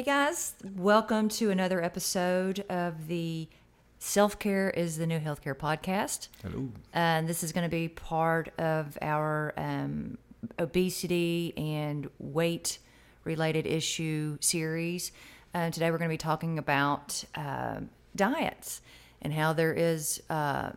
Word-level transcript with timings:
Hey 0.00 0.06
guys, 0.06 0.54
welcome 0.76 1.28
to 1.28 1.50
another 1.50 1.82
episode 1.84 2.60
of 2.70 3.06
the 3.06 3.50
Self 3.98 4.38
Care 4.38 4.70
is 4.70 4.96
the 4.96 5.06
New 5.06 5.20
Healthcare 5.20 5.54
podcast. 5.54 6.28
Hello. 6.42 6.70
And 6.94 7.28
this 7.28 7.42
is 7.42 7.52
going 7.52 7.64
to 7.64 7.70
be 7.70 7.86
part 7.86 8.48
of 8.58 8.96
our 9.02 9.52
um, 9.58 10.16
obesity 10.58 11.52
and 11.54 12.08
weight 12.18 12.78
related 13.24 13.66
issue 13.66 14.38
series. 14.40 15.12
Uh, 15.52 15.68
today 15.68 15.90
we're 15.90 15.98
going 15.98 16.08
to 16.08 16.14
be 16.14 16.16
talking 16.16 16.58
about 16.58 17.22
uh, 17.34 17.80
diets 18.16 18.80
and 19.20 19.34
how 19.34 19.52
there 19.52 19.74
is 19.74 20.22
uh, 20.30 20.70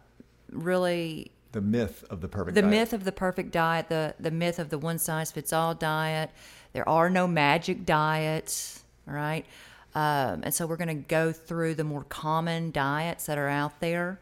really 0.52 1.32
The 1.54 1.62
myth 1.62 2.04
of 2.10 2.20
the 2.20 2.28
perfect 2.28 2.56
the 2.56 2.62
diet. 2.62 2.72
myth 2.72 2.92
of 2.92 3.06
the 3.06 3.14
perfect 3.14 3.54
diet, 3.54 3.88
the 3.88 4.16
the 4.20 4.32
myth 4.32 4.60
of 4.60 4.70
the 4.70 4.78
one 4.78 5.00
size 5.00 5.32
fits 5.32 5.54
all 5.54 5.74
diet. 5.74 6.30
There 6.74 6.90
are 6.90 7.10
no 7.10 7.26
magic 7.26 7.86
diets, 7.86 8.83
all 9.08 9.14
right? 9.14 9.46
Um, 9.96 10.42
and 10.44 10.54
so 10.54 10.66
we're 10.66 10.78
going 10.78 10.88
to 10.88 10.94
go 11.08 11.32
through 11.32 11.76
the 11.76 11.84
more 11.84 12.04
common 12.06 12.72
diets 12.72 13.28
that 13.28 13.38
are 13.38 13.48
out 13.50 13.80
there, 13.80 14.20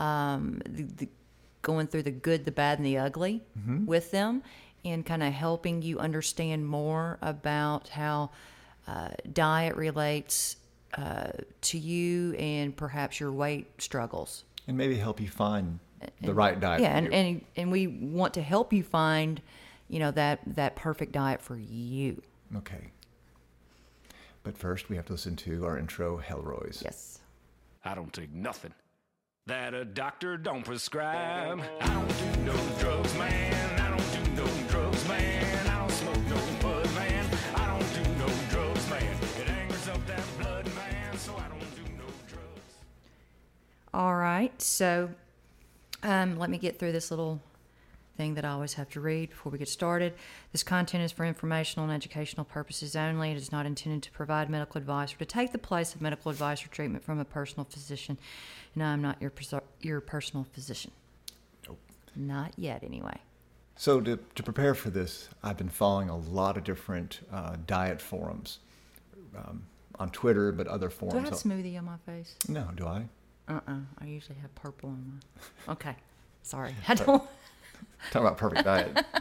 um, 0.00 0.60
the, 0.68 0.82
the, 0.82 1.08
going 1.62 1.86
through 1.86 2.02
the 2.02 2.10
good, 2.10 2.44
the 2.44 2.50
bad, 2.52 2.78
and 2.78 2.86
the 2.86 2.98
ugly 2.98 3.42
with 3.86 4.10
them, 4.10 4.42
and 4.84 5.06
kind 5.06 5.22
of 5.22 5.32
helping 5.32 5.82
you 5.82 5.98
understand 5.98 6.66
more 6.66 7.16
about 7.22 7.88
how 7.90 8.30
uh, 8.88 9.10
diet 9.32 9.76
relates 9.76 10.56
uh, 10.98 11.30
to 11.62 11.78
you 11.78 12.34
and 12.34 12.76
perhaps 12.76 13.18
your 13.20 13.32
weight 13.32 13.66
struggles. 13.80 14.44
and 14.66 14.76
maybe 14.76 14.96
help 14.96 15.20
you 15.20 15.28
find 15.28 15.78
the 16.20 16.34
right 16.34 16.58
diet. 16.60 16.82
Yeah, 16.82 16.90
for 16.92 16.98
and, 16.98 17.14
and 17.14 17.44
and 17.56 17.72
we 17.72 17.86
want 17.86 18.34
to 18.34 18.42
help 18.42 18.72
you 18.72 18.82
find, 18.82 19.40
you 19.88 19.98
know, 20.00 20.10
that 20.10 20.40
that 20.46 20.76
perfect 20.76 21.12
diet 21.12 21.40
for 21.40 21.56
you. 21.56 22.20
okay. 22.56 22.90
But 24.44 24.56
first, 24.56 24.88
we 24.88 24.96
have 24.96 25.06
to 25.06 25.12
listen 25.12 25.34
to 25.36 25.64
our 25.66 25.78
intro, 25.78 26.20
Hellroy's. 26.24 26.82
Yes. 26.84 27.18
I 27.84 27.94
don't 27.94 28.12
take 28.12 28.32
nothing 28.32 28.74
that 29.46 29.74
a 29.74 29.84
doctor 29.84 30.38
don't 30.38 30.64
prescribe. 30.64 31.60
I 31.80 31.86
don't 31.86 32.08
do 32.08 32.42
no 32.44 32.56
drugs, 32.78 33.14
man. 33.14 33.80
I 33.80 33.90
don't 33.90 34.12
do 34.12 34.42
no 34.42 34.68
drugs, 34.68 35.06
man. 35.06 35.66
I 35.66 35.78
don't 35.80 35.90
smoke 35.90 36.16
no 36.28 36.40
bud, 36.62 36.94
man. 36.94 37.26
I 37.54 37.66
don't 37.66 37.94
do 37.94 38.10
no 38.18 38.28
drugs, 38.48 38.88
man. 38.88 39.16
It 39.38 39.48
angers 39.50 39.88
up 39.88 40.06
that 40.06 40.22
blood, 40.38 40.66
man. 40.74 41.18
So 41.18 41.36
I 41.36 41.48
don't 41.48 41.76
do 41.76 41.82
no 41.92 42.04
drugs. 42.26 42.74
All 43.92 44.14
right. 44.14 44.60
So, 44.62 45.10
um, 46.02 46.38
let 46.38 46.48
me 46.48 46.56
get 46.56 46.78
through 46.78 46.92
this 46.92 47.10
little 47.10 47.42
thing 48.16 48.34
that 48.34 48.44
I 48.44 48.50
always 48.50 48.74
have 48.74 48.88
to 48.90 49.00
read 49.00 49.30
before 49.30 49.50
we 49.52 49.58
get 49.58 49.68
started. 49.68 50.14
This 50.52 50.62
content 50.62 51.02
is 51.02 51.12
for 51.12 51.24
informational 51.24 51.84
and 51.84 51.94
educational 51.94 52.44
purposes 52.44 52.94
only. 52.96 53.30
It 53.32 53.36
is 53.36 53.52
not 53.52 53.66
intended 53.66 54.02
to 54.04 54.10
provide 54.10 54.48
medical 54.50 54.78
advice 54.78 55.14
or 55.14 55.18
to 55.18 55.24
take 55.24 55.52
the 55.52 55.58
place 55.58 55.94
of 55.94 56.00
medical 56.00 56.30
advice 56.30 56.64
or 56.64 56.68
treatment 56.68 57.04
from 57.04 57.18
a 57.18 57.24
personal 57.24 57.64
physician. 57.64 58.18
And 58.74 58.82
I 58.82 58.92
am 58.92 59.02
not 59.02 59.20
your 59.20 59.30
pers- 59.30 59.54
your 59.80 60.00
personal 60.00 60.44
physician. 60.52 60.90
Nope. 61.66 61.78
Not 62.16 62.52
yet, 62.56 62.82
anyway. 62.84 63.18
So, 63.76 64.00
to, 64.00 64.18
to 64.36 64.42
prepare 64.42 64.74
for 64.74 64.90
this, 64.90 65.28
I've 65.42 65.56
been 65.56 65.68
following 65.68 66.08
a 66.08 66.16
lot 66.16 66.56
of 66.56 66.62
different 66.62 67.20
uh, 67.32 67.56
diet 67.66 68.00
forums 68.00 68.60
um, 69.36 69.64
on 69.98 70.10
Twitter, 70.10 70.52
but 70.52 70.68
other 70.68 70.90
forums. 70.90 71.14
Do 71.14 71.18
I 71.18 71.22
have 71.30 71.32
smoothie 71.40 71.76
on 71.76 71.84
my 71.84 71.96
face? 72.06 72.36
no, 72.48 72.68
do 72.76 72.86
I? 72.86 73.04
Uh 73.46 73.60
uh 73.68 73.74
I 73.98 74.06
usually 74.06 74.38
have 74.40 74.54
purple 74.54 74.88
on 74.90 75.20
my. 75.66 75.72
Okay. 75.72 75.96
Sorry. 76.42 76.74
I 76.88 76.94
don't. 76.94 77.22
Talk 78.10 78.22
about 78.22 78.38
perfect 78.38 78.64
diet. 78.64 79.04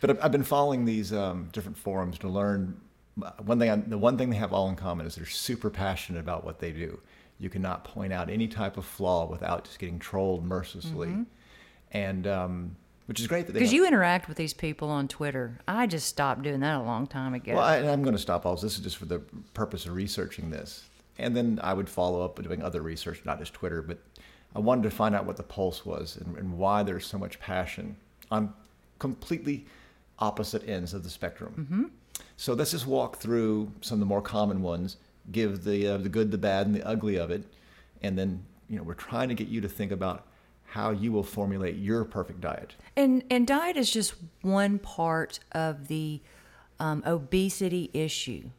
But 0.00 0.10
I've, 0.10 0.24
I've 0.26 0.30
been 0.32 0.44
following 0.44 0.84
these 0.84 1.12
um, 1.12 1.48
different 1.52 1.76
forums 1.76 2.18
to 2.18 2.28
learn. 2.28 2.80
uh, 3.20 3.32
One 3.44 3.58
thing, 3.58 3.68
I, 3.68 3.74
the 3.76 3.98
one 3.98 4.16
thing 4.16 4.30
they 4.30 4.36
have 4.36 4.52
all 4.52 4.68
in 4.68 4.76
common 4.76 5.06
is 5.06 5.16
they're 5.16 5.26
super 5.26 5.70
passionate 5.70 6.20
about 6.20 6.44
what 6.44 6.60
they 6.60 6.70
do. 6.70 7.00
You 7.40 7.50
cannot 7.50 7.82
point 7.84 8.12
out 8.12 8.30
any 8.30 8.46
type 8.46 8.76
of 8.76 8.84
flaw 8.84 9.26
without 9.26 9.64
just 9.64 9.80
getting 9.80 9.98
trolled 9.98 10.44
mercilessly, 10.44 11.26
and 11.90 12.26
um, 12.28 12.76
which 13.06 13.20
is 13.20 13.26
great 13.26 13.46
that. 13.46 13.54
Because 13.54 13.72
you 13.72 13.86
interact 13.86 14.28
with 14.28 14.36
these 14.36 14.54
people 14.54 14.88
on 14.88 15.08
Twitter. 15.08 15.58
I 15.66 15.86
just 15.86 16.06
stopped 16.06 16.42
doing 16.42 16.60
that 16.60 16.76
a 16.76 16.82
long 16.82 17.06
time 17.06 17.34
ago. 17.34 17.54
Well, 17.54 17.64
I, 17.64 17.78
i'm 17.78 18.02
going 18.02 18.14
to 18.14 18.22
stop 18.22 18.46
all 18.46 18.54
this. 18.54 18.62
This 18.62 18.78
is 18.78 18.84
just 18.84 18.96
for 18.98 19.06
the 19.06 19.20
purpose 19.54 19.86
of 19.86 19.94
researching 19.94 20.50
this. 20.50 20.84
And 21.18 21.36
then 21.36 21.58
I 21.62 21.74
would 21.74 21.88
follow 21.88 22.24
up 22.24 22.36
with 22.36 22.46
doing 22.46 22.62
other 22.62 22.82
research, 22.82 23.22
not 23.24 23.40
just 23.40 23.52
Twitter, 23.52 23.82
but 23.82 23.98
I 24.54 24.60
wanted 24.60 24.82
to 24.84 24.90
find 24.90 25.14
out 25.14 25.26
what 25.26 25.36
the 25.36 25.42
pulse 25.42 25.84
was 25.84 26.16
and, 26.16 26.36
and 26.36 26.58
why 26.58 26.82
there's 26.82 27.06
so 27.06 27.18
much 27.18 27.38
passion 27.38 27.96
on 28.30 28.52
completely 28.98 29.66
opposite 30.18 30.68
ends 30.68 30.94
of 30.94 31.04
the 31.04 31.10
spectrum. 31.10 31.54
Mm-hmm. 31.58 31.84
So 32.36 32.54
let's 32.54 32.72
just 32.72 32.86
walk 32.86 33.18
through 33.18 33.70
some 33.80 33.96
of 33.96 34.00
the 34.00 34.06
more 34.06 34.22
common 34.22 34.62
ones, 34.62 34.96
give 35.30 35.64
the, 35.64 35.86
uh, 35.86 35.98
the 35.98 36.08
good, 36.08 36.30
the 36.30 36.38
bad, 36.38 36.66
and 36.66 36.74
the 36.74 36.86
ugly 36.86 37.16
of 37.16 37.30
it. 37.30 37.44
And 38.02 38.18
then, 38.18 38.44
you 38.68 38.76
know, 38.76 38.82
we're 38.82 38.94
trying 38.94 39.28
to 39.28 39.34
get 39.34 39.48
you 39.48 39.60
to 39.60 39.68
think 39.68 39.92
about 39.92 40.26
how 40.64 40.90
you 40.90 41.12
will 41.12 41.22
formulate 41.22 41.76
your 41.76 42.04
perfect 42.04 42.40
diet. 42.40 42.74
and 42.94 43.24
and 43.30 43.46
diet 43.46 43.76
is 43.76 43.90
just 43.90 44.14
one 44.42 44.78
part 44.78 45.40
of 45.52 45.88
the 45.88 46.20
um, 46.78 47.02
obesity 47.06 47.90
issue. 47.94 48.50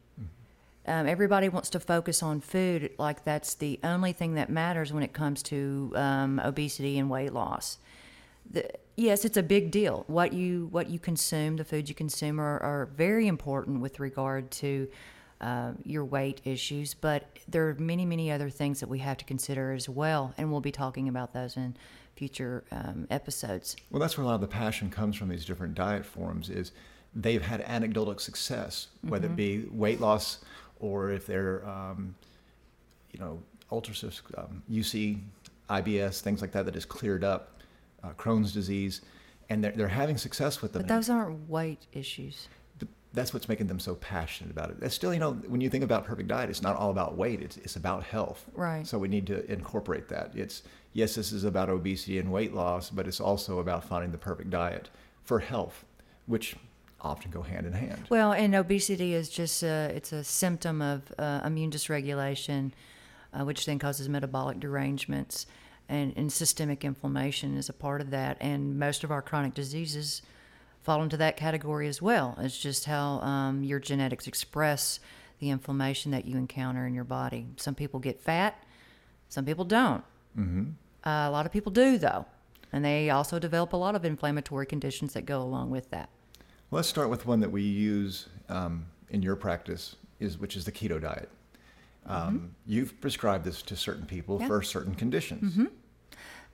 Um, 0.86 1.06
everybody 1.06 1.48
wants 1.48 1.70
to 1.70 1.80
focus 1.80 2.22
on 2.22 2.40
food 2.40 2.90
like 2.98 3.24
that's 3.24 3.54
the 3.54 3.78
only 3.84 4.12
thing 4.12 4.34
that 4.34 4.48
matters 4.48 4.92
when 4.92 5.02
it 5.02 5.12
comes 5.12 5.42
to 5.44 5.92
um, 5.94 6.40
obesity 6.42 6.98
and 6.98 7.10
weight 7.10 7.32
loss. 7.32 7.78
The, 8.50 8.68
yes, 8.96 9.24
it's 9.24 9.36
a 9.36 9.42
big 9.42 9.70
deal. 9.70 10.04
What 10.06 10.32
you 10.32 10.68
what 10.70 10.88
you 10.88 10.98
consume, 10.98 11.56
the 11.56 11.64
foods 11.64 11.88
you 11.88 11.94
consume, 11.94 12.40
are, 12.40 12.58
are 12.60 12.86
very 12.96 13.26
important 13.26 13.80
with 13.80 14.00
regard 14.00 14.50
to 14.52 14.88
uh, 15.40 15.72
your 15.84 16.04
weight 16.04 16.40
issues. 16.44 16.94
But 16.94 17.24
there 17.46 17.68
are 17.68 17.74
many 17.74 18.06
many 18.06 18.32
other 18.32 18.50
things 18.50 18.80
that 18.80 18.88
we 18.88 18.98
have 19.00 19.18
to 19.18 19.24
consider 19.24 19.72
as 19.72 19.88
well, 19.88 20.34
and 20.38 20.50
we'll 20.50 20.60
be 20.60 20.72
talking 20.72 21.08
about 21.08 21.32
those 21.34 21.56
in 21.56 21.76
future 22.16 22.64
um, 22.72 23.06
episodes. 23.10 23.76
Well, 23.90 24.00
that's 24.00 24.16
where 24.16 24.24
a 24.24 24.28
lot 24.28 24.34
of 24.34 24.40
the 24.40 24.48
passion 24.48 24.90
comes 24.90 25.16
from 25.16 25.28
these 25.28 25.44
different 25.44 25.74
diet 25.74 26.04
forums 26.04 26.50
is 26.50 26.72
they've 27.14 27.42
had 27.42 27.60
anecdotal 27.62 28.18
success, 28.18 28.88
whether 29.02 29.26
it 29.26 29.36
be 29.36 29.66
weight 29.70 30.00
loss 30.00 30.38
or 30.80 31.10
if 31.10 31.26
they're, 31.26 31.66
um, 31.68 32.14
you 33.12 33.20
know, 33.20 33.40
ulcerative, 33.70 34.20
um, 34.36 34.62
UC, 34.70 35.20
IBS, 35.68 36.20
things 36.20 36.40
like 36.40 36.52
that 36.52 36.64
that 36.66 36.76
is 36.76 36.84
cleared 36.84 37.22
up, 37.22 37.60
uh, 38.02 38.10
Crohn's 38.18 38.52
disease, 38.52 39.02
and 39.48 39.62
they're, 39.62 39.72
they're 39.72 39.88
having 39.88 40.16
success 40.16 40.60
with 40.60 40.72
them. 40.72 40.82
But 40.82 40.88
those 40.88 41.08
aren't 41.08 41.48
weight 41.48 41.86
issues. 41.92 42.48
But 42.78 42.88
that's 43.12 43.32
what's 43.32 43.48
making 43.48 43.66
them 43.66 43.78
so 43.78 43.94
passionate 43.96 44.50
about 44.50 44.70
it. 44.70 44.76
It's 44.80 44.94
still, 44.94 45.14
you 45.14 45.20
know, 45.20 45.32
when 45.32 45.60
you 45.60 45.70
think 45.70 45.84
about 45.84 46.04
perfect 46.04 46.28
diet, 46.28 46.50
it's 46.50 46.62
not 46.62 46.76
all 46.76 46.90
about 46.90 47.16
weight. 47.16 47.40
It's, 47.40 47.56
it's 47.58 47.76
about 47.76 48.02
health. 48.02 48.46
Right. 48.54 48.86
So 48.86 48.98
we 48.98 49.08
need 49.08 49.26
to 49.28 49.50
incorporate 49.50 50.08
that. 50.08 50.32
It's 50.34 50.62
yes, 50.92 51.14
this 51.14 51.32
is 51.32 51.44
about 51.44 51.68
obesity 51.68 52.18
and 52.18 52.32
weight 52.32 52.54
loss, 52.54 52.90
but 52.90 53.06
it's 53.06 53.20
also 53.20 53.58
about 53.58 53.84
finding 53.84 54.10
the 54.10 54.18
perfect 54.18 54.50
diet 54.50 54.88
for 55.24 55.38
health, 55.38 55.84
which 56.26 56.56
often 57.02 57.30
go 57.30 57.42
hand 57.42 57.66
in 57.66 57.72
hand. 57.72 58.06
Well, 58.10 58.32
and 58.32 58.54
obesity 58.54 59.14
is 59.14 59.28
just 59.28 59.62
a, 59.62 59.92
it's 59.94 60.12
a 60.12 60.22
symptom 60.24 60.82
of 60.82 61.12
uh, 61.18 61.40
immune 61.44 61.70
dysregulation, 61.70 62.72
uh, 63.32 63.44
which 63.44 63.66
then 63.66 63.78
causes 63.78 64.08
metabolic 64.08 64.60
derangements, 64.60 65.46
and, 65.88 66.12
and 66.16 66.32
systemic 66.32 66.84
inflammation 66.84 67.56
is 67.56 67.68
a 67.68 67.72
part 67.72 68.00
of 68.00 68.10
that. 68.10 68.36
And 68.40 68.78
most 68.78 69.04
of 69.04 69.10
our 69.10 69.22
chronic 69.22 69.54
diseases 69.54 70.22
fall 70.82 71.02
into 71.02 71.16
that 71.16 71.36
category 71.36 71.88
as 71.88 72.00
well. 72.00 72.36
It's 72.38 72.58
just 72.58 72.84
how 72.84 73.20
um, 73.20 73.64
your 73.64 73.80
genetics 73.80 74.26
express 74.26 75.00
the 75.38 75.50
inflammation 75.50 76.12
that 76.12 76.26
you 76.26 76.36
encounter 76.36 76.86
in 76.86 76.94
your 76.94 77.04
body. 77.04 77.46
Some 77.56 77.74
people 77.74 77.98
get 77.98 78.20
fat, 78.20 78.62
some 79.28 79.44
people 79.44 79.64
don't. 79.64 80.04
Mm-hmm. 80.38 80.70
Uh, 81.04 81.28
a 81.28 81.30
lot 81.30 81.46
of 81.46 81.52
people 81.52 81.72
do, 81.72 81.98
though. 81.98 82.26
And 82.72 82.84
they 82.84 83.10
also 83.10 83.38
develop 83.38 83.72
a 83.72 83.76
lot 83.76 83.96
of 83.96 84.04
inflammatory 84.04 84.66
conditions 84.66 85.14
that 85.14 85.26
go 85.26 85.42
along 85.42 85.70
with 85.70 85.90
that. 85.90 86.08
Let's 86.70 86.88
start 86.88 87.10
with 87.10 87.26
one 87.26 87.40
that 87.40 87.50
we 87.50 87.62
use 87.62 88.28
um, 88.48 88.86
in 89.10 89.22
your 89.22 89.36
practice, 89.36 89.96
is 90.20 90.38
which 90.38 90.56
is 90.56 90.64
the 90.64 90.72
keto 90.72 91.00
diet. 91.00 91.28
Um, 92.06 92.54
You've 92.66 93.00
prescribed 93.00 93.44
this 93.44 93.60
to 93.62 93.76
certain 93.76 94.06
people 94.06 94.36
Mm-hmm. 94.36 94.42
Yeah. 94.42 94.48
for 94.48 94.62
certain 94.62 94.94
conditions. 94.94 95.58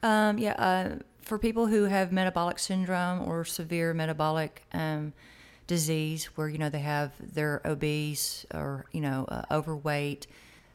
Um, 0.02 0.38
yeah, 0.38 0.52
uh, 0.52 0.96
for 1.20 1.38
people 1.38 1.66
who 1.66 1.84
have 1.84 2.12
metabolic 2.12 2.58
syndrome 2.58 3.22
or 3.28 3.44
severe 3.44 3.92
metabolic 3.94 4.62
um, 4.72 5.12
disease, 5.66 6.26
where 6.36 6.48
you 6.48 6.58
know 6.58 6.68
they 6.68 6.80
have 6.80 7.12
they're 7.20 7.60
obese 7.64 8.46
or 8.54 8.86
you 8.92 9.00
know 9.00 9.24
uh, 9.28 9.42
overweight, 9.50 10.26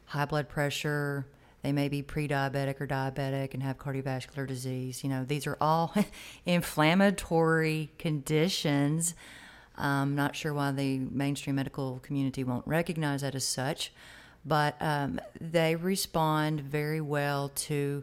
high 0.06 0.24
blood 0.24 0.48
pressure, 0.48 1.26
they 1.62 1.72
may 1.72 1.88
be 1.88 2.02
pre-diabetic 2.02 2.80
or 2.80 2.86
diabetic 2.86 3.54
and 3.54 3.62
have 3.62 3.78
cardiovascular 3.78 4.46
disease. 4.46 5.04
You 5.04 5.10
know, 5.10 5.24
these 5.24 5.46
are 5.46 5.56
all 5.60 5.94
inflammatory 6.46 7.92
conditions. 7.98 9.14
I'm 9.76 10.14
not 10.14 10.34
sure 10.36 10.52
why 10.52 10.72
the 10.72 10.98
mainstream 10.98 11.56
medical 11.56 12.00
community 12.00 12.44
won't 12.44 12.66
recognize 12.66 13.22
that 13.22 13.34
as 13.34 13.46
such, 13.46 13.92
but 14.44 14.76
um, 14.80 15.20
they 15.40 15.76
respond 15.76 16.60
very 16.60 17.00
well 17.00 17.50
to 17.50 18.02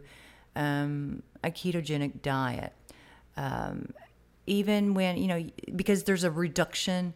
um, 0.56 1.22
a 1.44 1.50
ketogenic 1.50 2.22
diet. 2.22 2.72
Um, 3.36 3.92
even 4.46 4.94
when, 4.94 5.16
you 5.16 5.28
know, 5.28 5.46
because 5.76 6.04
there's 6.04 6.24
a 6.24 6.30
reduction 6.30 7.14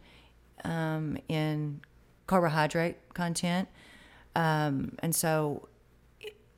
um, 0.62 1.19
in 1.29 1.81
carbohydrate 2.26 2.97
content. 3.14 3.69
Um, 4.37 4.93
and 5.00 5.14
so, 5.14 5.69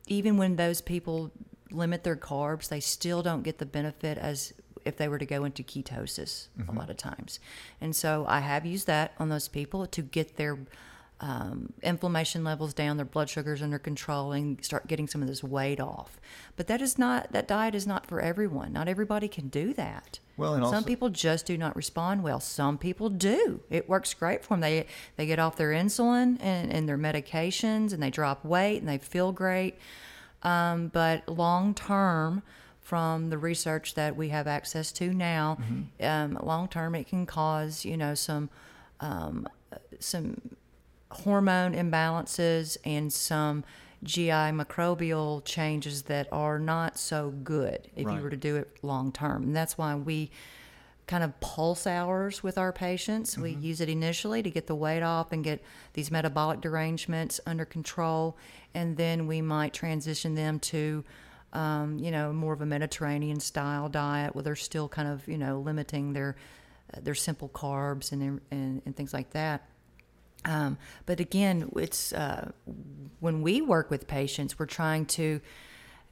even 0.07 0.37
when 0.37 0.55
those 0.55 0.81
people 0.81 1.31
limit 1.71 2.03
their 2.03 2.15
carbs, 2.15 2.69
they 2.69 2.79
still 2.79 3.21
don't 3.21 3.43
get 3.43 3.57
the 3.57 3.65
benefit 3.65 4.17
as 4.17 4.53
if 4.85 4.97
they 4.97 5.07
were 5.07 5.19
to 5.19 5.25
go 5.25 5.43
into 5.43 5.63
ketosis 5.63 6.47
a 6.57 6.61
mm-hmm. 6.61 6.77
lot 6.77 6.89
of 6.89 6.97
times. 6.97 7.39
And 7.81 7.95
so, 7.95 8.25
I 8.27 8.39
have 8.39 8.65
used 8.65 8.87
that 8.87 9.13
on 9.19 9.29
those 9.29 9.47
people 9.47 9.85
to 9.87 10.01
get 10.01 10.37
their 10.37 10.57
um, 11.19 11.73
inflammation 11.81 12.43
levels 12.43 12.73
down, 12.73 12.97
their 12.97 13.05
blood 13.05 13.29
sugars 13.29 13.61
under 13.61 13.79
control, 13.79 14.31
and 14.31 14.63
start 14.63 14.87
getting 14.87 15.07
some 15.07 15.21
of 15.21 15.27
this 15.27 15.43
weight 15.43 15.79
off. 15.79 16.19
But 16.55 16.67
that 16.67 16.81
is 16.81 16.97
not 16.99 17.31
that 17.31 17.47
diet 17.47 17.73
is 17.73 17.87
not 17.87 18.05
for 18.05 18.21
everyone. 18.21 18.73
Not 18.73 18.87
everybody 18.87 19.27
can 19.27 19.47
do 19.47 19.73
that. 19.73 20.19
Well, 20.37 20.53
and 20.53 20.63
some 20.63 20.73
also- 20.75 20.87
people 20.87 21.09
just 21.09 21.47
do 21.47 21.57
not 21.57 21.75
respond 21.75 22.21
well. 22.21 22.39
Some 22.39 22.77
people 22.77 23.09
do. 23.09 23.61
It 23.71 23.89
works 23.89 24.13
great 24.13 24.43
for 24.43 24.53
them. 24.53 24.61
They 24.61 24.85
they 25.15 25.25
get 25.25 25.39
off 25.39 25.55
their 25.55 25.71
insulin 25.71 26.37
and, 26.39 26.71
and 26.71 26.87
their 26.87 26.97
medications, 26.99 27.93
and 27.93 28.03
they 28.03 28.11
drop 28.11 28.45
weight, 28.45 28.77
and 28.77 28.87
they 28.87 28.99
feel 28.99 29.31
great. 29.31 29.75
Um, 30.43 30.89
but 30.89 31.27
long 31.27 31.73
term, 31.73 32.43
from 32.79 33.31
the 33.31 33.39
research 33.39 33.95
that 33.95 34.15
we 34.15 34.29
have 34.29 34.45
access 34.45 34.91
to 34.93 35.11
now, 35.13 35.57
um, 35.99 36.37
long 36.43 36.67
term 36.67 36.93
it 36.93 37.07
can 37.07 37.25
cause 37.25 37.83
you 37.85 37.97
know 37.97 38.13
some 38.13 38.51
um, 38.99 39.47
some 39.99 40.39
hormone 41.11 41.73
imbalances 41.73 42.77
and 42.85 43.11
some 43.11 43.63
GI 44.03 44.51
microbial 44.53 45.43
changes 45.43 46.03
that 46.03 46.27
are 46.31 46.59
not 46.59 46.97
so 46.97 47.31
good 47.43 47.89
if 47.95 48.05
you 48.17 48.21
were 48.21 48.29
to 48.29 48.37
do 48.37 48.55
it 48.57 48.69
long 48.83 49.11
term. 49.11 49.43
And 49.43 49.55
that's 49.55 49.77
why 49.77 49.95
we 49.95 50.31
kind 51.07 51.23
of 51.23 51.39
pulse 51.39 51.87
hours 51.87 52.43
with 52.43 52.57
our 52.57 52.71
patients. 52.73 53.37
We 53.37 53.51
use 53.51 53.81
it 53.81 53.89
initially 53.89 54.43
to 54.43 54.51
get 54.51 54.67
the 54.67 54.75
weight 54.75 55.01
off 55.01 55.31
and 55.31 55.43
get 55.43 55.63
these 55.93 56.11
metabolic 56.11 56.61
derangements 56.61 57.39
under 57.45 57.65
control. 57.65 58.37
And 58.73 58.97
then 58.97 59.25
we 59.25 59.41
might 59.41 59.73
transition 59.73 60.35
them 60.35 60.59
to, 60.59 61.05
um, 61.53 61.97
you 61.97 62.11
know, 62.11 62.33
more 62.33 62.53
of 62.53 62.61
a 62.61 62.65
Mediterranean 62.65 63.39
style 63.39 63.87
diet 63.87 64.35
where 64.35 64.43
they're 64.43 64.55
still 64.55 64.89
kind 64.89 65.07
of, 65.07 65.25
you 65.27 65.37
know, 65.37 65.59
limiting 65.61 66.11
their, 66.11 66.35
uh, 66.93 66.99
their 67.01 67.15
simple 67.15 67.49
carbs 67.49 68.11
and, 68.11 68.41
and, 68.51 68.81
and 68.85 68.95
things 68.95 69.13
like 69.13 69.31
that. 69.31 69.65
Um, 70.47 70.77
but 71.05 71.19
again, 71.19 71.69
it's 71.75 72.13
uh, 72.13 72.51
when 73.19 73.41
we 73.41 73.61
work 73.61 73.91
with 73.91 74.07
patients, 74.07 74.57
we're 74.57 74.65
trying 74.65 75.05
to, 75.07 75.41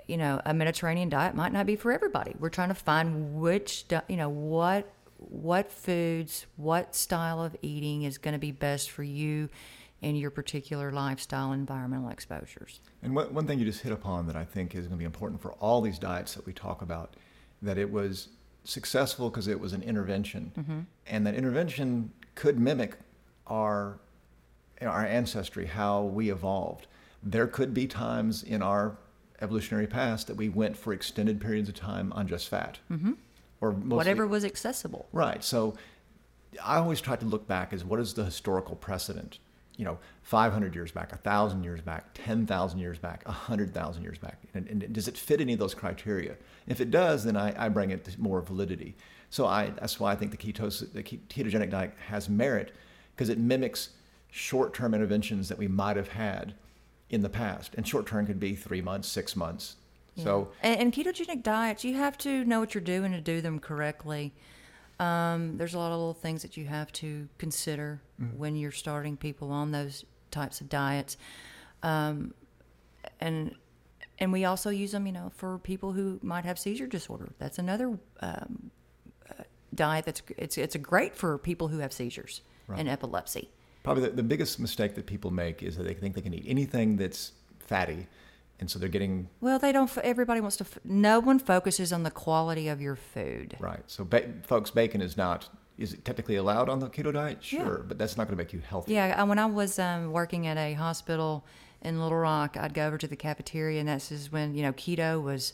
you 0.07 0.17
know, 0.17 0.41
a 0.45 0.53
Mediterranean 0.53 1.09
diet 1.09 1.35
might 1.35 1.53
not 1.53 1.65
be 1.65 1.75
for 1.75 1.91
everybody. 1.91 2.35
We're 2.37 2.49
trying 2.49 2.69
to 2.69 2.75
find 2.75 3.35
which, 3.35 3.85
you 4.09 4.17
know, 4.17 4.29
what 4.29 4.91
what 5.17 5.71
foods, 5.71 6.45
what 6.57 6.93
style 6.93 7.41
of 7.41 7.55
eating 7.61 8.03
is 8.03 8.17
going 8.17 8.33
to 8.33 8.39
be 8.39 8.51
best 8.51 8.91
for 8.91 9.01
you 9.01 9.49
and 10.01 10.19
your 10.19 10.29
particular 10.29 10.91
lifestyle, 10.91 11.53
environmental 11.53 12.09
exposures. 12.09 12.81
And 13.01 13.15
one, 13.15 13.33
one 13.33 13.47
thing 13.47 13.57
you 13.57 13.65
just 13.65 13.81
hit 13.81 13.93
upon 13.93 14.27
that 14.27 14.35
I 14.35 14.43
think 14.43 14.75
is 14.75 14.81
going 14.81 14.97
to 14.97 14.97
be 14.97 15.05
important 15.05 15.41
for 15.41 15.53
all 15.53 15.79
these 15.81 15.97
diets 15.97 16.35
that 16.35 16.45
we 16.45 16.51
talk 16.51 16.81
about, 16.81 17.15
that 17.61 17.77
it 17.77 17.89
was 17.89 18.27
successful 18.65 19.29
because 19.29 19.47
it 19.47 19.59
was 19.59 19.71
an 19.71 19.81
intervention, 19.81 20.85
and 21.07 21.25
that 21.25 21.33
intervention 21.33 22.11
could 22.35 22.59
mimic 22.59 22.97
our 23.47 23.99
our 24.81 25.05
ancestry, 25.05 25.65
how 25.65 26.03
we 26.03 26.31
evolved. 26.31 26.87
There 27.23 27.47
could 27.47 27.73
be 27.73 27.87
times 27.87 28.43
in 28.43 28.61
our 28.61 28.97
evolutionary 29.41 29.87
past 29.87 30.27
that 30.27 30.35
we 30.35 30.49
went 30.49 30.77
for 30.77 30.93
extended 30.93 31.41
periods 31.41 31.69
of 31.69 31.75
time 31.75 32.13
on 32.13 32.27
just 32.27 32.47
fat, 32.47 32.79
mm-hmm. 32.91 33.13
or 33.61 33.71
mostly, 33.71 33.95
Whatever 33.95 34.27
was 34.27 34.45
accessible. 34.45 35.07
Right. 35.11 35.43
So 35.43 35.75
I 36.63 36.77
always 36.77 37.01
try 37.01 37.15
to 37.15 37.25
look 37.25 37.47
back 37.47 37.73
as 37.73 37.83
what 37.83 37.99
is 37.99 38.13
the 38.13 38.25
historical 38.25 38.75
precedent? 38.75 39.39
You 39.77 39.83
know, 39.83 39.97
500 40.23 40.73
years 40.73 40.91
back, 40.91 41.11
1,000 41.11 41.63
years 41.63 41.81
back, 41.81 42.05
10,000 42.13 42.79
years 42.79 42.97
back, 42.97 43.25
100,000 43.25 44.03
years 44.03 44.17
back. 44.17 44.37
And, 44.53 44.67
and 44.67 44.93
does 44.93 45.09
it 45.09 45.17
fit 45.17 45.41
any 45.41 45.53
of 45.53 45.59
those 45.59 45.73
criteria? 45.73 46.35
If 46.65 46.79
it 46.79 46.91
does, 46.91 47.25
then 47.25 47.35
I, 47.35 47.65
I 47.65 47.69
bring 47.69 47.91
it 47.91 48.05
to 48.05 48.21
more 48.21 48.41
validity. 48.41 48.95
So 49.29 49.45
I, 49.45 49.71
that's 49.77 49.99
why 49.99 50.13
I 50.13 50.15
think 50.15 50.31
the, 50.31 50.37
ketos, 50.37 50.93
the 50.93 51.03
ketogenic 51.03 51.71
diet 51.71 51.93
has 52.07 52.29
merit 52.29 52.73
because 53.13 53.27
it 53.27 53.37
mimics 53.37 53.89
short-term 54.35 54.93
interventions 54.93 55.47
that 55.47 55.57
we 55.57 55.67
might 55.67 55.95
have 55.95 56.09
had 56.09 56.53
in 57.09 57.21
the 57.21 57.29
past. 57.29 57.73
And 57.75 57.87
short-term 57.87 58.27
could 58.27 58.39
be 58.39 58.53
three 58.53 58.81
months, 58.81 59.07
six 59.07 59.33
months. 59.35 59.77
So 60.17 60.49
And, 60.61 60.79
and 60.79 60.93
ketogenic 60.93 61.41
diets, 61.41 61.83
you 61.83 61.95
have 61.95 62.17
to 62.19 62.43
know 62.43 62.59
what 62.59 62.73
you're 62.73 62.81
doing 62.81 63.13
to 63.13 63.21
do 63.21 63.41
them 63.41 63.59
correctly. 63.59 64.33
Um, 64.99 65.57
there's 65.57 65.73
a 65.73 65.77
lot 65.77 65.91
of 65.91 65.97
little 65.97 66.13
things 66.13 66.41
that 66.41 66.57
you 66.57 66.65
have 66.65 66.91
to 66.93 67.27
consider 67.37 68.01
when 68.37 68.55
you're 68.55 68.71
starting 68.71 69.17
people 69.17 69.51
on 69.51 69.71
those 69.71 70.05
types 70.31 70.61
of 70.61 70.69
diets. 70.69 71.17
Um, 71.83 72.33
and 73.19 73.55
and 74.19 74.31
we 74.31 74.45
also 74.45 74.69
use 74.69 74.91
them, 74.91 75.05
you 75.05 75.11
know, 75.11 75.31
for 75.35 75.57
people 75.59 75.91
who 75.91 76.19
might 76.21 76.45
have 76.45 76.57
seizure 76.57 76.87
disorder. 76.87 77.33
That's 77.39 77.59
another 77.59 77.99
um, 78.21 78.71
uh, 79.29 79.43
diet 79.73 80.05
that's 80.05 80.21
it's 80.37 80.57
it's 80.57 80.75
a 80.75 80.79
great 80.79 81.15
for 81.15 81.37
people 81.37 81.67
who 81.67 81.79
have 81.79 81.91
seizures 81.91 82.41
and 82.69 82.87
epilepsy. 82.87 83.49
Probably 83.85 84.03
the, 84.03 84.09
the 84.09 84.23
biggest 84.23 84.59
mistake 84.59 84.95
that 84.95 85.05
people 85.05 85.31
make 85.31 85.63
is 85.63 85.77
that 85.77 85.83
they 85.83 85.93
think 85.93 86.15
they 86.15 86.21
can 86.21 86.33
eat 86.33 86.45
anything 86.47 86.97
that's 86.97 87.31
fatty, 87.59 88.07
and 88.59 88.69
so 88.69 88.77
they're 88.79 88.89
getting 88.89 89.29
Well, 89.39 89.59
they 89.59 89.71
don't. 89.71 89.89
Everybody 89.99 90.41
wants 90.41 90.57
to. 90.57 90.65
No 90.83 91.19
one 91.19 91.39
focuses 91.39 91.93
on 91.93 92.03
the 92.03 92.11
quality 92.11 92.67
of 92.67 92.81
your 92.81 92.95
food. 92.95 93.55
right. 93.59 93.83
So, 93.87 94.03
ba- 94.03 94.33
folks, 94.43 94.71
bacon 94.71 95.01
is 95.01 95.15
not 95.15 95.49
is 95.77 95.93
it 95.93 96.05
technically 96.05 96.35
allowed 96.35 96.69
on 96.69 96.79
the 96.79 96.89
keto 96.89 97.13
diet? 97.13 97.39
Yeah. 97.51 97.63
Sure, 97.63 97.85
but 97.87 97.97
that's 97.97 98.17
not 98.17 98.27
going 98.27 98.37
to 98.37 98.41
make 98.43 98.53
you 98.53 98.61
healthy. 98.61 98.93
Yeah, 98.93 99.21
when 99.23 99.39
I 99.39 99.45
was 99.45 99.77
um, 99.77 100.11
working 100.11 100.47
at 100.47 100.57
a 100.57 100.73
hospital 100.73 101.45
in 101.81 102.01
Little 102.01 102.17
Rock, 102.17 102.55
I'd 102.57 102.73
go 102.73 102.87
over 102.87 102.97
to 102.97 103.07
the 103.07 103.15
cafeteria, 103.15 103.79
and 103.79 103.89
that's 103.89 104.09
just 104.09 104.31
when 104.31 104.55
you 104.55 104.63
know 104.63 104.73
keto 104.73 105.21
was, 105.21 105.53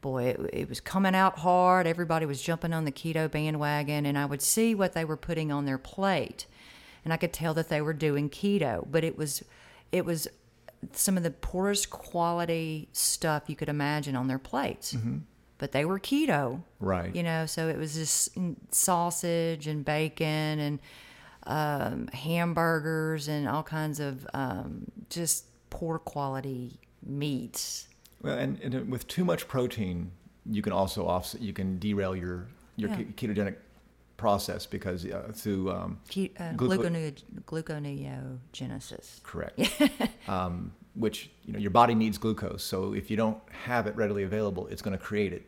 boy, 0.00 0.24
it, 0.24 0.50
it 0.52 0.68
was 0.68 0.80
coming 0.80 1.14
out 1.14 1.40
hard. 1.40 1.86
Everybody 1.86 2.24
was 2.24 2.40
jumping 2.40 2.72
on 2.72 2.84
the 2.84 2.92
keto 2.92 3.30
bandwagon, 3.30 4.06
and 4.06 4.16
I 4.16 4.26
would 4.26 4.42
see 4.42 4.74
what 4.74 4.92
they 4.92 5.04
were 5.04 5.16
putting 5.16 5.50
on 5.50 5.64
their 5.64 5.78
plate, 5.78 6.46
and 7.08 7.12
I 7.14 7.16
could 7.16 7.32
tell 7.32 7.54
that 7.54 7.70
they 7.70 7.80
were 7.80 7.94
doing 7.94 8.28
keto, 8.28 8.86
but 8.90 9.02
it 9.02 9.16
was, 9.16 9.42
it 9.92 10.04
was 10.04 10.28
some 10.92 11.16
of 11.16 11.22
the 11.22 11.30
poorest 11.30 11.88
quality 11.88 12.88
stuff 12.92 13.44
you 13.46 13.56
could 13.56 13.70
imagine 13.70 14.14
on 14.14 14.28
their 14.28 14.38
plates. 14.38 14.94
But 15.56 15.72
they 15.72 15.86
were 15.86 15.98
keto, 15.98 16.62
Right. 16.80 17.14
You 17.16 17.22
know, 17.22 17.46
so 17.46 17.68
it 17.68 17.78
was 17.78 17.94
just 17.94 18.36
sausage 18.70 19.66
and 19.66 19.84
bacon 19.84 20.58
and 20.60 20.78
um, 21.46 22.08
hamburgers 22.08 23.26
and 23.28 23.48
all 23.48 23.62
kinds 23.62 24.00
of 24.00 24.26
um, 24.34 24.84
just 25.08 25.46
poor 25.70 25.98
quality 25.98 26.78
meats. 27.02 27.88
Well, 28.22 28.38
and, 28.38 28.60
and 28.60 28.90
with 28.90 29.06
too 29.08 29.24
much 29.24 29.48
protein, 29.48 30.10
you 30.44 30.60
can 30.62 30.72
also 30.72 31.06
offset. 31.06 31.40
You 31.40 31.52
can 31.54 31.78
derail 31.78 32.14
your 32.14 32.48
your 32.76 32.90
Yeah. 32.90 33.02
ketogenic 33.16 33.56
process 34.18 34.66
because 34.66 35.06
uh, 35.06 35.30
through 35.32 35.70
um, 35.70 35.98
uh, 36.10 36.52
Gluco- 36.52 37.14
gluconeogenesis. 37.46 39.22
correct, 39.22 39.58
um, 40.28 40.72
which 40.94 41.30
you 41.46 41.54
know 41.54 41.58
your 41.58 41.70
body 41.70 41.94
needs 41.94 42.18
glucose. 42.18 42.62
So 42.62 42.92
if 42.92 43.10
you 43.10 43.16
don't 43.16 43.38
have 43.64 43.86
it 43.86 43.96
readily 43.96 44.24
available, 44.24 44.66
it's 44.66 44.82
going 44.82 44.96
to 44.98 45.02
create 45.02 45.32
it. 45.32 45.46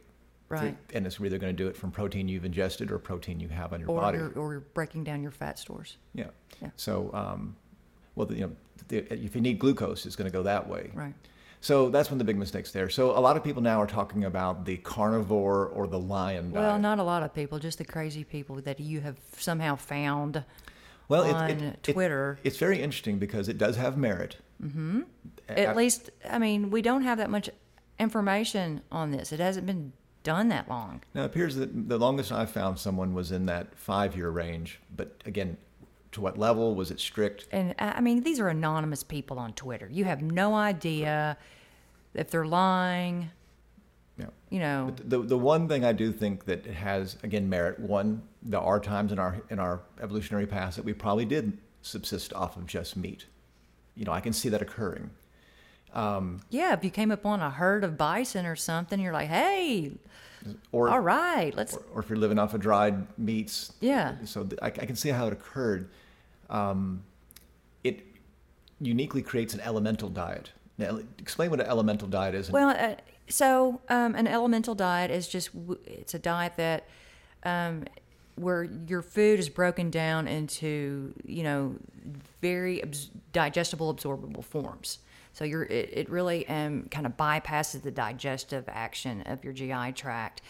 Right. 0.48 0.76
And 0.94 1.06
it's 1.06 1.20
either 1.20 1.38
going 1.38 1.54
to 1.54 1.62
do 1.62 1.68
it 1.68 1.76
from 1.76 1.92
protein 1.92 2.26
you've 2.26 2.44
ingested 2.44 2.90
or 2.90 2.98
protein 2.98 3.38
you 3.38 3.46
have 3.48 3.72
on 3.72 3.78
your 3.78 3.88
Or 3.90 4.00
body. 4.00 4.18
you're, 4.18 4.32
or 4.32 4.52
you're 4.54 4.60
breaking 4.60 5.04
down 5.04 5.22
your 5.22 5.30
fat 5.30 5.60
stores. 5.60 5.96
Yeah. 6.12 6.26
Yeah. 6.60 6.70
So, 6.74 7.08
um, 7.14 7.54
well, 8.16 8.26
the, 8.26 8.34
you 8.34 8.40
know, 8.40 8.52
the, 8.88 8.96
if 9.14 9.36
you 9.36 9.40
need 9.40 9.60
glucose, 9.60 10.06
it's 10.06 10.16
going 10.16 10.28
to 10.28 10.36
go 10.36 10.42
that 10.42 10.68
way. 10.68 10.90
Right. 10.92 11.14
So 11.62 11.90
that's 11.90 12.08
one 12.08 12.14
of 12.14 12.18
the 12.18 12.24
big 12.24 12.38
mistakes 12.38 12.72
there. 12.72 12.88
So 12.88 13.10
a 13.16 13.20
lot 13.20 13.36
of 13.36 13.44
people 13.44 13.60
now 13.62 13.80
are 13.82 13.86
talking 13.86 14.24
about 14.24 14.64
the 14.64 14.78
carnivore 14.78 15.66
or 15.66 15.86
the 15.86 15.98
lion 15.98 16.52
diet. 16.52 16.54
Well, 16.64 16.78
not 16.78 16.98
a 16.98 17.02
lot 17.02 17.22
of 17.22 17.34
people, 17.34 17.58
just 17.58 17.78
the 17.78 17.84
crazy 17.84 18.24
people 18.24 18.56
that 18.62 18.80
you 18.80 19.00
have 19.00 19.16
somehow 19.36 19.76
found 19.76 20.44
well, 21.08 21.24
on 21.34 21.50
it- 21.50 21.62
it- 21.62 21.92
Twitter. 21.92 22.38
it's 22.44 22.56
very 22.56 22.80
interesting 22.82 23.18
because 23.18 23.48
it 23.48 23.58
does 23.58 23.76
have 23.76 23.98
merit. 23.98 24.36
Mm-hmm. 24.62 25.02
At 25.48 25.76
least, 25.76 26.10
I 26.28 26.38
mean, 26.38 26.70
we 26.70 26.80
don't 26.82 27.02
have 27.02 27.18
that 27.18 27.30
much 27.30 27.50
information 27.98 28.80
on 28.90 29.10
this. 29.10 29.32
It 29.32 29.40
hasn't 29.40 29.66
been 29.66 29.92
done 30.22 30.48
that 30.48 30.68
long. 30.68 31.02
Now, 31.14 31.22
it 31.22 31.26
appears 31.26 31.56
that 31.56 31.88
the 31.88 31.98
longest 31.98 32.30
I've 32.32 32.50
found 32.50 32.78
someone 32.78 33.14
was 33.14 33.32
in 33.32 33.46
that 33.46 33.74
five-year 33.74 34.30
range. 34.30 34.80
But 34.94 35.22
again, 35.26 35.56
to 36.12 36.20
what 36.20 36.36
level 36.38 36.74
was 36.74 36.90
it 36.90 37.00
strict? 37.00 37.46
And 37.52 37.74
I 37.78 38.00
mean, 38.00 38.22
these 38.22 38.40
are 38.40 38.48
anonymous 38.48 39.02
people 39.02 39.38
on 39.38 39.52
Twitter. 39.52 39.88
You 39.90 40.04
have 40.04 40.22
no 40.22 40.54
idea 40.54 41.36
if 42.14 42.30
they're 42.30 42.46
lying. 42.46 43.30
Yeah. 44.18 44.26
You 44.50 44.58
know, 44.58 44.94
The 45.06 45.18
the 45.20 45.38
one 45.38 45.68
thing 45.68 45.84
I 45.84 45.92
do 45.92 46.12
think 46.12 46.44
that 46.46 46.66
it 46.66 46.74
has 46.74 47.16
again 47.22 47.48
merit. 47.48 47.78
One, 47.78 48.22
there 48.42 48.60
are 48.60 48.80
times 48.80 49.12
in 49.12 49.18
our 49.18 49.40
in 49.50 49.58
our 49.58 49.80
evolutionary 50.02 50.46
past 50.46 50.76
that 50.76 50.84
we 50.84 50.92
probably 50.92 51.24
did 51.24 51.56
subsist 51.82 52.32
off 52.34 52.56
of 52.56 52.66
just 52.66 52.96
meat. 52.96 53.26
You 53.94 54.04
know, 54.04 54.12
I 54.12 54.20
can 54.20 54.32
see 54.32 54.48
that 54.50 54.60
occurring. 54.62 55.10
Um, 55.92 56.40
yeah, 56.50 56.72
if 56.74 56.84
you 56.84 56.90
came 56.90 57.10
upon 57.10 57.40
a 57.40 57.50
herd 57.50 57.82
of 57.82 57.96
bison 57.98 58.46
or 58.46 58.54
something, 58.56 59.00
you're 59.00 59.12
like, 59.12 59.28
hey, 59.28 59.90
Or 60.70 60.88
all 60.88 61.00
right, 61.00 61.52
let's. 61.56 61.74
or, 61.76 61.82
or 61.94 62.00
if 62.02 62.08
you're 62.08 62.18
living 62.18 62.38
off 62.38 62.54
of 62.54 62.60
dried 62.60 63.06
meats. 63.18 63.72
Yeah. 63.80 64.14
So 64.24 64.44
th- 64.44 64.58
I, 64.62 64.66
I 64.66 64.70
can 64.70 64.94
see 64.94 65.08
how 65.08 65.26
it 65.26 65.32
occurred. 65.32 65.88
Um, 66.50 67.04
it 67.82 68.02
uniquely 68.80 69.22
creates 69.22 69.54
an 69.54 69.60
elemental 69.60 70.08
diet. 70.08 70.50
Now, 70.76 71.00
explain 71.18 71.50
what 71.50 71.60
an 71.60 71.66
elemental 71.66 72.08
diet 72.08 72.34
is. 72.34 72.50
Well, 72.50 72.70
uh, 72.70 72.96
so 73.28 73.80
um, 73.88 74.14
an 74.14 74.26
elemental 74.26 74.74
diet 74.74 75.10
is 75.10 75.28
just 75.28 75.50
it's 75.86 76.14
a 76.14 76.18
diet 76.18 76.54
that 76.56 76.86
um, 77.44 77.84
where 78.36 78.64
your 78.64 79.02
food 79.02 79.38
is 79.38 79.48
broken 79.48 79.90
down 79.90 80.26
into 80.26 81.14
you 81.24 81.42
know 81.42 81.76
very 82.40 82.82
abs- 82.82 83.10
digestible, 83.32 83.94
absorbable 83.94 84.44
forms. 84.44 84.98
So 85.32 85.44
you're 85.44 85.64
it, 85.64 85.90
it 85.92 86.10
really 86.10 86.48
um, 86.48 86.88
kind 86.90 87.06
of 87.06 87.16
bypasses 87.16 87.82
the 87.82 87.90
digestive 87.90 88.64
action 88.68 89.22
of 89.22 89.44
your 89.44 89.52
GI 89.52 89.92
tract 89.92 90.42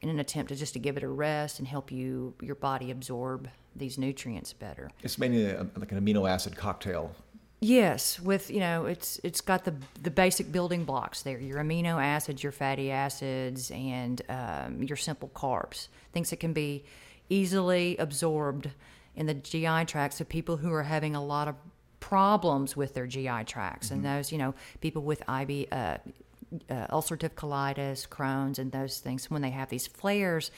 in 0.00 0.08
an 0.08 0.18
attempt 0.18 0.50
to 0.50 0.56
just 0.56 0.72
to 0.72 0.78
give 0.78 0.96
it 0.96 1.02
a 1.02 1.08
rest 1.08 1.58
and 1.58 1.68
help 1.68 1.92
you 1.92 2.34
your 2.40 2.54
body 2.54 2.90
absorb 2.90 3.48
these 3.76 3.98
nutrients 3.98 4.52
better. 4.52 4.90
it's 5.02 5.18
mainly 5.18 5.46
a, 5.46 5.66
like 5.76 5.92
an 5.92 6.00
amino 6.04 6.28
acid 6.28 6.56
cocktail. 6.56 7.14
Yes, 7.64 8.18
with 8.18 8.50
you 8.50 8.58
know, 8.58 8.86
it's 8.86 9.20
it's 9.22 9.40
got 9.40 9.64
the 9.64 9.74
the 10.02 10.10
basic 10.10 10.50
building 10.50 10.82
blocks 10.84 11.22
there: 11.22 11.38
your 11.38 11.58
amino 11.58 12.02
acids, 12.02 12.42
your 12.42 12.50
fatty 12.50 12.90
acids, 12.90 13.70
and 13.70 14.20
um, 14.28 14.82
your 14.82 14.96
simple 14.96 15.30
carbs. 15.32 15.86
Things 16.12 16.30
that 16.30 16.40
can 16.40 16.52
be 16.52 16.84
easily 17.28 17.96
absorbed 17.98 18.70
in 19.14 19.26
the 19.26 19.34
GI 19.34 19.84
tract. 19.84 20.20
of 20.20 20.28
people 20.28 20.56
who 20.56 20.72
are 20.72 20.82
having 20.82 21.14
a 21.14 21.24
lot 21.24 21.46
of 21.46 21.54
problems 22.00 22.76
with 22.76 22.94
their 22.94 23.06
GI 23.06 23.44
tracts, 23.46 23.92
and 23.92 24.04
those 24.04 24.32
you 24.32 24.38
know, 24.38 24.54
people 24.80 25.02
with 25.02 25.22
IB. 25.28 25.68
Uh, 25.70 25.98
uh, 26.68 26.86
ulcerative 26.88 27.30
colitis, 27.30 28.06
Crohn's, 28.06 28.58
and 28.58 28.72
those 28.72 29.00
things, 29.00 29.30
when 29.30 29.40
they 29.40 29.48
have 29.48 29.70
these 29.70 29.86
flares, 29.86 30.50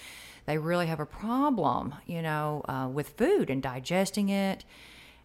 they 0.46 0.58
really 0.58 0.86
have 0.86 1.00
a 1.00 1.06
problem, 1.06 1.94
you 2.06 2.22
know, 2.22 2.62
uh, 2.68 2.88
with 2.88 3.10
food 3.10 3.50
and 3.50 3.62
digesting 3.62 4.28
it 4.28 4.64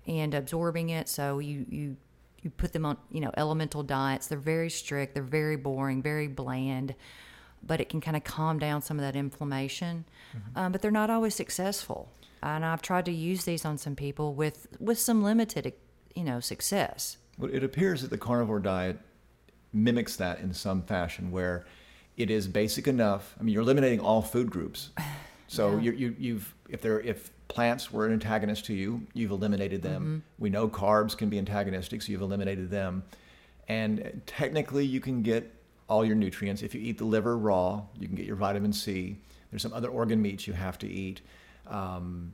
and 0.07 0.33
absorbing 0.33 0.89
it. 0.89 1.09
So 1.09 1.39
you 1.39 1.65
you 1.69 1.97
you 2.41 2.49
put 2.49 2.73
them 2.73 2.85
on 2.85 2.97
you 3.11 3.21
know 3.21 3.31
elemental 3.35 3.83
diets. 3.83 4.27
They're 4.27 4.37
very 4.37 4.69
strict. 4.69 5.13
They're 5.13 5.23
very 5.23 5.57
boring. 5.57 6.01
Very 6.01 6.27
bland. 6.27 6.95
But 7.61 7.81
it 7.81 7.89
can 7.89 7.99
kind 7.99 8.15
of 8.15 8.23
calm 8.23 8.57
down 8.57 8.81
some 8.81 8.97
of 8.97 9.03
that 9.03 9.17
inflammation. 9.17 10.05
Um, 10.55 10.71
but 10.71 10.81
they're 10.81 10.91
not 10.91 11.09
always 11.09 11.35
successful. 11.35 12.09
And 12.41 12.63
I've 12.63 12.81
tried 12.81 13.03
to 13.05 13.11
use 13.11 13.43
these 13.43 13.65
on 13.65 13.77
some 13.77 13.95
people 13.95 14.33
with 14.33 14.67
with 14.79 14.99
some 14.99 15.23
limited 15.23 15.73
you 16.15 16.23
know 16.23 16.39
success. 16.39 17.17
Well, 17.37 17.53
it 17.53 17.63
appears 17.63 18.01
that 18.01 18.09
the 18.09 18.17
carnivore 18.17 18.59
diet 18.59 18.99
mimics 19.73 20.15
that 20.17 20.39
in 20.39 20.53
some 20.53 20.81
fashion, 20.81 21.31
where 21.31 21.65
it 22.19 22.29
is 22.29 22.47
basic 22.47 22.87
enough. 22.87 23.35
I 23.39 23.43
mean, 23.43 23.53
you're 23.53 23.63
eliminating 23.63 23.99
all 24.01 24.21
food 24.21 24.51
groups, 24.51 24.89
so 25.47 25.71
Yeah. 25.77 25.81
you, 25.81 25.91
you, 25.93 26.15
you've 26.19 26.53
if 26.69 26.81
there 26.81 26.99
if 26.99 27.31
plants 27.47 27.91
were 27.91 28.05
an 28.05 28.13
antagonist 28.13 28.65
to 28.65 28.73
you, 28.75 29.01
you've 29.15 29.31
eliminated 29.31 29.81
them. 29.81 30.01
Mm-hmm. 30.03 30.43
We 30.43 30.49
know 30.51 30.67
carbs 30.69 31.17
can 31.17 31.29
be 31.29 31.39
antagonistic, 31.39 32.03
so 32.03 32.11
you've 32.11 32.21
eliminated 32.21 32.69
them. 32.69 33.01
And 33.67 34.21
technically, 34.27 34.85
you 34.85 34.99
can 34.99 35.23
get 35.23 35.51
all 35.87 36.05
your 36.05 36.15
nutrients 36.15 36.61
if 36.61 36.75
you 36.75 36.81
eat 36.81 36.97
the 36.99 37.05
liver 37.05 37.35
raw. 37.37 37.81
You 37.99 38.05
can 38.07 38.15
get 38.15 38.25
your 38.27 38.35
vitamin 38.35 38.71
C. 38.73 39.17
There's 39.49 39.63
some 39.63 39.73
other 39.73 39.89
organ 39.89 40.21
meats 40.21 40.45
you 40.45 40.53
have 40.53 40.77
to 40.79 40.87
eat 40.87 41.21
um, 41.67 42.33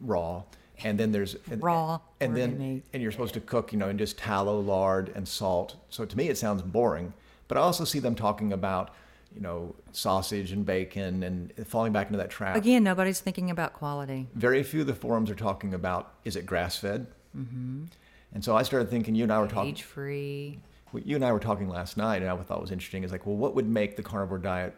raw, 0.00 0.42
and 0.82 0.98
then 0.98 1.12
there's 1.12 1.36
and, 1.50 1.62
Raw 1.62 2.00
and 2.20 2.34
then 2.34 2.58
meat. 2.58 2.82
and 2.94 3.02
you're 3.02 3.12
supposed 3.12 3.34
to 3.34 3.40
cook, 3.40 3.72
you 3.72 3.78
know, 3.78 3.88
in 3.90 3.98
just 3.98 4.16
tallow, 4.16 4.58
lard, 4.60 5.12
and 5.14 5.26
salt. 5.28 5.76
So 5.90 6.04
to 6.06 6.16
me, 6.16 6.28
it 6.30 6.38
sounds 6.38 6.62
boring. 6.62 7.12
But 7.48 7.58
I 7.58 7.60
also 7.60 7.84
see 7.84 7.98
them 7.98 8.14
talking 8.14 8.52
about, 8.52 8.90
you 9.34 9.40
know, 9.40 9.74
sausage 9.92 10.52
and 10.52 10.64
bacon 10.64 11.22
and 11.22 11.52
falling 11.66 11.92
back 11.92 12.06
into 12.06 12.18
that 12.18 12.30
trap. 12.30 12.56
Again, 12.56 12.82
nobody's 12.84 13.20
thinking 13.20 13.50
about 13.50 13.72
quality. 13.72 14.28
Very 14.34 14.62
few 14.62 14.82
of 14.82 14.86
the 14.86 14.94
forums 14.94 15.30
are 15.30 15.34
talking 15.34 15.74
about 15.74 16.14
is 16.24 16.36
it 16.36 16.46
grass 16.46 16.76
fed. 16.76 17.06
Mm-hmm. 17.36 17.84
And 18.32 18.44
so 18.44 18.56
I 18.56 18.62
started 18.62 18.90
thinking. 18.90 19.14
You 19.14 19.24
and 19.24 19.32
I 19.32 19.38
were 19.38 19.48
talking. 19.48 19.70
Age 19.70 19.82
free. 19.82 20.58
you 20.92 21.16
and 21.16 21.24
I 21.24 21.32
were 21.32 21.40
talking 21.40 21.68
last 21.68 21.96
night, 21.96 22.22
and 22.22 22.30
I 22.30 22.36
thought 22.36 22.60
was 22.60 22.72
interesting 22.72 23.04
is 23.04 23.12
like, 23.12 23.26
well, 23.26 23.36
what 23.36 23.54
would 23.54 23.68
make 23.68 23.96
the 23.96 24.02
carnivore 24.02 24.38
diet 24.38 24.74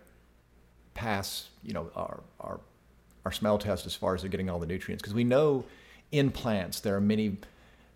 pass, 0.95 1.49
you 1.63 1.73
know, 1.73 1.91
our 1.95 2.21
our 2.41 2.61
our 3.25 3.33
smell 3.33 3.59
test 3.59 3.87
as 3.87 3.95
far 3.95 4.15
as 4.15 4.23
they're 4.23 4.31
getting 4.31 4.51
all 4.51 4.59
the 4.59 4.67
nutrients? 4.67 5.03
Because 5.03 5.15
we 5.15 5.25
know 5.25 5.65
in 6.13 6.31
plants 6.31 6.81
there 6.81 6.95
are 6.95 7.01
many 7.01 7.39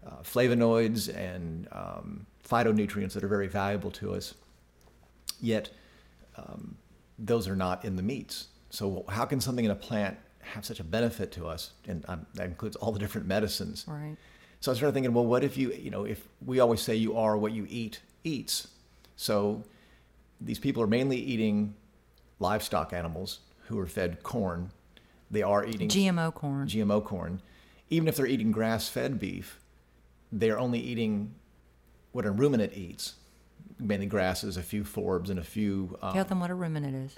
uh, 0.07 0.23
flavonoids 0.23 1.15
and 1.15 1.69
um, 1.73 2.27
phytonutrients 2.47 3.12
that 3.12 3.23
are 3.23 3.29
very 3.29 3.47
valuable 3.49 3.91
to 3.93 4.15
us, 4.15 4.35
yet 5.42 5.70
um, 6.37 6.76
those 7.18 7.49
are 7.49 7.56
not 7.56 7.85
in 7.85 7.97
the 7.97 8.02
meats. 8.02 8.49
So 8.70 9.04
how 9.09 9.25
can 9.25 9.40
something 9.40 9.64
in 9.64 9.70
a 9.70 9.76
plant 9.76 10.16
have 10.40 10.64
such 10.64 10.80
a 10.80 10.85
benefit 10.85 11.32
to 11.32 11.47
us? 11.47 11.73
And 11.87 12.04
um, 12.09 12.26
that 12.35 12.47
includes 12.47 12.76
all 12.76 12.92
the 12.92 12.99
different 12.99 13.26
medicines. 13.26 13.85
Right. 13.88 14.16
So 14.61 14.73
I 14.73 14.75
started 14.75 14.92
thinking, 14.92 15.12
well, 15.12 15.26
what 15.26 15.42
if 15.42 15.56
you, 15.56 15.73
you 15.73 15.90
know, 15.90 16.04
if 16.04 16.26
we 16.44 16.61
always 16.61 16.80
say 16.80 16.94
you 16.94 17.16
are 17.16 17.37
what 17.37 17.52
you 17.52 17.66
eat 17.68 18.00
eats. 18.25 18.68
So 19.16 19.62
these 20.40 20.59
people 20.59 20.82
are 20.82 20.87
mainly 20.87 21.16
eating 21.16 21.75
livestock 22.38 22.92
animals 22.92 23.40
who 23.66 23.78
are 23.78 23.87
fed 23.87 24.23
corn. 24.23 24.70
They 25.30 25.42
are 25.42 25.64
eating 25.64 25.88
GMO 25.88 26.35
corn. 26.35 26.66
GMO 26.66 27.04
corn. 27.04 27.40
Even 27.88 28.09
if 28.09 28.16
they're 28.16 28.26
eating 28.26 28.52
grass-fed 28.52 29.18
beef, 29.18 29.61
they're 30.32 30.59
only 30.59 30.78
eating 30.78 31.35
what 32.12 32.26
a 32.26 32.30
ruminant 32.30 32.73
eats, 32.75 33.14
mainly 33.81 34.07
grasses, 34.07 34.57
a 34.57 34.63
few 34.63 34.85
forbs, 34.85 35.31
and 35.31 35.39
a 35.39 35.45
few. 35.45 35.97
Um, 36.03 36.15
Tell 36.15 36.25
them 36.25 36.41
what 36.41 36.51
a 36.51 36.55
ruminant 36.55 36.95
is. 36.95 37.17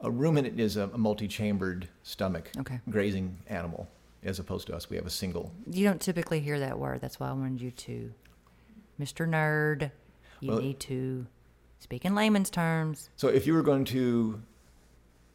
a 0.00 0.10
ruminant 0.10 0.58
is 0.60 0.76
a, 0.76 0.88
a 0.92 0.98
multi-chambered 0.98 1.88
stomach 2.02 2.50
Okay. 2.58 2.80
grazing 2.90 3.38
animal, 3.48 3.88
as 4.22 4.38
opposed 4.38 4.66
to 4.68 4.74
us. 4.76 4.88
We 4.90 4.96
have 4.96 5.06
a 5.06 5.10
single. 5.10 5.52
You 5.70 5.84
don't 5.86 6.00
typically 6.00 6.40
hear 6.40 6.58
that 6.60 6.78
word. 6.78 7.00
That's 7.00 7.18
why 7.20 7.28
I 7.28 7.32
wanted 7.32 7.60
you 7.60 7.70
to, 7.70 8.12
Mr. 9.00 9.28
Nerd, 9.28 9.90
you 10.40 10.50
Well- 10.52 10.60
need 10.60 10.80
to 10.80 11.26
speak 11.80 12.04
in 12.04 12.14
layman's 12.14 12.50
terms. 12.50 13.10
So 13.16 13.28
if 13.28 13.46
you 13.46 13.52
were 13.54 13.62
going 13.62 13.84
to 13.86 14.40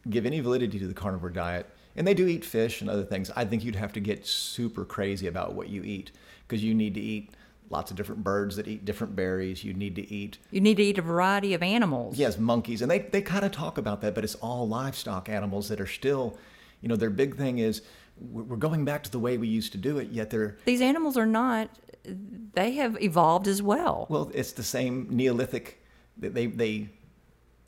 give 0.09 0.25
any 0.25 0.39
validity 0.39 0.79
to 0.79 0.87
the 0.87 0.93
carnivore 0.93 1.29
diet, 1.29 1.67
and 1.95 2.07
they 2.07 2.13
do 2.13 2.27
eat 2.27 2.45
fish 2.45 2.81
and 2.81 2.89
other 2.89 3.03
things, 3.03 3.29
I 3.35 3.45
think 3.45 3.63
you'd 3.63 3.75
have 3.75 3.93
to 3.93 3.99
get 3.99 4.25
super 4.25 4.85
crazy 4.85 5.27
about 5.27 5.53
what 5.53 5.69
you 5.69 5.83
eat 5.83 6.11
because 6.47 6.63
you 6.63 6.73
need 6.73 6.93
to 6.95 7.01
eat 7.01 7.31
lots 7.69 7.91
of 7.91 7.97
different 7.97 8.23
birds 8.23 8.55
that 8.55 8.67
eat 8.67 8.83
different 8.85 9.15
berries. 9.15 9.63
You 9.63 9.73
need 9.73 9.95
to 9.95 10.11
eat 10.11 10.37
You 10.51 10.61
need 10.61 10.77
to 10.77 10.83
eat 10.83 10.97
a 10.97 11.01
variety 11.01 11.53
of 11.53 11.61
animals. 11.63 12.17
yes 12.17 12.37
monkeys, 12.37 12.81
and 12.81 12.89
they 12.91 12.99
they 12.99 13.21
kind 13.21 13.45
of 13.45 13.51
talk 13.51 13.77
about 13.77 14.01
that, 14.01 14.15
but 14.15 14.23
it's 14.23 14.35
all 14.35 14.67
livestock 14.67 15.29
animals 15.29 15.67
that 15.69 15.79
are 15.79 15.87
still, 15.87 16.37
you 16.81 16.89
know, 16.89 16.95
their 16.95 17.09
big 17.09 17.35
thing 17.37 17.59
is 17.59 17.81
we're 18.19 18.57
going 18.57 18.83
back 18.83 19.01
to 19.03 19.11
the 19.11 19.19
way 19.19 19.37
we 19.37 19.47
used 19.47 19.71
to 19.71 19.77
do 19.77 19.97
it. 19.97 20.09
Yet 20.09 20.29
they're 20.29 20.57
These 20.65 20.81
animals 20.81 21.15
are 21.15 21.25
not, 21.25 21.69
they 22.53 22.71
have 22.71 23.01
evolved 23.01 23.47
as 23.47 23.61
well. 23.61 24.07
Well, 24.09 24.29
it's 24.33 24.51
the 24.51 24.63
same 24.63 25.07
Neolithic. 25.09 25.79
They, 26.17 26.47
they 26.47 26.89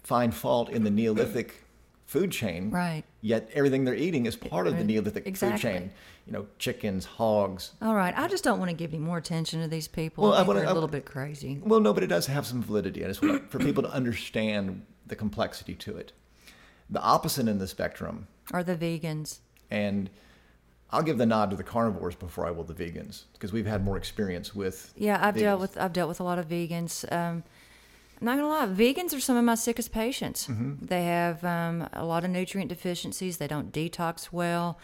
find 0.03 0.33
fault 0.35 0.69
in 0.69 0.83
the 0.83 0.89
Neolithic 0.91 1.63
food 2.05 2.31
chain, 2.31 2.69
Right. 2.69 3.03
Yet 3.23 3.49
everything 3.53 3.85
they're 3.85 3.95
eating 3.95 4.25
is 4.25 4.35
part 4.35 4.65
of 4.65 4.77
the 4.77 4.83
Neolithic 4.83 5.27
Exactly. 5.27 5.57
food 5.57 5.61
chain. 5.79 5.91
You 6.25 6.33
know, 6.33 6.47
chickens, 6.57 7.05
hogs. 7.05 7.71
All 7.81 7.93
right. 7.95 8.13
I 8.17 8.27
just 8.27 8.43
don't 8.43 8.57
want 8.59 8.69
to 8.69 8.75
give 8.75 8.91
any 8.93 8.99
more 9.03 9.17
attention 9.17 9.61
to 9.61 9.67
these 9.67 9.87
people. 9.87 10.23
Well, 10.23 10.33
I 10.33 10.41
I 10.41 10.41
I- 10.67 10.71
a 10.71 10.73
little 10.73 10.89
bit 10.89 11.05
crazy. 11.05 11.59
Well, 11.63 11.79
no, 11.79 11.93
but 11.93 12.03
it 12.03 12.07
does 12.07 12.25
have 12.27 12.45
some 12.47 12.63
validity, 12.63 13.01
and 13.03 13.09
it's 13.11 13.19
for 13.19 13.59
people 13.59 13.83
to 13.83 13.91
understand 13.91 14.85
the 15.05 15.15
complexity 15.15 15.75
to 15.75 15.97
it. 15.97 16.13
The 16.89 17.01
opposite 17.01 17.47
in 17.47 17.57
the 17.59 17.67
spectrum, 17.67 18.27
Are 18.51 18.63
the 18.63 18.75
vegans? 18.75 19.39
and 19.69 20.09
I'll 20.89 21.03
give 21.03 21.17
the 21.17 21.25
nod 21.25 21.51
to 21.51 21.55
the 21.55 21.63
carnivores 21.63 22.15
before 22.15 22.45
I 22.45 22.51
will 22.51 22.65
the 22.65 22.73
vegans 22.73 23.23
because 23.33 23.53
we've 23.53 23.65
had 23.65 23.83
more 23.85 23.95
experience 23.97 24.53
with. 24.53 24.93
Yeah, 24.97 25.19
I've 25.25 25.37
dealt 25.37 25.61
with 25.61 25.77
I've 25.77 25.93
dealt 25.93 26.09
with 26.09 26.19
a 26.19 26.23
lot 26.23 26.37
of 26.39 26.47
vegans. 26.49 27.09
Um, 27.11 27.43
not 28.21 28.37
gonna 28.37 28.47
lie, 28.47 28.67
vegans 28.67 29.15
are 29.15 29.19
some 29.19 29.37
of 29.37 29.43
my 29.43 29.55
sickest 29.55 29.91
patients. 29.91 30.47
Mm-hmm. 30.47 30.85
They 30.85 31.05
have 31.05 31.43
um, 31.43 31.87
a 31.93 32.05
lot 32.05 32.23
of 32.23 32.29
nutrient 32.29 32.69
deficiencies. 32.69 33.37
They 33.37 33.47
don't 33.47 33.71
detox 33.71 34.31
well. 34.31 34.79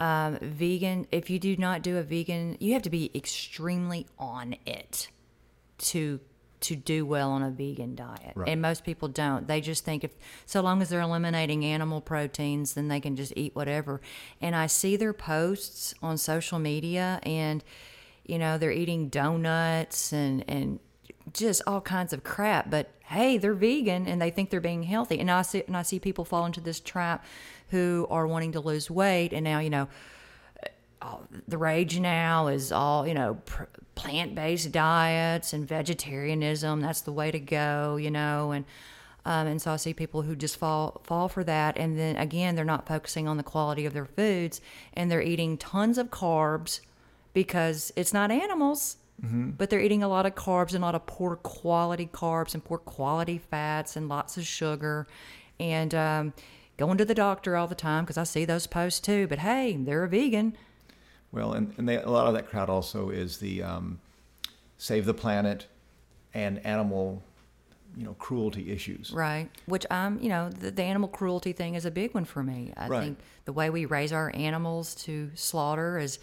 Um, 0.00 0.38
vegan. 0.40 1.06
If 1.10 1.28
you 1.28 1.38
do 1.40 1.56
not 1.56 1.82
do 1.82 1.96
a 1.98 2.02
vegan, 2.02 2.56
you 2.60 2.72
have 2.74 2.82
to 2.82 2.90
be 2.90 3.10
extremely 3.14 4.06
on 4.18 4.56
it 4.64 5.08
to 5.78 6.20
to 6.60 6.74
do 6.74 7.06
well 7.06 7.30
on 7.30 7.42
a 7.42 7.50
vegan 7.50 7.94
diet. 7.94 8.32
Right. 8.34 8.48
And 8.48 8.60
most 8.60 8.84
people 8.84 9.08
don't. 9.08 9.46
They 9.46 9.60
just 9.60 9.84
think 9.84 10.04
if 10.04 10.10
so 10.46 10.60
long 10.60 10.82
as 10.82 10.88
they're 10.88 11.00
eliminating 11.00 11.64
animal 11.64 12.00
proteins, 12.00 12.74
then 12.74 12.88
they 12.88 13.00
can 13.00 13.16
just 13.16 13.32
eat 13.36 13.54
whatever. 13.54 14.00
And 14.40 14.56
I 14.56 14.66
see 14.66 14.96
their 14.96 15.12
posts 15.12 15.94
on 16.02 16.18
social 16.18 16.58
media 16.58 17.20
and 17.22 17.62
you 18.24 18.38
know, 18.38 18.58
they're 18.58 18.70
eating 18.70 19.08
donuts 19.08 20.12
and 20.12 20.44
and 20.46 20.78
just 21.32 21.62
all 21.66 21.80
kinds 21.80 22.12
of 22.12 22.24
crap, 22.24 22.70
but 22.70 22.90
hey, 23.06 23.38
they're 23.38 23.54
vegan 23.54 24.06
and 24.06 24.20
they 24.20 24.30
think 24.30 24.50
they're 24.50 24.60
being 24.60 24.82
healthy. 24.84 25.18
And 25.18 25.30
I 25.30 25.42
see 25.42 25.62
and 25.66 25.76
I 25.76 25.82
see 25.82 25.98
people 25.98 26.24
fall 26.24 26.46
into 26.46 26.60
this 26.60 26.80
trap 26.80 27.24
who 27.68 28.06
are 28.10 28.26
wanting 28.26 28.52
to 28.52 28.60
lose 28.60 28.90
weight 28.90 29.32
and 29.32 29.44
now, 29.44 29.58
you 29.58 29.70
know, 29.70 29.88
the 31.46 31.58
rage 31.58 32.00
now 32.00 32.48
is 32.48 32.72
all 32.72 33.06
you 33.06 33.14
know 33.14 33.34
pr- 33.46 33.64
plant-based 33.94 34.72
diets 34.72 35.52
and 35.52 35.66
vegetarianism 35.66 36.80
that's 36.80 37.02
the 37.02 37.12
way 37.12 37.30
to 37.30 37.38
go 37.38 37.94
you 37.94 38.10
know 38.10 38.50
and 38.50 38.64
um, 39.28 39.46
and 39.46 39.60
so 39.60 39.72
I 39.72 39.76
see 39.76 39.92
people 39.92 40.22
who 40.22 40.34
just 40.34 40.56
fall 40.56 41.02
fall 41.04 41.28
for 41.28 41.44
that, 41.44 41.76
and 41.76 41.98
then 41.98 42.16
again 42.16 42.56
they're 42.56 42.64
not 42.64 42.88
focusing 42.88 43.28
on 43.28 43.36
the 43.36 43.42
quality 43.42 43.84
of 43.84 43.92
their 43.92 44.06
foods, 44.06 44.62
and 44.94 45.10
they're 45.10 45.20
eating 45.20 45.58
tons 45.58 45.98
of 45.98 46.08
carbs 46.08 46.80
because 47.34 47.92
it's 47.94 48.14
not 48.14 48.30
animals. 48.30 48.96
But 49.20 49.68
they're 49.70 49.80
eating 49.80 50.02
a 50.02 50.08
lot 50.08 50.26
of 50.26 50.34
carbs 50.34 50.74
and 50.74 50.82
a 50.84 50.86
lot 50.86 50.94
of 50.94 51.04
poor 51.06 51.36
quality 51.36 52.08
carbs 52.12 52.54
and 52.54 52.64
poor 52.64 52.78
quality 52.78 53.38
fats 53.38 53.96
and 53.96 54.08
lots 54.08 54.36
of 54.36 54.46
sugar, 54.46 55.06
and 55.58 55.94
um, 55.94 56.32
going 56.76 56.96
to 56.98 57.04
the 57.04 57.14
doctor 57.14 57.56
all 57.56 57.66
the 57.66 57.74
time 57.74 58.04
because 58.04 58.16
I 58.18 58.24
see 58.24 58.44
those 58.44 58.66
posts 58.68 59.00
too. 59.00 59.26
But 59.26 59.40
hey, 59.40 59.76
they're 59.76 60.04
a 60.04 60.08
vegan. 60.08 60.56
Well, 61.32 61.52
and, 61.52 61.74
and 61.76 61.88
they, 61.88 61.96
a 61.96 62.08
lot 62.08 62.26
of 62.28 62.34
that 62.34 62.48
crowd 62.48 62.70
also 62.70 63.10
is 63.10 63.38
the 63.38 63.62
um, 63.62 63.98
save 64.78 65.04
the 65.04 65.14
planet 65.14 65.66
and 66.32 66.64
animal, 66.64 67.22
you 67.96 68.04
know, 68.04 68.14
cruelty 68.14 68.70
issues. 68.70 69.10
Right. 69.12 69.50
Which 69.66 69.84
I'm, 69.90 70.20
you 70.22 70.28
know, 70.28 70.48
the, 70.48 70.70
the 70.70 70.82
animal 70.82 71.08
cruelty 71.08 71.52
thing 71.52 71.74
is 71.74 71.84
a 71.84 71.90
big 71.90 72.14
one 72.14 72.24
for 72.24 72.42
me. 72.42 72.72
I 72.76 72.88
Right. 72.88 73.02
think 73.02 73.18
the 73.44 73.52
way 73.52 73.68
we 73.68 73.84
raise 73.84 74.12
our 74.12 74.30
animals 74.34 74.94
to 75.06 75.30
slaughter 75.34 75.98
is 75.98 76.18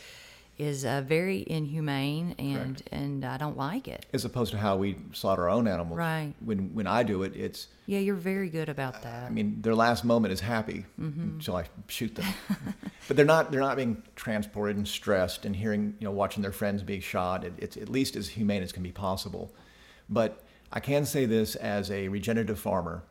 is 0.58 0.86
uh, 0.86 1.04
very 1.06 1.44
inhumane 1.48 2.36
and 2.40 2.82
and 2.92 3.26
I 3.26 3.38
don't 3.38 3.58
like 3.58 3.88
it. 3.88 4.06
As 4.14 4.26
opposed 4.26 4.52
to 4.52 4.58
how 4.58 4.78
we 4.78 4.98
slaughter 5.14 5.44
our 5.44 5.50
own 5.50 5.68
animals. 5.68 5.98
Right. 5.98 6.34
When 6.40 6.74
when 6.74 6.88
I 6.88 7.04
do 7.04 7.24
it, 7.24 7.36
it's 7.36 7.68
Yeah, 7.86 8.00
you're 8.00 8.16
very 8.16 8.50
good 8.50 8.70
about 8.70 9.02
that. 9.04 9.24
I 9.24 9.30
mean, 9.30 9.62
their 9.62 9.76
last 9.76 10.06
moment 10.06 10.34
is 10.34 10.40
happy 10.40 10.86
until 10.98 11.58
I 11.58 11.66
shoot 11.88 12.16
them. 12.16 12.26
but 13.08 13.18
they're 13.18 13.26
not 13.26 13.52
they're 13.52 13.62
not 13.62 13.76
being 13.76 14.02
transported 14.16 14.78
and 14.78 14.88
stressed 14.88 15.46
and 15.46 15.56
hearing 15.56 15.96
you 16.00 16.06
know 16.06 16.12
watching 16.12 16.42
their 16.42 16.54
friends 16.54 16.84
be 16.84 17.00
shot. 17.00 17.44
It, 17.44 17.54
it's 17.58 17.78
at 17.78 17.90
least 17.90 18.16
as 18.16 18.30
humane 18.30 18.64
as 18.64 18.72
can 18.72 18.84
be 18.84 18.92
possible. 18.92 19.54
But 20.10 20.44
I 20.72 20.80
can 20.80 21.06
say 21.06 21.26
this 21.26 21.56
as 21.56 21.92
a 21.92 22.08
regenerative 22.08 22.60
farmer 22.60 23.04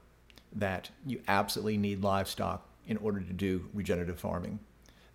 that 0.55 0.91
you 1.05 1.21
absolutely 1.27 1.77
need 1.77 2.03
livestock 2.03 2.67
in 2.87 2.97
order 2.99 3.21
to 3.21 3.33
do 3.33 3.69
regenerative 3.73 4.19
farming. 4.19 4.61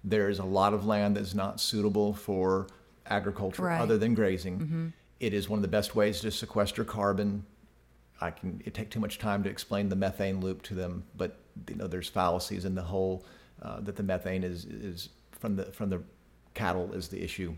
There 0.04 0.30
is 0.30 0.40
a 0.40 0.46
lot 0.46 0.74
of 0.74 0.86
land 0.86 1.18
that's 1.18 1.34
not 1.34 1.60
suitable 1.60 2.14
for 2.14 2.68
agriculture 3.06 3.64
Right. 3.64 3.82
other 3.82 3.98
than 3.98 4.14
grazing. 4.14 4.94
It 5.20 5.34
is 5.34 5.50
one 5.50 5.58
of 5.58 5.62
the 5.64 5.68
best 5.68 5.96
ways 5.96 6.22
to 6.22 6.32
sequester 6.32 6.84
carbon 6.86 7.46
I 8.22 8.32
can. 8.32 8.62
It 8.66 8.74
take 8.74 8.90
too 8.90 9.00
much 9.00 9.18
time 9.18 9.44
to 9.44 9.50
explain 9.50 9.90
the 9.90 9.96
methane 9.96 10.42
loop 10.42 10.62
to 10.64 10.74
them, 10.76 11.04
but 11.16 11.38
you 11.68 11.76
know, 11.76 11.88
there's 11.88 12.08
fallacies 12.10 12.66
in 12.66 12.76
the 12.76 12.82
whole 12.82 13.26
uh, 13.62 13.80
that 13.82 13.96
the 13.96 14.04
methane 14.04 14.44
is 14.44 14.66
is 14.66 15.10
from 15.32 15.56
the 15.56 15.66
from 15.66 15.90
the 15.90 16.02
cattle 16.54 16.92
is 16.94 17.08
the 17.10 17.22
issue. 17.24 17.54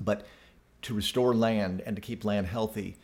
But 0.00 0.26
to 0.82 0.94
restore 0.94 1.34
land 1.34 1.82
and 1.86 1.96
to 1.96 2.02
keep 2.02 2.24
land 2.24 2.46
healthy, 2.46 2.96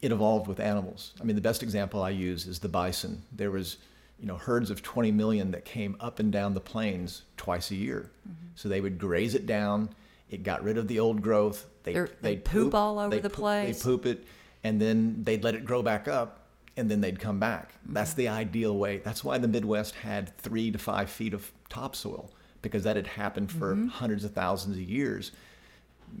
it 0.00 0.10
evolved 0.12 0.46
with 0.48 0.58
animals. 0.60 1.12
I 1.20 1.24
mean, 1.24 1.36
the 1.36 1.42
best 1.42 1.62
example 1.62 2.02
I 2.02 2.10
use 2.10 2.46
is 2.46 2.58
the 2.58 2.68
bison. 2.68 3.22
There 3.32 3.50
was 3.50 3.78
you 4.22 4.28
know 4.28 4.36
herds 4.36 4.70
of 4.70 4.82
20 4.82 5.10
million 5.10 5.50
that 5.50 5.64
came 5.64 5.96
up 5.98 6.20
and 6.20 6.30
down 6.32 6.54
the 6.54 6.60
plains 6.60 7.24
twice 7.36 7.72
a 7.72 7.74
year. 7.74 8.10
Mm-hmm. 8.26 8.46
So 8.54 8.68
they 8.68 8.80
would 8.80 8.96
graze 8.96 9.34
it 9.34 9.46
down. 9.46 9.90
It 10.30 10.44
got 10.44 10.62
rid 10.62 10.78
of 10.78 10.86
the 10.86 11.00
old 11.00 11.20
growth. 11.20 11.66
They 11.82 11.92
they 11.92 12.06
they'd 12.20 12.44
poop 12.44 12.72
all 12.74 13.00
over 13.00 13.16
the 13.16 13.28
poop- 13.28 13.32
place. 13.32 13.82
They 13.82 13.84
poop 13.84 14.06
it, 14.06 14.24
and 14.62 14.80
then 14.80 15.24
they'd 15.24 15.42
let 15.42 15.56
it 15.56 15.64
grow 15.64 15.82
back 15.82 16.06
up, 16.06 16.46
and 16.76 16.88
then 16.88 17.00
they'd 17.00 17.18
come 17.18 17.40
back. 17.40 17.72
Mm-hmm. 17.72 17.94
That's 17.94 18.14
the 18.14 18.28
ideal 18.28 18.78
way. 18.78 18.98
That's 18.98 19.24
why 19.24 19.38
the 19.38 19.48
Midwest 19.48 19.96
had 19.96 20.34
three 20.38 20.70
to 20.70 20.78
five 20.78 21.10
feet 21.10 21.34
of 21.34 21.50
topsoil 21.68 22.30
because 22.62 22.84
that 22.84 22.94
had 22.94 23.08
happened 23.08 23.50
for 23.50 23.74
mm-hmm. 23.74 23.88
hundreds 23.88 24.24
of 24.24 24.32
thousands 24.32 24.76
of 24.76 24.82
years, 24.82 25.32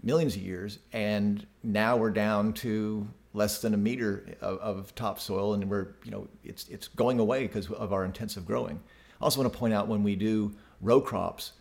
millions 0.02 0.34
of 0.34 0.42
years, 0.42 0.80
and 0.92 1.46
now 1.62 1.96
we're 1.96 2.10
down 2.10 2.52
to 2.54 3.06
less 3.34 3.60
than 3.60 3.72
a 3.74 3.76
meter 3.76 4.24
of, 4.40 4.58
of 4.58 4.94
topsoil, 4.94 5.54
and 5.54 5.68
we're 5.70 5.88
you 6.04 6.10
know 6.10 6.28
it's 6.44 6.68
it's 6.68 6.88
going 6.88 7.18
away 7.18 7.46
because 7.46 7.70
of 7.70 7.92
our 7.92 8.04
intensive 8.04 8.44
growing. 8.46 8.80
I 9.20 9.24
also 9.24 9.40
want 9.40 9.52
to 9.52 9.58
point 9.58 9.72
out 9.74 9.88
when 9.88 10.02
we 10.02 10.16
do 10.16 10.52
row 10.80 11.00
crops, 11.00 11.52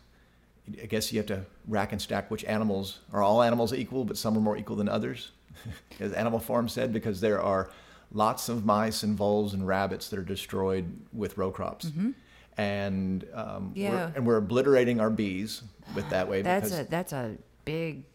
I 0.81 0.85
guess 0.87 1.11
you 1.13 1.19
have 1.19 1.27
to 1.27 1.45
rack 1.67 1.91
and 1.91 2.01
stack 2.01 2.31
which 2.31 2.43
animals 2.45 2.99
are 3.13 3.21
all 3.21 3.41
animals 3.43 3.73
equal, 3.73 4.03
but 4.05 4.17
some 4.17 4.35
are 4.37 4.41
more 4.41 4.57
equal 4.57 4.75
than 4.75 4.89
others, 4.89 5.31
as 5.99 6.11
Animal 6.13 6.39
Farm 6.39 6.67
said, 6.67 6.91
because 6.91 7.21
there 7.21 7.41
are 7.41 7.69
lots 8.13 8.49
of 8.49 8.65
mice 8.65 9.03
and 9.03 9.15
voles 9.15 9.53
and 9.53 9.65
rabbits 9.65 10.09
that 10.09 10.19
are 10.19 10.23
destroyed 10.23 10.91
with 11.13 11.37
row 11.37 11.51
crops, 11.51 11.85
and 12.57 13.23
um, 13.33 13.71
Mm-hmm. 13.71 13.77
Yeah. 13.77 13.89
we're, 13.91 14.11
and 14.15 14.25
we're 14.27 14.37
obliterating 14.37 14.99
our 14.99 15.09
bees 15.09 15.61
with 15.95 16.09
that 16.09 16.27
way. 16.27 16.41
That's 16.41 16.71
a 16.73 16.83
that's 16.85 17.13
a 17.13 17.37
big 17.63 18.10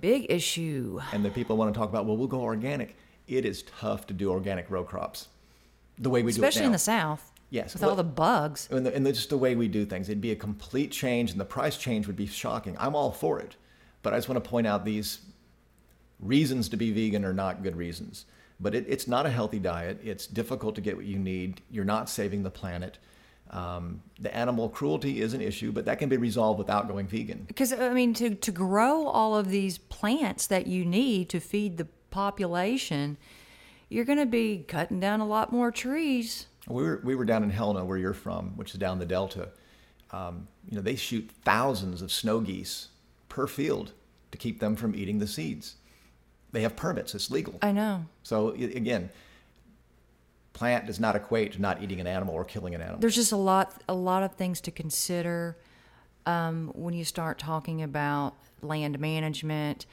big 0.00 0.26
issue. 0.30 1.00
and 1.12 1.24
the 1.24 1.30
people 1.30 1.56
want 1.56 1.72
to 1.72 1.78
talk 1.78 1.88
about, 1.88 2.06
well, 2.06 2.16
we'll 2.16 2.28
go 2.28 2.40
organic. 2.40 2.96
It 3.28 3.44
is 3.44 3.62
tough 3.62 4.06
to 4.08 4.14
do 4.14 4.30
organic 4.30 4.70
row 4.70 4.82
crops, 4.84 5.28
the 5.98 6.10
way 6.10 6.22
we 6.22 6.32
do 6.32 6.36
it 6.42 6.46
Especially 6.46 6.66
in 6.66 6.72
the 6.72 6.78
south. 6.78 7.32
Yes, 7.50 7.74
With 7.74 7.82
well- 7.82 7.90
all 7.90 7.96
the 7.96 8.04
bugs. 8.04 8.68
and, 8.70 8.86
the, 8.86 8.94
and 8.94 9.04
the, 9.04 9.12
just 9.12 9.30
the 9.30 9.38
way 9.38 9.54
we 9.56 9.68
do 9.68 9.84
things. 9.84 10.08
It'd 10.08 10.20
be 10.20 10.30
a 10.32 10.36
complete 10.36 10.90
change, 10.92 11.32
and 11.32 11.40
the 11.40 11.44
price 11.44 11.76
change 11.76 12.06
would 12.06 12.16
be 12.16 12.26
shocking. 12.26 12.76
I'm 12.78 12.94
all 12.94 13.10
for 13.12 13.40
it, 13.40 13.56
but 14.02 14.12
I 14.14 14.16
just 14.16 14.28
want 14.28 14.42
to 14.42 14.48
point 14.48 14.66
out 14.66 14.84
these 14.84 15.20
reasons 16.20 16.68
to 16.68 16.76
be 16.76 16.92
vegan 16.92 17.24
are 17.24 17.32
not 17.32 17.62
good 17.62 17.76
reasons. 17.76 18.26
But 18.60 18.74
it, 18.74 18.84
it's 18.88 19.08
not 19.08 19.24
a 19.26 19.30
healthy 19.30 19.58
diet. 19.58 20.00
It's 20.04 20.26
difficult 20.26 20.74
to 20.74 20.80
get 20.80 20.96
what 20.96 21.06
you 21.06 21.18
need. 21.18 21.62
You're 21.70 21.84
not 21.84 22.10
saving 22.10 22.42
the 22.42 22.50
planet. 22.50 22.98
Um, 23.50 24.02
the 24.20 24.34
animal 24.34 24.68
cruelty 24.68 25.20
is 25.20 25.34
an 25.34 25.40
issue, 25.40 25.72
but 25.72 25.84
that 25.86 25.98
can 25.98 26.08
be 26.08 26.16
resolved 26.16 26.58
without 26.58 26.86
going 26.86 27.08
vegan. 27.08 27.44
Because 27.48 27.72
I 27.72 27.92
mean, 27.92 28.14
to 28.14 28.34
to 28.34 28.52
grow 28.52 29.08
all 29.08 29.36
of 29.36 29.48
these 29.48 29.78
plants 29.78 30.46
that 30.46 30.68
you 30.68 30.84
need 30.84 31.28
to 31.30 31.40
feed 31.40 31.76
the 31.76 31.88
population, 32.10 33.16
you're 33.88 34.04
going 34.04 34.18
to 34.18 34.26
be 34.26 34.64
cutting 34.68 35.00
down 35.00 35.20
a 35.20 35.26
lot 35.26 35.52
more 35.52 35.70
trees. 35.72 36.46
We 36.68 36.82
were, 36.82 37.00
we 37.02 37.14
were 37.14 37.24
down 37.24 37.42
in 37.42 37.50
Helena, 37.50 37.84
where 37.84 37.98
you're 37.98 38.12
from, 38.12 38.56
which 38.56 38.72
is 38.72 38.78
down 38.78 38.98
the 38.98 39.06
Delta. 39.06 39.48
Um, 40.12 40.46
you 40.68 40.76
know, 40.76 40.82
they 40.82 40.94
shoot 40.94 41.28
thousands 41.44 42.02
of 42.02 42.12
snow 42.12 42.40
geese 42.40 42.88
per 43.28 43.46
field 43.46 43.92
to 44.30 44.38
keep 44.38 44.60
them 44.60 44.76
from 44.76 44.94
eating 44.94 45.18
the 45.18 45.26
seeds. 45.26 45.76
They 46.52 46.62
have 46.62 46.76
permits; 46.76 47.14
it's 47.14 47.30
legal. 47.30 47.58
I 47.62 47.72
know. 47.72 48.04
So 48.22 48.50
again, 48.50 49.10
plant 50.52 50.86
does 50.86 51.00
not 51.00 51.16
equate 51.16 51.52
to 51.52 51.60
not 51.60 51.82
eating 51.82 52.00
an 52.00 52.06
animal 52.06 52.34
or 52.34 52.44
killing 52.44 52.74
an 52.74 52.80
animal. 52.80 53.00
There's 53.00 53.14
just 53.14 53.32
a 53.32 53.36
lot 53.36 53.74
a 53.88 53.94
lot 53.94 54.22
of 54.22 54.34
things 54.34 54.60
to 54.62 54.70
consider 54.70 55.56
um, 56.26 56.72
when 56.74 56.94
you 56.94 57.04
start 57.04 57.38
talking 57.38 57.82
about 57.82 58.34
land 58.62 58.98
management. 58.98 59.86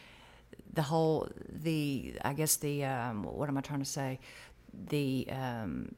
The 0.74 0.84
whole 0.84 1.30
the 1.50 2.16
I 2.24 2.34
guess 2.34 2.58
the 2.58 2.86
um, 2.86 3.24
what 3.24 3.50
am 3.50 3.58
I 3.58 3.62
trying 3.62 3.80
to 3.80 3.86
say? 3.86 4.20
The 4.90 5.28
um, 5.32 5.96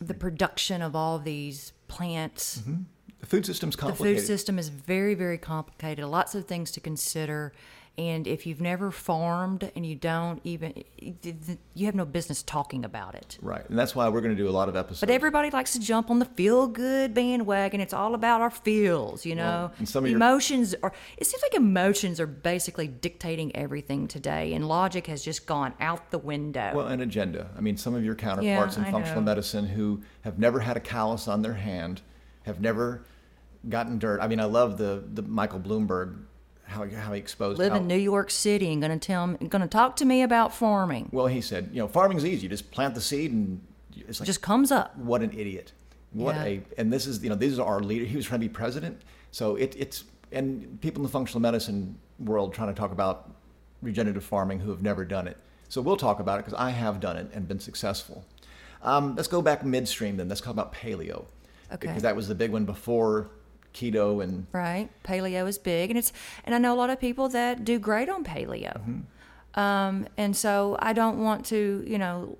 the 0.00 0.14
production 0.14 0.82
of 0.82 0.96
all 0.96 1.18
these 1.18 1.72
plants. 1.88 2.62
the 3.20 3.26
food 3.26 3.46
system's 3.46 3.76
complicated. 3.76 4.16
The 4.16 4.20
food 4.20 4.26
system 4.26 4.58
is 4.58 4.68
very, 4.68 5.14
very 5.14 5.38
complicated. 5.38 6.04
Lots 6.06 6.34
of 6.34 6.46
things 6.46 6.70
to 6.72 6.80
consider. 6.80 7.52
And 7.98 8.26
if 8.26 8.46
you've 8.46 8.60
never 8.62 8.90
farmed 8.90 9.70
and 9.76 9.84
you 9.84 9.94
don't 9.94 10.40
even, 10.44 10.72
you 11.74 11.84
have 11.86 11.94
no 11.94 12.06
business 12.06 12.42
talking 12.42 12.86
about 12.86 13.14
it. 13.14 13.36
Right, 13.42 13.68
and 13.68 13.78
that's 13.78 13.94
why 13.94 14.08
we're 14.08 14.22
going 14.22 14.34
to 14.34 14.42
do 14.42 14.48
a 14.48 14.50
lot 14.50 14.70
of 14.70 14.76
episodes. 14.76 15.00
But 15.00 15.10
everybody 15.10 15.50
likes 15.50 15.74
to 15.74 15.78
jump 15.78 16.10
on 16.10 16.18
the 16.18 16.24
feel 16.24 16.66
good 16.68 17.12
bandwagon. 17.12 17.82
It's 17.82 17.92
all 17.92 18.14
about 18.14 18.40
our 18.40 18.48
feels, 18.50 19.26
you 19.26 19.34
know. 19.34 19.42
Well, 19.42 19.72
and 19.78 19.86
some 19.86 20.04
of 20.04 20.10
your- 20.10 20.16
emotions 20.16 20.74
are. 20.82 20.90
It 21.18 21.26
seems 21.26 21.42
like 21.42 21.52
emotions 21.54 22.18
are 22.18 22.26
basically 22.26 22.88
dictating 22.88 23.54
everything 23.54 24.08
today, 24.08 24.54
and 24.54 24.66
logic 24.66 25.06
has 25.08 25.22
just 25.22 25.46
gone 25.46 25.74
out 25.78 26.10
the 26.10 26.18
window. 26.18 26.72
well, 26.74 26.86
an 26.86 27.02
agenda. 27.02 27.50
I 27.58 27.60
mean, 27.60 27.76
some 27.76 27.94
of 27.94 28.02
your 28.02 28.14
counterparts 28.14 28.78
in 28.78 28.84
I 28.84 28.90
functional 28.90 29.20
know. 29.20 29.26
medicine 29.26 29.66
who 29.66 30.00
have 30.22 30.38
never 30.38 30.60
had 30.60 30.78
a 30.78 30.80
callus 30.80 31.28
on 31.28 31.42
their 31.42 31.54
hand, 31.54 32.00
have 32.44 32.58
never 32.58 33.04
gotten 33.68 33.98
dirt. 33.98 34.20
I 34.22 34.28
mean, 34.28 34.40
I 34.40 34.44
love 34.46 34.78
the 34.78 35.04
the 35.12 35.20
Michael 35.22 35.60
Bloomberg 35.60 36.16
how 36.72 36.86
how 36.88 37.12
he 37.12 37.18
exposed 37.20 37.58
Live 37.58 37.72
how, 37.72 37.78
in 37.78 37.86
New 37.86 37.96
York 37.96 38.30
City 38.30 38.72
and 38.72 38.80
going 38.82 38.98
to 38.98 39.04
tell, 39.06 39.24
him 39.24 39.36
going 39.48 39.62
to 39.62 39.68
talk 39.68 39.96
to 39.96 40.04
me 40.04 40.22
about 40.22 40.52
farming. 40.54 41.08
Well, 41.12 41.26
he 41.26 41.40
said, 41.40 41.70
you 41.72 41.78
know, 41.80 41.88
farming's 41.88 42.24
easy. 42.24 42.42
You 42.44 42.48
just 42.48 42.70
plant 42.70 42.94
the 42.94 43.00
seed 43.00 43.32
and 43.32 43.60
it's 43.96 44.20
like 44.20 44.26
just 44.26 44.42
comes 44.42 44.72
up. 44.72 44.96
what 44.98 45.22
an 45.22 45.30
idiot. 45.32 45.72
What 46.12 46.34
Yeah. 46.36 46.44
a 46.44 46.62
and 46.78 46.92
this 46.92 47.06
is 47.06 47.22
you 47.22 47.30
know 47.30 47.36
these 47.36 47.58
are 47.58 47.66
our 47.66 47.80
leader. 47.80 48.04
He 48.04 48.16
was 48.16 48.26
trying 48.26 48.40
to 48.40 48.46
be 48.48 48.52
president, 48.52 49.00
so 49.30 49.56
it, 49.56 49.74
it's 49.78 50.04
and 50.30 50.78
people 50.80 51.00
in 51.00 51.04
the 51.04 51.08
functional 51.12 51.40
medicine 51.40 51.98
world 52.18 52.52
trying 52.54 52.68
to 52.68 52.78
talk 52.78 52.92
about 52.92 53.30
regenerative 53.82 54.24
farming 54.24 54.60
who 54.60 54.70
have 54.70 54.82
never 54.82 55.04
done 55.04 55.26
it. 55.26 55.36
So 55.68 55.80
we'll 55.80 55.96
talk 55.96 56.20
about 56.20 56.38
it 56.38 56.44
because 56.44 56.58
I 56.58 56.70
have 56.70 57.00
done 57.00 57.16
it 57.16 57.30
and 57.32 57.48
been 57.48 57.60
successful. 57.60 58.24
Um, 58.82 59.14
let's 59.16 59.28
go 59.28 59.40
back 59.42 59.64
midstream 59.64 60.16
then. 60.16 60.28
Let's 60.28 60.40
talk 60.40 60.50
about 60.52 60.72
paleo, 60.74 61.24
Okay. 61.72 61.86
because 61.86 62.02
that 62.02 62.14
was 62.16 62.28
the 62.28 62.34
big 62.34 62.50
one 62.52 62.64
before 62.64 63.30
keto 63.72 64.22
and 64.22 64.46
Right. 64.52 64.88
Paleo 65.04 65.48
is 65.48 65.58
big, 65.58 65.90
and 65.90 65.98
it's 65.98 66.12
and 66.44 66.54
I 66.54 66.58
know 66.58 66.74
a 66.74 66.76
lot 66.76 66.90
of 66.90 67.00
people 67.00 67.28
that 67.30 67.64
do 67.64 67.78
great 67.78 68.08
on 68.08 68.24
paleo. 68.24 69.02
Um, 69.54 70.06
and 70.16 70.34
so 70.36 70.76
I 70.80 70.92
don't 70.92 71.22
want 71.22 71.44
to, 71.46 71.84
you 71.86 71.98
know, 71.98 72.38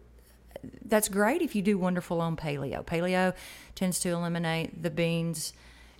that's 0.86 1.08
great 1.08 1.42
if 1.42 1.54
you 1.54 1.62
do 1.62 1.76
wonderful 1.76 2.20
on 2.20 2.36
paleo. 2.36 2.84
Paleo 2.84 3.34
tends 3.74 4.00
to 4.00 4.10
eliminate 4.10 4.82
the 4.82 4.90
beans 4.90 5.52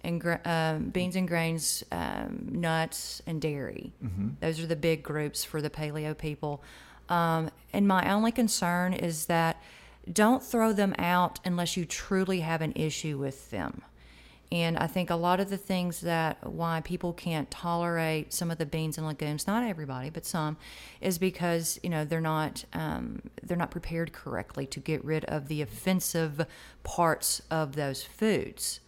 and 0.05 0.21
gra- 0.21 0.41
um, 0.45 0.89
beans 0.91 1.15
and 1.17 1.29
grains, 1.29 1.85
um, 1.93 2.49
nuts 2.51 3.23
and 3.27 3.41
dairy. 3.41 3.93
Those 4.41 4.61
are 4.61 4.67
the 4.67 4.77
big 4.77 5.03
groups 5.03 5.45
for 5.45 5.61
the 5.61 5.71
paleo 5.71 6.17
people. 6.17 6.63
Um, 7.09 7.51
and 7.73 7.87
my 7.87 8.11
only 8.11 8.33
concern 8.33 8.95
is 8.95 9.27
that 9.27 9.63
don't 10.13 10.43
throw 10.43 10.73
them 10.73 10.95
out 10.99 11.41
unless 11.45 11.77
you 11.77 11.85
truly 11.85 12.41
have 12.41 12.63
an 12.63 12.73
issue 12.75 13.19
with 13.19 13.51
them. 13.51 13.83
And 14.53 14.77
I 14.77 14.87
think 14.87 15.09
a 15.09 15.17
lot 15.17 15.41
of 15.41 15.49
the 15.49 15.57
things 15.57 16.03
that 16.03 16.47
why 16.47 16.83
people 16.85 17.15
can't 17.15 17.51
tolerate 17.51 18.35
some 18.35 18.51
of 18.51 18.59
the 18.59 18.67
beans 18.67 18.99
and 18.99 19.07
legumes, 19.07 19.47
not 19.47 19.65
everybody, 19.65 20.11
but 20.11 20.27
some, 20.27 20.59
is 21.01 21.17
because 21.17 21.81
you 21.83 21.89
know 21.89 22.05
they're 22.05 22.21
not 22.21 22.67
um, 22.75 23.23
they're 23.43 23.57
not 23.57 23.71
prepared 23.71 24.13
correctly 24.13 24.67
to 24.67 24.79
get 24.79 25.03
rid 25.07 25.25
of 25.25 25.49
the 25.49 25.63
offensive 25.63 26.47
parts 26.83 27.41
of 27.51 27.77
those 27.77 28.05
foods. 28.05 28.81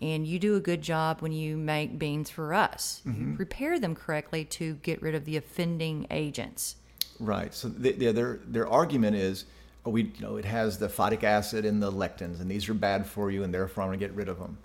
And 0.00 0.26
you 0.26 0.38
do 0.38 0.56
a 0.56 0.60
good 0.60 0.80
job 0.80 1.20
when 1.20 1.30
you 1.30 1.58
make 1.58 1.98
beans 1.98 2.30
for 2.30 2.54
us. 2.54 3.02
You 3.04 3.36
prepare 3.36 3.78
them 3.78 3.94
correctly 3.94 4.46
to 4.46 4.74
get 4.76 5.00
rid 5.02 5.14
of 5.14 5.26
the 5.26 5.36
offending 5.36 6.06
agents. 6.10 6.76
Right. 7.20 7.52
So 7.52 7.68
th 7.68 7.98
their 7.98 8.14
their 8.14 8.40
their 8.46 8.66
argument 8.66 9.16
is, 9.16 9.44
oh, 9.84 9.90
we 9.90 10.04
you 10.04 10.22
know 10.22 10.36
it 10.38 10.46
has 10.46 10.78
the 10.78 10.88
phytic 10.88 11.22
acid 11.22 11.66
and 11.66 11.82
the 11.82 11.92
lectins, 11.92 12.40
and 12.40 12.50
these 12.50 12.66
are 12.70 12.74
bad 12.74 13.04
for 13.04 13.30
you, 13.30 13.44
and 13.44 13.52
therefore 13.52 13.84
I'm 13.84 13.90
going 13.90 14.00
to 14.00 14.06
get 14.06 14.16
rid 14.16 14.30
of 14.30 14.38
them. 14.38 14.56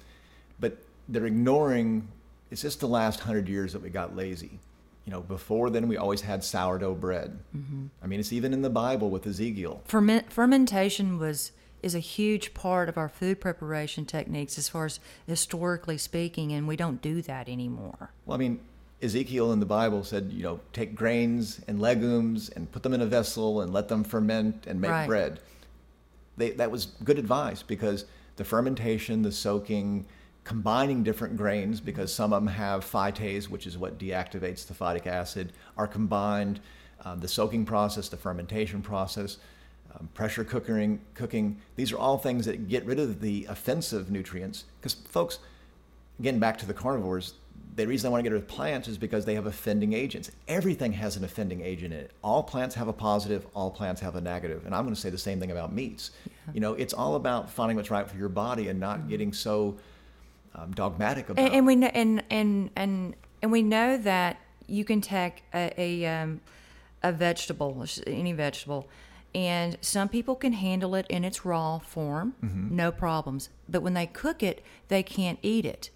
But 0.60 0.78
they're 1.10 1.26
ignoring. 1.26 2.08
It's 2.52 2.62
just 2.62 2.80
the 2.80 2.88
last 2.88 3.20
hundred 3.20 3.50
years 3.50 3.74
that 3.74 3.82
we 3.82 3.89
got 3.89 4.15
lazy. 4.15 4.60
You 5.06 5.12
know, 5.12 5.22
before 5.22 5.70
then 5.70 5.88
we 5.88 5.96
always 5.96 6.22
had 6.22 6.43
sourdough 6.43 6.96
bread. 6.96 7.39
Mm-hmm. 7.56 7.86
I 8.04 8.08
mean, 8.08 8.20
it's 8.20 8.34
even 8.34 8.54
in 8.54 8.62
the 8.62 8.70
Bible 8.70 9.10
with 9.10 9.26
Ezekiel. 9.26 9.82
Ferment, 9.86 10.32
fermentation 10.32 11.17
was 11.17 11.52
is 11.84 11.93
a 11.96 12.00
huge 12.00 12.54
part 12.54 12.89
of 12.89 12.98
our 12.98 13.08
food 13.08 13.39
preparation 13.39 14.04
techniques 14.06 14.58
as 14.58 14.67
far 14.67 14.86
as 14.86 15.00
historically 15.28 15.98
speaking, 15.98 16.52
and 16.52 16.67
we 16.67 16.76
don't 16.76 17.02
do 17.02 17.22
that 17.22 17.48
anymore. 17.48 18.12
Well, 18.26 18.36
I 18.36 18.39
mean, 18.39 18.60
Ezekiel 19.02 19.52
in 19.54 19.60
the 19.60 19.65
Bible 19.65 20.04
said, 20.04 20.32
you 20.34 20.41
know, 20.41 20.60
take 20.74 20.96
grains 20.96 21.62
and 21.67 21.80
legumes 21.80 22.50
and 22.50 22.70
put 22.72 22.82
them 22.84 22.93
in 22.93 23.02
a 23.02 23.06
vessel 23.06 23.62
and 23.62 23.72
let 23.72 23.88
them 23.88 24.04
ferment 24.04 24.65
and 24.67 24.82
make 24.82 24.89
Right. 24.91 25.08
bread. 25.08 25.39
They, 26.36 26.52
that 26.52 26.72
was 26.72 26.88
good 27.04 27.20
advice 27.20 27.62
because 27.63 28.06
the 28.38 28.43
fermentation, 28.43 29.22
the 29.22 29.32
soaking, 29.32 30.06
combining 30.47 31.03
different 31.03 31.36
grains 31.36 31.81
because 31.81 32.13
some 32.13 32.31
of 32.31 32.41
them 32.41 32.47
have 32.47 32.89
phytase, 32.89 33.49
which 33.49 33.67
is 33.67 33.77
what 33.77 33.99
deactivates 33.99 34.65
the 34.65 34.73
phytic 34.73 35.05
acid, 35.05 35.51
are 35.75 35.88
combined. 35.88 36.62
Um, 37.03 37.19
the 37.19 37.27
soaking 37.27 37.65
process, 37.65 38.07
the 38.07 38.15
fermentation 38.15 38.81
process, 38.81 39.39
um, 39.93 40.07
pressure 40.13 40.45
cooking, 40.45 41.01
cooking. 41.15 41.60
These 41.75 41.91
are 41.91 41.97
all 41.97 42.17
things 42.17 42.45
that 42.45 42.69
get 42.69 42.86
rid 42.86 42.97
of 42.97 43.19
the 43.19 43.45
offensive 43.49 44.10
nutrients. 44.10 44.63
Because 44.79 44.93
folks, 44.93 45.39
again, 46.17 46.39
back 46.39 46.57
to 46.60 46.65
the 46.65 46.73
carnivores, 46.73 47.33
the 47.75 47.86
reason 47.86 48.07
I 48.07 48.12
want 48.12 48.23
to 48.23 48.29
get 48.29 48.33
rid 48.33 48.41
of 48.41 48.47
plants 48.47 48.88
is 48.88 48.97
because 48.97 49.25
they 49.25 49.36
have 49.36 49.47
offending 49.47 49.91
agents. 49.91 50.31
Everything 50.47 50.93
has 50.93 51.17
an 51.17 51.25
offending 51.25 51.60
agent 51.60 51.93
in 51.93 51.99
it. 51.99 52.12
All 52.23 52.41
plants 52.41 52.73
have 52.75 52.88
a 52.88 52.93
positive, 52.93 53.45
all 53.53 53.69
plants 53.69 53.99
have 53.99 54.15
a 54.15 54.21
negative. 54.21 54.65
And 54.65 54.73
I'm 54.73 54.86
going 54.86 54.95
to 54.95 54.99
say 54.99 55.10
the 55.10 55.17
same 55.17 55.41
thing 55.41 55.51
about 55.51 55.73
meats. 55.73 56.12
You 56.53 56.62
know, 56.62 56.73
it's 56.73 56.93
all 56.93 57.15
about 57.15 57.49
finding 57.49 57.75
what's 57.75 57.91
right 57.91 58.10
for 58.10 58.15
your 58.15 58.29
body 58.29 58.69
and 58.69 58.79
not 58.79 59.10
getting 59.10 59.33
so 59.33 59.77
um, 60.58 60.72
dogmatic 60.72 61.30
about 61.30 61.41
And, 61.43 61.54
and 61.54 61.65
we 61.65 61.76
know, 61.76 61.91
and 61.93 62.24
and 62.30 62.70
and 62.76 63.15
and 63.41 63.52
we 63.52 63.62
know 63.62 63.98
that 63.98 64.38
you 64.67 64.84
can 64.84 65.02
take 65.02 65.43
a 65.54 65.74
a, 65.78 66.06
um, 66.06 66.41
a 67.04 67.12
vegetable, 67.12 67.86
any 68.06 68.34
vegetable, 68.34 68.88
and 69.36 69.78
some 69.82 70.10
people 70.10 70.36
can 70.36 70.54
handle 70.54 70.96
it 70.96 71.06
in 71.10 71.24
its 71.24 71.46
raw 71.46 71.80
form, 71.80 72.34
no 72.41 72.91
problems. 72.91 73.50
But 73.70 73.82
when 73.82 73.93
they 73.93 74.08
cook 74.08 74.41
it, 74.41 74.63
they 74.88 75.04
can't 75.04 75.39
eat 75.41 75.65
it, 75.65 75.89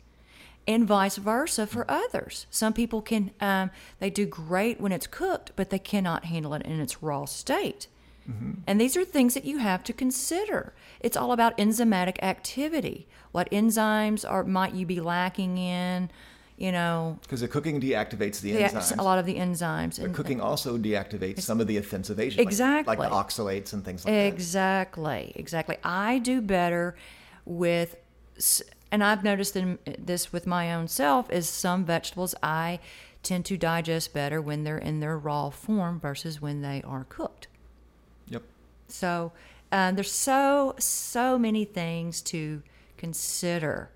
and 0.68 0.88
vice 0.88 1.18
versa 1.18 1.66
for 1.66 1.90
others. 1.90 2.46
Some 2.52 2.74
people 2.74 3.02
can 3.02 3.32
um, 3.42 3.72
they 4.00 4.10
do 4.10 4.26
great 4.26 4.80
when 4.80 4.92
it's 4.92 5.08
cooked, 5.08 5.52
but 5.56 5.70
they 5.70 5.80
cannot 5.80 6.26
handle 6.26 6.54
it 6.54 6.62
in 6.64 6.80
its 6.80 7.02
raw 7.02 7.26
state. 7.26 7.88
Mm-hmm. 8.32 8.52
And 8.68 8.80
these 8.80 8.96
are 8.98 9.04
things 9.06 9.34
that 9.34 9.46
you 9.46 9.58
have 9.58 9.84
to 9.86 9.94
consider. 9.94 10.74
It's 11.00 11.18
all 11.18 11.32
about 11.32 11.58
enzymatic 11.58 12.22
activity. 12.22 13.08
What 13.32 13.50
enzymes 13.52 14.30
are 14.30 14.44
might 14.44 14.74
you 14.74 14.86
be 14.86 15.00
lacking 15.02 15.58
in? 15.58 16.10
You 16.58 16.72
know, 16.72 17.18
because 17.24 17.42
the 17.42 17.48
cooking 17.48 17.82
deactivates 17.82 18.40
the 18.40 18.52
enzymes. 18.54 18.96
a 18.96 19.02
lot 19.02 19.18
of 19.18 19.26
the 19.26 19.38
enzymes. 19.38 19.98
but 19.98 20.06
and- 20.06 20.16
cooking 20.16 20.40
also 20.40 20.78
deactivates 20.78 21.40
some 21.42 21.60
of 21.60 21.66
the 21.66 21.78
offensive 21.78 22.20
agents, 22.20 22.40
Exactly. 22.40 22.96
like, 22.96 23.10
the 23.10 23.16
oxalates 23.16 23.74
and 23.74 23.84
things 23.84 24.06
like 24.06 24.14
that. 24.14 24.28
Exactly, 24.28 25.32
exactly. 25.36 25.78
I 25.84 26.20
do 26.20 26.40
better 26.40 26.96
with, 27.46 27.96
and 28.92 29.04
I've 29.04 29.24
noticed 29.24 29.56
in, 29.56 29.80
this 29.98 30.32
with 30.32 30.46
my 30.46 30.72
own 30.72 30.88
self, 30.88 31.32
is 31.32 31.50
some 31.50 31.84
vegetables 31.84 32.36
I 32.44 32.80
tend 33.24 33.46
to 33.46 33.58
digest 33.58 34.14
better 34.14 34.40
when 34.40 34.64
they're 34.64 34.78
in 34.78 35.00
their 35.00 35.18
raw 35.18 35.50
form 35.50 36.00
versus 36.00 36.42
when 36.42 36.62
they 36.62 36.84
are 36.86 37.06
cooked. 37.10 37.48
So 38.92 39.32
um, 39.72 39.96
there's 39.96 40.12
so 40.12 40.76
so 40.78 41.38
many 41.38 41.66
things 41.66 42.22
to 42.24 42.62
consider 42.98 43.90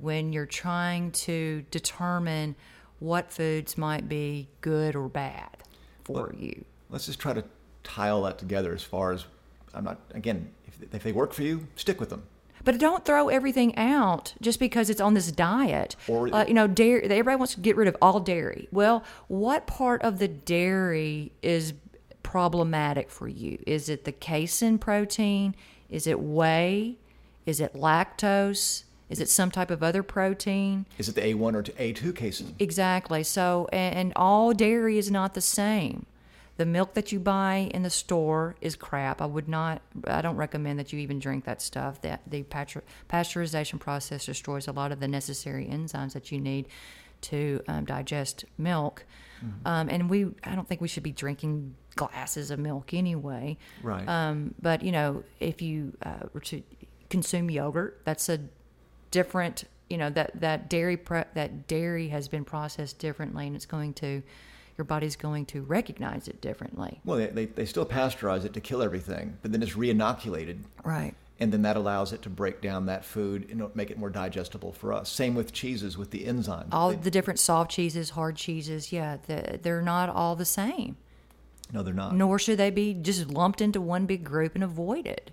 when 0.00 0.32
you're 0.32 0.46
trying 0.46 1.10
to 1.10 1.64
determine 1.70 2.54
what 2.98 3.32
foods 3.32 3.76
might 3.76 4.08
be 4.08 4.48
good 4.60 4.94
or 4.94 5.08
bad 5.08 5.56
for 6.04 6.34
you. 6.36 6.64
Let's 6.90 7.06
just 7.06 7.18
try 7.18 7.32
to 7.32 7.44
tie 7.82 8.08
all 8.10 8.22
that 8.22 8.38
together 8.38 8.72
as 8.72 8.82
far 8.82 9.12
as 9.12 9.24
I'm 9.74 9.84
not, 9.84 9.98
again, 10.14 10.50
if, 10.66 10.94
if 10.94 11.02
they 11.02 11.12
work 11.12 11.32
for 11.32 11.42
you, 11.42 11.66
stick 11.76 12.00
with 12.00 12.10
them. 12.10 12.22
But 12.64 12.78
don't 12.78 13.04
throw 13.04 13.28
everything 13.28 13.76
out 13.76 14.34
just 14.40 14.58
because 14.58 14.90
it's 14.90 15.00
on 15.00 15.14
this 15.14 15.30
diet. 15.30 15.94
Or- 16.08 16.34
uh, 16.34 16.46
you 16.46 16.54
know, 16.54 16.66
dairy. 16.66 17.04
Everybody 17.04 17.36
wants 17.36 17.54
to 17.54 17.60
get 17.60 17.76
rid 17.76 17.86
of 17.86 17.96
all 18.02 18.18
dairy. 18.18 18.68
Well, 18.72 19.04
what 19.28 19.66
part 19.66 20.02
of 20.02 20.18
the 20.18 20.26
dairy 20.26 21.32
is 21.42 21.74
problematic 22.26 23.08
for 23.08 23.28
you? 23.28 23.56
Is 23.68 23.88
it 23.88 24.04
the 24.04 24.10
casein 24.10 24.78
protein? 24.78 25.54
Is 25.88 26.08
it 26.08 26.18
whey? 26.18 26.96
Is 27.46 27.60
it 27.60 27.74
lactose? 27.74 28.82
Is 29.08 29.20
it 29.20 29.28
some 29.28 29.52
type 29.52 29.70
of 29.70 29.80
other 29.80 30.02
protein? 30.02 30.86
Is 30.98 31.08
it 31.08 31.14
the 31.14 31.20
A1 31.20 31.54
or 31.54 31.62
A2 31.62 32.16
casein? 32.16 32.56
Exactly. 32.58 33.22
So, 33.22 33.68
and, 33.72 34.12
all 34.16 34.52
dairy 34.52 34.98
is 34.98 35.08
not 35.08 35.34
the 35.34 35.40
same. 35.40 36.04
The 36.56 36.66
milk 36.66 36.94
that 36.94 37.12
you 37.12 37.20
buy 37.20 37.70
in 37.72 37.84
the 37.84 37.90
store 37.90 38.56
is 38.60 38.74
crap. 38.74 39.22
I 39.22 39.26
would 39.26 39.46
not. 39.46 39.80
I 40.08 40.20
don't 40.20 40.36
recommend 40.36 40.80
that 40.80 40.92
you 40.92 40.98
even 40.98 41.20
drink 41.20 41.44
that 41.44 41.62
stuff. 41.62 42.00
That 42.00 42.22
the 42.26 42.42
pasteurization 42.42 43.78
process 43.78 44.26
destroys 44.26 44.66
a 44.66 44.72
lot 44.72 44.90
of 44.90 44.98
the 44.98 45.06
necessary 45.06 45.66
enzymes 45.66 46.14
that 46.14 46.32
you 46.32 46.40
need 46.40 46.66
to 47.20 47.60
um, 47.68 47.84
digest 47.84 48.46
milk. 48.58 49.04
Um, 49.64 49.88
and 49.90 50.08
we, 50.08 50.26
I 50.44 50.54
don't 50.54 50.66
think 50.66 50.80
we 50.80 50.88
should 50.88 51.02
be 51.02 51.12
drinking 51.12 51.74
glasses 51.96 52.50
of 52.50 52.58
milk 52.58 52.94
anyway. 52.94 53.56
Right. 53.82 54.06
Um, 54.08 54.54
but 54.62 54.82
you 54.82 54.92
know, 54.92 55.24
if 55.40 55.60
you 55.60 55.92
uh, 56.04 56.26
were 56.32 56.40
to 56.40 56.62
consume 57.10 57.50
yogurt, 57.50 58.00
that's 58.04 58.28
a 58.28 58.38
different. 59.10 59.64
You 59.88 59.98
know 59.98 60.10
that 60.10 60.40
that 60.40 60.68
dairy 60.68 60.96
pre- 60.96 61.24
that 61.34 61.68
dairy 61.68 62.08
has 62.08 62.26
been 62.28 62.44
processed 62.44 62.98
differently, 62.98 63.46
and 63.46 63.54
it's 63.54 63.66
going 63.66 63.94
to 63.94 64.22
your 64.76 64.84
body's 64.84 65.16
going 65.16 65.46
to 65.46 65.62
recognize 65.62 66.28
it 66.28 66.40
differently. 66.42 67.00
Well, 67.04 67.16
they, 67.16 67.28
they, 67.28 67.46
they 67.46 67.64
still 67.64 67.86
pasteurize 67.86 68.44
it 68.44 68.52
to 68.54 68.60
kill 68.60 68.82
everything, 68.82 69.38
but 69.40 69.50
then 69.50 69.62
it's 69.62 69.74
re-inoculated, 69.74 70.64
Right. 70.84 71.14
and 71.40 71.50
then 71.50 71.62
that 71.62 71.78
allows 71.78 72.12
it 72.12 72.20
to 72.22 72.28
break 72.28 72.60
down 72.60 72.84
that 72.84 73.02
food 73.02 73.48
and 73.50 73.74
make 73.74 73.90
it 73.90 73.96
more 73.96 74.10
digestible 74.10 74.72
for 74.72 74.92
us. 74.92 75.08
Same 75.08 75.34
with 75.34 75.54
cheeses 75.54 75.96
with 75.96 76.10
the 76.10 76.24
enzymes. 76.26 76.68
All 76.72 76.90
They- 76.90 76.96
the 76.96 77.10
different 77.10 77.40
soft 77.40 77.70
cheeses, 77.70 78.10
hard 78.10 78.36
cheeses, 78.36 78.92
yeah, 78.92 79.16
the, 79.26 79.58
they're 79.62 79.80
not 79.80 80.10
all 80.10 80.36
the 80.36 80.44
same. 80.44 80.98
No, 81.72 81.82
they're 81.82 81.94
not. 81.94 82.14
Nor 82.14 82.38
should 82.38 82.58
they 82.58 82.70
be 82.70 82.94
just 82.94 83.28
lumped 83.28 83.60
into 83.60 83.80
one 83.80 84.06
big 84.06 84.24
group 84.24 84.54
and 84.54 84.64
avoided. 84.64 85.32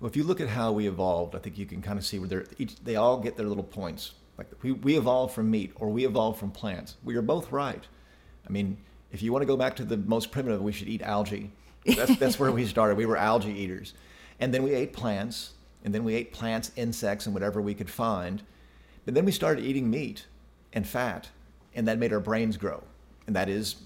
Well, 0.00 0.10
if 0.10 0.16
you 0.16 0.24
look 0.24 0.40
at 0.40 0.48
how 0.48 0.72
we 0.72 0.88
evolved, 0.88 1.34
I 1.34 1.38
think 1.38 1.58
you 1.58 1.66
can 1.66 1.82
kind 1.82 1.98
of 1.98 2.04
see 2.04 2.18
where 2.18 2.28
they're 2.28 2.46
each, 2.58 2.76
they 2.82 2.96
all 2.96 3.18
get 3.18 3.36
their 3.36 3.46
little 3.46 3.64
points. 3.64 4.12
Like 4.38 4.48
we, 4.62 4.72
we 4.72 4.96
evolved 4.96 5.34
from 5.34 5.50
meat 5.50 5.72
or 5.76 5.90
we 5.90 6.04
evolved 6.04 6.40
from 6.40 6.50
plants. 6.50 6.96
We 7.04 7.16
are 7.16 7.22
both 7.22 7.52
right. 7.52 7.84
I 8.46 8.50
mean, 8.50 8.78
if 9.12 9.22
you 9.22 9.32
want 9.32 9.42
to 9.42 9.46
go 9.46 9.56
back 9.56 9.76
to 9.76 9.84
the 9.84 9.96
most 9.96 10.32
primitive, 10.32 10.62
we 10.62 10.72
should 10.72 10.88
eat 10.88 11.02
algae. 11.02 11.52
That's, 11.84 12.16
that's 12.16 12.38
where 12.38 12.50
we 12.50 12.66
started. 12.66 12.96
We 12.96 13.06
were 13.06 13.16
algae 13.16 13.52
eaters. 13.52 13.94
And 14.40 14.52
then 14.52 14.62
we 14.62 14.72
ate 14.74 14.92
plants, 14.92 15.52
and 15.84 15.94
then 15.94 16.02
we 16.04 16.14
ate 16.14 16.32
plants, 16.32 16.72
insects, 16.76 17.26
and 17.26 17.34
whatever 17.34 17.60
we 17.60 17.74
could 17.74 17.90
find. 17.90 18.42
But 19.04 19.14
then 19.14 19.24
we 19.24 19.32
started 19.32 19.64
eating 19.64 19.90
meat 19.90 20.26
and 20.72 20.86
fat, 20.86 21.28
and 21.74 21.86
that 21.86 21.98
made 21.98 22.12
our 22.12 22.20
brains 22.20 22.56
grow. 22.56 22.82
And 23.26 23.36
that 23.36 23.48
is, 23.48 23.76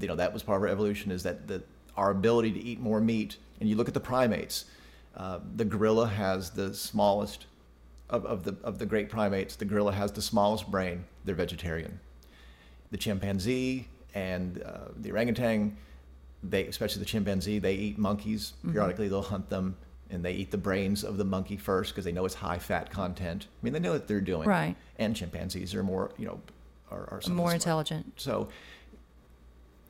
you 0.00 0.08
know, 0.08 0.16
that 0.16 0.32
was 0.32 0.42
part 0.42 0.56
of 0.58 0.62
our 0.62 0.68
evolution 0.68 1.10
is 1.10 1.22
that 1.22 1.46
the, 1.46 1.62
our 1.96 2.10
ability 2.10 2.52
to 2.52 2.60
eat 2.60 2.80
more 2.80 3.00
meat. 3.00 3.36
And 3.60 3.68
you 3.68 3.76
look 3.76 3.88
at 3.88 3.94
the 3.94 4.00
primates, 4.00 4.66
uh, 5.16 5.40
the 5.54 5.64
gorilla 5.64 6.08
has 6.08 6.50
the 6.50 6.74
smallest 6.74 7.46
of, 8.10 8.24
of, 8.26 8.44
the, 8.44 8.56
of 8.62 8.78
the 8.78 8.86
great 8.86 9.08
primates. 9.08 9.56
The 9.56 9.64
gorilla 9.64 9.92
has 9.92 10.12
the 10.12 10.22
smallest 10.22 10.70
brain. 10.70 11.04
They're 11.24 11.34
vegetarian. 11.34 12.00
The 12.90 12.98
chimpanzee 12.98 13.88
and 14.14 14.62
uh, 14.62 14.88
the 14.96 15.10
orangutan, 15.10 15.76
they, 16.42 16.66
especially 16.66 17.00
the 17.00 17.06
chimpanzee, 17.06 17.58
they 17.58 17.74
eat 17.74 17.98
monkeys. 17.98 18.52
Periodically, 18.64 19.08
they'll 19.08 19.22
hunt 19.22 19.48
them 19.50 19.76
and 20.10 20.24
they 20.24 20.32
eat 20.32 20.50
the 20.50 20.58
brains 20.58 21.02
of 21.02 21.16
the 21.16 21.24
monkey 21.24 21.56
first 21.56 21.92
because 21.92 22.04
they 22.04 22.12
know 22.12 22.24
it's 22.24 22.34
high 22.34 22.58
fat 22.58 22.90
content. 22.90 23.46
I 23.50 23.64
mean, 23.64 23.72
they 23.72 23.80
know 23.80 23.92
what 23.92 24.06
they're 24.06 24.20
doing. 24.20 24.48
Right. 24.48 24.76
And 24.98 25.16
chimpanzees 25.16 25.74
are 25.74 25.82
more, 25.82 26.12
you 26.16 26.26
know, 26.26 26.40
are, 26.90 27.20
are 27.26 27.30
More 27.30 27.52
intelligent. 27.52 28.12
So 28.16 28.48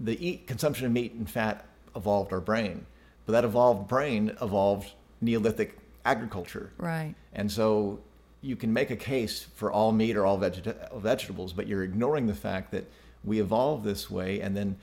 the 0.00 0.24
eat 0.26 0.46
consumption 0.46 0.87
of 0.87 0.92
meat 0.92 1.12
and 1.12 1.28
fat 1.28 1.64
evolved 1.94 2.32
our 2.32 2.40
brain, 2.40 2.87
but 3.24 3.32
that 3.32 3.44
evolved 3.44 3.88
brain 3.88 4.37
evolved 4.42 4.92
Neolithic 5.20 5.78
agriculture. 6.04 6.70
Right. 6.78 7.14
And 7.32 7.50
so 7.50 8.00
you 8.42 8.54
can 8.56 8.72
make 8.72 8.90
a 8.90 8.96
case 8.96 9.46
for 9.56 9.72
all 9.72 9.92
meat 9.92 10.16
or 10.16 10.26
all 10.26 10.38
vegeta- 10.38 10.92
vegetables, 11.00 11.52
but 11.52 11.66
you're 11.66 11.82
ignoring 11.82 12.26
the 12.26 12.35
fact 12.35 12.70
that 12.72 12.85
we 13.24 13.40
evolved 13.40 13.85
this 13.85 14.11
way, 14.11 14.40
and 14.40 14.56
then 14.56 14.76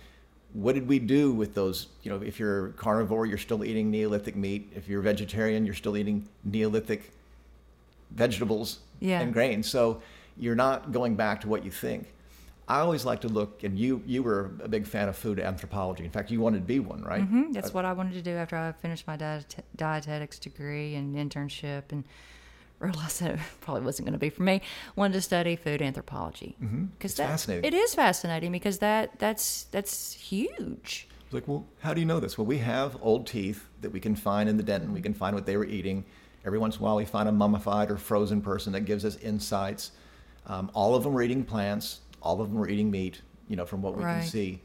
what 0.53 0.73
did 0.75 0.87
we 0.87 0.99
do 0.99 1.31
with 1.31 1.53
those? 1.55 1.87
You 2.03 2.11
know, 2.11 2.21
if 2.21 2.39
you're 2.39 2.69
carnivore, 2.69 3.25
you're 3.25 3.37
still 3.37 3.63
eating 3.63 3.89
Neolithic 3.89 4.35
meat. 4.35 4.71
If 4.75 4.87
you're 4.87 5.01
vegetarian, 5.01 5.65
you're 5.65 5.73
still 5.75 5.95
eating 5.97 6.27
Neolithic 6.43 7.11
vegetables 8.11 8.79
Yeah. 8.99 9.21
and 9.21 9.33
grains. 9.33 9.69
So 9.69 10.01
you're 10.37 10.55
not 10.55 10.91
going 10.91 11.15
back 11.15 11.41
to 11.41 11.47
what 11.47 11.63
you 11.65 11.71
think. 11.71 12.07
I 12.67 12.79
always 12.79 13.03
like 13.05 13.21
to 13.21 13.27
look, 13.27 13.63
and 13.63 13.77
you 13.77 14.01
you 14.05 14.23
were 14.23 14.51
a 14.63 14.67
big 14.67 14.85
fan 14.87 15.09
of 15.09 15.15
food 15.17 15.39
anthropology. 15.39 16.05
In 16.05 16.11
fact, 16.11 16.31
you 16.31 16.39
wanted 16.39 16.59
to 16.59 16.65
be 16.65 16.79
one, 16.79 17.01
right? 17.03 17.21
hmm 17.23 17.51
That's 17.51 17.73
what 17.73 17.85
I 17.85 17.93
wanted 17.93 18.13
to 18.13 18.21
do 18.21 18.31
after 18.31 18.55
I 18.57 18.71
finished 18.71 19.05
my 19.07 19.17
diet- 19.17 19.63
dietetics 19.75 20.39
degree 20.39 20.95
and 20.95 21.15
internship 21.15 21.83
and 21.91 22.03
realized 22.79 23.21
that 23.21 23.31
it 23.35 23.39
probably 23.61 23.83
wasn't 23.83 24.05
going 24.07 24.13
to 24.13 24.19
be 24.19 24.29
for 24.29 24.43
me. 24.43 24.61
Wanted 24.95 25.13
to 25.13 25.21
study 25.21 25.55
food 25.55 25.81
anthropology 25.81 26.55
because 26.97 27.15
Mm-hmm. 27.15 27.23
Fascinating. 27.31 27.65
It 27.65 27.73
is 27.73 27.95
fascinating 27.95 28.51
because 28.51 28.77
that 28.79 29.19
that's 29.19 29.65
that's 29.71 30.13
huge. 30.13 31.07
It's 31.25 31.33
like, 31.33 31.47
well, 31.47 31.65
how 31.81 31.93
do 31.93 31.99
you 31.99 32.05
know 32.05 32.19
this? 32.19 32.37
Well, 32.37 32.45
we 32.47 32.59
have 32.59 32.97
old 33.01 33.27
teeth 33.27 33.67
that 33.81 33.91
we 33.91 33.99
can 33.99 34.15
find 34.15 34.47
in 34.47 34.55
the 34.57 34.63
dentin. 34.63 34.91
We 34.91 35.01
can 35.01 35.13
find 35.13 35.35
what 35.35 35.45
they 35.45 35.57
were 35.57 35.65
eating. 35.65 36.05
Every 36.45 36.59
once 36.59 36.75
in 36.75 36.81
a 36.81 36.85
while, 36.85 36.95
we 36.97 37.05
find 37.05 37.27
a 37.27 37.31
mummified 37.31 37.89
or 37.89 37.97
frozen 37.97 38.41
person 38.41 38.73
that 38.73 38.81
gives 38.81 39.03
us 39.05 39.15
insights. 39.17 39.91
Um, 40.45 40.69
all 40.73 40.93
of 40.93 41.03
them 41.03 41.13
were 41.13 41.21
eating 41.21 41.43
plants. 41.45 42.01
All 42.23 42.41
of 42.41 42.49
them 42.49 42.57
were 42.57 42.67
eating 42.69 42.89
meat. 42.89 43.21
You 43.49 43.57
know, 43.57 43.65
from 43.65 43.81
what 43.83 43.95
we 43.95 44.03
can 44.05 44.23
see. 44.23 44.61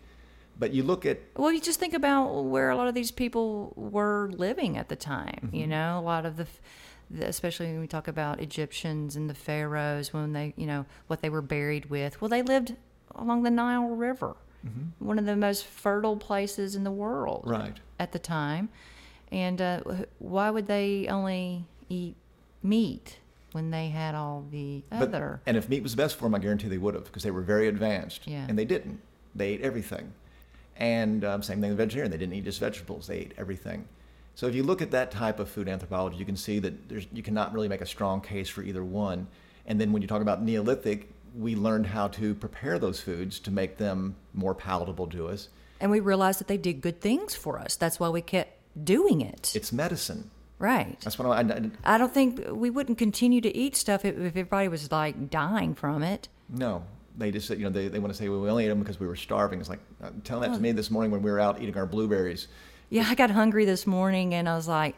But 0.58 0.72
you 0.72 0.82
look 0.82 1.04
at 1.04 1.18
Well, 1.36 1.52
you 1.52 1.60
just 1.60 1.78
think 1.80 1.94
about 1.94 2.42
where 2.44 2.70
a 2.70 2.76
lot 2.76 2.88
of 2.88 2.94
these 2.94 3.10
people 3.10 3.72
were 3.76 4.30
living 4.32 4.76
at 4.78 4.88
the 4.88 4.96
time. 4.96 5.50
You 5.52 5.62
Mm-hmm. 5.62 5.70
know, 5.70 5.98
a 5.98 6.00
lot 6.00 6.24
of 6.24 6.36
the, 6.36 6.46
especially 7.26 7.66
when 7.66 7.80
we 7.80 7.86
talk 7.86 8.08
about 8.08 8.40
Egyptians 8.40 9.14
and 9.16 9.28
the 9.28 9.34
pharaohs, 9.34 10.12
when 10.12 10.32
they, 10.32 10.54
you 10.56 10.66
know, 10.66 10.86
what 11.08 11.20
they 11.22 11.28
were 11.28 11.42
buried 11.42 11.86
with. 11.90 12.20
Well, 12.20 12.28
they 12.28 12.42
lived 12.42 12.76
along 13.14 13.42
the 13.42 13.50
Nile 13.50 13.88
River, 13.88 14.36
one 15.00 15.18
of 15.18 15.26
the 15.26 15.36
most 15.36 15.64
fertile 15.64 16.16
places 16.16 16.74
in 16.76 16.84
the 16.84 16.90
world, 16.90 17.42
Mm-hmm. 17.44 17.50
Right. 17.62 17.80
at 17.98 18.12
the 18.12 18.18
time. 18.20 18.68
And 19.30 19.60
uh, 19.60 19.80
why 20.18 20.50
would 20.50 20.66
they 20.68 21.06
only 21.08 21.64
eat 21.88 22.16
meat 22.62 23.18
when 23.52 23.70
they 23.70 23.88
had 23.88 24.14
all 24.14 24.44
the 24.50 24.82
But- 24.90 25.02
other? 25.08 25.40
and 25.46 25.56
if 25.56 25.68
meat 25.68 25.82
was 25.82 25.94
best 25.94 26.16
for 26.16 26.24
them, 26.24 26.34
I 26.34 26.38
guarantee 26.38 26.68
they 26.68 26.78
would 26.78 26.94
have 26.94 27.04
because 27.04 27.22
they 27.22 27.30
were 27.30 27.42
very 27.42 27.68
advanced. 27.68 28.26
Yeah. 28.26 28.44
And 28.48 28.58
they 28.58 28.64
didn't. 28.64 29.00
They 29.34 29.48
ate 29.50 29.60
everything. 29.62 30.12
And 30.76 31.24
um, 31.24 31.42
same 31.42 31.60
thing 31.60 31.70
with 31.70 31.78
vegetarian. 31.78 32.10
They 32.10 32.18
didn't 32.18 32.34
eat 32.34 32.44
just 32.44 32.60
vegetables. 32.60 33.06
They 33.08 33.18
ate 33.18 33.34
everything. 33.36 33.86
So 34.34 34.46
if 34.46 34.54
you 34.54 34.62
look 34.62 34.80
at 34.80 34.92
that 34.92 35.10
type 35.10 35.40
of 35.40 35.48
food 35.48 35.68
anthropology, 35.68 36.16
you 36.16 36.24
can 36.24 36.36
see 36.36 36.60
that 36.60 36.88
there's, 36.88 37.06
you 37.12 37.22
cannot 37.24 37.52
really 37.52 37.68
make 37.68 37.80
a 37.80 37.86
strong 37.86 38.20
case 38.20 38.48
for 38.48 38.62
either 38.62 38.84
one. 38.84 39.26
And 39.66 39.80
then 39.80 39.92
when 39.92 40.00
you 40.02 40.08
talk 40.08 40.22
about 40.22 40.42
Neolithic, 40.42 41.08
we 41.36 41.56
learned 41.56 41.86
how 41.86 42.08
to 42.08 42.34
prepare 42.34 42.78
those 42.78 43.00
foods 43.00 43.40
to 43.40 43.50
make 43.50 43.76
them 43.78 44.14
more 44.34 44.54
palatable 44.54 45.08
to 45.08 45.28
us. 45.28 45.48
And 45.80 45.90
we 45.90 45.98
realized 46.00 46.38
that 46.40 46.46
they 46.48 46.56
did 46.56 46.80
good 46.80 47.00
things 47.00 47.34
for 47.34 47.58
us. 47.58 47.74
That's 47.76 47.98
why 48.00 48.08
we 48.08 48.20
kept 48.22 48.56
doing 48.84 49.20
it. 49.20 49.52
It's 49.54 49.72
medicine. 49.72 50.30
Right. 50.58 50.98
That's 51.00 51.18
what 51.18 51.26
I, 51.28 51.40
I, 51.40 51.94
I 51.94 51.98
don't 51.98 52.12
think 52.12 52.40
we 52.50 52.70
wouldn't 52.70 52.98
continue 52.98 53.40
to 53.40 53.56
eat 53.56 53.76
stuff 53.76 54.04
if, 54.04 54.16
if 54.16 54.36
everybody 54.36 54.68
was 54.68 54.90
like 54.90 55.30
dying 55.30 55.74
from 55.74 56.02
it. 56.02 56.28
No, 56.48 56.84
they 57.16 57.30
just 57.30 57.50
you 57.50 57.64
know 57.64 57.70
they, 57.70 57.88
they 57.88 57.98
want 57.98 58.12
to 58.12 58.18
say 58.18 58.28
well, 58.28 58.40
we 58.40 58.48
only 58.48 58.64
ate 58.64 58.68
them 58.68 58.78
because 58.78 59.00
we 59.00 59.06
were 59.06 59.16
starving. 59.16 59.60
It's 59.60 59.68
like 59.68 59.80
uh, 60.02 60.10
tell 60.24 60.40
that 60.40 60.52
to 60.52 60.58
me 60.58 60.72
this 60.72 60.90
morning 60.90 61.10
when 61.10 61.22
we 61.22 61.30
were 61.30 61.40
out 61.40 61.60
eating 61.60 61.76
our 61.76 61.86
blueberries. 61.86 62.48
Yeah, 62.90 63.04
I 63.06 63.14
got 63.14 63.30
hungry 63.30 63.64
this 63.64 63.86
morning 63.86 64.32
and 64.34 64.48
I 64.48 64.56
was 64.56 64.66
like, 64.66 64.96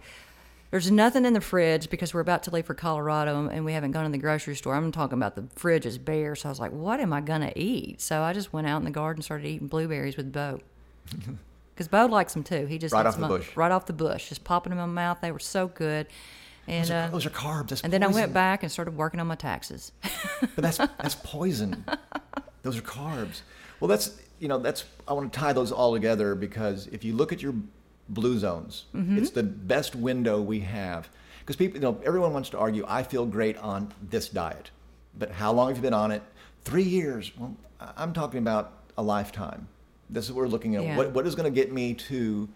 there's 0.71 0.91
nothing 0.91 1.25
in 1.25 1.33
the 1.33 1.41
fridge 1.41 1.91
because 1.91 2.15
we're 2.15 2.21
about 2.21 2.45
to 2.45 2.53
leave 2.53 2.67
for 2.67 2.75
Colorado 2.75 3.49
and 3.49 3.65
we 3.65 3.73
haven't 3.73 3.91
gone 3.91 4.05
to 4.05 4.11
the 4.11 4.19
grocery 4.19 4.55
store. 4.55 4.77
I'm 4.77 4.93
talking 4.93 5.19
about 5.19 5.35
the 5.35 5.49
fridge 5.57 5.87
is 5.87 5.99
bare. 5.99 6.37
So 6.37 6.49
I 6.49 6.53
was 6.53 6.61
like, 6.61 6.71
what 6.71 7.01
am 7.01 7.13
I 7.13 7.21
going 7.21 7.41
to 7.41 7.59
eat? 7.59 8.01
So 8.01 8.23
I 8.23 8.33
just 8.33 8.53
went 8.53 8.69
out 8.69 8.79
in 8.79 8.85
the 8.85 8.93
garden 8.93 9.19
and 9.19 9.25
started 9.25 9.49
eating 9.49 9.67
blueberries 9.67 10.17
with 10.17 10.33
Bo. 10.33 10.61
Because 11.81 11.89
Bo 11.89 12.05
likes 12.13 12.35
them 12.35 12.45
too. 12.45 12.67
He 12.67 12.77
just 12.77 12.93
Right 12.93 13.07
off 13.07 13.19
the 13.19 13.27
bush. 13.27 13.57
Right 13.57 13.73
off 13.73 13.87
the 13.87 13.95
bush. 13.95 14.29
Just 14.29 14.45
popping 14.45 14.69
them 14.69 14.79
in 14.79 14.91
my 14.91 15.03
mouth. 15.03 15.23
They 15.23 15.33
were 15.33 15.39
so 15.39 15.67
good. 15.69 16.09
And, 16.69 16.85
Those 16.85 16.91
are, 16.91 16.95
uh, 17.05 17.09
those 17.09 17.25
are 17.27 17.31
carbs. 17.31 17.69
That's 17.71 17.81
and 17.81 17.91
then 17.91 18.03
I 18.03 18.09
went 18.09 18.35
back 18.35 18.63
and 18.63 18.71
started 18.71 18.99
working 18.99 19.19
on 19.19 19.27
my 19.27 19.35
taxes. 19.35 19.91
but 20.41 20.57
that's 20.59 20.77
that's 20.77 21.15
poison. 21.15 21.87
those 22.63 22.77
are 22.77 22.83
carbs. 22.83 23.41
Well, 23.81 23.89
that's 23.89 24.21
you 24.41 24.47
know 24.47 24.59
that's 24.59 24.85
I 25.09 25.15
want 25.15 25.33
to 25.33 25.39
tie 25.39 25.55
those 25.55 25.73
all 25.73 25.95
together 25.95 26.35
because 26.35 26.87
if 26.89 27.03
you 27.03 27.15
look 27.15 27.33
at 27.33 27.41
your 27.41 27.55
blue 28.11 28.39
zones, 28.39 28.85
Mm-hmm. 28.95 29.17
it's 29.17 29.31
the 29.31 29.43
best 29.43 29.97
window 29.97 30.39
we 30.43 30.61
have. 30.61 31.09
Because 31.39 31.57
people, 31.57 31.77
you 31.79 31.81
know, 31.81 31.99
everyone 32.05 32.35
wants 32.35 32.51
to 32.51 32.59
argue. 32.59 32.85
I 32.87 33.05
feel 33.05 33.25
great 33.25 33.57
on 33.57 33.91
this 34.03 34.29
diet, 34.29 34.71
but 35.19 35.31
how 35.31 35.51
long 35.51 35.69
have 35.69 35.79
you 35.79 35.83
been 35.83 35.95
on 35.95 36.11
it? 36.11 36.23
Three 36.63 36.83
years. 36.83 37.33
Well, 37.39 37.57
I'm 37.97 38.13
talking 38.13 38.37
about 38.41 38.75
a 38.99 39.03
lifetime. 39.03 39.67
This 40.11 40.27
is 40.27 40.33
what 40.33 40.43
we're 40.43 40.49
looking 40.49 40.77
at. 40.77 40.85
Yeah. 40.85 40.97
What 40.97 41.13
what 41.13 41.27
is 41.27 41.35
going 41.35 41.53
to 41.53 41.55
get 41.55 41.73
me 41.73 41.95
to 41.95 42.49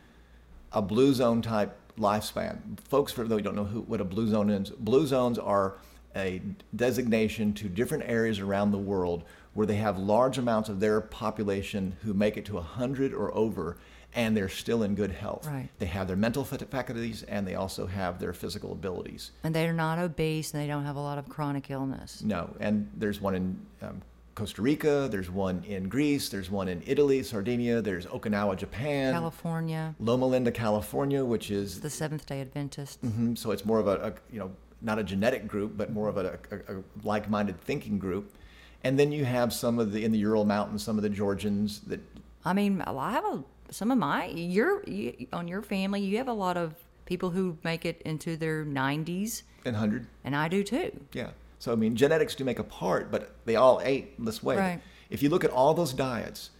a 0.73 0.83
blue 0.83 1.15
zone 1.15 1.41
type 1.41 1.77
lifespan. 1.99 2.59
Folks, 2.89 3.13
for 3.13 3.25
those 3.25 3.39
who 3.39 3.45
don't 3.45 3.55
know 3.55 3.65
who, 3.65 3.83
what 3.83 4.01
a 4.01 4.05
blue 4.05 4.29
zone 4.29 4.51
is, 4.51 4.71
blue 4.71 5.07
zones 5.07 5.39
are 5.39 5.75
a 6.17 6.41
designation 6.75 7.53
to 7.55 7.69
different 7.69 8.05
areas 8.07 8.39
around 8.39 8.71
the 8.71 8.79
world 8.79 9.25
where 9.55 9.67
they 9.67 9.77
have 9.77 9.99
large 9.99 10.39
amounts 10.39 10.69
of 10.69 10.81
their 10.81 11.01
population 11.01 11.97
who 12.03 12.13
make 12.13 12.37
it 12.37 12.45
to 12.45 12.55
100 12.55 13.13
or 13.13 13.35
over 13.35 13.77
and 14.17 14.37
they're 14.37 14.49
still 14.49 14.85
in 14.85 14.95
good 14.95 15.11
health. 15.11 15.47
Right. 15.47 15.69
They 15.81 15.87
have 15.87 16.07
their 16.07 16.17
mental 16.17 16.45
faculties 16.45 17.25
and 17.25 17.47
they 17.47 17.57
also 17.57 17.87
have 17.87 18.21
their 18.21 18.33
physical 18.33 18.73
abilities. 18.73 19.33
and 19.43 19.55
they're 19.55 19.73
not 19.73 19.99
obese 19.99 20.53
and 20.53 20.63
they 20.63 20.69
don't 20.69 20.85
have 20.85 20.97
a 20.97 21.01
lot 21.01 21.19
of 21.19 21.29
chronic 21.29 21.71
illness. 21.71 22.23
No, 22.23 22.55
and 22.61 22.91
there's 22.97 23.21
one 23.21 23.35
in 23.35 23.67
um, 23.83 24.03
Costa 24.35 24.63
Rica, 24.63 25.09
there's 25.11 25.31
one 25.31 25.63
in 25.65 25.89
Greece, 25.89 26.29
there's 26.29 26.51
one 26.51 26.69
in 26.69 26.83
Italy, 26.87 27.23
Sardinia, 27.23 27.81
there's 27.81 28.07
Okinawa, 28.07 28.57
Japan, 28.57 29.13
California, 29.13 29.95
Loma 30.01 30.27
Linda, 30.27 30.51
California, 30.51 31.25
which 31.25 31.51
is 31.51 31.81
the 31.81 31.91
Seventh 31.91 32.27
day 32.27 32.41
Adventist. 32.41 33.01
hmm 33.01 33.35
So 33.35 33.51
it's 33.53 33.65
more 33.65 33.79
of 33.79 33.87
a, 33.87 33.97
a 34.09 34.13
you 34.33 34.41
know 34.41 34.51
not 34.83 34.99
a 34.99 35.05
genetic 35.05 35.47
group, 35.47 35.77
but 35.77 35.93
more 35.93 36.09
of 36.09 36.17
a, 36.19 36.39
a, 36.51 36.75
a 36.77 36.83
like-minded 37.05 37.61
thinking 37.61 37.99
group. 37.99 38.35
And 38.83 38.99
then 38.99 39.13
you 39.13 39.25
have 39.25 39.53
some 39.53 39.79
of 39.79 39.93
the 39.93 40.05
in 40.05 40.13
the 40.13 40.19
Ural 40.19 40.45
Mountains, 40.45 40.83
some 40.83 40.97
of 40.99 41.03
the 41.03 41.09
Georgians 41.09 41.81
that 41.87 42.01
I 42.45 42.53
mean, 42.53 42.83
I 42.83 43.13
have 43.13 43.25
a 43.25 43.45
some 43.71 43.91
of 43.91 43.99
my 43.99 44.27
your 44.27 44.83
you, 44.85 45.27
on 45.33 45.49
your 45.49 45.63
family. 45.63 46.01
You 46.03 46.19
have 46.19 46.29
a 46.29 46.33
lot 46.35 46.57
of 46.57 46.75
people 47.07 47.31
who 47.31 47.57
make 47.65 47.85
it 47.85 48.03
into 48.03 48.37
their 48.37 48.65
90s, 48.65 49.43
and 49.65 49.77
hundred, 49.77 50.07
and 50.25 50.35
I 50.35 50.49
do 50.49 50.63
too. 50.65 50.91
yeah. 51.13 51.31
So 51.65 51.73
I 51.73 51.77
mean, 51.77 51.97
genetics 51.97 52.35
do 52.35 52.45
make 52.45 52.59
a 52.59 52.63
part, 52.63 53.11
but 53.11 53.31
they 53.47 53.57
all 53.57 53.81
ate 53.83 54.23
this 54.23 54.43
way. 54.43 54.59
Right. 54.59 54.81
If 55.09 55.23
you 55.23 55.31
look 55.31 55.45
at 55.45 55.51
all 55.51 55.73
those 55.73 55.95
diets, 55.95 56.51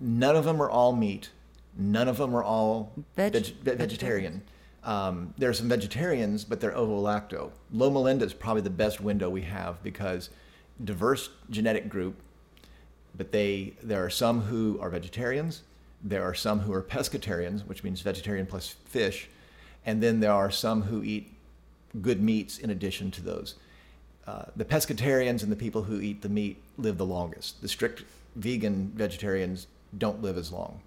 none 0.00 0.34
of 0.34 0.44
them 0.44 0.60
are 0.60 0.68
all 0.68 0.92
meat. 0.92 1.30
None 1.76 2.08
of 2.08 2.16
them 2.16 2.34
are 2.34 2.42
all 2.42 2.92
Veg- 3.14 3.32
veg- 3.32 3.78
vegetarian. 3.78 4.42
Um, 4.82 5.34
there 5.38 5.48
are 5.48 5.54
some 5.54 5.68
vegetarians, 5.68 6.44
but 6.44 6.58
they're 6.58 6.76
ovo-lacto. 6.76 7.52
Loma 7.70 8.00
Linda 8.00 8.24
is 8.24 8.34
probably 8.34 8.62
the 8.62 8.70
best 8.70 9.00
window 9.00 9.30
we 9.30 9.42
have 9.42 9.80
because 9.84 10.30
diverse 10.82 11.30
genetic 11.48 11.88
group, 11.88 12.16
but 13.16 13.30
they 13.30 13.74
there 13.84 14.04
are 14.04 14.10
some 14.10 14.40
who 14.40 14.80
are 14.80 14.90
vegetarians, 14.90 15.62
there 16.02 16.24
are 16.24 16.34
some 16.34 16.58
who 16.58 16.72
are 16.72 16.82
pescatarians, 16.82 17.64
which 17.68 17.84
means 17.84 18.00
vegetarian 18.00 18.46
plus 18.46 18.66
fish, 18.84 19.28
and 19.86 20.02
then 20.02 20.18
there 20.18 20.32
are 20.32 20.50
some 20.50 20.82
who 20.82 21.04
eat 21.04 21.32
good 22.02 22.20
meats 22.20 22.58
in 22.58 22.68
addition 22.70 23.12
to 23.12 23.22
those. 23.22 23.54
Uh, 24.28 24.44
the 24.56 24.64
pescatarians 24.64 25.42
and 25.42 25.50
the 25.50 25.56
people 25.56 25.84
who 25.84 26.02
eat 26.02 26.20
the 26.20 26.28
meat 26.28 26.60
live 26.76 26.98
the 26.98 27.06
longest. 27.06 27.62
The 27.62 27.68
strict 27.68 28.04
vegan 28.36 28.92
vegetarians 28.94 29.68
don't 29.96 30.20
live 30.20 30.36
as 30.36 30.52
long. 30.52 30.82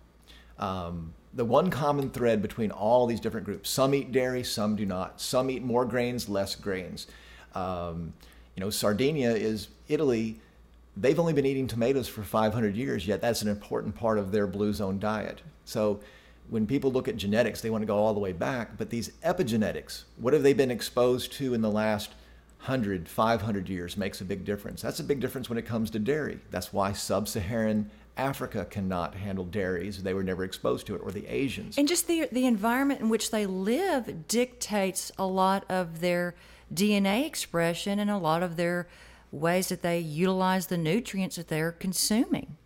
Um, 0.59 1.15
the 1.33 1.43
one 1.43 1.71
common 1.71 2.11
thread 2.11 2.43
between 2.43 2.69
all 2.69 3.07
these 3.07 3.19
different 3.19 3.47
groups 3.47 3.67
some 3.67 3.95
eat 3.95 4.11
dairy, 4.11 4.43
some 4.43 4.75
do 4.75 4.85
not. 4.85 5.19
Some 5.19 5.49
eat 5.49 5.63
more 5.63 5.85
grains, 5.85 6.29
less 6.29 6.53
grains. 6.53 7.07
Um, 7.55 8.13
you 8.55 8.61
know, 8.61 8.69
Sardinia 8.69 9.31
is 9.31 9.69
Italy. 9.87 10.39
They've 10.95 11.19
only 11.19 11.33
been 11.33 11.47
eating 11.47 11.65
tomatoes 11.65 12.07
for 12.07 12.21
500 12.21 12.75
years, 12.75 13.07
yet 13.07 13.21
that's 13.21 13.41
an 13.41 13.47
important 13.47 13.95
part 13.95 14.19
of 14.19 14.31
their 14.31 14.45
blue 14.45 14.71
zone 14.71 14.99
diet. 14.99 15.41
So 15.65 15.99
when 16.51 16.67
people 16.67 16.91
look 16.91 17.07
at 17.07 17.17
genetics, 17.17 17.61
they 17.61 17.71
want 17.71 17.81
to 17.81 17.87
go 17.87 17.97
all 17.97 18.13
the 18.13 18.19
way 18.19 18.33
back. 18.33 18.77
But 18.77 18.91
these 18.91 19.09
epigenetics, 19.25 20.03
what 20.17 20.33
have 20.33 20.43
they 20.43 20.53
been 20.53 20.69
exposed 20.69 21.31
to 21.33 21.55
in 21.55 21.61
the 21.61 21.71
last 21.71 22.11
100, 22.61 23.09
500 23.09 23.69
years 23.69 23.97
makes 23.97 24.21
a 24.21 24.25
big 24.25 24.45
difference. 24.45 24.83
That's 24.83 24.99
a 24.99 25.03
big 25.03 25.19
difference 25.19 25.49
when 25.49 25.57
it 25.57 25.65
comes 25.65 25.89
to 25.91 25.99
dairy. 25.99 26.39
That's 26.51 26.71
why 26.71 26.93
sub 26.93 27.27
Saharan 27.27 27.89
Africa 28.17 28.65
cannot 28.69 29.15
handle 29.15 29.45
dairies. 29.45 30.03
They 30.03 30.13
were 30.13 30.21
never 30.21 30.43
exposed 30.43 30.85
to 30.87 30.95
it, 30.95 31.01
or 31.03 31.11
the 31.11 31.25
Asians. 31.25 31.77
And 31.77 31.87
just 31.87 32.07
the 32.07 32.27
the 32.31 32.45
environment 32.45 32.99
in 32.99 33.09
which 33.09 33.31
they 33.31 33.47
live 33.47 34.27
dictates 34.27 35.11
a 35.17 35.25
lot 35.25 35.65
of 35.69 36.01
their 36.01 36.35
DNA 36.71 37.25
expression 37.25 37.99
and 37.99 38.11
a 38.11 38.17
lot 38.17 38.43
of 38.43 38.57
their 38.57 38.87
ways 39.31 39.69
that 39.69 39.81
they 39.81 39.97
utilize 39.97 40.67
the 40.67 40.77
nutrients 40.77 41.37
that 41.37 41.47
they're 41.47 41.71
consuming. 41.71 42.57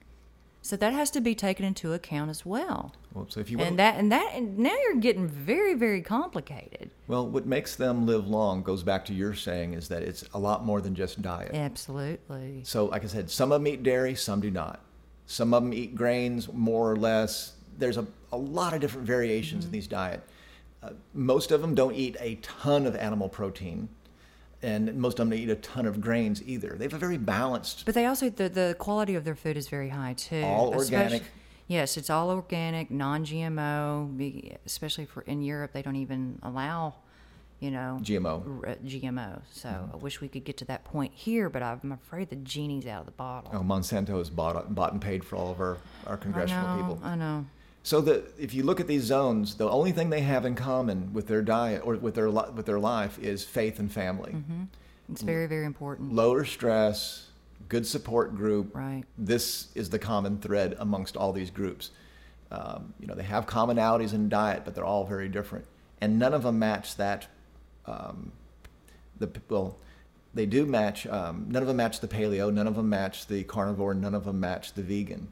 So 0.65 0.75
that 0.77 0.93
has 0.93 1.11
to 1.11 1.21
be 1.21 1.35
taken 1.35 1.63
into 1.63 1.93
account 1.93 2.31
as 2.31 2.43
well. 2.43 2.91
Well, 3.13 3.27
so 3.29 3.39
if 3.39 3.51
you 3.51 3.59
And 3.59 3.77
that 3.77 3.97
and 3.99 4.11
that 4.11 4.31
and 4.33 4.57
now 4.57 4.75
you're 4.83 4.95
getting 4.95 5.27
very 5.27 5.75
very 5.75 6.01
complicated. 6.01 6.89
well, 7.07 7.27
what 7.27 7.45
makes 7.45 7.75
them 7.75 8.07
live 8.07 8.27
long 8.27 8.63
goes 8.63 8.81
back 8.81 9.05
to 9.05 9.13
your 9.13 9.35
saying 9.35 9.75
is 9.75 9.87
that 9.89 10.01
it's 10.01 10.25
a 10.33 10.39
lot 10.39 10.65
more 10.65 10.81
than 10.81 10.95
just 10.95 11.21
diet. 11.21 11.51
Absolutely. 11.53 12.61
So, 12.63 12.85
like 12.85 13.03
I 13.03 13.07
said, 13.07 13.29
some 13.29 13.51
of 13.51 13.61
them 13.61 13.67
eat 13.67 13.83
dairy, 13.83 14.15
some 14.15 14.41
do 14.41 14.49
not. 14.49 14.79
Some 15.27 15.53
of 15.53 15.61
them 15.61 15.71
eat 15.71 15.93
grains 15.93 16.51
more 16.51 16.89
or 16.89 16.95
less. 16.95 17.53
There's 17.77 17.97
a, 17.97 18.07
a 18.31 18.37
lot 18.37 18.73
of 18.73 18.81
different 18.81 19.05
variations 19.05 19.65
in 19.65 19.71
these 19.71 19.85
diet. 19.85 20.23
Uh, 20.81 20.93
most 21.13 21.51
of 21.51 21.61
them 21.61 21.75
don't 21.75 21.93
eat 21.93 22.17
a 22.19 22.35
ton 22.41 22.87
of 22.87 22.95
animal 22.95 23.29
protein, 23.29 23.87
and 24.65 24.95
most 24.95 25.13
of 25.13 25.17
them 25.17 25.29
don't 25.29 25.39
eat 25.39 25.49
a 25.49 25.55
ton 25.55 25.85
of 25.85 26.01
grains 26.01 26.41
either. 26.45 26.75
They 26.77 26.85
have 26.85 26.93
a 26.93 26.97
very 26.97 27.17
balanced. 27.17 27.85
But 27.85 27.93
they 27.95 28.05
also 28.05 28.29
the 28.29 28.49
the 28.49 28.75
quality 28.79 29.15
of 29.15 29.23
their 29.23 29.35
food 29.35 29.57
is 29.57 29.67
very 29.69 29.89
high 29.89 30.13
too. 30.13 30.41
All 30.43 30.73
organic. 30.73 31.23
Yes, 31.67 31.97
it's 31.97 32.09
all 32.11 32.29
organic, 32.29 32.91
non-GMO. 32.91 34.55
Especially 34.65 35.05
for 35.05 35.21
in 35.21 35.41
Europe, 35.41 35.71
they 35.73 35.81
don't 35.81 35.95
even 35.95 36.37
allow, 36.43 36.93
you 37.59 37.71
know, 37.71 37.99
GMO. 38.01 38.63
r- 38.67 38.75
GMO. 38.85 39.41
So 39.51 39.69
Mm-hmm. 39.69 39.93
I 39.93 39.97
wish 39.97 40.21
we 40.21 40.27
could 40.27 40.43
get 40.43 40.57
to 40.57 40.65
that 40.65 40.83
point 40.85 41.11
here, 41.15 41.49
but 41.49 41.63
I'm 41.63 41.91
afraid 41.91 42.29
the 42.29 42.35
genie's 42.35 42.85
out 42.85 42.99
of 43.01 43.05
the 43.07 43.11
bottle. 43.13 43.51
Oh, 43.53 43.59
Monsanto 43.63 44.17
has 44.19 44.29
bought, 44.29 44.75
bought 44.75 44.91
and 44.93 45.01
paid 45.01 45.23
for 45.23 45.35
all 45.37 45.51
of 45.51 45.59
our, 45.59 45.77
our 46.05 46.17
congressional 46.17 46.67
I 46.67 46.75
know, 46.77 46.81
people. 46.83 46.99
I 47.03 47.15
know. 47.15 47.45
So 47.85 48.01
the, 48.01 48.23
if 48.39 48.55
you 48.55 48.63
look 48.63 48.79
at 48.79 48.87
these 48.87 49.03
zones, 49.03 49.53
the 49.53 49.69
only 49.69 49.91
thing 49.91 50.09
they 50.09 50.21
have 50.21 50.43
in 50.43 50.55
common 50.55 51.13
with 51.13 51.27
their 51.27 51.43
diet 51.43 51.83
or 51.85 51.95
with 51.97 52.15
their 52.15 52.31
li- 52.31 52.49
with 52.55 52.65
their 52.65 52.79
life 52.79 53.19
is 53.19 53.45
faith 53.45 53.77
and 53.77 53.91
family. 53.91 54.31
Mm-hmm. 54.31 54.63
It's 55.11 55.21
very 55.21 55.45
very 55.45 55.65
important. 55.65 56.11
Lower 56.11 56.45
stress, 56.45 57.27
good 57.69 57.85
support 57.85 58.35
group. 58.35 58.75
Right. 58.75 59.03
This 59.19 59.67
is 59.75 59.91
the 59.91 59.99
common 59.99 60.39
thread 60.39 60.75
amongst 60.79 61.15
all 61.15 61.31
these 61.31 61.51
groups. 61.51 61.91
Um, 62.49 62.91
you 62.99 63.05
know, 63.05 63.13
they 63.13 63.21
have 63.21 63.45
commonalities 63.45 64.15
in 64.15 64.29
diet, 64.29 64.63
but 64.65 64.73
they're 64.73 64.83
all 64.83 65.05
very 65.05 65.29
different, 65.29 65.65
and 66.01 66.17
none 66.17 66.33
of 66.33 66.41
them 66.41 66.57
match 66.57 66.95
that. 66.95 67.27
Um, 67.85 68.31
the 69.19 69.29
well, 69.47 69.77
they 70.33 70.47
do 70.47 70.65
match. 70.65 71.05
Um, 71.05 71.45
none 71.49 71.61
of 71.61 71.67
them 71.67 71.77
match 71.77 71.99
the 71.99 72.07
paleo. 72.07 72.51
None 72.51 72.65
of 72.65 72.75
them 72.75 72.89
match 72.89 73.27
the 73.27 73.43
carnivore. 73.43 73.93
None 73.93 74.15
of 74.15 74.25
them 74.25 74.39
match 74.39 74.73
the 74.73 74.81
vegan. 74.81 75.27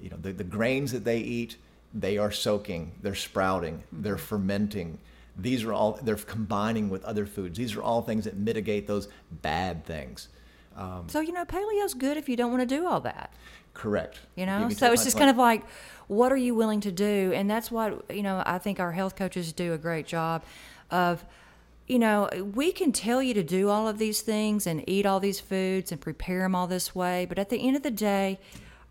You 0.00 0.08
know, 0.08 0.16
the, 0.16 0.32
the 0.32 0.44
grains 0.44 0.92
that 0.92 1.04
they 1.04 1.18
eat, 1.18 1.56
they 1.94 2.18
are 2.18 2.30
soaking. 2.30 2.92
They're 3.02 3.14
sprouting. 3.14 3.82
They're 3.92 4.18
fermenting. 4.18 4.98
These 5.36 5.64
are 5.64 5.72
all. 5.72 5.98
They're 6.02 6.16
combining 6.16 6.88
with 6.90 7.04
other 7.04 7.26
foods. 7.26 7.56
These 7.58 7.74
are 7.76 7.82
all 7.82 8.02
things 8.02 8.24
that 8.24 8.36
mitigate 8.36 8.86
those 8.86 9.08
bad 9.30 9.84
things. 9.84 10.28
Um, 10.76 11.04
So 11.08 11.20
you 11.20 11.32
know, 11.32 11.44
paleo's 11.44 11.94
good 11.94 12.16
if 12.16 12.28
you 12.28 12.36
don't 12.36 12.50
want 12.50 12.68
to 12.68 12.76
do 12.76 12.86
all 12.86 13.00
that. 13.00 13.32
correct. 13.74 14.20
You 14.36 14.46
know, 14.46 14.68
so 14.68 14.92
it's 14.92 15.04
just 15.04 15.16
point. 15.16 15.22
kind 15.22 15.30
of 15.30 15.36
like, 15.36 15.62
what 16.08 16.32
are 16.32 16.36
you 16.36 16.54
willing 16.54 16.80
to 16.82 16.92
do? 16.92 17.32
And 17.34 17.48
that's 17.50 17.70
what 17.70 18.04
you 18.10 18.22
know. 18.22 18.42
I 18.44 18.58
think 18.58 18.78
our 18.80 18.92
health 18.92 19.16
coaches 19.16 19.52
do 19.52 19.72
a 19.72 19.78
great 19.78 20.06
job 20.06 20.42
of, 20.90 21.24
you 21.86 21.98
know, 21.98 22.28
we 22.54 22.72
can 22.72 22.92
tell 22.92 23.22
you 23.22 23.32
to 23.34 23.42
do 23.42 23.68
all 23.68 23.88
of 23.88 23.98
these 23.98 24.20
things 24.20 24.66
and 24.66 24.84
eat 24.88 25.06
all 25.06 25.20
these 25.20 25.40
foods 25.40 25.90
and 25.92 26.00
prepare 26.00 26.40
them 26.42 26.54
all 26.54 26.66
this 26.66 26.94
way, 26.94 27.26
but 27.28 27.38
at 27.38 27.48
the 27.48 27.66
end 27.66 27.76
of 27.76 27.82
the 27.82 27.90
day, 27.90 28.38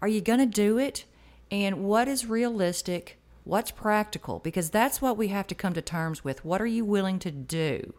are 0.01 0.07
you 0.07 0.21
going 0.21 0.39
to 0.39 0.45
do 0.45 0.77
it? 0.77 1.05
And 1.51 1.83
what 1.83 2.07
is 2.07 2.25
realistic? 2.25 3.17
What's 3.43 3.71
practical? 3.71 4.39
Because 4.39 4.69
that's 4.69 5.01
what 5.01 5.17
we 5.17 5.29
have 5.29 5.47
to 5.47 5.55
come 5.55 5.73
to 5.73 5.81
terms 5.81 6.23
with. 6.23 6.45
What 6.45 6.61
are 6.61 6.67
you 6.67 6.85
willing 6.85 7.19
to 7.19 7.31
do? 7.31 7.93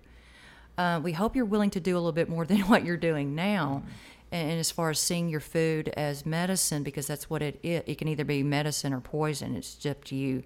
Uh, 0.78 1.00
we 1.02 1.12
hope 1.12 1.34
you're 1.34 1.44
willing 1.44 1.70
to 1.70 1.80
do 1.80 1.94
a 1.94 1.98
little 1.98 2.12
bit 2.12 2.28
more 2.28 2.44
than 2.46 2.60
what 2.62 2.84
you're 2.84 2.96
doing 2.96 3.34
now. 3.34 3.82
And 4.32 4.60
as 4.60 4.70
far 4.70 4.90
as 4.90 5.00
seeing 5.00 5.28
your 5.28 5.40
food 5.40 5.88
as 5.96 6.24
medicine, 6.24 6.82
because 6.84 7.06
that's 7.08 7.28
what 7.28 7.42
it 7.42 7.58
is, 7.64 7.82
it 7.86 7.98
can 7.98 8.06
either 8.08 8.24
be 8.24 8.42
medicine 8.44 8.92
or 8.92 9.00
poison. 9.00 9.56
It's 9.56 9.74
just 9.74 9.86
up 9.98 10.04
to 10.04 10.14
you, 10.14 10.44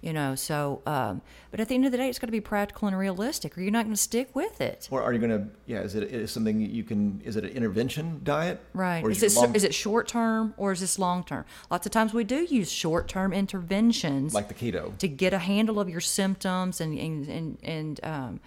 you 0.00 0.14
know. 0.14 0.34
So, 0.34 0.80
um, 0.86 1.20
but 1.50 1.60
at 1.60 1.68
the 1.68 1.74
end 1.74 1.84
of 1.84 1.92
the 1.92 1.98
day, 1.98 2.08
it's 2.08 2.18
got 2.18 2.28
to 2.28 2.32
be 2.32 2.40
practical 2.40 2.88
and 2.88 2.98
realistic, 2.98 3.58
or 3.58 3.60
you're 3.60 3.70
not 3.70 3.84
going 3.84 3.94
to 3.94 4.00
stick 4.00 4.34
with 4.34 4.62
it. 4.62 4.88
Or 4.90 5.02
are 5.02 5.12
you 5.12 5.18
going 5.18 5.30
to? 5.38 5.48
Yeah, 5.66 5.80
is 5.80 5.94
it 5.94 6.04
is 6.04 6.30
something 6.30 6.60
you 6.62 6.82
can? 6.82 7.20
Is 7.26 7.36
it 7.36 7.44
an 7.44 7.50
intervention 7.50 8.20
diet? 8.24 8.58
Right. 8.72 9.04
Or 9.04 9.10
Is 9.10 9.20
your 9.20 9.30
it 9.30 9.36
long- 9.36 9.54
is 9.54 9.64
it 9.64 9.74
short 9.74 10.08
term 10.08 10.54
or 10.56 10.72
is 10.72 10.80
this 10.80 10.98
long 10.98 11.22
term? 11.22 11.44
Lots 11.70 11.84
of 11.84 11.92
times 11.92 12.14
we 12.14 12.24
do 12.24 12.44
use 12.48 12.72
short 12.72 13.06
term 13.06 13.34
interventions 13.34 14.32
like 14.32 14.48
the 14.48 14.54
keto? 14.54 14.96
to 14.96 15.08
get 15.08 15.34
a 15.34 15.38
handle 15.38 15.78
of 15.78 15.90
your 15.90 16.00
symptoms 16.00 16.80
and 16.80 16.98
and 16.98 17.26
and, 17.28 17.58
and 17.62 18.00
um, 18.02 18.40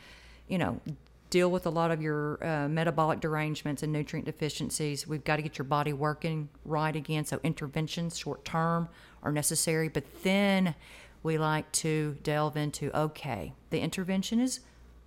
you 0.48 0.58
know 0.58 0.80
deal 1.30 1.52
with 1.52 1.66
a 1.66 1.70
lot 1.70 1.92
of 1.92 2.02
your 2.02 2.44
uh, 2.46 2.68
metabolic 2.68 3.20
derangements 3.20 3.84
and 3.84 3.94
nutrient 3.94 4.26
deficiencies. 4.26 5.08
We've 5.08 5.24
got 5.24 5.36
to 5.36 5.42
get 5.42 5.58
your 5.58 5.66
body 5.66 5.94
working 5.94 6.50
right 6.66 6.96
again. 6.96 7.26
So 7.26 7.40
interventions, 7.44 8.18
short 8.18 8.44
term, 8.44 8.90
are 9.22 9.32
necessary. 9.32 9.90
But 9.90 10.06
then 10.24 10.76
we 11.22 11.38
like 11.38 11.72
to 11.74 12.18
delve 12.24 12.58
into 12.58 12.96
okay, 12.98 13.54
the 13.70 13.80
intervention 13.80 14.40
is 14.40 14.62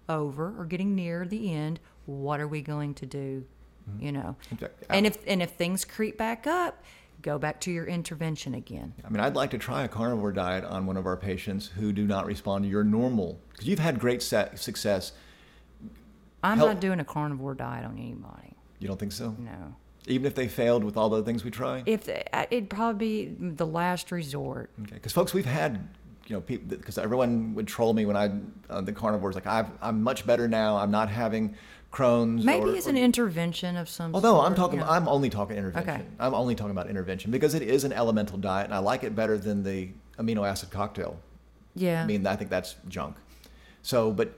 over 0.08 0.54
or 0.58 0.64
getting 0.64 0.94
near 0.94 1.24
the 1.24 1.52
end. 1.52 1.80
What 2.06 2.40
are 2.40 2.48
we 2.48 2.62
going 2.62 2.94
to 2.94 3.06
do? 3.06 3.44
You 3.98 4.12
know, 4.12 4.36
and 4.90 5.06
if 5.06 5.18
and 5.26 5.42
if 5.42 5.50
things 5.50 5.84
creep 5.84 6.16
back 6.16 6.46
up, 6.46 6.84
go 7.20 7.36
back 7.36 7.60
to 7.62 7.72
your 7.72 7.84
intervention 7.86 8.54
again. 8.54 8.94
I 9.04 9.08
mean, 9.08 9.18
I'd 9.18 9.34
like 9.34 9.50
to 9.50 9.58
try 9.58 9.82
a 9.82 9.88
carnivore 9.88 10.30
diet 10.30 10.64
on 10.64 10.86
one 10.86 10.96
of 10.96 11.04
our 11.04 11.16
patients 11.16 11.66
who 11.66 11.92
do 11.92 12.06
not 12.06 12.26
respond 12.26 12.62
to 12.62 12.70
your 12.70 12.84
normal, 12.84 13.40
because 13.50 13.66
you've 13.66 13.80
had 13.80 13.98
great 13.98 14.22
success. 14.22 15.12
I'm 16.42 16.58
Help- 16.58 16.70
not 16.70 16.80
doing 16.80 17.00
a 17.00 17.04
carnivore 17.04 17.54
diet 17.54 17.84
on 17.84 17.96
anybody. 17.98 18.54
You 18.78 18.88
don't 18.88 18.98
think 18.98 19.12
so? 19.12 19.36
No. 19.38 19.76
Even 20.08 20.26
if 20.26 20.34
they 20.34 20.48
failed 20.48 20.82
with 20.82 20.96
all 20.96 21.08
the 21.08 21.22
things 21.22 21.44
we 21.44 21.50
try? 21.52 21.82
If 21.86 22.08
uh, 22.08 22.46
it'd 22.50 22.68
probably 22.68 23.26
be 23.26 23.50
the 23.54 23.66
last 23.66 24.10
resort. 24.10 24.70
Okay, 24.82 24.94
because 24.96 25.12
folks, 25.12 25.32
we've 25.32 25.46
had, 25.46 25.88
you 26.26 26.34
know, 26.34 26.40
people, 26.40 26.76
because 26.76 26.98
everyone 26.98 27.54
would 27.54 27.68
troll 27.68 27.92
me 27.94 28.04
when 28.06 28.16
I, 28.16 28.32
uh, 28.68 28.80
the 28.80 28.92
carnivores, 28.92 29.36
like, 29.36 29.46
I've, 29.46 29.68
I'm 29.80 30.02
much 30.02 30.26
better 30.26 30.48
now. 30.48 30.76
I'm 30.76 30.90
not 30.90 31.08
having 31.08 31.54
Crohn's. 31.92 32.44
Maybe 32.44 32.70
or, 32.70 32.74
it's 32.74 32.88
or- 32.88 32.90
an 32.90 32.96
intervention 32.96 33.76
of 33.76 33.88
some 33.88 34.12
Although 34.12 34.34
sort. 34.34 34.46
I'm 34.46 34.54
talking, 34.56 34.80
you 34.80 34.84
know. 34.84 34.90
I'm 34.90 35.06
only 35.06 35.30
talking 35.30 35.56
intervention. 35.56 35.94
Okay. 35.94 36.04
I'm 36.18 36.34
only 36.34 36.56
talking 36.56 36.72
about 36.72 36.90
intervention 36.90 37.30
because 37.30 37.54
it 37.54 37.62
is 37.62 37.84
an 37.84 37.92
elemental 37.92 38.38
diet, 38.38 38.64
and 38.64 38.74
I 38.74 38.78
like 38.78 39.04
it 39.04 39.14
better 39.14 39.38
than 39.38 39.62
the 39.62 39.90
amino 40.18 40.44
acid 40.48 40.70
cocktail. 40.70 41.20
yeah. 41.76 42.02
I 42.02 42.06
mean, 42.06 42.26
I 42.26 42.34
think 42.34 42.50
that's 42.50 42.74
junk. 42.88 43.16
So, 43.82 44.10
but 44.10 44.36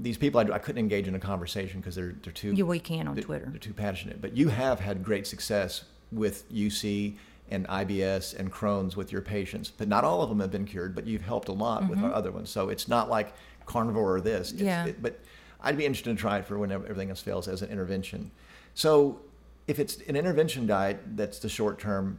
these 0.00 0.18
people, 0.18 0.40
I, 0.40 0.54
I 0.54 0.58
couldn't 0.58 0.78
engage 0.80 1.06
in 1.08 1.14
a 1.14 1.18
conversation 1.20 1.80
because 1.80 1.94
they're 1.94 2.14
they're 2.22 2.32
too 2.32 2.52
yeah, 2.52 2.64
we 2.64 2.78
can 2.80 3.06
on 3.08 3.14
they're, 3.14 3.24
Twitter. 3.24 3.46
they're 3.50 3.58
too 3.58 3.72
passionate. 3.74 4.20
But 4.20 4.36
you 4.36 4.48
have 4.48 4.80
had 4.80 5.02
great 5.04 5.26
success 5.26 5.84
with 6.12 6.50
UC 6.52 7.16
and 7.50 7.66
IBS 7.68 8.38
and 8.38 8.52
Crohn's 8.52 8.96
with 8.96 9.10
your 9.12 9.22
patients, 9.22 9.70
but 9.76 9.88
not 9.88 10.04
all 10.04 10.20
of 10.22 10.28
them 10.28 10.40
have 10.40 10.50
been 10.50 10.64
cured. 10.66 10.94
But 10.94 11.06
you've 11.06 11.22
helped 11.22 11.48
a 11.48 11.52
lot 11.52 11.88
with 11.88 11.98
our 12.00 12.12
other 12.12 12.30
ones. 12.32 12.50
So 12.50 12.68
it's 12.68 12.88
not 12.88 13.08
like 13.08 13.32
carnivore 13.66 14.16
or 14.16 14.20
this. 14.20 14.52
It's, 14.52 14.58
Mm-hmm. 14.60 14.66
Yeah. 14.66 14.86
it- 14.86 15.02
but 15.02 15.18
I'd 15.60 15.76
be 15.76 15.84
interested 15.86 16.14
to 16.16 16.20
try 16.20 16.38
it 16.38 16.44
for 16.46 16.58
whenever 16.58 16.84
everything 16.84 17.10
else 17.10 17.20
fails 17.20 17.48
as 17.48 17.62
an 17.62 17.70
intervention. 17.70 18.30
So 18.74 19.20
if 19.66 19.78
it's 19.78 19.96
an 20.08 20.14
intervention 20.16 20.66
diet 20.66 21.00
that's 21.16 21.38
the 21.40 21.48
short 21.48 21.78
term, 21.80 22.18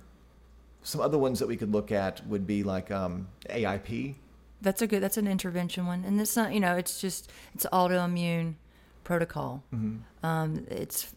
some 0.84 1.00
other 1.02 1.18
ones 1.18 1.40
that 1.40 1.48
we 1.48 1.56
could 1.58 1.72
look 1.72 1.92
at 1.92 2.26
would 2.28 2.46
be 2.48 2.64
like 2.64 2.90
um, 2.92 3.28
AIP. 3.50 4.16
That's 4.62 4.82
a 4.82 4.88
good. 4.88 5.02
That's 5.02 5.18
an 5.18 5.28
intervention 5.28 5.86
one, 5.86 6.04
and 6.06 6.20
it's 6.20 6.36
not. 6.36 6.54
You 6.54 6.60
know, 6.60 6.76
it's 6.76 7.00
just 7.00 7.32
it's 7.54 7.66
autoimmune 7.72 8.56
protocol. 9.04 9.64
Mm-hmm. 9.74 10.26
Um, 10.26 10.66
it's 10.70 11.14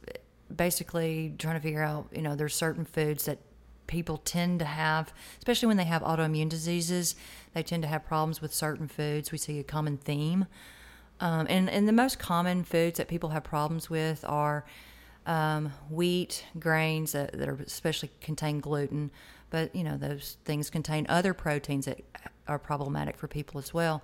basically 0.55 1.35
trying 1.39 1.57
to 1.57 1.61
figure 1.61 1.83
out. 1.83 2.07
You 2.13 2.23
know, 2.23 2.37
there's 2.37 2.55
certain 2.55 2.85
foods 2.85 3.25
that 3.25 3.39
people 3.87 4.17
tend 4.19 4.59
to 4.61 4.65
have, 4.65 5.13
especially 5.39 5.67
when 5.67 5.77
they 5.77 5.85
have 5.85 6.03
autoimmune 6.03 6.49
diseases. 6.49 7.15
They 7.53 7.63
tend 7.63 7.83
to 7.83 7.89
have 7.89 8.07
problems 8.07 8.41
with 8.41 8.55
certain 8.55 8.89
foods. 8.89 9.33
We 9.33 9.39
see 9.39 9.59
a 9.59 9.65
common 9.65 9.99
theme. 9.99 10.47
Um, 11.21 11.47
and, 11.49 11.71
and 11.71 11.87
the 11.87 11.93
most 11.93 12.19
common 12.19 12.65
foods 12.65 12.99
that 12.99 13.07
people 13.07 13.29
have 13.29 13.45
problems 13.45 13.89
with 13.89 14.25
are 14.27 14.65
um, 15.27 15.73
wheat, 15.89 16.45
grains 16.59 17.13
that, 17.13 17.39
that 17.39 17.49
are 17.49 17.59
especially 17.65 18.11
contain 18.21 18.61
gluten, 18.61 19.11
but 19.53 19.77
you 19.77 19.85
know 19.85 19.97
those 19.97 20.39
things 20.45 20.71
contain 20.71 21.07
other 21.09 21.35
proteins 21.35 21.85
that 21.85 22.01
are 22.49 22.59
problematic 22.59 23.17
for 23.17 23.29
people 23.29 23.61
as 23.61 23.73
well. 23.73 24.03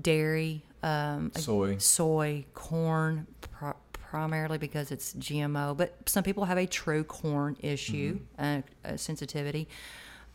Dairy, 0.00 0.62
um, 0.82 1.30
Soy. 1.36 1.76
soy, 1.78 2.46
corn, 2.54 3.26
pr- 3.40 3.78
primarily 3.92 4.58
because 4.58 4.90
it's 4.90 5.12
GMO, 5.14 5.76
but 5.76 6.08
some 6.08 6.24
people 6.24 6.44
have 6.46 6.56
a 6.58 6.66
true 6.66 7.04
corn 7.04 7.56
issue, 7.60 8.20
uh, 8.38 8.62
uh, 8.84 8.96
sensitivity. 8.96 9.68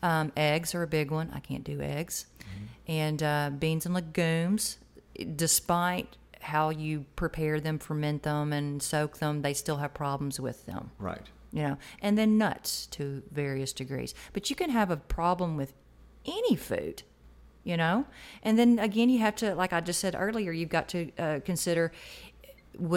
Um, 0.02 0.32
eggs 0.36 0.74
are 0.74 0.82
a 0.82 0.86
big 0.86 1.10
one. 1.10 1.30
I 1.34 1.40
can't 1.40 1.64
do 1.64 1.80
eggs. 1.80 2.26
And 2.86 3.22
uh, 3.22 3.50
beans 3.56 3.86
and 3.86 3.94
legumes, 3.94 4.78
despite 5.36 6.16
how 6.40 6.70
you 6.70 7.04
prepare 7.14 7.60
them, 7.60 7.78
ferment 7.78 8.24
them, 8.24 8.52
and 8.52 8.82
soak 8.82 9.18
them, 9.18 9.42
they 9.42 9.54
still 9.54 9.76
have 9.76 9.94
problems 9.94 10.40
with 10.40 10.66
them. 10.66 10.90
Right. 10.98 11.26
You 11.52 11.62
know, 11.62 11.78
and 12.00 12.16
then 12.16 12.38
nuts 12.38 12.86
to 12.92 13.22
various 13.32 13.72
degrees. 13.72 14.14
But 14.32 14.50
you 14.50 14.56
can 14.56 14.70
have 14.70 14.90
a 14.90 14.96
problem 14.96 15.56
with 15.56 15.72
any 16.24 16.54
food, 16.54 17.02
you 17.64 17.76
know. 17.76 18.06
And 18.42 18.56
then 18.56 18.78
again, 18.78 19.10
you 19.10 19.18
have 19.18 19.34
to, 19.36 19.54
like 19.56 19.72
I 19.72 19.80
just 19.80 19.98
said 19.98 20.14
earlier, 20.16 20.52
you've 20.52 20.68
got 20.68 20.88
to 20.90 21.10
uh, 21.18 21.40
consider: 21.44 21.90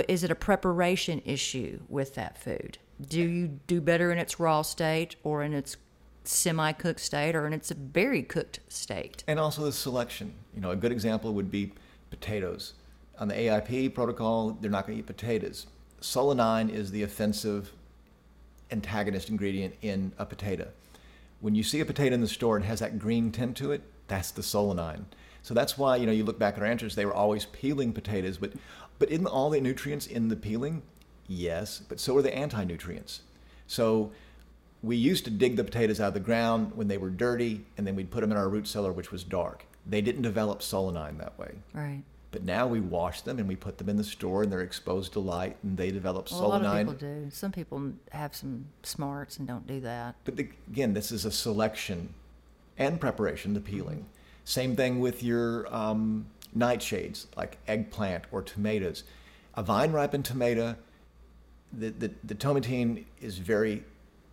is 0.08 0.24
it 0.24 0.30
a 0.30 0.36
preparation 0.36 1.22
issue 1.26 1.80
with 1.90 2.14
that 2.16 2.38
food? 2.38 2.78
Do 3.02 3.20
you 3.20 3.60
do 3.66 3.82
better 3.82 4.12
in 4.12 4.20
its 4.20 4.40
raw 4.40 4.62
state 4.62 5.16
or 5.24 5.42
in 5.42 5.54
its 5.54 5.78
semi-cooked 6.24 7.00
state 7.00 7.36
or 7.36 7.46
in 7.46 7.54
its 7.54 7.72
very 7.72 8.24
cooked 8.24 8.60
state. 8.68 9.24
And 9.28 9.40
also 9.40 9.64
the 9.64 9.72
selection. 9.72 10.34
You 10.54 10.62
know, 10.62 10.72
a 10.72 10.76
good 10.76 10.92
example 10.92 11.34
would 11.34 11.52
be 11.52 11.74
potatoes. 12.10 12.74
On 13.20 13.28
the 13.28 13.36
AIP 13.36 13.94
protocol, 13.94 14.58
they're 14.60 14.72
not 14.72 14.88
going 14.88 14.98
to 14.98 15.00
eat 15.00 15.06
potatoes. 15.06 15.68
Solanine 16.02 16.70
is 16.70 16.92
the 16.92 17.04
offensive 17.04 17.74
antagonist 18.74 19.30
ingredient 19.30 19.76
in 19.82 20.12
a 20.18 20.26
potato. 20.26 20.68
When 21.40 21.56
you 21.56 21.64
see 21.64 21.80
a 21.80 21.86
potato 21.86 22.14
in 22.14 22.22
the 22.22 22.28
store 22.28 22.58
and 22.58 22.66
has 22.66 22.80
that 22.80 23.00
green 23.00 23.32
tint 23.32 23.56
to 23.58 23.72
it, 23.72 23.84
that's 24.08 24.32
the 24.32 24.42
solanine. 24.42 25.06
So 25.42 25.54
that's 25.54 25.78
why 25.78 25.96
you 25.96 26.06
know 26.06 26.12
you 26.12 26.26
look 26.26 26.40
back 26.40 26.56
at 26.56 26.62
our 26.62 26.66
ancestors; 26.66 26.96
they 26.96 27.06
were 27.06 27.14
always 27.14 27.46
peeling 27.46 27.94
potatoes, 27.94 28.38
but 28.38 28.54
but 29.00 29.10
in 29.10 29.26
all 29.26 29.50
the 29.50 29.62
nutrients 29.62 30.08
in 30.08 30.28
the 30.28 30.36
peeling, 30.36 30.82
yes, 31.28 31.82
but 31.88 32.00
so 32.00 32.18
are 32.18 32.22
the 32.22 32.36
anti-nutrients. 32.36 33.22
So 33.68 34.12
we 34.82 34.96
used 34.96 35.26
to 35.26 35.32
dig 35.32 35.56
the 35.56 35.64
potatoes 35.64 36.00
out 36.00 36.10
of 36.10 36.14
the 36.14 36.20
ground 36.20 36.72
when 36.76 36.88
they 36.88 36.98
were 36.98 37.10
dirty, 37.10 37.66
and 37.78 37.88
then 37.88 37.96
we'd 37.96 38.12
put 38.12 38.22
them 38.22 38.32
in 38.32 38.38
our 38.38 38.50
root 38.50 38.68
cellar, 38.68 38.92
which 38.92 39.12
was 39.12 39.24
dark. 39.24 39.66
They 39.86 40.02
didn't 40.02 40.22
develop 40.22 40.60
solanine 40.60 41.18
that 41.20 41.38
way. 41.38 41.56
Right. 41.74 42.04
But 42.34 42.44
now 42.44 42.66
we 42.66 42.80
wash 42.80 43.22
them 43.22 43.38
and 43.38 43.48
we 43.48 43.56
put 43.56 43.78
them 43.78 43.88
in 43.88 43.96
the 43.96 44.04
store, 44.04 44.42
and 44.42 44.52
they're 44.52 44.62
exposed 44.62 45.14
to 45.14 45.20
light, 45.20 45.56
and 45.62 45.78
they 45.78 45.92
develop 45.92 46.32
Well, 46.32 46.46
a 46.46 46.48
lot 46.48 46.66
of 46.66 46.78
people 46.78 46.94
do. 46.94 47.30
Some 47.30 47.52
people 47.52 47.94
have 48.12 48.36
some 48.36 48.66
smarts 48.82 49.38
and 49.38 49.48
don't 49.48 49.68
do 49.68 49.80
that. 49.82 50.16
But 50.26 50.36
the, 50.36 50.50
again, 50.68 50.96
this 50.96 51.12
is 51.12 51.26
a 51.26 51.32
selection 51.32 52.12
and 52.80 53.00
preparation, 53.00 53.54
the 53.54 53.62
peeling. 53.62 54.08
Same 54.46 54.76
thing 54.76 55.00
with 55.00 55.22
your 55.22 55.74
um, 55.74 56.26
nightshades, 56.58 57.28
like 57.38 57.60
eggplant 57.68 58.24
or 58.32 58.42
tomatoes. 58.42 59.04
A 59.54 59.62
vine 59.62 59.92
ripened 59.92 60.26
tomato, 60.26 60.76
the, 61.72 61.92
the, 61.92 62.12
the 62.24 62.34
tomatine 62.34 63.06
is 63.22 63.38
very 63.38 63.84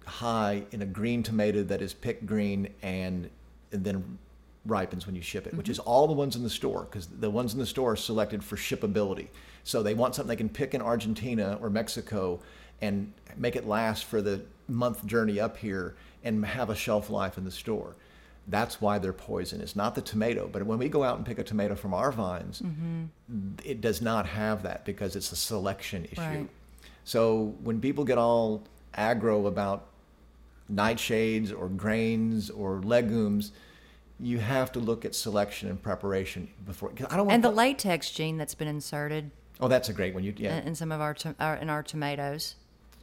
high 0.07 0.65
in 0.73 0.81
a 0.81 0.87
green 0.87 1.23
tomato 1.23 1.63
that 1.65 1.83
is 1.83 1.93
picked 1.93 2.25
green 2.25 2.69
and, 2.81 3.29
and 3.73 3.85
then 3.85 4.19
ripens 4.67 5.07
when 5.07 5.15
you 5.15 5.23
ship 5.23 5.47
it, 5.47 5.55
which 5.55 5.65
mm-hmm. 5.65 5.73
is 5.73 5.79
all 5.79 6.07
the 6.07 6.13
ones 6.13 6.37
in 6.37 6.43
the 6.43 6.51
store, 6.51 6.87
because 6.91 7.07
the 7.07 7.31
ones 7.31 7.55
in 7.55 7.59
the 7.59 7.67
store 7.67 7.93
are 7.93 7.97
selected 7.97 8.45
for 8.45 8.57
shippability. 8.57 9.29
So 9.65 9.83
they 9.83 9.95
want 9.95 10.15
something 10.15 10.29
they 10.29 10.37
can 10.37 10.49
pick 10.49 10.75
in 10.75 10.83
Argentina 10.83 11.59
or 11.61 11.71
Mexico 11.71 12.41
and 12.81 13.13
make 13.37 13.57
it 13.57 13.67
last 13.67 14.05
for 14.05 14.23
the 14.23 14.43
month 14.69 15.05
journey 15.07 15.41
up 15.41 15.57
here 15.57 15.95
and 16.25 16.45
have 16.45 16.71
a 16.71 16.75
shelf 16.75 17.11
life 17.11 17.39
in 17.39 17.45
the 17.45 17.51
store. 17.51 17.95
That's 18.49 18.81
why 18.81 18.99
they're 18.99 19.13
poison. 19.13 19.61
It's 19.61 19.77
not 19.77 19.95
the 19.95 20.01
tomato, 20.01 20.49
but 20.51 20.65
when 20.65 20.79
we 20.79 20.89
go 20.89 21.05
out 21.05 21.17
and 21.17 21.27
pick 21.27 21.39
a 21.39 21.45
tomato 21.45 21.75
from 21.75 21.95
our 21.95 22.11
vines, 22.11 22.61
mm-hmm. 22.61 23.05
it 23.65 23.81
does 23.81 24.03
not 24.03 24.27
have 24.27 24.63
that 24.65 24.85
because 24.85 25.15
it's 25.15 25.31
a 25.31 25.37
selection 25.37 26.07
issue. 26.07 26.21
Right. 26.21 26.49
So 27.05 27.55
when 27.63 27.81
people 27.81 28.05
get 28.05 28.19
all 28.19 28.65
aggro 28.97 29.47
about 29.47 29.87
nightshades 30.73 31.57
or 31.57 31.69
grains 31.69 32.51
or 32.51 32.81
legumes, 32.83 33.53
you 34.23 34.39
have 34.39 34.73
to 34.73 34.81
look 34.81 35.05
at 35.05 35.14
selection 35.14 35.68
and 35.68 35.83
preparation 35.83 36.49
before. 36.66 36.93
I 37.11 37.16
don't 37.16 37.27
want. 37.27 37.33
And 37.33 37.45
the 37.45 37.51
latex 37.51 38.11
gene 38.11 38.37
that's 38.37 38.55
been 38.55 38.68
inserted 38.68 39.31
oh, 39.61 39.68
that's 39.68 39.89
a 39.89 39.93
great 39.93 40.14
one. 40.14 40.25
You 40.25 40.35
yeah. 40.37 40.59
in, 40.59 40.68
in 40.68 40.75
some 40.75 40.93
of 40.93 41.01
our, 41.01 41.14
to, 41.14 41.35
our 41.39 41.57
in 41.57 41.71
our 41.71 41.83
tomatoes. 41.83 42.57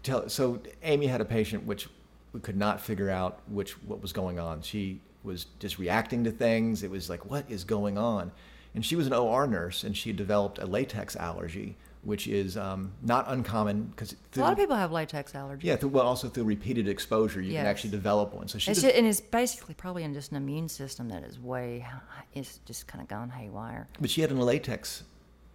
tell 0.04 0.28
so 0.30 0.60
amy 0.84 1.08
had 1.08 1.22
a 1.22 1.26
patient 1.26 1.66
which 1.66 1.88
we 2.34 2.40
could 2.40 2.58
not 2.58 2.82
figure 2.82 3.10
out 3.10 3.40
which 3.48 3.72
what 3.84 4.02
was 4.02 4.12
going 4.14 4.40
on 4.40 4.62
she 4.62 5.00
was 5.24 5.48
just 5.60 5.80
reacting 5.80 6.24
to 6.24 6.32
things 6.32 6.84
it 6.84 6.92
was 6.92 7.10
like 7.10 7.26
what 7.30 7.46
is 7.50 7.64
going 7.64 7.98
on 7.98 8.32
and 8.76 8.86
she 8.86 8.96
was 8.96 9.08
an 9.08 9.14
or 9.14 9.48
nurse 9.48 9.84
and 9.84 9.96
she 9.98 10.12
developed 10.14 10.60
a 10.60 10.66
latex 10.66 11.16
allergy 11.16 11.76
which 12.08 12.26
is 12.28 12.56
um, 12.56 12.92
not 13.04 13.26
uncommon 13.28 13.84
because 13.88 14.16
A 14.38 14.40
lot 14.40 14.54
of 14.54 14.58
people 14.58 14.78
have 14.78 14.94
latex 14.94 15.34
allergies. 15.34 15.64
yeah 15.64 15.76
through, 15.76 15.90
well 15.90 16.08
also 16.08 16.30
through 16.30 16.46
repeated 16.46 16.88
exposure 16.88 17.42
you 17.42 17.52
Yes. 17.52 17.60
can 17.60 17.66
actually 17.68 17.90
develop 17.92 18.34
one 18.34 18.48
so 18.48 18.58
she 18.58 18.72
It's 18.72 18.82
just, 18.82 18.96
and 18.96 19.06
it's 19.06 19.20
basically 19.20 19.74
probably 19.76 20.04
in 20.04 20.14
just 20.14 20.32
an 20.32 20.38
immune 20.38 20.70
system 20.70 21.10
that 21.10 21.24
is 21.24 21.38
way, 21.38 21.86
it's 22.34 22.60
just 22.66 22.88
kind 22.88 23.02
of 23.02 23.10
gone 23.10 23.30
haywire. 23.30 23.88
but 24.00 24.10
she 24.10 24.22
had 24.22 24.32
a 24.32 24.36
latex 24.36 25.04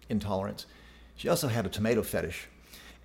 intolerance 0.09 0.65
she 1.15 1.27
also 1.27 1.47
had 1.47 1.65
a 1.65 1.69
tomato 1.69 2.03
fetish 2.03 2.47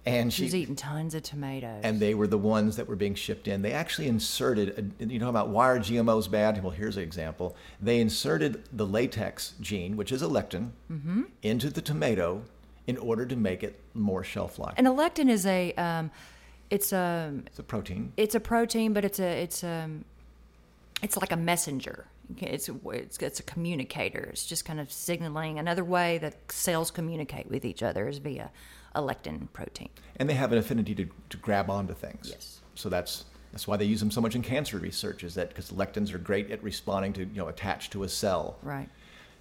and 0.06 0.32
She 0.32 0.44
was 0.44 0.54
eating 0.54 0.76
tons 0.76 1.14
of 1.14 1.22
tomatoes. 1.22 1.80
and 1.84 2.00
they 2.00 2.14
were 2.14 2.26
the 2.26 2.38
ones 2.38 2.76
that 2.76 2.86
were 2.88 2.96
being 2.96 3.14
shipped 3.14 3.46
in. 3.48 3.60
They 3.62 3.72
actually 3.72 4.08
inserted, 4.08 4.92
a, 5.00 5.04
you 5.04 5.18
know 5.18 5.28
about 5.28 5.48
why 5.50 5.66
are 5.68 5.78
GMOs 5.78 6.30
bad? 6.30 6.62
Well, 6.62 6.70
here's 6.70 6.96
an 6.96 7.02
example. 7.02 7.56
They 7.82 8.00
inserted 8.00 8.64
the 8.72 8.86
latex 8.86 9.52
gene, 9.60 9.96
which 9.98 10.10
is 10.12 10.22
a 10.22 10.26
lectin, 10.26 10.70
Mm-hmm. 10.90 11.22
into 11.42 11.68
the 11.68 11.82
tomato 11.82 12.42
in 12.88 12.96
order 12.96 13.24
to 13.26 13.36
make 13.36 13.62
it 13.62 13.78
more 13.94 14.24
shelf 14.24 14.58
life. 14.58 14.74
and 14.76 14.88
a 14.88 14.90
lectin 14.90 15.28
is 15.28 15.46
a, 15.46 15.72
um, 15.74 16.10
it's 16.70 16.92
a, 16.92 17.32
it's 17.46 17.58
a 17.58 17.62
protein. 17.62 18.12
it's 18.16 18.34
a 18.34 18.40
protein, 18.40 18.92
but 18.92 19.04
it's 19.04 19.20
a, 19.20 19.42
it's 19.42 19.62
um, 19.62 20.04
it's 21.02 21.16
like 21.16 21.30
a 21.30 21.36
messenger. 21.36 22.06
It's 22.38 22.68
a, 22.68 22.76
it's, 22.90 23.18
it's 23.18 23.40
a 23.40 23.42
communicator. 23.42 24.28
It's 24.32 24.44
just 24.44 24.64
kind 24.64 24.80
of 24.80 24.92
signaling 24.92 25.58
another 25.58 25.84
way 25.84 26.18
that 26.18 26.52
cells 26.52 26.90
communicate 26.90 27.48
with 27.48 27.64
each 27.64 27.82
other 27.82 28.08
is 28.08 28.18
via 28.18 28.50
a 28.94 29.00
lectin 29.00 29.50
protein. 29.52 29.88
And 30.16 30.28
they 30.28 30.34
have 30.34 30.52
an 30.52 30.58
affinity 30.58 30.94
to, 30.96 31.08
to 31.30 31.36
grab 31.36 31.70
onto 31.70 31.94
things. 31.94 32.28
Yes. 32.30 32.60
So 32.74 32.88
that's 32.88 33.24
that's 33.52 33.66
why 33.66 33.76
they 33.76 33.86
use 33.86 34.00
them 34.00 34.10
so 34.10 34.20
much 34.20 34.34
in 34.34 34.42
cancer 34.42 34.78
research. 34.78 35.24
Is 35.24 35.34
that 35.34 35.48
because 35.48 35.70
lectins 35.72 36.12
are 36.12 36.18
great 36.18 36.50
at 36.50 36.62
responding 36.62 37.12
to 37.14 37.20
you 37.20 37.36
know 37.36 37.48
attach 37.48 37.90
to 37.90 38.02
a 38.02 38.08
cell. 38.08 38.58
Right. 38.62 38.88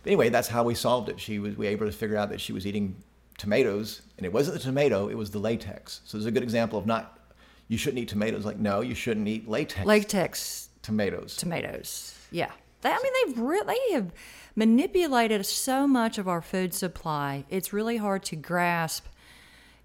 But 0.04 0.10
anyway, 0.10 0.30
that's 0.30 0.48
how 0.48 0.64
we 0.64 0.76
solved 0.76 1.10
it. 1.10 1.20
She 1.20 1.40
was 1.40 1.58
we 1.58 1.66
were 1.66 1.72
able 1.72 1.86
to 1.88 1.92
figure 1.92 2.18
out 2.18 2.30
that 2.30 2.40
she 2.40 2.54
was 2.54 2.66
eating 2.66 2.96
tomatoes, 3.38 4.02
and 4.18 4.26
it 4.26 4.34
wasn't 4.34 4.58
the 4.58 4.64
tomato; 4.64 5.08
it 5.10 5.16
was 5.16 5.32
the 5.32 5.40
latex. 5.40 6.02
So 6.06 6.18
there's 6.18 6.26
a 6.26 6.32
good 6.32 6.44
example 6.44 6.78
of 6.80 6.86
not 6.86 7.20
you 7.68 7.78
shouldn't 7.78 8.00
eat 8.00 8.08
tomatoes. 8.10 8.46
Like 8.46 8.58
no, 8.58 8.82
you 8.82 8.96
shouldn't 8.96 9.28
eat 9.28 9.48
latex 9.48 9.86
Latex 9.86 10.70
tomatoes. 10.82 11.36
tomatoes. 11.36 12.16
Yeah. 12.32 12.52
They, 12.82 12.92
I 12.92 13.00
mean, 13.02 13.14
they've 13.26 13.40
re- 13.40 13.62
they 13.66 13.94
have 13.94 14.12
manipulated 14.56 15.46
so 15.46 15.88
much 15.88 16.18
of 16.18 16.28
our 16.28 16.42
food 16.42 16.74
supply. 16.74 17.46
It's 17.50 17.74
really 17.74 17.98
hard 17.98 18.24
to 18.26 18.36
grasp. 18.36 19.06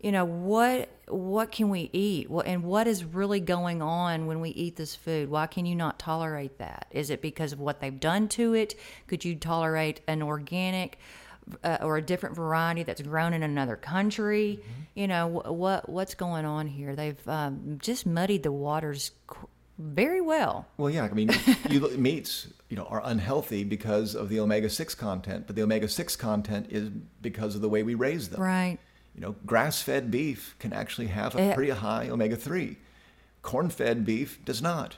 You 0.00 0.12
know 0.12 0.24
what? 0.24 0.88
What 1.08 1.52
can 1.52 1.68
we 1.68 1.88
eat? 1.92 2.28
What 2.28 2.46
and 2.46 2.64
what 2.64 2.86
is 2.86 3.04
really 3.04 3.40
going 3.40 3.82
on 3.82 4.26
when 4.26 4.40
we 4.40 4.50
eat 4.50 4.76
this 4.76 4.94
food? 4.96 5.30
Why 5.30 5.46
can 5.46 5.64
you 5.64 5.74
not 5.74 5.98
tolerate 5.98 6.58
that? 6.58 6.86
Is 6.90 7.08
it 7.10 7.22
because 7.22 7.52
of 7.52 7.60
what 7.60 7.80
they've 7.80 8.00
done 8.00 8.28
to 8.28 8.54
it? 8.54 8.74
Could 9.06 9.24
you 9.24 9.36
tolerate 9.36 10.00
an 10.06 10.22
organic 10.22 10.98
uh, 11.64 11.78
or 11.82 11.96
a 11.96 12.02
different 12.02 12.34
variety 12.36 12.82
that's 12.82 13.02
grown 13.02 13.32
in 13.34 13.42
another 13.42 13.76
country? 13.76 14.60
You 14.94 15.08
know 15.08 15.28
wh- 15.44 15.52
what 15.52 15.88
what's 15.88 16.14
going 16.14 16.44
on 16.44 16.66
here? 16.66 16.94
They've 16.94 17.28
um, 17.28 17.78
just 17.80 18.06
muddied 18.06 18.42
the 18.42 18.52
waters 18.52 19.10
qu- 19.26 19.48
very 19.78 20.20
well. 20.20 20.66
Well, 20.76 20.90
yeah, 20.90 21.04
I 21.04 21.12
mean, 21.12 21.30
you, 21.70 21.80
meats, 21.98 22.48
you 22.68 22.76
know, 22.76 22.84
are 22.84 23.00
unhealthy 23.04 23.64
because 23.64 24.14
of 24.14 24.28
the 24.28 24.38
omega 24.40 24.68
six 24.68 24.94
content, 24.94 25.46
but 25.46 25.56
the 25.56 25.62
omega 25.62 25.88
six 25.88 26.14
content 26.14 26.66
is 26.70 26.90
because 27.22 27.54
of 27.54 27.62
the 27.62 27.68
way 27.68 27.82
we 27.82 27.94
raise 27.94 28.28
them. 28.28 28.40
Right. 28.40 28.78
You 29.14 29.20
know, 29.22 29.34
grass-fed 29.44 30.10
beef 30.10 30.54
can 30.58 30.72
actually 30.72 31.08
have 31.08 31.34
a 31.34 31.40
Eh. 31.40 31.54
pretty 31.54 31.70
high 31.72 32.08
omega 32.08 32.36
three. 32.36 32.76
Corn-fed 33.42 34.04
beef 34.04 34.42
does 34.44 34.62
not. 34.62 34.96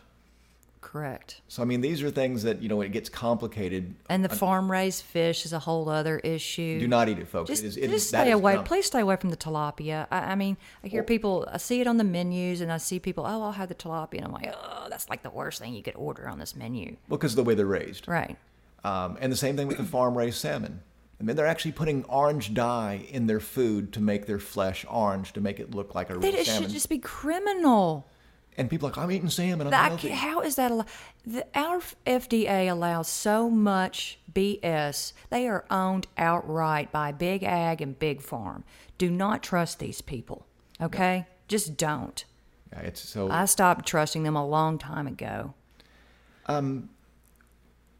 Correct. 0.94 1.40
So 1.48 1.60
I 1.60 1.64
mean, 1.64 1.80
these 1.80 2.04
are 2.04 2.10
things 2.12 2.44
that 2.44 2.62
you 2.62 2.68
know 2.68 2.80
it 2.80 2.92
gets 2.92 3.08
complicated. 3.08 3.96
And 4.08 4.24
the 4.24 4.28
farm 4.28 4.70
raised 4.70 5.02
fish 5.02 5.44
is 5.44 5.52
a 5.52 5.58
whole 5.58 5.88
other 5.88 6.20
issue. 6.20 6.78
Do 6.78 6.86
not 6.86 7.08
eat 7.08 7.18
it, 7.18 7.26
folks. 7.26 7.50
Just, 7.50 7.64
it 7.64 7.66
is, 7.66 7.76
it 7.76 7.90
just 7.90 7.94
is, 7.94 8.08
stay 8.10 8.30
away. 8.30 8.54
junk. 8.54 8.68
Please 8.68 8.86
stay 8.86 9.00
away 9.00 9.16
from 9.16 9.30
the 9.30 9.36
tilapia. 9.36 10.06
I, 10.12 10.18
I 10.18 10.34
mean, 10.36 10.56
I 10.84 10.86
hear 10.86 11.02
people, 11.02 11.48
I 11.50 11.56
see 11.56 11.80
it 11.80 11.88
on 11.88 11.96
the 11.96 12.04
menus, 12.04 12.60
and 12.60 12.70
I 12.70 12.76
see 12.76 13.00
people, 13.00 13.24
oh, 13.26 13.42
I'll 13.42 13.50
have 13.50 13.68
the 13.68 13.74
tilapia, 13.74 14.18
and 14.18 14.26
I'm 14.26 14.32
like, 14.32 14.54
oh, 14.56 14.86
that's 14.88 15.10
like 15.10 15.24
the 15.24 15.30
worst 15.30 15.60
thing 15.60 15.74
you 15.74 15.82
could 15.82 15.96
order 15.96 16.28
on 16.28 16.38
this 16.38 16.54
menu. 16.54 16.96
Well, 17.08 17.18
because 17.18 17.32
of 17.32 17.38
the 17.38 17.42
way 17.42 17.56
they're 17.56 17.66
raised. 17.66 18.06
Right. 18.06 18.36
Um, 18.84 19.18
and 19.20 19.32
the 19.32 19.36
same 19.36 19.56
thing 19.56 19.66
with 19.66 19.78
the 19.78 19.84
farm-raised 19.84 20.38
salmon. 20.38 20.80
I 21.20 21.24
mean, 21.24 21.34
they're 21.34 21.44
actually 21.44 21.72
putting 21.72 22.04
orange 22.04 22.54
dye 22.54 23.04
in 23.10 23.26
their 23.26 23.40
food 23.40 23.92
to 23.94 24.00
make 24.00 24.26
their 24.26 24.38
flesh 24.38 24.86
orange 24.88 25.32
to 25.32 25.40
make 25.40 25.58
it 25.58 25.74
look 25.74 25.96
like 25.96 26.10
a 26.10 26.12
real 26.12 26.22
That 26.22 26.34
it 26.34 26.46
should 26.46 26.70
just 26.70 26.88
be 26.88 26.98
criminal. 26.98 28.06
And 28.56 28.70
people 28.70 28.86
are 28.88 28.92
like, 28.92 28.98
I'm 28.98 29.10
eating 29.10 29.30
salmon. 29.30 29.72
I'm 29.72 29.98
how 29.98 30.40
is 30.40 30.56
that 30.56 30.70
allowed? 30.70 30.86
The, 31.26 31.46
our 31.54 31.80
FDA 32.06 32.70
allows 32.70 33.08
so 33.08 33.50
much 33.50 34.18
BS. 34.32 35.12
They 35.30 35.48
are 35.48 35.64
owned 35.70 36.06
outright 36.16 36.92
by 36.92 37.10
Big 37.12 37.42
Ag 37.42 37.80
and 37.80 37.98
Big 37.98 38.22
Farm. 38.22 38.64
Do 38.96 39.10
not 39.10 39.42
trust 39.42 39.80
these 39.80 40.00
people. 40.00 40.46
Okay? 40.80 41.26
Just 41.48 41.76
don't. 41.76 42.24
Yeah, 42.72 42.80
it's 42.80 43.00
so. 43.00 43.28
I 43.30 43.44
stopped 43.46 43.86
trusting 43.86 44.22
them 44.22 44.36
a 44.36 44.46
long 44.46 44.78
time 44.78 45.06
ago. 45.06 45.54
Um, 46.46 46.90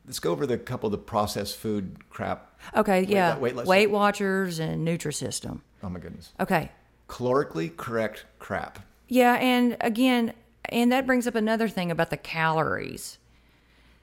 let's 0.07 0.18
go 0.20 0.30
over 0.30 0.46
the 0.46 0.59
couple 0.59 0.86
of 0.86 0.92
the 0.92 0.98
processed 0.98 1.57
food 1.57 2.09
crap. 2.11 2.59
Okay, 2.76 3.05
yeah. 3.05 3.36
let's- 3.40 3.68
Weight 3.68 3.90
Watchers 3.90 4.59
and 4.59 4.86
Nutrisystem. 4.86 5.61
Oh 5.82 5.88
my 5.88 5.98
goodness. 5.98 6.32
Okay. 6.40 6.70
Calorically 7.09 7.74
correct 7.76 8.24
crap. 8.38 8.80
Yeah, 9.09 9.34
and 9.34 9.76
again, 9.80 10.32
and 10.69 10.91
that 10.93 11.07
brings 11.07 11.27
up 11.27 11.35
another 11.35 11.69
thing 11.69 11.91
about 11.91 12.11
the 12.11 12.17
calories. 12.17 13.19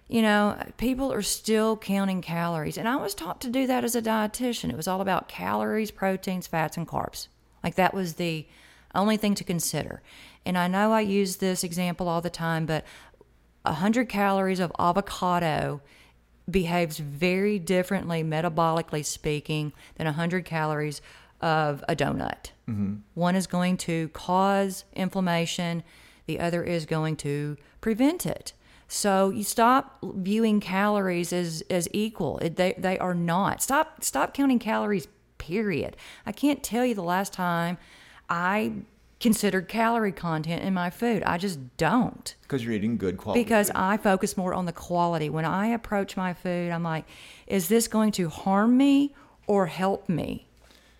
You 0.08 0.22
know, 0.22 0.62
people 0.78 1.12
are 1.14 1.22
still 1.22 1.78
counting 1.78 2.22
calories, 2.22 2.78
and 2.78 2.88
I 2.88 2.98
was 2.98 3.16
taught 3.16 3.40
to 3.42 3.50
do 3.50 3.66
that 3.68 3.84
as 3.84 3.96
a 3.96 4.02
dietitian. 4.02 4.70
It 4.70 4.76
was 4.76 4.88
all 4.88 5.00
about 5.00 5.30
calories, 5.30 5.90
proteins, 5.90 6.48
fats, 6.48 6.76
and 6.76 6.88
carbs. 6.88 7.28
Like 7.64 7.76
that 7.76 7.94
was 7.94 8.16
the 8.16 8.46
only 8.94 9.16
thing 9.16 9.36
to 9.36 9.44
consider. 9.44 10.02
And 10.46 10.58
I 10.58 10.68
know 10.68 10.92
I 10.92 11.02
use 11.02 11.38
this 11.38 11.64
example 11.64 12.10
all 12.10 12.20
the 12.22 12.30
time, 12.30 12.66
but 12.66 12.84
100 13.64 14.10
calories 14.10 14.60
of 14.60 14.72
avocado 14.80 15.82
behaves 16.50 16.98
very 16.98 17.60
differently, 17.60 18.24
metabolically 18.24 19.06
speaking, 19.06 19.72
than 19.96 20.06
100 20.06 20.44
calories 20.44 21.02
of 21.40 21.84
a 21.88 21.96
donut. 21.96 22.52
Mm-hmm. 22.70 22.96
One 23.14 23.36
is 23.36 23.48
going 23.48 23.78
to 23.78 24.10
cause 24.10 24.84
inflammation, 24.94 25.84
the 26.26 26.40
other 26.40 26.64
is 26.64 26.86
going 26.86 27.16
to 27.18 27.58
prevent 27.82 28.26
it. 28.26 28.54
So 28.88 29.30
you 29.30 29.44
stop 29.44 30.00
viewing 30.04 30.60
calories 30.60 31.32
as, 31.32 31.64
as 31.70 31.88
equal. 31.94 32.38
It, 32.40 32.58
they, 32.58 32.76
they 32.78 33.00
are 33.00 33.14
not. 33.16 33.62
Stop 33.62 34.04
stop 34.04 34.34
counting 34.34 34.60
calories. 34.60 35.08
Period. 35.38 35.98
I 36.26 36.32
can't 36.32 36.62
tell 36.62 36.86
you 36.86 36.94
the 36.94 37.02
last 37.02 37.34
time 37.34 37.78
I 38.30 38.74
considered 39.20 39.68
calorie 39.68 40.12
content 40.12 40.64
in 40.64 40.74
my 40.74 40.90
food. 40.90 41.24
I 41.24 41.38
just 41.38 41.60
don't 41.78 42.36
Because 42.42 42.64
you're 42.64 42.74
eating 42.74 42.98
good 42.98 43.18
quality. 43.18 43.44
because 43.44 43.68
food. 43.68 43.78
I 43.78 43.98
focus 43.98 44.36
more 44.36 44.54
on 44.54 44.66
the 44.66 44.72
quality. 44.74 45.30
When 45.30 45.46
I 45.46 45.68
approach 45.68 46.18
my 46.18 46.34
food, 46.34 46.72
I'm 46.72 46.84
like, 46.84 47.06
is 47.48 47.70
this 47.70 47.88
going 47.88 48.12
to 48.14 48.30
harm 48.30 48.78
me 48.78 49.16
or 49.48 49.68
help 49.68 50.10
me? 50.10 50.48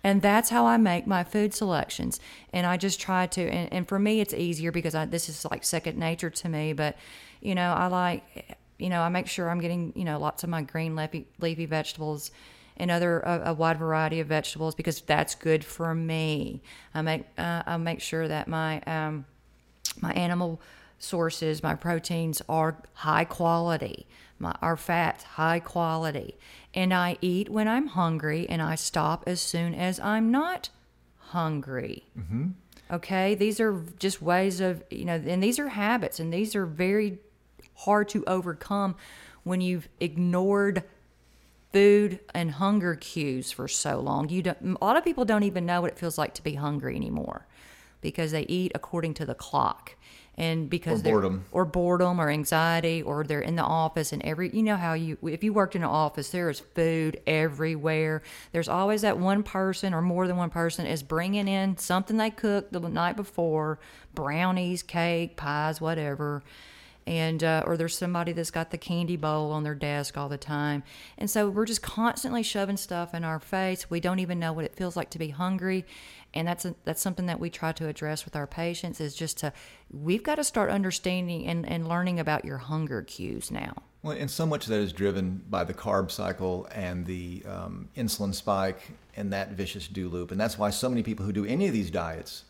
And 0.04 0.20
that's 0.20 0.50
how 0.50 0.66
I 0.66 0.76
make 0.76 1.06
my 1.06 1.22
food 1.22 1.54
selections. 1.54 2.18
And 2.52 2.66
I 2.66 2.76
just 2.76 3.00
try 3.00 3.26
to, 3.28 3.42
and, 3.42 3.72
and 3.72 3.88
for 3.88 3.98
me, 3.98 4.20
it's 4.20 4.34
easier 4.34 4.72
because 4.72 4.94
I, 4.94 5.04
this 5.06 5.28
is 5.28 5.44
like 5.44 5.64
second 5.64 5.96
nature 5.98 6.30
to 6.30 6.48
me. 6.48 6.72
But, 6.72 6.96
you 7.40 7.54
know, 7.54 7.72
I 7.72 7.86
like, 7.86 8.58
you 8.78 8.88
know, 8.88 9.00
I 9.00 9.08
make 9.08 9.28
sure 9.28 9.48
I'm 9.48 9.60
getting, 9.60 9.92
you 9.94 10.04
know, 10.04 10.18
lots 10.18 10.42
of 10.42 10.50
my 10.50 10.62
green 10.62 10.96
leafy, 10.96 11.26
leafy 11.40 11.66
vegetables 11.66 12.32
and 12.76 12.90
other 12.90 13.20
a, 13.20 13.54
wide 13.54 13.78
variety 13.78 14.20
of 14.20 14.26
vegetables 14.26 14.74
because 14.74 15.00
that's 15.02 15.34
good 15.34 15.64
for 15.64 15.94
me. 15.94 16.62
I 16.94 17.02
make 17.02 17.24
uh, 17.38 17.62
I 17.66 17.76
make 17.76 18.00
sure 18.00 18.26
that 18.26 18.48
my 18.48 18.80
um, 18.82 19.24
my 20.00 20.12
animal 20.12 20.60
sources, 20.98 21.62
my 21.62 21.74
proteins 21.74 22.42
are 22.48 22.76
high 22.94 23.24
quality, 23.24 24.06
my 24.42 24.54
our 24.60 24.76
fats 24.76 25.24
high 25.24 25.60
quality, 25.60 26.36
and 26.74 26.92
I 26.92 27.16
eat 27.20 27.48
when 27.48 27.68
I'm 27.68 27.86
hungry 27.86 28.46
and 28.48 28.60
I 28.60 28.74
stop 28.74 29.24
as 29.26 29.40
soon 29.40 29.74
as 29.74 29.98
I'm 30.00 30.30
not 30.30 30.68
hungry. 31.16 32.04
Mm-hmm. 32.18 32.48
Okay, 32.90 33.34
these 33.34 33.58
are 33.60 33.82
just 33.98 34.20
ways 34.20 34.60
of 34.60 34.82
you 34.90 35.06
know, 35.06 35.14
and 35.14 35.42
these 35.42 35.58
are 35.58 35.68
habits, 35.68 36.20
and 36.20 36.32
these 36.32 36.54
are 36.54 36.66
very 36.66 37.18
hard 37.74 38.08
to 38.10 38.22
overcome 38.26 38.96
when 39.44 39.60
you've 39.60 39.88
ignored 39.98 40.84
food 41.72 42.20
and 42.34 42.50
hunger 42.52 42.94
cues 42.94 43.50
for 43.50 43.66
so 43.66 43.98
long. 43.98 44.28
You 44.28 44.42
don't, 44.42 44.76
a 44.80 44.84
lot 44.84 44.96
of 44.96 45.04
people 45.04 45.24
don't 45.24 45.42
even 45.42 45.64
know 45.64 45.80
what 45.80 45.90
it 45.90 45.98
feels 45.98 46.18
like 46.18 46.34
to 46.34 46.42
be 46.42 46.54
hungry 46.54 46.94
anymore 46.94 47.46
because 48.00 48.32
they 48.32 48.42
eat 48.42 48.72
according 48.74 49.14
to 49.14 49.24
the 49.24 49.34
clock. 49.34 49.96
And 50.42 50.68
because 50.68 51.00
Or 51.06 51.10
boredom. 51.10 51.44
or 51.52 51.64
boredom 51.64 52.20
or 52.20 52.28
anxiety 52.28 53.00
or 53.00 53.22
they're 53.22 53.40
in 53.40 53.54
the 53.54 53.62
office 53.62 54.12
and 54.12 54.20
every 54.24 54.50
you 54.50 54.64
know 54.64 54.76
how 54.76 54.94
you 54.94 55.16
if 55.22 55.44
you 55.44 55.52
worked 55.52 55.76
in 55.76 55.82
an 55.84 55.88
office 55.88 56.30
there 56.30 56.50
is 56.50 56.58
food 56.58 57.20
everywhere 57.28 58.22
there's 58.50 58.68
always 58.68 59.02
that 59.02 59.18
one 59.18 59.44
person 59.44 59.94
or 59.94 60.02
more 60.02 60.26
than 60.26 60.36
one 60.36 60.50
person 60.50 60.84
is 60.84 61.02
bringing 61.02 61.46
in 61.46 61.76
something 61.76 62.16
they 62.16 62.30
cooked 62.30 62.72
the 62.72 62.80
night 62.80 63.14
before 63.14 63.78
brownies 64.16 64.82
cake 64.82 65.36
pies 65.36 65.80
whatever 65.80 66.42
and 67.06 67.42
uh, 67.42 67.62
or 67.66 67.76
there's 67.76 67.96
somebody 67.96 68.32
that's 68.32 68.50
got 68.50 68.70
the 68.70 68.78
candy 68.78 69.16
bowl 69.16 69.52
on 69.52 69.62
their 69.62 69.74
desk 69.74 70.16
all 70.16 70.28
the 70.28 70.38
time 70.38 70.82
and 71.18 71.30
so 71.30 71.48
we're 71.48 71.64
just 71.64 71.82
constantly 71.82 72.42
shoving 72.42 72.76
stuff 72.76 73.14
in 73.14 73.24
our 73.24 73.40
face 73.40 73.90
we 73.90 74.00
don't 74.00 74.18
even 74.18 74.38
know 74.38 74.52
what 74.52 74.64
it 74.64 74.74
feels 74.74 74.96
like 74.96 75.10
to 75.10 75.18
be 75.18 75.28
hungry 75.28 75.84
and 76.34 76.48
that's 76.48 76.64
a, 76.64 76.74
that's 76.84 77.02
something 77.02 77.26
that 77.26 77.40
we 77.40 77.50
try 77.50 77.72
to 77.72 77.88
address 77.88 78.24
with 78.24 78.36
our 78.36 78.46
patients 78.46 79.00
is 79.00 79.14
just 79.14 79.38
to 79.38 79.52
we've 79.90 80.22
got 80.22 80.36
to 80.36 80.44
start 80.44 80.70
understanding 80.70 81.46
and, 81.46 81.68
and 81.68 81.88
learning 81.88 82.20
about 82.20 82.44
your 82.44 82.58
hunger 82.58 83.02
cues 83.02 83.50
now 83.50 83.74
Well, 84.02 84.16
and 84.16 84.30
so 84.30 84.46
much 84.46 84.64
of 84.64 84.70
that 84.70 84.80
is 84.80 84.92
driven 84.92 85.42
by 85.50 85.64
the 85.64 85.74
carb 85.74 86.10
cycle 86.10 86.68
and 86.72 87.06
the 87.06 87.42
um, 87.46 87.88
insulin 87.96 88.34
spike 88.34 88.92
and 89.16 89.32
that 89.32 89.50
vicious 89.50 89.88
do 89.88 90.08
loop. 90.08 90.30
And 90.30 90.40
that's 90.40 90.58
why 90.58 90.70
so 90.70 90.88
many 90.88 91.02
people 91.02 91.26
who 91.26 91.32
do 91.32 91.44
any 91.44 91.66
of 91.66 91.72
these 91.72 91.90
diets 91.90 92.44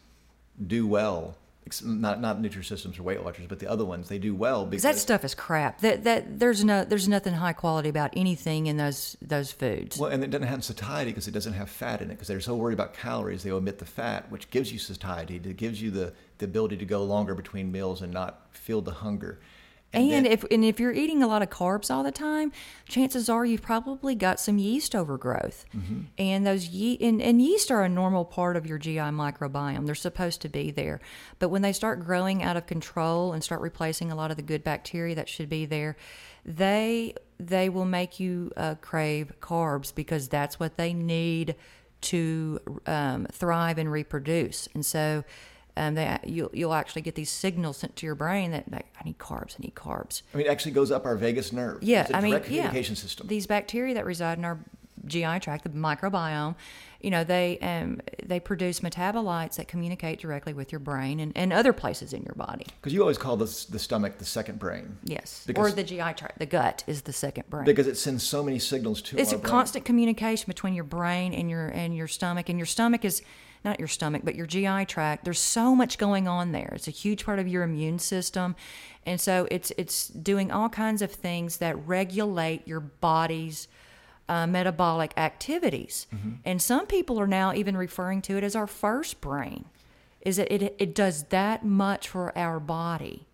do 0.66 0.86
well. 0.86 1.36
Not 1.83 2.21
not 2.21 2.43
Nutrisystems 2.43 2.99
or 2.99 3.05
Weight 3.05 3.23
Watchers, 3.23 3.47
but 3.49 3.59
the 3.59 3.71
other 3.71 3.85
ones 3.85 4.09
they 4.09 4.19
do 4.19 4.35
well 4.35 4.67
because 4.67 4.83
because 4.83 4.97
that 4.97 5.01
stuff 5.01 5.25
is 5.25 5.35
crap 5.35 5.81
that 5.81 6.05
that 6.05 6.39
there's 6.39 6.65
no 6.65 6.85
there's 6.85 7.09
nothing 7.09 7.35
high 7.35 7.53
quality 7.53 7.89
about 7.89 8.11
anything 8.17 8.67
in 8.67 8.77
those 8.77 9.17
those 9.23 9.53
foods 9.53 9.97
well, 9.99 10.11
and 10.11 10.25
it 10.25 10.31
doesn't 10.31 10.49
have 10.49 10.65
satiety 10.65 11.11
because 11.11 11.29
it 11.29 11.33
doesn't 11.33 11.53
have 11.53 11.71
fat 11.71 12.03
in 12.03 12.11
it. 12.11 12.15
Because 12.15 12.29
they're 12.29 12.41
so 12.41 12.57
worried 12.57 12.75
about 12.75 12.95
calories, 12.95 13.43
they 13.43 13.51
omit 13.51 13.79
the 13.79 13.85
fat, 13.85 14.31
which 14.31 14.51
gives 14.51 14.73
you 14.73 14.79
satiety. 14.79 15.37
It 15.37 15.57
gives 15.57 15.81
you 15.81 15.91
the 15.91 16.13
the 16.39 16.45
ability 16.47 16.77
to 16.79 16.85
go 16.85 17.05
longer 17.05 17.35
between 17.35 17.71
meals 17.71 18.03
and 18.03 18.13
not 18.13 18.49
feel 18.51 18.81
the 18.83 18.91
hunger. 18.93 19.41
And, 19.95 20.11
then- 20.11 20.26
if 20.26 20.45
and 20.51 20.64
if 20.64 20.80
you're 20.80 20.93
eating 20.93 21.22
a 21.22 21.26
lot 21.26 21.43
of 21.43 21.51
carbs 21.51 21.90
all 21.90 22.03
the 22.03 22.11
time, 22.12 22.51
chances 22.88 23.28
are 23.28 23.45
you've 23.45 23.62
probably 23.62 24.14
got 24.14 24.40
some 24.40 24.57
yeast 24.59 24.95
overgrowth. 24.95 25.64
And 26.18 26.47
those 26.47 26.68
ye- 26.68 26.99
and, 27.01 27.20
and 27.20 27.43
yeast 27.43 27.70
are 27.70 27.82
a 27.82 27.88
normal 27.88 28.24
part 28.24 28.57
of 28.57 28.66
your 28.66 28.78
GI 28.78 28.97
microbiome. 28.99 29.84
They're 29.86 29.95
supposed 29.95 30.40
to 30.43 30.49
be 30.49 30.70
there. 30.70 31.01
But 31.38 31.51
when 31.51 31.62
they 31.62 31.72
start 31.72 32.01
growing 32.05 32.43
out 32.43 32.57
of 32.57 32.66
control 32.66 33.32
and 33.32 33.45
start 33.45 33.61
replacing 33.61 34.11
a 34.11 34.14
lot 34.14 34.30
of 34.30 34.36
the 34.36 34.43
good 34.43 34.64
bacteria 34.64 35.14
that 35.14 35.28
should 35.28 35.49
be 35.49 35.66
there, 35.66 35.97
they 36.45 37.14
they 37.38 37.68
will 37.68 37.84
make 37.84 38.20
you 38.20 38.51
uh, 38.57 38.76
crave 38.80 39.32
carbs 39.40 39.95
because 39.95 40.28
that's 40.28 40.59
what 40.61 40.76
they 40.76 40.93
need 40.95 41.55
to 42.03 42.59
um, 42.86 43.26
thrive 43.32 43.78
and 43.78 43.90
reproduce. 43.90 44.68
And 44.74 44.84
so 44.84 45.24
um, 45.77 45.95
they, 45.95 46.18
you'll, 46.25 46.51
you'll 46.53 46.75
actually 46.75 47.03
get 47.03 47.14
these 47.14 47.31
signals 47.31 47.79
sent 47.79 47.97
to 47.97 48.07
your 48.07 48.14
brain 48.14 48.51
that 48.51 48.70
like, 48.70 48.87
I 49.01 49.05
need 49.05 49.18
carbs, 49.18 49.57
I 49.59 49.62
need 49.62 49.75
carbs. 49.75 50.23
I 50.35 50.39
mean, 50.39 50.47
it 50.47 50.51
actually 50.51 50.73
goes 50.73 50.91
up 50.91 51.07
our 51.07 51.16
vagus 51.16 51.53
nerve. 51.53 51.83
Yeah, 51.83 52.03
it's 52.03 52.11
a 52.11 52.16
I 52.16 52.20
mean, 52.20 52.33
direct 52.33 52.51
yeah, 52.51 52.62
communication 52.66 52.97
system. 52.97 53.27
These 53.27 53.47
bacteria 53.47 53.95
that 53.95 54.05
reside 54.05 54.39
in 54.39 54.45
our 54.45 54.59
GI 55.07 55.41
tract, 55.41 55.64
the 55.64 55.70
microbiome, 55.70 56.55
you 57.01 57.11
know, 57.11 57.25
they 57.25 57.59
um, 57.59 58.01
they 58.25 58.39
produce 58.39 58.81
metabolites 58.81 59.57
that 59.57 59.66
communicate 59.66 60.20
directly 60.20 60.53
with 60.53 60.70
your 60.70 60.79
brain 60.79 61.18
and, 61.18 61.33
and 61.35 61.53
other 61.53 61.73
places 61.73 62.12
in 62.12 62.23
your 62.23 62.35
body. 62.37 62.66
Because 62.81 62.93
you 62.93 63.01
always 63.01 63.18
call 63.18 63.37
the, 63.37 63.47
the 63.70 63.79
stomach 63.79 64.18
the 64.18 64.25
second 64.25 64.59
brain. 64.61 64.99
Yes, 65.03 65.43
Because- 65.47 65.73
or 65.73 65.75
the 65.75 65.83
GI 65.83 65.97
tract, 65.97 66.39
the 66.39 66.47
gut 66.47 66.85
is 66.87 67.03
the 67.03 67.12
second 67.12 67.51
brain. 67.51 67.64
Because 67.64 67.89
it 67.89 67.97
sends 67.97 68.23
so 68.23 68.45
many 68.45 68.61
signals 68.61 69.03
to 69.03 69.18
it's 69.18 69.33
a 69.33 69.39
brain. 69.39 69.51
constant 69.51 69.85
communication 69.85 70.47
between 70.47 70.75
your 70.75 70.85
brain 70.85 71.35
and 71.35 71.51
your 71.51 71.68
and 71.68 71.97
your 71.97 72.07
stomach 72.07 72.49
and 72.49 72.59
your 72.59 72.66
stomach 72.66 73.05
is 73.05 73.23
not 73.65 73.79
your 73.79 73.89
stomach 73.89 74.23
but 74.25 74.35
your 74.35 74.47
GI 74.47 74.87
tract. 74.87 75.25
There's 75.25 75.39
so 75.39 75.75
much 75.75 75.99
going 75.99 76.29
on 76.29 76.53
there. 76.53 76.73
It's 76.75 76.89
a 76.89 76.93
huge 76.93 77.25
part 77.25 77.39
of 77.39 77.49
your 77.49 77.63
immune 77.63 77.99
system. 77.99 78.57
And 79.07 79.21
so 79.21 79.49
it's 79.51 79.73
it's 79.77 80.09
doing 80.09 80.51
all 80.51 80.69
kinds 80.69 81.03
of 81.03 81.11
things 81.11 81.59
that 81.59 81.87
regulate 81.87 82.67
your 82.67 82.81
body's 82.81 83.69
uh, 84.29 84.47
metabolic 84.47 85.13
activities. 85.17 86.07
And 86.45 86.63
some 86.63 86.87
people 86.87 87.21
are 87.21 87.27
now 87.27 87.53
even 87.53 87.77
referring 87.77 88.23
to 88.23 88.37
it 88.37 88.45
as 88.45 88.57
our 88.57 88.67
first 88.67 89.21
brain 89.21 89.67
is 90.23 90.37
that 90.37 90.53
it, 90.53 90.75
it 90.79 90.95
does 90.95 91.25
that 91.25 91.65
much 91.65 92.09
for 92.09 92.37
our 92.39 92.61
body. 92.61 93.27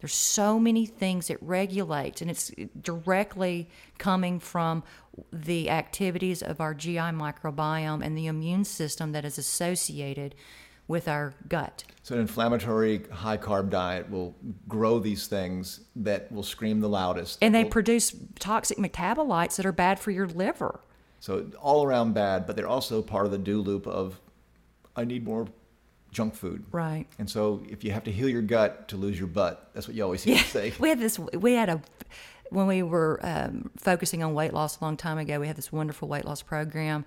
There's 0.00 0.14
so 0.14 0.58
many 0.58 0.84
things 0.84 1.30
it 1.30 1.38
regulates, 1.40 2.20
and 2.20 2.28
it's 2.28 2.50
directly 2.80 3.68
coming 3.98 4.40
from 4.40 4.82
the 5.32 5.68
activities 5.70 6.42
of 6.42 6.60
our 6.60 6.74
GI 6.74 6.96
microbiome 6.96 8.04
and 8.04 8.16
the 8.16 8.26
immune 8.26 8.64
system 8.64 9.12
that 9.12 9.24
is 9.24 9.38
associated 9.38 10.34
with 10.88 11.06
our 11.08 11.34
gut. 11.48 11.84
So, 12.02 12.14
an 12.14 12.20
inflammatory, 12.22 13.02
high 13.12 13.36
carb 13.36 13.70
diet 13.70 14.10
will 14.10 14.34
grow 14.68 14.98
these 14.98 15.26
things 15.26 15.80
that 15.96 16.30
will 16.32 16.42
scream 16.42 16.80
the 16.80 16.88
loudest. 16.88 17.38
And 17.40 17.54
they 17.54 17.62
Will- 17.64 17.70
produce 17.70 18.14
toxic 18.40 18.78
metabolites 18.78 19.56
that 19.56 19.66
are 19.66 19.72
bad 19.72 20.00
for 20.00 20.10
your 20.10 20.26
liver. 20.26 20.80
so, 21.20 21.46
all 21.60 21.84
around 21.84 22.14
bad, 22.14 22.46
but 22.46 22.56
they're 22.56 22.66
also 22.68 23.00
part 23.00 23.26
of 23.26 23.32
the 23.32 23.38
do 23.38 23.60
loop 23.60 23.86
of 23.86 24.20
I 24.96 25.04
need 25.04 25.24
more 25.24 25.46
junk 26.10 26.34
food. 26.34 26.64
Right. 26.72 27.06
And 27.18 27.30
so, 27.30 27.62
if 27.70 27.84
you 27.84 27.92
have 27.92 28.04
to 28.04 28.10
heal 28.12 28.28
your 28.28 28.42
gut 28.42 28.88
to 28.88 28.96
lose 28.96 29.18
your 29.18 29.28
butt, 29.28 29.70
that's 29.74 29.86
what 29.86 29.96
you 29.96 30.02
always 30.02 30.22
hear 30.24 30.34
me 30.34 30.42
say. 30.42 30.72
We 30.80 30.88
had 30.88 30.98
this, 30.98 31.18
we 31.18 31.54
had 31.54 31.68
a, 31.68 31.80
when 32.52 32.66
we 32.66 32.82
were 32.82 33.18
um, 33.22 33.70
focusing 33.76 34.22
on 34.22 34.34
weight 34.34 34.52
loss 34.52 34.80
a 34.80 34.84
long 34.84 34.96
time 34.96 35.18
ago, 35.18 35.40
we 35.40 35.46
had 35.46 35.56
this 35.56 35.72
wonderful 35.72 36.08
weight 36.08 36.24
loss 36.24 36.42
program. 36.42 37.04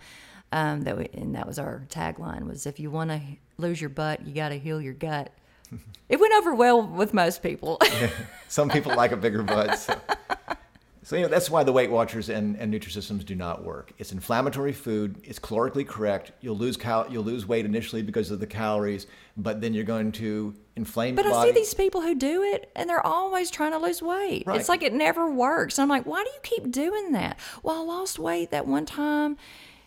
Um, 0.52 0.84
that 0.84 0.98
we, 0.98 1.10
and 1.14 1.36
that 1.36 1.48
was 1.48 1.60
our 1.60 1.84
tagline 1.89 2.48
was 2.48 2.66
if 2.66 2.80
you 2.80 2.89
want 2.91 3.10
to 3.10 3.20
lose 3.58 3.82
your 3.82 3.89
butt, 3.89 4.26
you 4.26 4.34
got 4.34 4.50
to 4.50 4.60
heal 4.60 4.80
your 4.80 4.93
gut. 4.93 5.32
it 6.10 6.20
went 6.20 6.34
over 6.34 6.54
well 6.54 6.82
with 6.82 7.14
most 7.14 7.41
people. 7.41 7.80
Some 8.48 8.70
people 8.70 8.96
like 8.96 9.12
a 9.12 9.18
bigger 9.18 9.43
butt. 9.43 9.80
So. 9.80 10.00
So 11.06 11.16
you 11.16 11.22
know, 11.22 11.28
that's 11.28 11.51
why 11.51 11.64
the 11.64 11.72
Weight 11.72 11.91
Watchers 11.91 12.30
and, 12.30 12.56
and 12.56 12.74
Nutrisystems 12.74 13.24
do 13.24 13.36
not 13.36 13.64
work. 13.64 13.93
It's 13.99 14.12
inflammatory 14.12 14.74
food. 14.74 15.22
It's 15.24 15.38
calorically 15.38 15.88
correct. 15.88 16.32
You'll 16.41 16.58
lose 16.58 16.78
cal- 16.78 17.06
you'll 17.12 17.24
lose 17.24 17.45
weight 17.45 17.64
initially 17.64 18.01
because 18.01 18.32
of 18.32 18.39
the 18.39 18.47
calories, 18.47 19.06
but 19.38 19.62
then 19.62 19.76
you're 19.76 19.84
going 19.84 20.12
to 20.14 20.56
inflame 20.76 21.14
But 21.14 21.28
I 21.28 21.30
body. 21.30 21.49
see 21.51 21.53
these 21.60 21.76
people 21.76 22.01
who 22.01 22.16
do 22.16 22.41
it 22.41 22.72
and 22.76 22.89
they're 22.89 23.06
always 23.06 23.51
trying 23.51 23.74
to 23.74 23.78
lose 23.78 24.01
weight. 24.01 24.45
Right. 24.47 24.60
It's 24.60 24.68
like 24.68 24.82
it 24.82 24.93
never 24.93 25.30
works. 25.30 25.78
I'm 25.78 25.89
like, 25.89 26.08
why 26.08 26.24
do 26.24 26.30
you 26.32 26.39
keep 26.41 26.72
doing 26.72 27.12
that? 27.12 27.38
Well, 27.62 27.82
I 27.82 27.84
lost 27.84 28.18
weight 28.18 28.49
that 28.49 28.66
one 28.66 28.88
time 28.88 29.38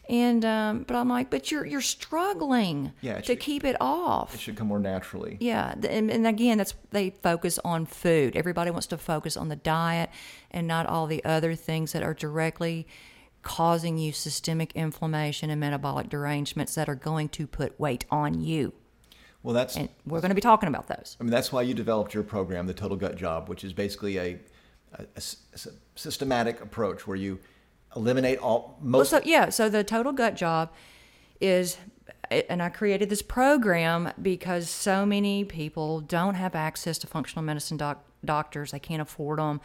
And 0.08 0.42
um, 0.44 0.84
but 0.84 0.96
I'm 0.96 1.08
like, 1.08 1.28
but 1.28 1.50
you're 1.50 1.66
you're 1.66 1.82
struggling 1.82 2.92
Yeah, 3.02 3.16
to 3.18 3.22
should- 3.24 3.40
keep 3.40 3.62
it 3.64 3.76
off. 3.80 4.34
It 4.34 4.40
should 4.40 4.56
come 4.56 4.68
more 4.68 4.78
naturally. 4.78 5.36
Yeah, 5.40 5.74
and, 5.86 6.10
and 6.10 6.26
again, 6.26 6.56
that's 6.58 6.74
they 6.90 7.10
focus 7.22 7.58
on 7.64 7.84
food. 7.84 8.34
Everybody 8.34 8.70
wants 8.70 8.86
to 8.88 8.96
focus 8.98 9.36
on 9.36 9.48
the 9.48 9.56
diet 9.56 10.08
and 10.50 10.66
not 10.66 10.86
all 10.86 11.06
the 11.06 11.22
other 11.26 11.54
things 11.54 11.92
that 11.92 12.02
are 12.02 12.14
directly 12.14 12.86
causing 13.42 13.98
you 13.98 14.12
systemic 14.12 14.72
inflammation 14.74 15.50
and 15.50 15.60
metabolic 15.60 16.08
derangements 16.08 16.74
that 16.74 16.88
are 16.88 16.94
going 16.94 17.28
to 17.30 17.46
put 17.46 17.78
weight 17.78 18.04
on 18.10 18.40
you. 18.40 18.72
Well, 19.42 19.54
that's 19.54 19.76
And 19.76 19.88
we're 20.06 20.20
going 20.20 20.30
to 20.30 20.34
be 20.34 20.40
talking 20.40 20.68
about 20.68 20.88
those. 20.88 21.16
I 21.20 21.22
mean, 21.22 21.30
that's 21.30 21.52
why 21.52 21.62
you 21.62 21.72
developed 21.74 22.12
your 22.12 22.24
program, 22.24 22.66
the 22.66 22.74
Total 22.74 22.96
Gut 22.96 23.16
Job, 23.16 23.48
which 23.48 23.62
is 23.62 23.72
basically 23.72 24.16
a 24.18 24.38
systematic 25.94 26.60
approach 26.60 27.06
where 27.06 27.16
you 27.16 27.38
eliminate 27.96 28.38
all 28.38 28.78
Well, 28.82 29.04
so 29.04 29.20
yeah, 29.24 29.48
so 29.48 29.68
the 29.68 29.84
total 29.84 30.12
gut 30.12 30.36
job 30.36 30.70
is, 31.40 31.78
and 32.30 32.62
I 32.62 32.68
created 32.68 33.10
this 33.10 33.22
program 33.22 34.12
because 34.20 34.68
so 34.68 35.06
many 35.06 35.44
people 35.44 36.00
don't 36.00 36.34
have 36.34 36.54
access 36.54 36.98
to 36.98 37.06
functional 37.06 37.44
medicine 37.44 37.76
doc, 37.76 38.04
doctors; 38.24 38.72
they 38.72 38.78
can't 38.78 39.02
afford 39.02 39.38
them. 39.38 39.60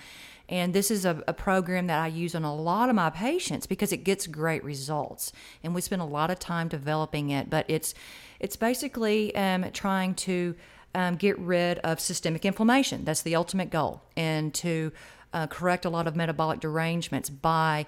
And 0.50 0.74
this 0.74 0.92
is 0.92 1.06
a, 1.06 1.24
a 1.28 1.34
program 1.34 1.88
that 1.88 2.00
I 2.00 2.08
use 2.08 2.36
on 2.36 2.44
a 2.44 2.54
lot 2.54 2.90
of 2.90 2.96
my 2.96 3.10
patients 3.10 3.66
because 3.66 3.94
it 3.94 4.04
gets 4.04 4.28
great 4.28 4.64
results, 4.64 5.32
and 5.64 5.74
we 5.74 5.82
spend 5.82 6.02
a 6.02 6.06
lot 6.06 6.30
of 6.30 6.40
time 6.40 6.68
developing 6.68 7.30
it. 7.30 7.50
But 7.50 7.66
it's 7.70 7.94
it's 8.40 8.56
basically 8.56 9.36
um, 9.36 9.66
trying 9.72 10.16
to 10.16 10.56
um, 10.96 11.16
get 11.16 11.40
rid 11.40 11.80
of 11.80 12.00
systemic 12.00 12.46
inflammation. 12.46 13.06
That's 13.06 13.22
the 13.22 13.36
ultimate 13.36 13.70
goal, 13.70 14.04
and 14.16 14.54
to 14.56 14.92
uh, 15.34 15.48
correct 15.48 15.86
a 15.86 15.90
lot 15.90 16.08
of 16.08 16.16
metabolic 16.16 16.60
derangements 16.60 17.30
by 17.30 17.88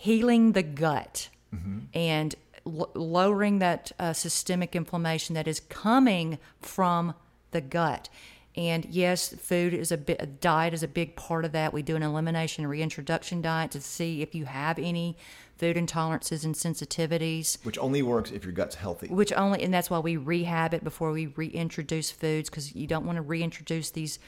healing 0.00 0.52
the 0.52 0.62
gut 0.62 1.28
and 1.92 2.34
l- 2.66 2.90
lowering 2.94 3.58
that 3.58 3.92
uh, 3.98 4.12
systemic 4.14 4.74
inflammation 4.74 5.34
that 5.34 5.46
is 5.46 5.60
coming 5.60 6.38
from 6.62 7.12
the 7.50 7.60
gut. 7.60 8.08
And 8.56 8.86
yes, 8.86 9.28
food 9.34 9.74
is 9.74 9.92
a 9.92 9.96
bit, 9.98 10.40
diet 10.40 10.72
is 10.72 10.82
a 10.82 10.88
big 10.88 11.16
part 11.16 11.44
of 11.44 11.52
that. 11.52 11.72
We 11.72 11.82
do 11.82 11.96
an 11.96 12.02
elimination 12.02 12.66
reintroduction 12.66 13.42
diet 13.42 13.72
to 13.72 13.80
see 13.80 14.22
if 14.22 14.34
you 14.34 14.46
have 14.46 14.78
any 14.78 15.16
food 15.58 15.76
intolerances 15.76 16.44
and 16.44 16.54
sensitivities 16.54 17.62
which 17.66 17.76
only 17.78 18.00
works 18.02 18.30
if 18.30 18.44
your 18.44 18.52
gut's 18.54 18.76
healthy. 18.76 19.08
which 19.08 19.32
only 19.34 19.62
and 19.62 19.74
that's 19.74 19.90
why 19.90 19.98
we 19.98 20.16
rehab 20.16 20.72
it 20.72 20.82
before 20.82 21.12
we 21.12 21.26
reintroduce 21.26 22.10
foods 22.10 22.48
because 22.48 22.74
you 22.74 22.86
don't 22.86 23.04
want 23.04 23.16
to 23.16 23.22
reintroduce 23.22 23.90
these 23.90 24.18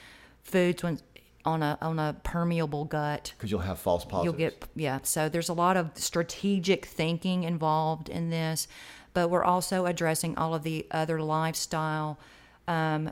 foods 0.43 0.83
when 0.83 0.99
on 1.45 1.63
a 1.63 1.77
on 1.81 1.99
a 1.99 2.15
permeable 2.23 2.85
gut 2.85 3.33
Because 3.37 3.51
you'll 3.51 3.61
have 3.61 3.79
false 3.79 4.05
positives. 4.05 4.25
you'll 4.25 4.51
get 4.51 4.65
yeah 4.77 4.99
so 5.03 5.29
there's 5.29 5.49
a 5.49 5.53
lot 5.55 5.77
of 5.77 5.91
strategic 5.95 6.87
thinking 6.87 7.43
involved 7.45 8.09
in 8.09 8.31
this 8.31 8.69
but 9.15 9.29
we're 9.29 9.45
also 9.45 9.87
addressing 9.87 10.37
all 10.39 10.55
of 10.55 10.63
the 10.63 10.87
other 10.91 11.21
lifestyle 11.21 12.19
um, 12.69 13.11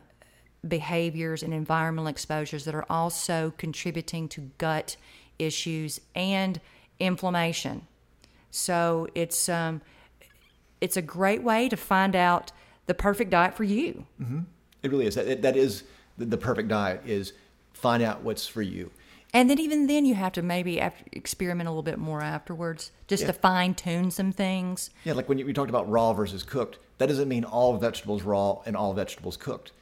behaviors 0.66 1.43
and 1.43 1.53
environmental 1.53 2.07
exposures 2.07 2.64
that 2.64 2.74
are 2.74 2.87
also 2.89 3.53
contributing 3.59 4.28
to 4.28 4.51
gut 4.59 4.97
issues 5.39 6.01
and 6.14 6.61
inflammation 6.99 7.87
so 8.51 9.09
it's 9.14 9.49
um, 9.49 9.81
it's 10.81 10.97
a 10.97 11.03
great 11.03 11.43
way 11.43 11.68
to 11.68 11.76
find 11.76 12.14
out 12.14 12.53
the 12.87 12.95
perfect 12.95 13.31
diet 13.31 13.55
for 13.55 13.64
you 13.64 14.05
It 14.83 14.91
really 14.91 15.07
is. 15.07 15.14
That, 15.14 15.43
that 15.43 15.57
is 15.57 15.85
the 16.16 16.39
perfect 16.39 16.68
diet. 16.68 17.03
Is 17.05 17.33
find 17.81 18.03
out 18.03 18.22
what's 18.22 18.47
for 18.47 18.62
you. 18.62 18.91
And 19.33 19.49
then 19.49 19.61
even 19.61 19.87
then, 19.87 20.05
you 20.05 20.14
have 20.14 20.33
to 20.33 20.43
maybe 20.43 20.81
after, 20.81 21.05
experiment 21.12 21.68
a 21.68 21.70
little 21.70 21.85
bit 21.85 21.99
more 21.99 22.20
afterwards, 22.20 22.91
just 23.07 23.26
to 23.26 23.33
fine 23.33 23.74
tune 23.74 24.11
some 24.11 24.33
things. 24.33 24.91
Yeah, 25.05 25.12
like 25.12 25.28
when 25.28 25.39
you, 25.39 25.47
we 25.47 25.53
talked 25.53 25.70
about 25.70 25.89
raw 25.89 26.12
versus 26.12 26.43
cooked, 26.43 26.78
that 26.99 27.07
doesn't 27.07 27.28
mean 27.28 27.45
all 27.45 27.76
vegetables 27.76 28.22
raw 28.22 28.61
and 28.66 28.76
all 28.76 28.93
vegetables 28.93 29.37
cooked. 29.37 29.72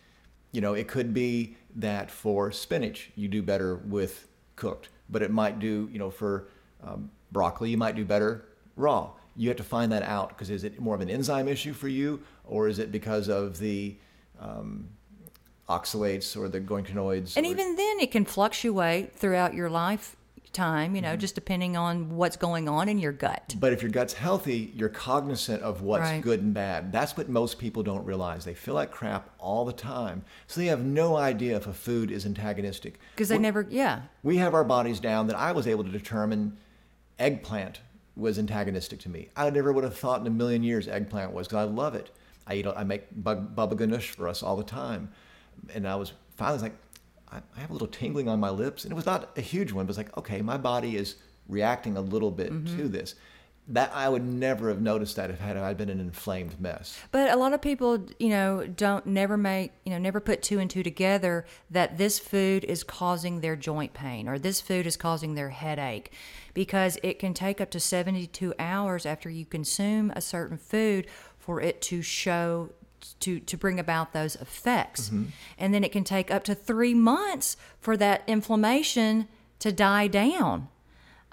You 0.53 0.61
know, 0.61 0.75
it 0.75 0.87
could 0.87 1.15
be 1.15 1.57
that 1.77 2.11
for 2.11 2.53
spinach 2.53 3.11
you 3.17 3.29
do 3.29 3.43
better 3.43 3.77
with 3.77 4.29
cooked, 4.57 4.91
but 5.09 5.23
it 5.23 5.31
might 5.31 5.59
do, 5.59 5.89
you 5.91 5.99
know, 5.99 6.11
for 6.11 6.49
um, 6.83 7.11
broccoli 7.33 7.71
you 7.71 7.77
might 7.79 7.97
do 7.97 8.05
better 8.05 8.45
raw. 8.77 9.11
You 9.37 9.49
have 9.49 9.57
to 9.59 9.65
find 9.65 9.93
that 9.93 10.03
out 10.03 10.31
because 10.31 10.51
is 10.51 10.65
it 10.65 10.81
more 10.81 10.95
of 10.95 11.01
an 11.01 11.09
enzyme 11.09 11.49
issue 11.49 11.73
for 11.73 11.89
you, 11.89 12.23
or 12.45 12.69
is 12.69 12.79
it 12.79 12.93
because 12.93 13.29
of 13.29 13.59
the 13.59 13.97
um, 14.41 14.89
oxalates 15.69 16.37
or 16.37 16.49
the 16.49 16.61
goincanoids? 16.61 17.37
And 17.37 17.47
or- 17.47 17.51
even 17.51 17.77
then, 17.77 18.01
it 18.01 18.11
can 18.11 18.25
fluctuate 18.25 19.15
throughout 19.15 19.55
your 19.55 19.69
lifetime, 19.71 20.95
you 20.97 21.03
know, 21.03 21.11
mm-hmm. 21.11 21.21
just 21.21 21.35
depending 21.35 21.77
on 21.77 22.17
what's 22.17 22.37
going 22.37 22.69
on 22.69 22.89
in 22.89 22.99
your 22.99 23.13
gut. 23.13 23.55
But 23.59 23.73
if 23.73 23.83
your 23.83 23.91
gut's 23.91 24.15
healthy, 24.15 24.73
you're 24.75 24.89
cognizant 24.89 25.63
of 25.63 25.83
what's 25.83 26.03
Right. 26.03 26.23
good 26.23 26.41
and 26.43 26.55
bad. 26.55 26.91
That's 26.93 27.17
what 27.17 27.29
most 27.29 27.59
people 27.59 27.83
don't 27.83 28.05
realize. 28.05 28.45
They 28.45 28.55
feel 28.55 28.75
like 28.75 28.91
crap 28.91 29.31
all 29.39 29.65
the 29.65 29.73
time. 29.73 30.25
So 30.47 30.61
they 30.61 30.67
have 30.67 30.85
no 30.85 31.17
idea 31.17 31.57
if 31.57 31.67
a 31.67 31.73
food 31.73 32.11
is 32.11 32.25
antagonistic. 32.25 32.99
Because 33.15 33.29
they 33.29 33.37
We- 33.37 33.43
never, 33.43 33.67
yeah. 33.69 34.03
We 34.23 34.39
have 34.39 34.55
our 34.55 34.65
bodies 34.65 35.01
down 35.01 35.27
that 35.27 35.37
I 35.37 35.53
was 35.53 35.67
able 35.67 35.85
to 35.85 35.91
determine 35.91 36.57
eggplant 37.19 37.81
was 38.17 38.39
antagonistic 38.39 38.99
to 39.01 39.09
me. 39.09 39.29
I 39.37 39.49
never 39.51 39.73
would 39.73 39.85
have 39.85 39.97
thought 39.97 40.21
in 40.21 40.27
a 40.27 40.31
million 40.31 40.63
years 40.65 40.89
eggplant 40.89 41.33
was 41.33 41.47
because 41.47 41.69
I 41.69 41.71
love 41.71 41.95
it. 41.95 42.11
I 42.47 42.55
eat, 42.55 42.67
I 42.67 42.83
make 42.83 43.05
bug, 43.13 43.55
baba 43.55 43.77
ganoush 43.77 44.09
for 44.09 44.27
us 44.27 44.43
all 44.43 44.57
the 44.57 44.65
time. 44.65 45.11
And 45.75 45.87
I 45.87 45.97
was 45.97 46.13
finally 46.37 46.61
like, 46.61 46.77
I, 47.31 47.39
I 47.57 47.61
have 47.61 47.71
a 47.71 47.73
little 47.73 47.89
tingling 47.89 48.29
on 48.29 48.41
my 48.41 48.51
lips. 48.51 48.85
And 48.85 48.93
it 48.93 48.97
was 48.97 49.07
not 49.07 49.31
a 49.37 49.41
huge 49.41 49.73
one, 49.73 49.87
but 49.87 49.91
it's 49.91 49.99
like, 49.99 50.17
okay, 50.17 50.43
my 50.43 50.57
body 50.57 50.97
is 50.97 51.17
reacting 51.49 51.97
a 51.97 52.01
little 52.01 52.31
bit 52.31 52.53
mm-hmm. 52.53 52.77
to 52.77 52.89
this. 52.89 53.15
That 53.71 53.93
I 53.95 54.09
would 54.09 54.25
never 54.25 54.71
have 54.71 54.81
noticed 54.81 55.17
that 55.17 55.29
if 55.29 55.39
had 55.41 55.59
I 55.59 55.75
been 55.75 55.91
an 55.91 56.01
inflamed 56.01 56.59
mess. 56.59 56.99
But 57.13 57.31
a 57.31 57.37
lot 57.37 57.53
of 57.53 57.61
people, 57.61 58.07
you 58.19 58.31
know, 58.31 58.67
don't 58.67 59.05
never 59.05 59.37
make, 59.37 59.73
you 59.85 59.93
know, 59.93 59.99
never 59.99 60.21
put 60.21 60.41
two 60.41 60.59
and 60.59 60.71
two 60.71 60.83
together 60.83 61.45
that 61.71 61.99
this 61.99 62.19
food 62.19 62.65
is 62.65 62.83
causing 62.83 63.43
their 63.43 63.57
joint 63.57 63.93
pain 63.93 64.27
or 64.27 64.39
this 64.39 64.63
food 64.63 64.87
is 64.87 64.97
causing 64.97 65.35
their 65.35 65.51
headache 65.51 66.15
because 66.55 66.99
it 67.03 67.19
can 67.19 67.35
take 67.35 67.61
up 67.61 67.71
to 67.73 67.79
72 67.79 68.55
hours 68.59 69.05
after 69.05 69.29
you 69.29 69.45
consume 69.45 70.13
a 70.17 70.23
certain 70.23 70.57
food 70.57 71.07
for 71.37 71.61
it 71.61 71.83
to 71.83 72.01
show 72.01 72.71
to 73.21 73.41
to 73.41 73.57
bring 73.57 73.79
about 73.79 74.13
those 74.13 74.37
effects. 74.37 75.11
And 75.59 75.75
then 75.75 75.85
it 75.85 75.93
can 75.93 76.05
take 76.05 76.31
up 76.31 76.45
to 76.45 76.55
3 76.55 76.95
months 76.95 77.57
for 77.81 77.97
that 77.97 78.23
inflammation 78.27 79.29
to 79.59 79.73
die 79.73 80.07
down. 80.07 80.69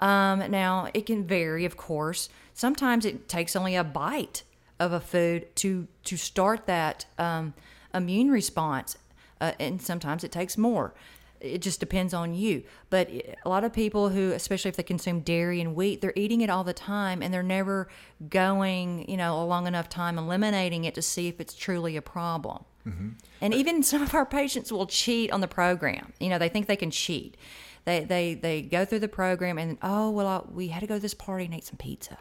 Um, 0.00 0.50
now 0.50 0.88
it 0.92 1.06
can 1.06 1.26
vary, 1.26 1.64
of 1.64 1.76
course. 1.76 2.28
Sometimes 2.54 3.04
it 3.04 3.28
takes 3.28 3.56
only 3.56 3.76
a 3.76 3.84
bite 3.84 4.42
of 4.78 4.92
a 4.92 5.00
food 5.00 5.54
to 5.56 5.88
to 6.04 6.16
start 6.16 6.66
that 6.66 7.06
um, 7.18 7.54
immune 7.94 8.30
response, 8.30 8.98
uh, 9.40 9.52
and 9.58 9.80
sometimes 9.80 10.22
it 10.24 10.32
takes 10.32 10.58
more. 10.58 10.92
It 11.40 11.62
just 11.62 11.80
depends 11.80 12.14
on 12.14 12.34
you. 12.34 12.64
But 12.90 13.08
eh, 13.10 13.34
a 13.44 13.48
lot 13.48 13.64
of 13.64 13.72
people 13.72 14.10
who, 14.10 14.32
especially 14.32 14.68
if 14.68 14.76
they 14.76 14.82
consume 14.82 15.20
dairy 15.20 15.60
and 15.60 15.74
wheat, 15.74 16.00
they're 16.00 16.12
eating 16.16 16.40
it 16.40 16.50
all 16.50 16.64
the 16.64 16.72
time, 16.72 17.22
and 17.22 17.32
they're 17.32 17.42
never 17.42 17.88
going, 18.28 19.08
you 19.08 19.16
know, 19.16 19.40
a 19.40 19.44
long 19.44 19.66
enough 19.66 19.88
time 19.88 20.18
eliminating 20.18 20.84
it 20.84 20.94
to 20.94 21.02
see 21.02 21.28
if 21.28 21.40
it's 21.40 21.54
truly 21.54 21.96
a 21.96 22.02
problem. 22.02 22.64
Mm-hmm. 22.86 23.08
And 23.40 23.54
even 23.54 23.82
some 23.82 24.02
of 24.02 24.14
our 24.14 24.26
patients 24.26 24.72
will 24.72 24.86
cheat 24.86 25.30
on 25.30 25.40
the 25.40 25.48
program. 25.48 26.12
You 26.20 26.28
know, 26.28 26.38
they 26.38 26.48
think 26.48 26.66
they 26.66 26.76
can 26.76 26.90
cheat. 26.90 27.36
They 27.84 28.04
they 28.04 28.34
they 28.34 28.62
go 28.62 28.84
through 28.84 28.98
the 29.00 29.08
program 29.08 29.58
and 29.58 29.78
oh 29.82 30.10
well, 30.10 30.26
I, 30.26 30.52
we 30.52 30.68
had 30.68 30.80
to 30.80 30.86
go 30.86 30.94
to 30.94 31.00
this 31.00 31.14
party 31.14 31.44
and 31.44 31.54
eat 31.54 31.64
some 31.64 31.76
pizza. 31.76 32.18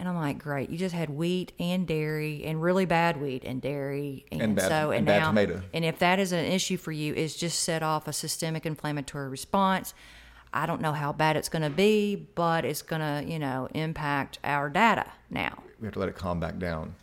And 0.00 0.08
I'm 0.08 0.16
like, 0.16 0.38
great, 0.38 0.70
you 0.70 0.78
just 0.78 0.94
had 0.94 1.10
wheat 1.10 1.52
and 1.60 1.86
dairy 1.86 2.42
and 2.46 2.62
really 2.62 2.86
bad 2.86 3.20
wheat 3.20 3.44
and 3.44 3.60
dairy 3.60 4.24
and, 4.32 4.40
And 4.40 4.56
bad- 4.56 4.68
so 4.68 4.90
and 4.92 4.98
and, 5.00 5.06
bad 5.06 5.18
now 5.20 5.26
tomato. 5.26 5.62
and 5.74 5.84
if 5.84 5.98
that 5.98 6.18
is 6.18 6.32
an 6.32 6.46
issue 6.46 6.78
for 6.78 6.90
you, 6.90 7.12
it's 7.14 7.36
just 7.36 7.60
set 7.60 7.82
off 7.82 8.08
a 8.08 8.12
systemic 8.14 8.64
inflammatory 8.64 9.28
response. 9.28 9.92
I 10.54 10.64
don't 10.64 10.80
know 10.80 10.92
how 10.94 11.12
bad 11.12 11.36
it's 11.36 11.50
going 11.50 11.62
to 11.62 11.70
be, 11.70 12.16
but 12.16 12.64
it's 12.64 12.80
going 12.82 13.02
to 13.02 13.30
you 13.30 13.38
know 13.38 13.68
impact 13.74 14.38
our 14.42 14.70
data 14.70 15.04
now. 15.28 15.62
We 15.78 15.84
have 15.86 15.92
to 15.92 16.00
let 16.00 16.08
it 16.08 16.16
calm 16.16 16.40
back 16.40 16.58
down. 16.58 16.94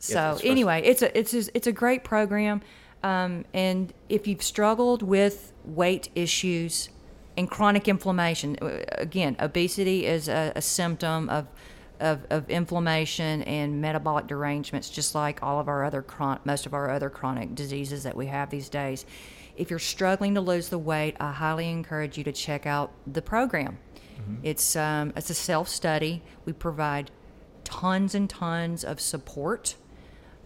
So 0.00 0.32
it's 0.32 0.44
anyway, 0.44 0.82
it's 0.84 1.02
a 1.02 1.16
it's 1.16 1.32
a, 1.32 1.56
it's 1.56 1.66
a 1.68 1.72
great 1.72 2.02
program, 2.04 2.60
um, 3.04 3.44
and 3.54 3.92
if 4.08 4.26
you've 4.26 4.42
struggled 4.42 5.02
with 5.02 5.52
weight 5.64 6.08
issues 6.16 6.88
and 7.36 7.48
chronic 7.48 7.86
inflammation, 7.86 8.56
uh, 8.60 8.80
again, 8.98 9.36
obesity 9.38 10.06
is 10.06 10.28
a, 10.28 10.52
a 10.56 10.60
symptom 10.62 11.28
of, 11.28 11.46
of 12.00 12.26
of 12.30 12.48
inflammation 12.50 13.42
and 13.42 13.80
metabolic 13.80 14.26
derangements, 14.26 14.90
just 14.90 15.14
like 15.14 15.42
all 15.42 15.60
of 15.60 15.68
our 15.68 15.84
other 15.84 16.02
chron- 16.02 16.40
most 16.44 16.66
of 16.66 16.74
our 16.74 16.90
other 16.90 17.10
chronic 17.10 17.54
diseases 17.54 18.02
that 18.02 18.16
we 18.16 18.26
have 18.26 18.50
these 18.50 18.68
days. 18.68 19.06
If 19.56 19.70
you're 19.70 19.78
struggling 19.78 20.34
to 20.34 20.40
lose 20.40 20.68
the 20.68 20.78
weight, 20.78 21.16
I 21.20 21.32
highly 21.32 21.68
encourage 21.68 22.16
you 22.16 22.24
to 22.24 22.32
check 22.32 22.66
out 22.66 22.92
the 23.06 23.22
program. 23.22 23.78
It's 24.42 24.76
um, 24.76 25.12
it's 25.16 25.30
a 25.30 25.34
self 25.34 25.68
study. 25.68 26.22
We 26.44 26.52
provide 26.52 27.10
tons 27.64 28.14
and 28.14 28.28
tons 28.28 28.84
of 28.84 29.00
support. 29.00 29.76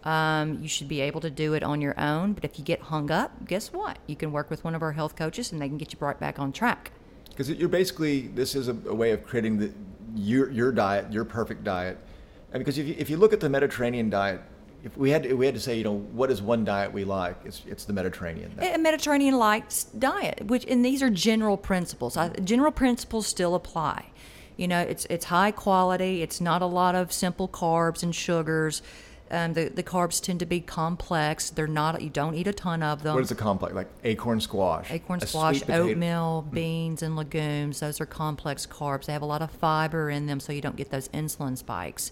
Um, 0.03 0.61
you 0.61 0.67
should 0.67 0.87
be 0.87 1.01
able 1.01 1.21
to 1.21 1.31
do 1.31 1.53
it 1.53 1.63
on 1.63 1.81
your 1.81 1.99
own, 1.99 2.33
but 2.33 2.45
if 2.45 2.59
you 2.59 2.63
get 2.63 2.79
hung 2.79 3.09
up, 3.09 3.47
guess 3.47 3.73
what? 3.73 3.97
You 4.05 4.15
can 4.15 4.31
work 4.31 4.51
with 4.51 4.63
one 4.63 4.75
of 4.75 4.83
our 4.83 4.91
health 4.91 5.15
coaches 5.15 5.51
and 5.51 5.59
they 5.59 5.67
can 5.67 5.77
get 5.77 5.93
you 5.93 5.99
right 5.99 6.19
back 6.19 6.37
on 6.37 6.51
track. 6.51 6.91
Because 7.29 7.49
you're 7.49 7.67
basically, 7.67 8.27
this 8.27 8.55
is 8.55 8.67
a, 8.67 8.77
a 8.85 8.93
way 8.93 9.11
of 9.11 9.25
creating 9.25 9.57
the, 9.57 9.71
your 10.15 10.49
your 10.51 10.71
diet, 10.71 11.11
your 11.11 11.25
perfect 11.25 11.63
diet, 11.63 11.97
and 12.51 12.61
because 12.61 12.77
if 12.77 12.87
you, 12.87 12.95
if 12.97 13.09
you 13.09 13.17
look 13.17 13.33
at 13.33 13.39
the 13.39 13.49
Mediterranean 13.49 14.09
diet, 14.09 14.41
if 14.83 14.95
we 14.95 15.09
had 15.09 15.23
to, 15.23 15.33
we 15.33 15.45
had 15.45 15.55
to 15.55 15.61
say, 15.61 15.77
you 15.77 15.83
know, 15.83 15.97
what 15.97 16.29
is 16.29 16.41
one 16.41 16.63
diet 16.63 16.93
we 16.93 17.03
like? 17.03 17.35
It's 17.43 17.63
it's 17.67 17.85
the 17.85 17.93
Mediterranean. 17.93 18.51
a 18.59 18.77
Mediterranean 18.77 19.37
like 19.37 19.65
diet, 19.97 20.45
which 20.45 20.63
and 20.65 20.85
these 20.85 21.01
are 21.01 21.09
general 21.09 21.57
principles. 21.57 22.15
I, 22.15 22.29
general 22.29 22.71
principles 22.71 23.25
still 23.25 23.55
apply. 23.55 24.05
You 24.57 24.67
know, 24.67 24.79
it's 24.79 25.05
it's 25.09 25.25
high 25.25 25.51
quality. 25.51 26.21
It's 26.21 26.39
not 26.39 26.61
a 26.61 26.67
lot 26.67 26.95
of 26.95 27.11
simple 27.11 27.47
carbs 27.47 28.03
and 28.03 28.15
sugars. 28.15 28.81
Um, 29.31 29.53
the 29.53 29.69
the 29.69 29.81
carbs 29.81 30.21
tend 30.21 30.39
to 30.41 30.45
be 30.45 30.59
complex. 30.59 31.49
They're 31.49 31.65
not. 31.65 31.99
You 32.01 32.09
don't 32.09 32.35
eat 32.35 32.45
a 32.45 32.53
ton 32.53 32.83
of 32.83 33.01
them. 33.01 33.15
What 33.15 33.23
is 33.23 33.31
a 33.31 33.35
complex? 33.35 33.73
Like 33.73 33.89
acorn 34.03 34.39
squash, 34.39 34.91
Acorn 34.91 35.19
squash, 35.21 35.67
oatmeal, 35.67 36.43
mm-hmm. 36.45 36.53
beans, 36.53 37.01
and 37.01 37.15
legumes. 37.15 37.79
Those 37.79 37.99
are 37.99 38.05
complex 38.05 38.67
carbs. 38.67 39.05
They 39.05 39.13
have 39.13 39.23
a 39.23 39.27
lot 39.27 39.41
of 39.41 39.49
fiber 39.49 40.11
in 40.11 40.27
them, 40.27 40.39
so 40.39 40.53
you 40.53 40.61
don't 40.61 40.75
get 40.75 40.91
those 40.91 41.07
insulin 41.09 41.57
spikes. 41.57 42.11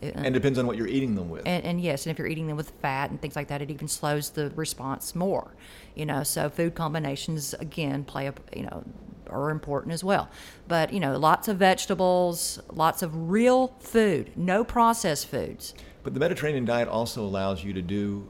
It- 0.00 0.14
and 0.14 0.32
depends 0.32 0.58
on 0.58 0.66
what 0.66 0.76
you're 0.76 0.86
eating 0.86 1.14
them 1.16 1.30
with. 1.30 1.42
and, 1.46 1.64
and 1.64 1.80
yes, 1.80 2.06
and 2.06 2.12
if 2.12 2.18
you're 2.18 2.28
eating 2.28 2.46
them 2.46 2.56
with 2.56 2.70
fat 2.80 3.10
and 3.10 3.20
things 3.20 3.34
like 3.34 3.48
that, 3.48 3.60
it 3.60 3.70
even 3.70 3.88
slows 3.88 4.30
the 4.30 4.50
response 4.50 5.16
more. 5.16 5.54
You 5.96 6.06
know, 6.06 6.22
so 6.22 6.48
food 6.48 6.74
combinations 6.76 7.54
again 7.54 8.04
play 8.04 8.28
a 8.28 8.34
you 8.54 8.62
know 8.62 8.84
are 9.28 9.50
important 9.50 9.94
as 9.94 10.04
well. 10.04 10.28
But 10.68 10.92
you 10.92 11.00
know, 11.00 11.18
lots 11.18 11.48
of 11.48 11.56
vegetables, 11.56 12.60
lots 12.72 13.02
of 13.02 13.30
real 13.30 13.74
food, 13.80 14.32
no 14.36 14.62
processed 14.62 15.26
foods. 15.26 15.74
But 16.02 16.14
the 16.14 16.20
Mediterranean 16.20 16.64
diet 16.64 16.88
also 16.88 17.22
allows 17.22 17.62
you 17.62 17.72
to 17.72 17.82
do, 17.82 18.26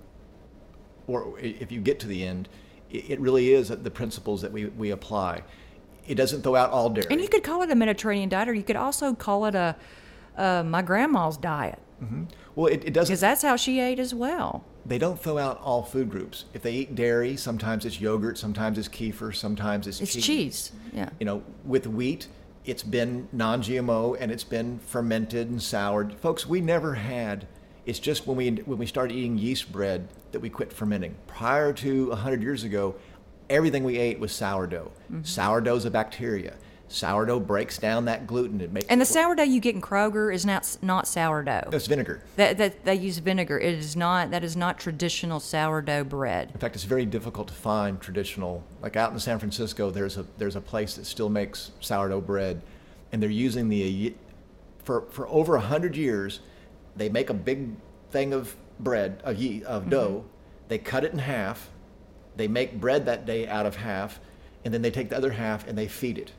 or 1.06 1.38
if 1.38 1.72
you 1.72 1.80
get 1.80 2.00
to 2.00 2.06
the 2.06 2.24
end, 2.24 2.48
it 2.90 3.18
really 3.20 3.52
is 3.52 3.68
the 3.68 3.90
principles 3.90 4.42
that 4.42 4.52
we, 4.52 4.66
we 4.66 4.90
apply. 4.90 5.42
It 6.06 6.16
doesn't 6.16 6.42
throw 6.42 6.56
out 6.56 6.70
all 6.70 6.90
dairy. 6.90 7.06
And 7.10 7.20
you 7.20 7.28
could 7.28 7.42
call 7.42 7.62
it 7.62 7.70
a 7.70 7.74
Mediterranean 7.74 8.28
diet, 8.28 8.48
or 8.48 8.54
you 8.54 8.62
could 8.62 8.76
also 8.76 9.14
call 9.14 9.46
it 9.46 9.54
a 9.54 9.76
uh, 10.36 10.62
my 10.62 10.80
grandma's 10.80 11.36
diet 11.36 11.78
well, 12.54 12.66
it, 12.66 12.84
it 12.84 12.92
doesn't. 12.92 13.12
because 13.12 13.20
that's 13.20 13.42
how 13.42 13.56
she 13.56 13.80
ate 13.80 13.98
as 13.98 14.14
well. 14.14 14.64
they 14.84 14.98
don't 14.98 15.20
throw 15.20 15.38
out 15.38 15.60
all 15.62 15.82
food 15.82 16.10
groups. 16.10 16.44
If 16.52 16.62
they 16.62 16.72
eat 16.72 16.94
dairy, 16.94 17.36
sometimes 17.36 17.84
it's 17.84 18.00
yogurt, 18.00 18.38
sometimes 18.38 18.78
it's 18.78 18.88
kefir, 18.88 19.34
sometimes 19.34 19.86
it's, 19.86 20.00
It's 20.00 20.14
cheese. 20.14 20.72
Yeah. 20.92 21.10
You 21.20 21.26
know, 21.26 21.42
with 21.64 21.86
wheat, 21.86 22.26
it's 22.64 22.82
been 22.82 23.28
non-GMO 23.32 24.16
and 24.18 24.32
it's 24.32 24.44
been 24.44 24.80
fermented 24.80 25.48
and 25.48 25.62
soured. 25.62 26.14
Folks, 26.18 26.46
we 26.46 26.60
never 26.60 26.94
had. 26.94 27.46
It's 27.84 27.98
just 27.98 28.26
when 28.26 28.36
we 28.36 28.50
when 28.50 28.78
we 28.78 28.86
started 28.86 29.14
eating 29.14 29.38
yeast 29.38 29.72
bread 29.72 30.08
that 30.32 30.40
we 30.40 30.48
quit 30.48 30.72
fermenting. 30.72 31.16
Prior 31.26 31.72
to 31.74 32.08
100 32.10 32.42
years 32.42 32.64
ago, 32.64 32.94
everything 33.50 33.84
we 33.84 33.98
ate 33.98 34.18
was 34.18 34.32
sourdough. 34.32 34.90
Mm-hmm. 35.04 35.22
Sourdough's 35.22 35.84
a 35.84 35.90
bacteria. 35.90 36.54
Sourdough 36.88 37.40
breaks 37.40 37.78
down 37.78 38.04
that 38.04 38.26
gluten. 38.26 38.60
It 38.60 38.70
makes 38.70 38.86
And 38.88 39.00
the 39.00 39.06
sourdough 39.06 39.44
you 39.44 39.60
get 39.60 39.74
in 39.74 39.80
Kroger 39.80 40.32
is 40.32 40.44
not 40.44 40.76
not 40.82 41.08
sourdough. 41.08 41.70
It's 41.72 41.86
vinegar. 41.86 42.22
That, 42.36 42.58
that 42.58 42.84
they 42.84 42.94
use 42.94 43.18
vinegar. 43.18 43.58
It 43.58 43.74
is 43.74 43.96
not. 43.96 44.30
That 44.30 44.44
is 44.44 44.56
not 44.56 44.78
traditional 44.78 45.40
sourdough 45.40 46.04
bread. 46.04 46.50
In 46.52 46.60
fact, 46.60 46.74
it's 46.74 46.84
very 46.84 47.06
difficult 47.06 47.48
to 47.48 47.54
find 47.54 48.00
traditional. 48.00 48.62
Like 48.82 48.96
out 48.96 49.12
in 49.12 49.18
San 49.18 49.38
Francisco, 49.38 49.90
there's 49.90 50.18
a 50.18 50.26
there's 50.38 50.56
a 50.56 50.60
place 50.60 50.94
that 50.96 51.06
still 51.06 51.30
makes 51.30 51.72
sourdough 51.80 52.20
bread, 52.20 52.62
and 53.10 53.22
they're 53.22 53.30
using 53.30 53.70
the 53.70 54.14
for 54.84 55.02
for 55.10 55.26
over 55.28 55.56
a 55.56 55.60
hundred 55.60 55.96
years. 55.96 56.40
They 56.96 57.08
make 57.08 57.30
a 57.30 57.34
big 57.34 57.70
thing 58.10 58.32
of 58.32 58.54
bread 58.80 59.20
of 59.24 59.36
ye 59.36 59.62
of 59.64 59.82
mm-hmm. 59.82 59.90
dough. 59.90 60.24
They 60.68 60.78
cut 60.78 61.04
it 61.04 61.12
in 61.12 61.18
half. 61.18 61.70
They 62.36 62.48
make 62.48 62.80
bread 62.80 63.06
that 63.06 63.26
day 63.26 63.46
out 63.46 63.66
of 63.66 63.76
half, 63.76 64.18
and 64.64 64.72
then 64.72 64.82
they 64.82 64.90
take 64.90 65.10
the 65.10 65.16
other 65.16 65.32
half 65.32 65.66
and 65.66 65.76
they 65.76 65.88
feed 65.88 66.18
it. 66.18 66.32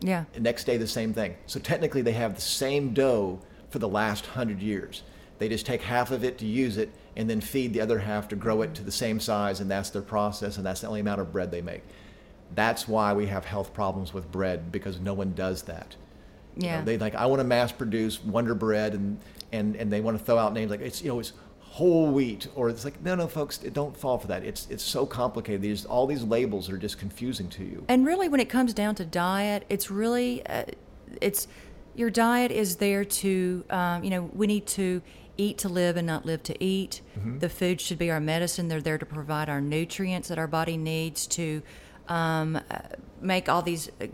Yeah. 0.00 0.24
The 0.32 0.40
next 0.40 0.64
day, 0.64 0.76
the 0.76 0.86
same 0.86 1.12
thing. 1.12 1.36
So 1.46 1.60
technically, 1.60 2.02
they 2.02 2.12
have 2.12 2.34
the 2.34 2.40
same 2.40 2.92
dough 2.92 3.40
for 3.70 3.78
the 3.78 3.88
last 3.88 4.26
hundred 4.26 4.60
years. 4.60 5.02
They 5.38 5.48
just 5.48 5.66
take 5.66 5.82
half 5.82 6.10
of 6.10 6.22
it 6.22 6.38
to 6.38 6.46
use 6.46 6.76
it, 6.76 6.90
and 7.16 7.28
then 7.28 7.40
feed 7.40 7.72
the 7.72 7.80
other 7.80 7.98
half 7.98 8.28
to 8.28 8.36
grow 8.36 8.62
it 8.62 8.74
to 8.74 8.82
the 8.82 8.92
same 8.92 9.18
size, 9.18 9.60
and 9.60 9.70
that's 9.70 9.90
their 9.90 10.02
process, 10.02 10.56
and 10.56 10.64
that's 10.64 10.80
the 10.80 10.86
only 10.86 11.00
amount 11.00 11.20
of 11.20 11.32
bread 11.32 11.50
they 11.50 11.62
make. 11.62 11.82
That's 12.54 12.86
why 12.86 13.12
we 13.12 13.26
have 13.26 13.44
health 13.44 13.72
problems 13.74 14.12
with 14.12 14.30
bread 14.30 14.70
because 14.70 15.00
no 15.00 15.14
one 15.14 15.32
does 15.34 15.62
that. 15.62 15.96
You 16.56 16.62
know, 16.62 16.68
Yeah. 16.68 16.82
they 16.82 16.98
like 16.98 17.14
I 17.14 17.26
want 17.26 17.40
to 17.40 17.44
mass 17.44 17.72
produce 17.72 18.22
Wonder 18.22 18.54
Bread, 18.54 18.94
and 18.94 19.18
and 19.52 19.76
and 19.76 19.92
they 19.92 20.00
want 20.00 20.18
to 20.18 20.24
throw 20.24 20.38
out 20.38 20.52
names 20.52 20.70
like 20.70 20.80
it's 20.80 21.02
you 21.02 21.08
know 21.08 21.20
it's 21.20 21.32
whole 21.60 22.12
wheat 22.12 22.48
or 22.54 22.68
it's 22.68 22.84
like 22.84 23.00
no 23.02 23.14
no 23.14 23.26
folks 23.26 23.56
don't 23.56 23.96
fall 23.96 24.18
for 24.18 24.26
that. 24.26 24.44
It's 24.44 24.66
it's 24.68 24.82
so 24.82 25.06
complicated. 25.06 25.62
These 25.62 25.86
all 25.86 26.06
these 26.06 26.22
labels 26.22 26.68
are 26.68 26.76
just 26.76 26.98
confusing 26.98 27.48
to 27.50 27.64
you. 27.64 27.84
And 27.88 28.06
really, 28.06 28.28
when 28.28 28.40
it 28.40 28.50
comes 28.50 28.74
down 28.74 28.94
to 28.96 29.04
diet, 29.04 29.64
it's 29.70 29.90
really, 29.90 30.44
uh, 30.46 30.64
it's 31.20 31.48
your 31.94 32.10
diet 32.10 32.50
is 32.50 32.76
there 32.76 33.04
to, 33.04 33.64
um, 33.70 34.04
you 34.04 34.10
know, 34.10 34.30
we 34.34 34.46
need 34.46 34.66
to 34.66 35.00
eat 35.38 35.58
to 35.58 35.68
live 35.68 35.96
and 35.96 36.06
not 36.06 36.26
live 36.26 36.42
to 36.42 36.62
eat. 36.62 37.00
The 37.38 37.48
food 37.48 37.80
should 37.80 37.98
be 37.98 38.10
our 38.10 38.20
medicine. 38.20 38.68
They're 38.68 38.82
there 38.82 38.98
to 38.98 39.06
provide 39.06 39.48
our 39.48 39.60
nutrients 39.60 40.28
that 40.28 40.38
our 40.38 40.46
body 40.46 40.76
needs 40.76 41.26
to 41.28 41.62
um, 42.08 42.56
uh, 42.56 42.78
make 43.22 43.48
all 43.48 43.62
these 43.62 43.88
uh, 44.00 44.06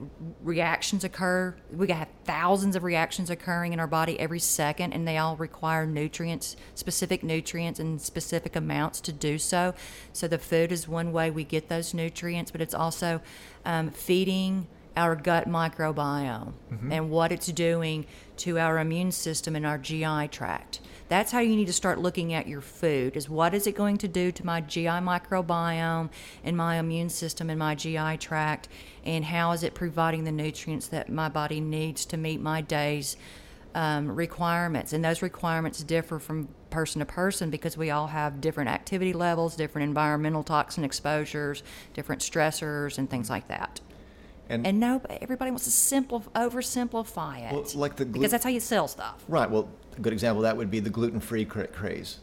reactions 0.43 1.05
occur. 1.05 1.57
We 1.73 1.89
have 1.89 2.09
thousands 2.25 2.77
of 2.77 2.83
reactions 2.83 3.31
occurring 3.31 3.73
in 3.73 3.81
our 3.81 3.87
body 3.87 4.19
every 4.21 4.41
second, 4.41 4.93
and 4.93 5.07
they 5.07 5.19
all 5.19 5.37
require 5.37 5.87
nutrients, 5.87 6.57
specific 6.75 7.23
nutrients, 7.23 7.81
and 7.81 8.01
specific 8.01 8.55
amounts 8.57 9.01
to 9.03 9.13
do 9.13 9.39
so. 9.39 9.75
So 10.13 10.29
the 10.29 10.39
food 10.39 10.73
is 10.73 10.87
one 10.87 11.13
way 11.13 11.31
we 11.31 11.45
get 11.45 11.69
those 11.69 11.95
nutrients, 11.95 12.51
but 12.51 12.61
it's 12.61 12.75
also 12.75 13.21
um, 13.65 13.91
feeding 13.91 14.67
our 14.97 15.15
gut 15.15 15.49
microbiome 15.49 16.53
and 16.93 17.09
what 17.11 17.31
it's 17.31 17.47
doing 17.47 18.05
to 18.37 18.59
our 18.59 18.79
immune 18.79 19.13
system 19.13 19.55
and 19.55 19.65
our 19.65 19.79
GI 19.79 20.29
tract. 20.29 20.81
That's 21.09 21.33
how 21.33 21.41
you 21.41 21.57
need 21.57 21.67
to 21.67 21.73
start 21.73 21.99
looking 21.99 22.35
at 22.35 22.47
your 22.47 22.61
food 22.61 23.17
is 23.17 23.29
what 23.31 23.55
is 23.55 23.67
it 23.67 23.75
going 23.75 23.97
to 23.99 24.09
do 24.09 24.31
to 24.33 24.45
my 24.45 24.61
GI 24.61 24.87
microbiome 24.87 26.11
and 26.45 26.57
my 26.57 26.77
immune 26.77 27.09
system 27.09 27.49
and 27.49 27.59
my 27.59 27.75
GI 27.75 28.19
tract 28.19 28.69
and 29.05 29.25
how 29.25 29.53
is 29.53 29.63
it 29.63 29.75
providing 29.75 30.25
the 30.25 30.33
nutrients 30.33 30.89
that 30.89 31.09
my 31.09 31.29
body 31.29 31.61
needs 31.61 32.05
to 32.07 32.17
meet 32.17 32.41
my 32.41 32.61
day's 32.61 33.17
um, 33.75 34.15
requirements 34.15 34.93
and 34.93 35.05
those 35.05 35.23
requirements 35.23 35.83
differ 35.83 36.19
from 36.19 36.49
person 36.71 36.99
to 37.01 37.07
person 37.07 37.49
because 37.51 37.77
we 37.77 37.91
all 37.91 38.09
have 38.09 38.41
different 38.41 38.69
activity 38.71 39.13
levels 39.13 39.57
different 39.57 39.87
environmental 39.87 40.43
toxin 40.43 40.85
exposures 40.85 41.63
different 41.93 42.23
stressors 42.23 42.97
and 42.99 43.09
things 43.11 43.29
like 43.29 43.47
that 43.49 43.81
And, 44.49 44.67
and 44.67 44.81
no, 44.81 45.03
everybody 45.21 45.51
wants 45.51 45.65
to 45.65 45.71
simplify, 45.71 46.31
oversimplify 46.33 47.51
it. 47.51 47.53
Well, 47.53 47.67
like 47.75 47.97
the 47.97 48.07
glu- 48.07 48.21
because 48.21 48.31
that's 48.31 48.45
how 48.45 48.51
you 48.51 48.61
sell 48.61 48.89
stuff. 48.89 49.23
Right. 49.29 49.49
Well, 49.51 49.69
a 49.99 50.03
good 50.03 50.13
example 50.13 50.41
of 50.41 50.45
that 50.45 50.57
would 50.57 50.71
be 50.71 50.81
the 50.81 50.91
gluten-free 50.91 51.45
cra- 51.47 51.67
craze. 51.67 52.21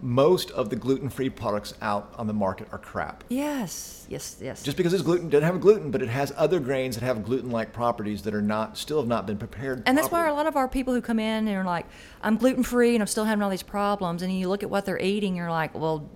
Most 0.00 0.52
of 0.52 0.70
the 0.70 0.76
gluten-free 0.76 1.30
products 1.30 1.74
out 1.82 2.12
on 2.16 2.28
the 2.28 2.32
market 2.32 2.68
are 2.70 2.78
crap. 2.78 3.24
Yes, 3.28 4.06
yes, 4.08 4.36
yes. 4.40 4.62
Just 4.62 4.76
because 4.76 4.92
it's 4.92 5.02
gluten 5.02 5.28
doesn't 5.28 5.44
have 5.44 5.60
gluten, 5.60 5.90
but 5.90 6.02
it 6.02 6.08
has 6.08 6.32
other 6.36 6.60
grains 6.60 6.94
that 6.96 7.04
have 7.04 7.24
gluten-like 7.24 7.72
properties 7.72 8.22
that 8.22 8.32
are 8.32 8.42
not 8.42 8.78
still 8.78 9.00
have 9.00 9.08
not 9.08 9.26
been 9.26 9.38
prepared. 9.38 9.82
and 9.86 9.98
that's 9.98 10.10
why 10.12 10.28
a 10.28 10.32
lot 10.32 10.46
of 10.46 10.54
our 10.54 10.68
people 10.68 10.94
who 10.94 11.00
come 11.00 11.18
in 11.18 11.48
and 11.48 11.56
are 11.56 11.64
like, 11.64 11.86
"I'm 12.22 12.36
gluten 12.36 12.62
free 12.62 12.94
and 12.94 13.02
I'm 13.02 13.08
still 13.08 13.24
having 13.24 13.42
all 13.42 13.50
these 13.50 13.64
problems," 13.64 14.22
and 14.22 14.32
you 14.32 14.48
look 14.48 14.62
at 14.62 14.70
what 14.70 14.84
they're 14.84 15.00
eating, 15.00 15.34
you're 15.34 15.50
like, 15.50 15.74
"Well, 15.74 16.08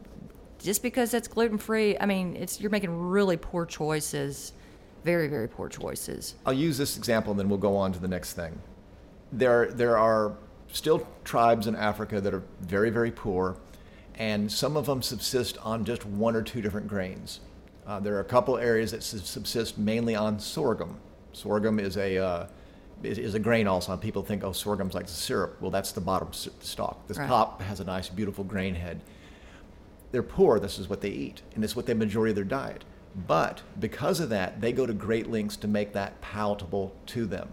just 0.61 0.81
because 0.81 1.11
that's 1.11 1.27
gluten 1.27 1.59
free, 1.59 1.99
I 1.99 2.07
mean, 2.07 2.37
it's 2.37 2.61
you're 2.61 2.71
making 2.71 2.97
really 2.97 3.37
poor 3.37 3.67
choices, 3.67 4.53
very, 5.03 5.27
very 5.27 5.49
poor 5.49 5.69
choices." 5.69 6.37
I'll 6.47 6.53
use 6.53 6.79
this 6.79 6.97
example, 6.97 7.33
and 7.33 7.41
then 7.41 7.49
we'll 7.49 7.59
go 7.59 7.77
on 7.77 7.93
to 7.95 7.99
the 7.99 8.07
next 8.09 8.35
thing. 8.35 8.61
There, 9.33 9.73
there 9.73 9.99
are 9.99 10.37
still 10.73 11.07
tribes 11.25 11.67
in 11.67 11.77
Africa 11.77 12.21
that 12.21 12.35
are 12.35 12.43
very, 12.61 12.91
very 12.91 13.11
poor, 13.11 13.57
and 14.17 14.51
some 14.51 14.77
of 14.77 14.87
them 14.87 15.03
subsist 15.03 15.57
on 15.59 15.85
just 15.85 16.05
one 16.05 16.35
or 16.35 16.43
two 16.43 16.61
different 16.61 16.89
grains. 16.89 17.41
Uh, 17.87 18.01
there 18.01 18.15
are 18.17 18.21
a 18.21 18.25
couple 18.25 18.59
areas 18.59 18.91
that 18.91 19.03
subsist 19.03 19.79
mainly 19.79 20.15
on 20.15 20.39
sorghum. 20.39 20.99
Sorghum 21.33 21.79
is 21.81 21.97
a 21.97 22.19
uh, 22.19 22.47
is, 23.03 23.19
is 23.19 23.35
a 23.35 23.39
grain 23.41 23.67
also. 23.67 23.93
And 23.93 24.01
people 24.01 24.23
think, 24.23 24.45
oh, 24.45 24.53
sorghum's 24.53 24.95
like 24.95 25.07
the 25.07 25.13
syrup. 25.13 25.57
Well, 25.61 25.71
that's 25.71 25.93
the 25.93 26.01
bottom 26.01 26.29
s- 26.29 26.49
stalk. 26.61 27.07
The 27.09 27.15
Right. 27.15 27.27
top 27.27 27.61
has 27.63 27.81
a 27.81 27.85
nice, 27.85 28.09
beautiful 28.09 28.45
grain 28.45 28.75
head 28.75 29.01
they're 30.13 30.23
poor, 30.23 30.61
this 30.61 30.79
is 30.79 30.89
what 30.89 31.01
they 31.01 31.09
eat, 31.09 31.41
and 31.55 31.65
it's 31.65 31.75
what 31.75 31.87
the 31.87 31.95
majority 31.95 32.31
of 32.31 32.37
their 32.37 32.45
diet. 32.45 32.85
But 33.27 33.63
because 33.81 34.21
of 34.21 34.29
that, 34.29 34.61
they 34.61 34.73
go 34.73 34.87
to 34.87 34.93
great 34.93 35.31
lengths 35.31 35.57
to 35.57 35.69
make 35.69 35.95
that 35.95 36.21
palatable 36.21 36.95
to 37.07 37.27
them. 37.27 37.49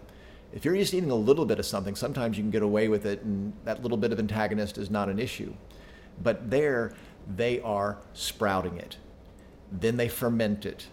If 0.52 0.64
you're 0.64 0.76
just 0.76 0.94
eating 0.94 1.10
a 1.10 1.16
little 1.16 1.44
bit 1.44 1.58
of 1.58 1.66
something, 1.66 1.94
sometimes 1.94 2.36
you 2.36 2.42
can 2.42 2.50
get 2.50 2.62
away 2.62 2.88
with 2.88 3.06
it, 3.06 3.22
and 3.22 3.52
that 3.64 3.82
little 3.82 3.98
bit 3.98 4.12
of 4.12 4.18
antagonist 4.18 4.78
is 4.78 4.90
not 4.90 5.08
an 5.08 5.18
issue. 5.18 5.54
But 6.22 6.50
there, 6.50 6.92
they 7.36 7.60
are 7.60 7.98
sprouting 8.14 8.76
it. 8.76 8.96
Then 9.70 9.96
they 9.96 10.08
ferment 10.08 10.66
it. 10.66 10.88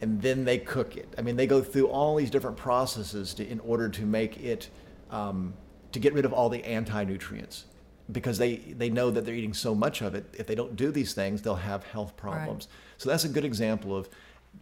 And 0.00 0.22
then 0.22 0.44
they 0.44 0.58
cook 0.58 0.96
it. 0.96 1.12
I 1.18 1.22
mean, 1.22 1.36
they 1.36 1.46
go 1.46 1.60
through 1.60 1.88
all 1.88 2.16
these 2.16 2.30
different 2.30 2.56
processes 2.56 3.34
to, 3.34 3.46
in 3.46 3.60
order 3.60 3.88
to 3.88 4.02
make 4.06 4.38
it, 4.38 4.70
um, 5.10 5.54
to 5.92 5.98
get 5.98 6.14
rid 6.14 6.24
of 6.24 6.32
all 6.32 6.48
the 6.48 6.64
anti 6.64 7.04
nutrients 7.04 7.64
because 8.10 8.38
they, 8.38 8.56
they 8.56 8.88
know 8.88 9.10
that 9.10 9.24
they're 9.24 9.34
eating 9.34 9.54
so 9.54 9.74
much 9.74 10.00
of 10.00 10.14
it. 10.14 10.34
If 10.38 10.46
they 10.46 10.54
don't 10.54 10.76
do 10.76 10.90
these 10.90 11.12
things, 11.12 11.42
they'll 11.42 11.56
have 11.56 11.84
health 11.84 12.16
problems. 12.16 12.68
So 12.96 13.10
that's 13.10 13.24
a 13.24 13.28
good 13.28 13.44
example 13.44 13.94
of 13.94 14.08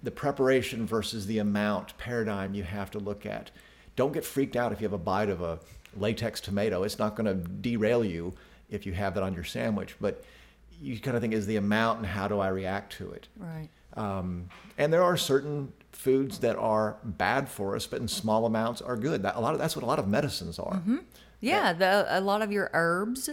the 0.02 0.10
preparation 0.10 0.86
versus 0.86 1.26
the 1.26 1.38
amount 1.38 1.96
paradigm 1.96 2.54
you 2.54 2.64
have 2.64 2.90
to 2.92 2.98
look 2.98 3.24
at. 3.24 3.50
Don't 3.96 4.12
get 4.12 4.24
freaked 4.24 4.56
out 4.56 4.72
if 4.72 4.80
you 4.80 4.84
have 4.84 4.92
a 4.92 4.98
bite 4.98 5.30
of 5.30 5.40
a 5.42 5.58
latex 5.96 6.40
tomato. 6.40 6.82
It's 6.82 6.98
not 6.98 7.16
going 7.16 7.26
to 7.26 7.34
derail 7.34 8.04
you 8.04 8.34
if 8.70 8.86
you 8.86 8.92
have 8.92 9.14
that 9.14 9.22
on 9.22 9.34
your 9.34 9.44
sandwich. 9.44 9.96
But 10.00 10.22
you 10.80 10.98
kind 11.00 11.16
of 11.16 11.22
think 11.22 11.32
is 11.32 11.46
the 11.46 11.56
amount 11.56 11.98
and 11.98 12.06
how 12.06 12.28
do 12.28 12.38
I 12.38 12.48
react 12.48 12.92
to 12.98 13.10
it? 13.12 13.28
Right. 13.36 13.68
Um, 13.94 14.48
and 14.76 14.92
there 14.92 15.02
are 15.02 15.16
certain 15.16 15.72
foods 15.92 16.40
that 16.40 16.56
are 16.56 16.98
bad 17.02 17.48
for 17.48 17.74
us, 17.74 17.86
but 17.86 18.00
in 18.00 18.08
small 18.08 18.44
amounts 18.44 18.82
are 18.82 18.96
good. 18.96 19.22
That, 19.22 19.36
a 19.36 19.40
lot 19.40 19.54
of 19.54 19.60
that's 19.60 19.74
what 19.74 19.82
a 19.82 19.86
lot 19.86 19.98
of 19.98 20.06
medicines 20.06 20.58
are. 20.58 20.82
Yeah, 21.40 21.72
the, 21.72 22.06
a 22.08 22.20
lot 22.20 22.42
of 22.42 22.52
your 22.52 22.70
herbs, 22.74 23.30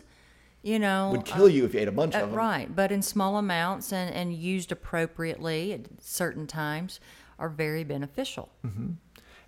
you 0.61 0.79
know, 0.79 1.11
Would 1.11 1.25
kill 1.25 1.49
you 1.49 1.65
if 1.65 1.73
you 1.73 1.81
ate 1.81 1.87
a 1.89 1.91
bunch 1.91 2.15
uh, 2.15 2.19
of 2.19 2.29
them. 2.29 2.37
right, 2.37 2.73
but 2.73 2.91
in 2.91 3.01
small 3.01 3.37
amounts 3.37 3.91
and, 3.91 4.13
and 4.13 4.33
used 4.33 4.71
appropriately 4.71 5.73
at 5.73 5.81
certain 5.99 6.47
times 6.47 7.01
are 7.37 7.49
very 7.49 7.83
beneficial. 7.83 8.49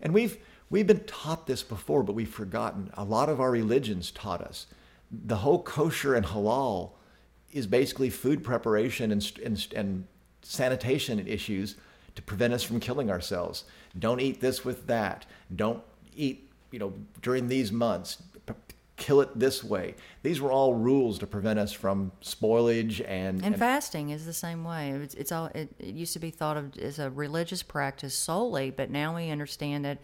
And 0.02 0.14
we've 0.14 0.38
we've 0.70 0.88
been 0.88 1.04
taught 1.06 1.48
this 1.48 1.64
before, 1.64 2.04
but 2.04 2.14
we've 2.14 2.30
forgotten. 2.30 2.92
A 2.96 3.04
lot 3.04 3.30
of 3.30 3.40
our 3.40 3.52
religions 3.52 4.12
taught 4.12 4.42
us. 4.42 4.68
The 5.12 5.38
whole 5.38 5.62
kosher 5.62 6.16
and 6.16 6.26
halal 6.26 6.92
is 7.52 7.68
basically 7.68 8.10
food 8.10 8.44
preparation 8.44 9.12
and 9.12 9.32
and, 9.44 9.68
and 9.76 10.08
sanitation 10.42 11.26
issues 11.28 11.76
to 12.16 12.22
prevent 12.22 12.54
us 12.54 12.64
from 12.64 12.80
killing 12.80 13.10
ourselves. 13.12 13.66
Don't 13.98 14.22
eat 14.22 14.42
this 14.42 14.64
with 14.64 14.88
that. 14.88 15.26
Don't 15.56 15.84
eat, 16.16 16.50
you 16.72 16.80
know, 16.80 16.94
during 17.22 17.48
these 17.48 17.72
months. 17.72 18.22
P- 18.46 18.54
Kill 18.98 19.20
it 19.20 19.38
this 19.38 19.62
way. 19.62 19.96
These 20.24 20.40
were 20.40 20.52
all 20.52 20.74
rules 20.74 21.20
to 21.20 21.28
prevent 21.28 21.60
us 21.60 21.74
from 21.74 22.14
spoilage 22.22 23.04
and, 23.06 23.44
And 23.44 23.58
fasting 23.60 24.12
is 24.12 24.26
the 24.26 24.34
same 24.34 24.64
way. 24.64 24.92
It's, 24.92 25.16
it's 25.16 25.34
all. 25.34 25.48
It, 25.48 25.70
it 25.80 25.94
used 25.96 26.14
to 26.14 26.20
be 26.20 26.32
thought 26.32 26.56
of 26.56 26.78
as 26.78 26.98
a 26.98 27.10
religious 27.10 27.62
practice 27.62 28.16
solely, 28.16 28.72
but 28.72 28.90
now 28.90 29.14
we 29.14 29.30
understand 29.30 29.84
that 29.84 29.98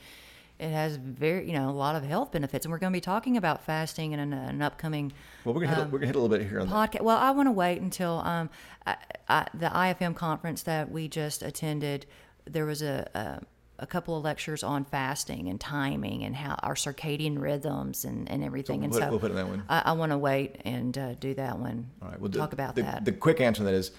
it 0.62 0.70
has 0.70 0.96
very, 0.98 1.48
you 1.48 1.54
know, 1.54 1.70
a 1.70 1.72
lot 1.72 1.96
of 1.96 2.04
health 2.04 2.32
benefits. 2.32 2.66
And 2.66 2.72
we're 2.72 2.78
going 2.78 2.94
to 2.94 2.96
be 2.98 3.02
talking 3.02 3.36
about 3.36 3.64
fasting 3.66 4.12
in 4.12 4.20
an, 4.20 4.32
an 4.32 4.62
upcoming 4.62 5.12
well, 5.44 5.56
we're 5.56 5.62
gonna 5.62 5.76
hit, 5.76 5.84
a- 5.88 5.90
we're 5.90 5.98
gonna 6.00 6.06
hit 6.08 6.16
a 6.16 6.20
little 6.20 6.38
bit 6.38 6.48
here 6.48 6.60
on 6.60 6.68
that. 6.70 6.92
podcast. 6.92 7.02
Well, 7.02 7.18
I 7.18 7.32
want 7.32 7.48
to 7.48 7.52
wait 7.52 7.82
until 7.82 8.20
um, 8.20 8.50
I, 8.86 8.96
I, 9.28 9.48
the 9.54 9.68
IFM 9.68 10.16
conference 10.16 10.64
that 10.64 10.92
we 10.92 11.08
just 11.08 11.42
attended. 11.42 12.06
There 12.46 12.66
was 12.66 12.82
a, 12.82 13.10
a 13.16 13.46
a 13.80 13.88
couple 13.88 14.16
of 14.16 14.24
lectures 14.24 14.62
on 14.62 14.86
fasting 14.86 15.48
and 15.50 15.60
timing 15.60 16.24
and 16.24 16.36
how 16.36 16.54
our 16.62 16.76
circadian 16.76 17.42
rhythms 17.42 18.06
and, 18.06 18.30
and 18.30 18.44
everything. 18.44 18.84
and 18.84 18.92
we'll- 18.94 19.02
so 19.02 19.10
we'll 19.10 19.20
put 19.20 19.32
it 19.32 19.34
in 19.34 19.38
that 19.38 19.48
one. 19.48 19.64
I, 19.68 19.82
I 19.86 19.92
want 19.94 20.12
to 20.12 20.20
wait 20.20 20.58
and 20.66 20.96
uh, 20.96 21.14
do 21.16 21.34
that 21.34 21.58
one. 21.58 21.90
All 22.00 22.10
right. 22.10 22.20
we'll 22.22 22.30
talk 22.30 22.54
about 22.54 22.76
the, 22.76 22.84
that. 22.84 23.06
The 23.06 23.12
quick 23.12 23.42
answer 23.42 23.62
to 23.62 23.64
that 23.64 23.74
is 23.74 23.90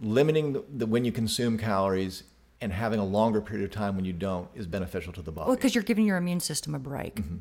limiting 0.00 0.52
the, 0.54 0.64
the 0.68 0.86
when 0.86 1.04
you 1.04 1.12
consume 1.12 1.58
calories 1.58 2.24
and 2.62 2.72
having 2.72 3.00
a 3.00 3.04
longer 3.04 3.40
period 3.40 3.64
of 3.64 3.70
time 3.70 3.96
when 3.96 4.04
you 4.04 4.12
don't 4.12 4.48
is 4.54 4.66
beneficial 4.66 5.12
to 5.12 5.20
the 5.20 5.32
body. 5.32 5.48
Well, 5.48 5.56
because 5.56 5.74
you're 5.74 5.84
giving 5.84 6.06
your 6.06 6.16
immune 6.16 6.40
system 6.40 6.74
a 6.74 6.78
break. 6.78 7.16
Mm-hmm. 7.16 7.38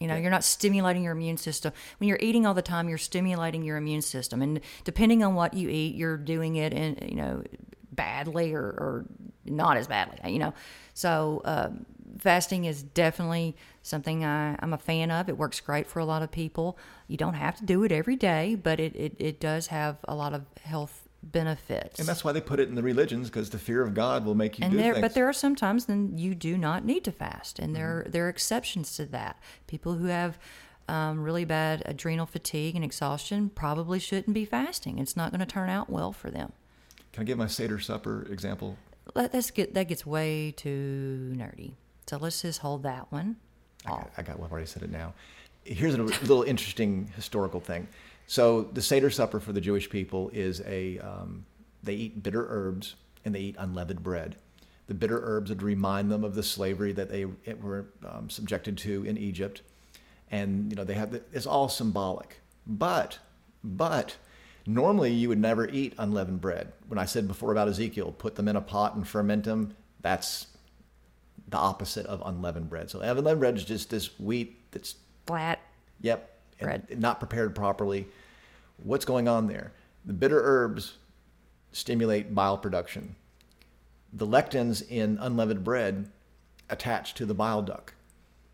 You 0.00 0.08
know, 0.08 0.16
you're 0.16 0.30
not 0.30 0.44
stimulating 0.44 1.02
your 1.02 1.12
immune 1.12 1.36
system. 1.36 1.72
When 1.98 2.08
you're 2.08 2.18
eating 2.20 2.46
all 2.46 2.54
the 2.54 2.62
time, 2.62 2.88
you're 2.88 2.98
stimulating 2.98 3.62
your 3.64 3.76
immune 3.76 4.02
system, 4.02 4.42
and 4.42 4.60
depending 4.84 5.22
on 5.22 5.34
what 5.34 5.54
you 5.54 5.68
eat, 5.68 5.94
you're 5.94 6.16
doing 6.16 6.56
it 6.56 6.72
in 6.72 6.98
you 7.08 7.16
know 7.16 7.42
badly 7.92 8.54
or, 8.54 8.62
or 8.62 9.06
not 9.44 9.76
as 9.76 9.86
badly. 9.86 10.32
You 10.32 10.38
know, 10.40 10.54
so 10.94 11.42
um, 11.44 11.86
fasting 12.18 12.64
is 12.64 12.82
definitely 12.82 13.56
something 13.82 14.24
I, 14.24 14.56
I'm 14.58 14.72
a 14.72 14.78
fan 14.78 15.10
of. 15.10 15.28
It 15.28 15.38
works 15.38 15.60
great 15.60 15.86
for 15.86 16.00
a 16.00 16.04
lot 16.04 16.22
of 16.22 16.30
people. 16.30 16.76
You 17.08 17.16
don't 17.16 17.34
have 17.34 17.56
to 17.58 17.64
do 17.64 17.82
it 17.84 17.92
every 17.92 18.16
day, 18.16 18.56
but 18.56 18.80
it, 18.80 18.94
it, 18.96 19.14
it 19.18 19.40
does 19.40 19.68
have 19.68 19.98
a 20.04 20.14
lot 20.14 20.34
of 20.34 20.44
health 20.62 21.03
benefits. 21.32 21.98
and 21.98 22.08
that's 22.08 22.22
why 22.24 22.32
they 22.32 22.40
put 22.40 22.60
it 22.60 22.68
in 22.68 22.74
the 22.74 22.82
religions 22.82 23.28
because 23.28 23.50
the 23.50 23.58
fear 23.58 23.82
of 23.82 23.94
God 23.94 24.24
will 24.24 24.34
make 24.34 24.58
you 24.58 24.64
and 24.64 24.72
do 24.72 24.78
there, 24.78 24.92
things. 24.94 25.02
but 25.02 25.14
there 25.14 25.26
are 25.28 25.32
some 25.32 25.54
times 25.56 25.86
then 25.86 26.16
you 26.18 26.34
do 26.34 26.56
not 26.58 26.84
need 26.84 27.04
to 27.04 27.12
fast, 27.12 27.58
and 27.58 27.74
there 27.74 28.02
Mm-hmm. 28.02 28.10
there 28.10 28.26
are 28.26 28.28
exceptions 28.28 28.94
to 28.96 29.06
that. 29.06 29.38
People 29.66 29.94
who 29.94 30.06
have 30.06 30.38
um, 30.88 31.22
really 31.22 31.44
bad 31.44 31.82
adrenal 31.86 32.26
fatigue 32.26 32.74
and 32.74 32.84
exhaustion 32.84 33.48
probably 33.50 33.98
shouldn't 33.98 34.34
be 34.34 34.44
fasting. 34.44 34.98
It's 34.98 35.16
not 35.16 35.30
going 35.30 35.40
to 35.40 35.46
turn 35.46 35.70
out 35.70 35.88
well 35.88 36.12
for 36.12 36.30
them. 36.30 36.52
Can 37.12 37.22
I 37.22 37.24
give 37.24 37.38
my 37.38 37.46
Seder 37.46 37.78
supper 37.78 38.26
example? 38.30 38.76
Let, 39.14 39.32
that's 39.32 39.50
get 39.50 39.74
that 39.74 39.88
gets 39.88 40.04
way 40.04 40.52
too 40.56 41.32
nerdy. 41.36 41.72
So 42.06 42.16
let's 42.18 42.42
just 42.42 42.60
hold 42.60 42.82
that 42.82 43.10
one. 43.10 43.36
I 43.86 43.90
got, 43.90 44.10
I 44.18 44.22
got. 44.22 44.40
I've 44.42 44.50
already 44.52 44.66
said 44.66 44.82
it 44.82 44.90
now. 44.90 45.14
Here's 45.64 45.94
a 45.94 46.02
little 46.02 46.42
interesting 46.42 47.10
historical 47.16 47.60
thing. 47.60 47.88
So 48.26 48.62
the 48.62 48.82
Seder 48.82 49.10
supper 49.10 49.40
for 49.40 49.52
the 49.52 49.60
Jewish 49.60 49.90
people 49.90 50.30
is 50.32 50.62
a 50.66 50.98
um, 50.98 51.44
they 51.82 51.94
eat 51.94 52.22
bitter 52.22 52.46
herbs 52.48 52.94
and 53.24 53.34
they 53.34 53.40
eat 53.40 53.56
unleavened 53.58 54.02
bread. 54.02 54.36
The 54.86 54.94
bitter 54.94 55.20
herbs 55.22 55.50
would 55.50 55.62
remind 55.62 56.10
them 56.10 56.24
of 56.24 56.34
the 56.34 56.42
slavery 56.42 56.92
that 56.92 57.08
they 57.08 57.24
were 57.24 57.86
um, 58.06 58.28
subjected 58.28 58.76
to 58.78 59.04
in 59.04 59.16
Egypt, 59.16 59.62
and 60.30 60.70
you 60.70 60.76
know 60.76 60.84
they 60.84 60.94
have 60.94 61.10
the, 61.10 61.22
it's 61.32 61.46
all 61.46 61.68
symbolic. 61.68 62.40
But 62.66 63.18
but 63.62 64.16
normally 64.66 65.12
you 65.12 65.28
would 65.28 65.38
never 65.38 65.68
eat 65.68 65.94
unleavened 65.98 66.40
bread. 66.40 66.72
When 66.88 66.98
I 66.98 67.04
said 67.06 67.28
before 67.28 67.52
about 67.52 67.68
Ezekiel, 67.68 68.12
put 68.12 68.36
them 68.36 68.48
in 68.48 68.56
a 68.56 68.60
pot 68.60 68.94
and 68.94 69.06
ferment 69.06 69.44
them. 69.44 69.74
That's 70.00 70.48
the 71.48 71.56
opposite 71.56 72.06
of 72.06 72.22
unleavened 72.24 72.68
bread. 72.68 72.90
So 72.90 73.00
unleavened 73.00 73.40
bread 73.40 73.56
is 73.56 73.64
just 73.64 73.90
this 73.90 74.18
wheat 74.18 74.70
that's 74.70 74.96
Flat. 75.26 75.60
Yep. 76.00 76.33
And 76.60 76.68
Bread. 76.86 77.00
not 77.00 77.18
prepared 77.18 77.54
properly. 77.54 78.06
What's 78.82 79.04
going 79.04 79.28
on 79.28 79.46
there? 79.46 79.72
The 80.04 80.12
bitter 80.12 80.40
herbs 80.42 80.94
stimulate 81.72 82.34
bile 82.34 82.58
production. 82.58 83.16
The 84.12 84.26
lectins 84.26 84.86
in 84.88 85.18
unleavened 85.20 85.64
bread 85.64 86.08
attach 86.70 87.14
to 87.14 87.26
the 87.26 87.34
bile 87.34 87.62
duct. 87.62 87.94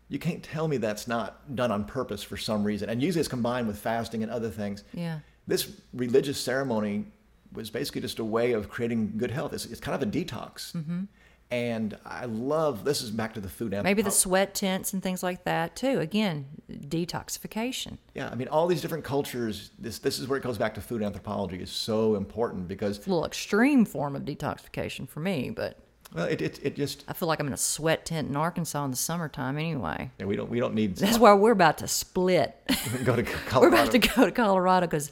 You 0.09 0.19
can't 0.19 0.43
tell 0.43 0.67
me 0.67 0.77
that's 0.77 1.07
not 1.07 1.55
done 1.55 1.71
on 1.71 1.85
purpose 1.85 2.21
for 2.23 2.35
some 2.35 2.63
reason. 2.63 2.89
And 2.89 3.01
usually 3.01 3.21
it's 3.21 3.29
combined 3.29 3.67
with 3.67 3.77
fasting 3.77 4.23
and 4.23 4.31
other 4.31 4.49
things. 4.49 4.83
Yeah. 4.93 5.19
This 5.47 5.71
religious 5.93 6.39
ceremony 6.39 7.05
was 7.53 7.69
basically 7.69 8.01
just 8.01 8.19
a 8.19 8.25
way 8.25 8.53
of 8.53 8.69
creating 8.69 9.13
good 9.17 9.31
health. 9.31 9.53
It's, 9.53 9.65
it's 9.65 9.79
kind 9.79 9.95
of 9.95 10.07
a 10.07 10.11
detox. 10.11 10.73
Mm-hmm. 10.73 11.03
And 11.51 11.97
I 12.05 12.25
love 12.25 12.85
this 12.85 13.01
is 13.01 13.11
back 13.11 13.33
to 13.33 13.41
the 13.41 13.49
food 13.49 13.71
Mm-hmm. 13.71 13.83
Maybe 13.83 14.01
the 14.01 14.11
sweat 14.11 14.55
tents 14.55 14.93
and 14.93 15.03
things 15.03 15.21
like 15.21 15.43
that 15.43 15.75
too. 15.75 15.99
Again, 15.99 16.45
detoxification. 16.69 17.97
Yeah, 18.15 18.29
I 18.29 18.35
mean, 18.35 18.47
all 18.47 18.67
these 18.67 18.81
different 18.81 19.03
cultures. 19.03 19.71
This 19.77 19.99
this 19.99 20.17
is 20.19 20.27
where 20.27 20.37
it 20.37 20.43
goes 20.43 20.57
back 20.57 20.73
to 20.75 20.81
food 20.81 21.03
anthropology 21.03 21.57
is 21.57 21.69
so 21.69 22.15
important 22.15 22.67
because 22.67 22.97
It's 22.97 23.07
a 23.07 23.09
little 23.09 23.25
extreme 23.25 23.85
form 23.85 24.15
of 24.15 24.23
detoxification 24.23 25.07
for 25.07 25.19
me, 25.19 25.49
but 25.49 25.77
well, 26.13 26.25
it 26.25 26.41
it, 26.41 26.59
it 26.63 26.75
just 26.75 27.03
I 27.07 27.13
feel 27.13 27.27
like 27.27 27.39
I'm 27.39 27.47
in 27.47 27.53
a 27.53 27.57
sweat 27.57 28.05
tent 28.05 28.29
in 28.29 28.35
Arkansas 28.35 28.83
in 28.85 28.91
the 28.91 28.97
summertime 28.97 29.57
anyway. 29.57 30.11
yeah, 30.19 30.25
we 30.25 30.35
don't 30.35 30.49
we 30.49 30.59
don't 30.59 30.73
need 30.73 30.95
That's 30.97 31.19
why 31.19 31.33
we're 31.33 31.51
about 31.51 31.77
to 31.79 31.87
split. 31.87 32.55
go 33.05 33.15
to 33.15 33.25
we're 33.59 33.67
about 33.69 33.91
to 33.91 33.99
go 33.99 34.25
to 34.25 34.31
Colorado 34.31 34.87
because 34.87 35.11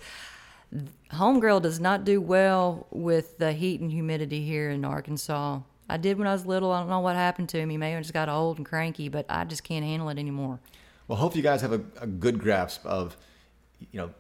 homegirl 1.14 1.62
does 1.62 1.80
not 1.80 2.04
do 2.06 2.22
well 2.22 2.88
with 2.92 3.38
the 3.38 3.54
heat 3.54 3.82
and 3.82 3.92
humidity 3.92 4.46
here 4.46 4.70
in 4.70 4.86
Arkansas. 4.86 5.60
I 5.90 5.98
did 5.98 6.18
when 6.18 6.28
I 6.28 6.34
was 6.34 6.46
little. 6.46 6.72
I 6.72 6.80
don't 6.80 6.90
know 6.90 7.00
what 7.00 7.16
happened 7.16 7.50
to 7.50 7.66
me. 7.66 7.78
Maybe 7.78 7.96
I 7.96 8.00
just 8.02 8.14
got 8.14 8.30
old 8.30 8.58
and 8.58 8.66
cranky, 8.66 9.10
but 9.10 9.26
I 9.30 9.44
just 9.46 9.64
can't 9.64 9.84
handle 9.84 10.10
it 10.10 10.18
anymore. 10.20 10.60
Well, 11.08 11.18
hope 11.18 11.36
you 11.36 11.42
guys 11.42 11.62
have 11.62 11.74
a, 11.74 11.82
a 12.00 12.08
good 12.08 12.38
grasp 12.40 12.86
of, 12.86 13.18
you 13.92 14.00
know, 14.00 14.12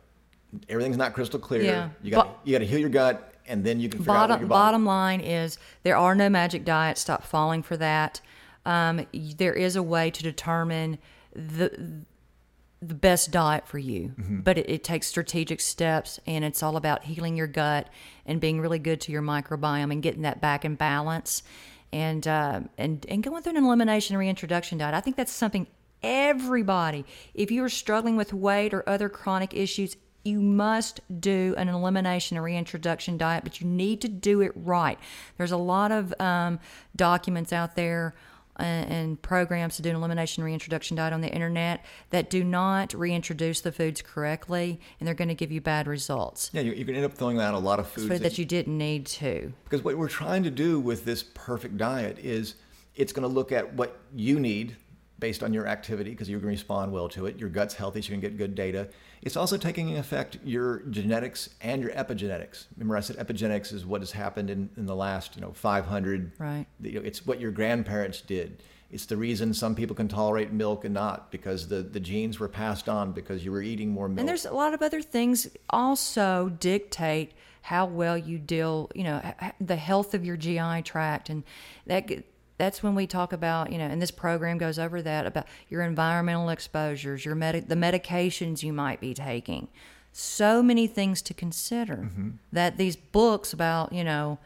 everything's 0.68 0.98
not 0.98 1.14
crystal 1.14 1.40
clear. 1.40 1.62
Yeah, 1.62 1.90
You 2.02 2.12
got 2.12 2.40
you 2.44 2.54
got 2.54 2.60
to 2.60 2.66
heal 2.66 2.80
your 2.80 2.90
gut, 2.90 3.34
and 3.48 3.64
then 3.64 3.80
you 3.80 3.88
can 3.90 4.00
figure 4.00 4.14
out 4.14 4.16
what 4.16 4.28
Bottom 4.30 4.40
your 4.42 4.50
body. 4.50 4.60
bottom 4.68 4.86
line 4.86 5.20
is 5.22 5.58
there 5.84 5.96
are 5.98 6.16
no 6.16 6.30
magic 6.30 6.66
diets. 6.66 7.02
Stop 7.02 7.24
falling 7.24 7.62
for 7.62 7.78
that. 7.78 8.22
Um, 8.66 9.06
there 9.38 9.54
is 9.54 9.76
a 9.76 9.84
way 9.84 10.10
to 10.12 10.24
determine 10.24 10.98
the 11.34 12.02
the 12.82 12.94
best 12.96 13.32
diet 13.32 13.68
for 13.68 13.78
you, 13.78 14.14
Mm-hmm. 14.20 14.40
but 14.42 14.58
it, 14.58 14.70
it 14.70 14.84
takes 14.84 15.08
strategic 15.08 15.60
steps, 15.60 16.20
and 16.26 16.46
it's 16.46 16.64
all 16.64 16.78
about 16.78 17.04
healing 17.04 17.36
your 17.36 17.48
gut 17.48 17.88
and 18.26 18.40
being 18.40 18.62
really 18.62 18.80
good 18.80 19.02
to 19.02 19.12
your 19.12 19.22
microbiome 19.22 19.92
and 19.92 20.02
getting 20.02 20.22
that 20.22 20.40
back 20.40 20.64
in 20.64 20.76
balance, 20.76 21.44
and 21.92 22.28
uh, 22.28 22.62
and 22.78 23.06
and 23.10 23.24
going 23.24 23.42
through 23.44 23.58
an 23.58 23.64
elimination 23.66 24.16
reintroduction 24.16 24.78
diet. 24.78 24.94
I 24.96 25.02
think 25.02 25.16
that's 25.18 25.32
something 25.32 25.68
everybody, 26.02 27.06
if 27.34 27.52
you 27.52 27.64
are 27.64 27.70
struggling 27.70 28.16
with 28.16 28.34
weight 28.34 28.74
or 28.74 28.88
other 28.88 29.10
chronic 29.10 29.54
issues, 29.54 29.98
you 30.24 30.40
must 30.42 31.02
do 31.20 31.54
an 31.58 31.68
elimination 31.70 32.38
and 32.38 32.44
reintroduction 32.44 33.18
diet, 33.18 33.44
but 33.44 33.60
you 33.60 33.68
need 33.68 34.02
to 34.02 34.08
do 34.08 34.42
it 34.42 34.52
right. 34.56 34.98
There's 35.38 35.52
a 35.52 35.58
lot 35.58 35.92
of 35.92 36.14
um, 36.20 36.60
documents 36.96 37.52
out 37.52 37.76
there 37.76 38.16
uh, 38.60 38.64
and 38.64 39.22
programs 39.22 39.76
to 39.78 39.82
do 39.82 39.90
an 39.90 39.96
elimination 39.96 40.44
reintroduction 40.44 40.98
diet 40.98 41.14
on 41.14 41.22
the 41.22 41.30
internet 41.30 41.84
that 42.10 42.30
do 42.30 42.44
not 42.44 42.94
reintroduce 42.94 43.62
the 43.62 43.72
foods 43.72 44.02
correctly, 44.02 44.80
and 45.00 45.08
they're 45.08 45.16
going 45.16 45.30
to 45.30 45.36
give 45.36 45.52
you 45.52 45.62
bad 45.62 45.88
results. 45.88 46.50
Yeah, 46.54 46.62
you, 46.62 46.74
you 46.74 46.86
can 46.86 46.96
end 46.96 47.06
up 47.06 47.14
throwing 47.14 47.40
out 47.40 47.54
a 47.54 47.60
lot 47.60 47.80
of 47.80 47.88
foods 47.88 48.08
Food 48.08 48.20
that 48.20 48.30
that 48.30 48.38
you 48.38 48.46
didn't 48.46 48.78
need 48.78 49.06
to. 49.08 49.54
Because 49.64 49.84
what 49.84 49.98
we're 49.98 50.08
trying 50.08 50.44
to 50.44 50.52
do 50.52 50.80
with 50.80 51.06
this 51.06 51.24
perfect 51.24 51.78
diet 51.78 52.20
is 52.20 52.56
it's 52.96 53.14
going 53.14 53.28
to 53.28 53.34
look 53.34 53.52
at 53.52 53.74
what 53.74 54.00
you 54.14 54.40
need 54.40 54.76
based 55.20 55.44
on 55.44 55.54
your 55.54 55.68
activity 55.68 56.12
because 56.12 56.30
you're 56.30 56.40
going 56.40 56.52
to 56.52 56.58
respond 56.58 56.92
well 56.92 57.10
to 57.10 57.26
it. 57.26 57.38
Your 57.38 57.50
gut's 57.50 57.74
healthy, 57.74 58.02
so 58.02 58.08
you 58.08 58.14
can 58.14 58.22
get 58.22 58.38
good 58.38 58.56
data. 58.56 58.90
It's 59.22 59.36
also 59.36 59.58
taking 59.58 59.98
effect 59.98 60.38
your 60.44 60.80
genetics 60.90 61.50
and 61.62 61.82
your 61.82 61.92
epigenetics. 61.92 62.66
Remember, 62.78 62.96
I 62.96 63.02
said 63.02 63.18
epigenetics 63.18 63.74
is 63.74 63.86
what 63.86 64.02
has 64.02 64.12
happened 64.12 64.50
in, 64.50 64.70
in 64.78 64.86
the 64.86 64.96
last 64.96 65.36
you 65.36 65.42
know 65.42 65.52
500. 65.52 66.32
Right. 66.40 66.66
You 66.82 67.00
know, 67.00 67.06
it's 67.06 67.26
what 67.26 67.40
your 67.40 67.52
grandparents 67.52 68.22
did. 68.22 68.64
It's 68.92 69.06
the 69.06 69.18
reason 69.18 69.54
some 69.54 69.76
people 69.76 69.96
can 69.96 70.08
tolerate 70.08 70.52
milk 70.52 70.84
and 70.84 70.94
not 70.94 71.32
because 71.32 71.68
the, 71.68 71.84
the 71.84 72.00
genes 72.00 72.40
were 72.40 72.48
passed 72.48 72.90
on 72.90 73.12
because 73.12 73.46
you 73.46 73.52
were 73.52 73.62
eating 73.62 73.90
more 73.90 74.10
milk. 74.10 74.20
And 74.20 74.28
there's 74.28 74.46
a 74.46 74.54
lot 74.54 74.74
of 74.74 74.82
other 74.82 75.02
things 75.02 75.48
also 75.70 76.50
dictate 76.60 77.34
how 77.62 77.86
well 77.86 78.18
you 78.18 78.40
deal, 78.40 78.90
you 78.96 79.04
know, 79.04 79.22
the 79.62 79.76
health 79.76 80.16
of 80.16 80.26
your 80.26 80.38
GI 80.38 80.82
tract. 80.84 81.30
And 81.30 81.44
that 81.86 82.10
that's 82.60 82.84
when 82.84 82.94
we 82.94 83.08
talk 83.08 83.34
about, 83.34 83.72
you 83.72 83.80
know, 83.80 83.86
and 83.86 84.00
this 84.00 84.12
program 84.12 84.60
goes 84.60 84.78
over 84.78 85.02
that 85.02 85.26
about 85.26 85.48
your 85.68 85.82
environmental 85.82 86.50
exposures, 86.50 87.26
your 87.26 87.34
med- 87.34 87.68
the 87.70 87.76
medications 87.76 88.62
you 88.62 88.72
might 88.72 89.00
be 89.00 89.16
taking. 89.16 89.70
So 90.12 90.62
many 90.62 90.86
things 90.86 91.24
to 91.24 91.34
consider 91.34 91.96
mm-hmm. 91.96 92.30
that 92.52 92.78
these 92.78 92.96
books 92.96 93.54
about, 93.54 93.94
you 93.94 94.04
know, 94.04 94.38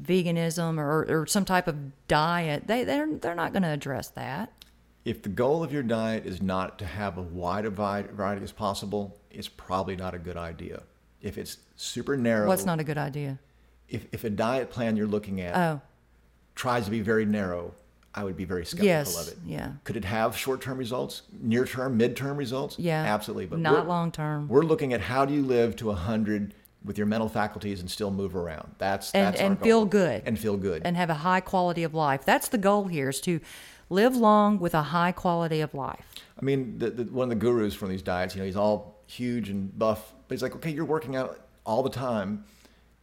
veganism 0.00 0.78
or, 0.78 1.06
or 1.08 1.26
some 1.26 1.44
type 1.44 1.66
of 1.66 2.06
diet, 2.06 2.68
they, 2.68 2.84
they're, 2.84 3.12
they're 3.14 3.34
not 3.34 3.52
going 3.52 3.62
to 3.64 3.70
address 3.70 4.08
that. 4.10 4.52
if 5.04 5.22
the 5.22 5.28
goal 5.28 5.64
of 5.64 5.72
your 5.72 5.82
diet 5.82 6.26
is 6.26 6.42
not 6.42 6.78
to 6.80 6.84
have 6.84 7.16
a 7.16 7.22
wide 7.22 7.66
variety 7.66 8.44
as 8.44 8.52
possible, 8.52 9.18
it's 9.30 9.48
probably 9.48 9.96
not 9.96 10.14
a 10.14 10.18
good 10.18 10.36
idea. 10.36 10.82
If 11.22 11.38
it's 11.38 11.56
super 11.76 12.16
narrow, 12.16 12.46
What's 12.48 12.66
not 12.66 12.80
a 12.80 12.84
good 12.84 12.98
idea? 12.98 13.38
if, 13.88 14.06
if 14.12 14.24
a 14.24 14.30
diet 14.30 14.70
plan 14.70 14.96
you're 14.96 15.06
looking 15.06 15.40
at 15.40 15.56
Oh, 15.56 15.80
tries 16.56 16.84
to 16.86 16.90
be 16.90 17.00
very 17.00 17.24
narrow, 17.24 17.72
I 18.14 18.24
would 18.24 18.36
be 18.36 18.44
very 18.46 18.64
skeptical 18.64 18.86
Yes, 18.86 19.20
of 19.28 19.32
it. 19.32 19.38
yeah. 19.46 19.72
Could 19.84 19.96
it 19.96 20.04
have 20.06 20.36
short-term 20.36 20.78
results, 20.78 21.22
near-term, 21.40 21.96
mid-term 21.98 22.36
results? 22.38 22.78
Yeah, 22.78 23.02
absolutely. 23.04 23.46
But 23.46 23.58
not 23.60 23.86
long-term. 23.86 24.48
We're 24.48 24.62
looking 24.64 24.92
at 24.94 25.02
how 25.02 25.24
do 25.26 25.34
you 25.34 25.42
live 25.42 25.76
to 25.76 25.92
hundred 25.92 26.54
with 26.82 26.96
your 26.96 27.06
mental 27.06 27.28
faculties 27.28 27.80
and 27.80 27.90
still 27.90 28.10
move 28.10 28.34
around. 28.34 28.74
That's 28.78 29.12
And- 29.12 29.26
that's 29.26 29.40
and 29.40 29.58
feel 29.60 29.84
good. 29.84 30.22
and 30.24 30.38
feel 30.38 30.56
good. 30.56 30.82
and 30.84 30.96
have 30.96 31.10
a 31.10 31.14
high 31.14 31.40
quality 31.40 31.82
of 31.84 31.92
life. 31.94 32.24
That's 32.24 32.48
the 32.48 32.58
goal 32.58 32.84
here 32.86 33.10
is 33.10 33.20
to 33.22 33.40
live 33.90 34.16
long 34.16 34.58
with 34.58 34.74
a 34.74 34.82
high 34.82 35.12
quality 35.12 35.60
of 35.60 35.74
life. 35.74 36.06
I 36.40 36.44
mean, 36.44 36.78
the, 36.78 36.90
the, 36.90 37.04
one 37.04 37.24
of 37.24 37.30
the 37.30 37.34
gurus 37.44 37.74
from 37.74 37.88
these 37.90 38.02
diets, 38.02 38.34
you 38.34 38.40
know, 38.40 38.46
he's 38.46 38.56
all 38.56 39.02
huge 39.06 39.48
and 39.50 39.76
buff, 39.78 40.12
but 40.26 40.34
he's 40.34 40.42
like, 40.42 40.54
okay, 40.56 40.70
you're 40.70 40.84
working 40.84 41.16
out 41.16 41.38
all 41.64 41.82
the 41.82 41.90
time, 41.90 42.44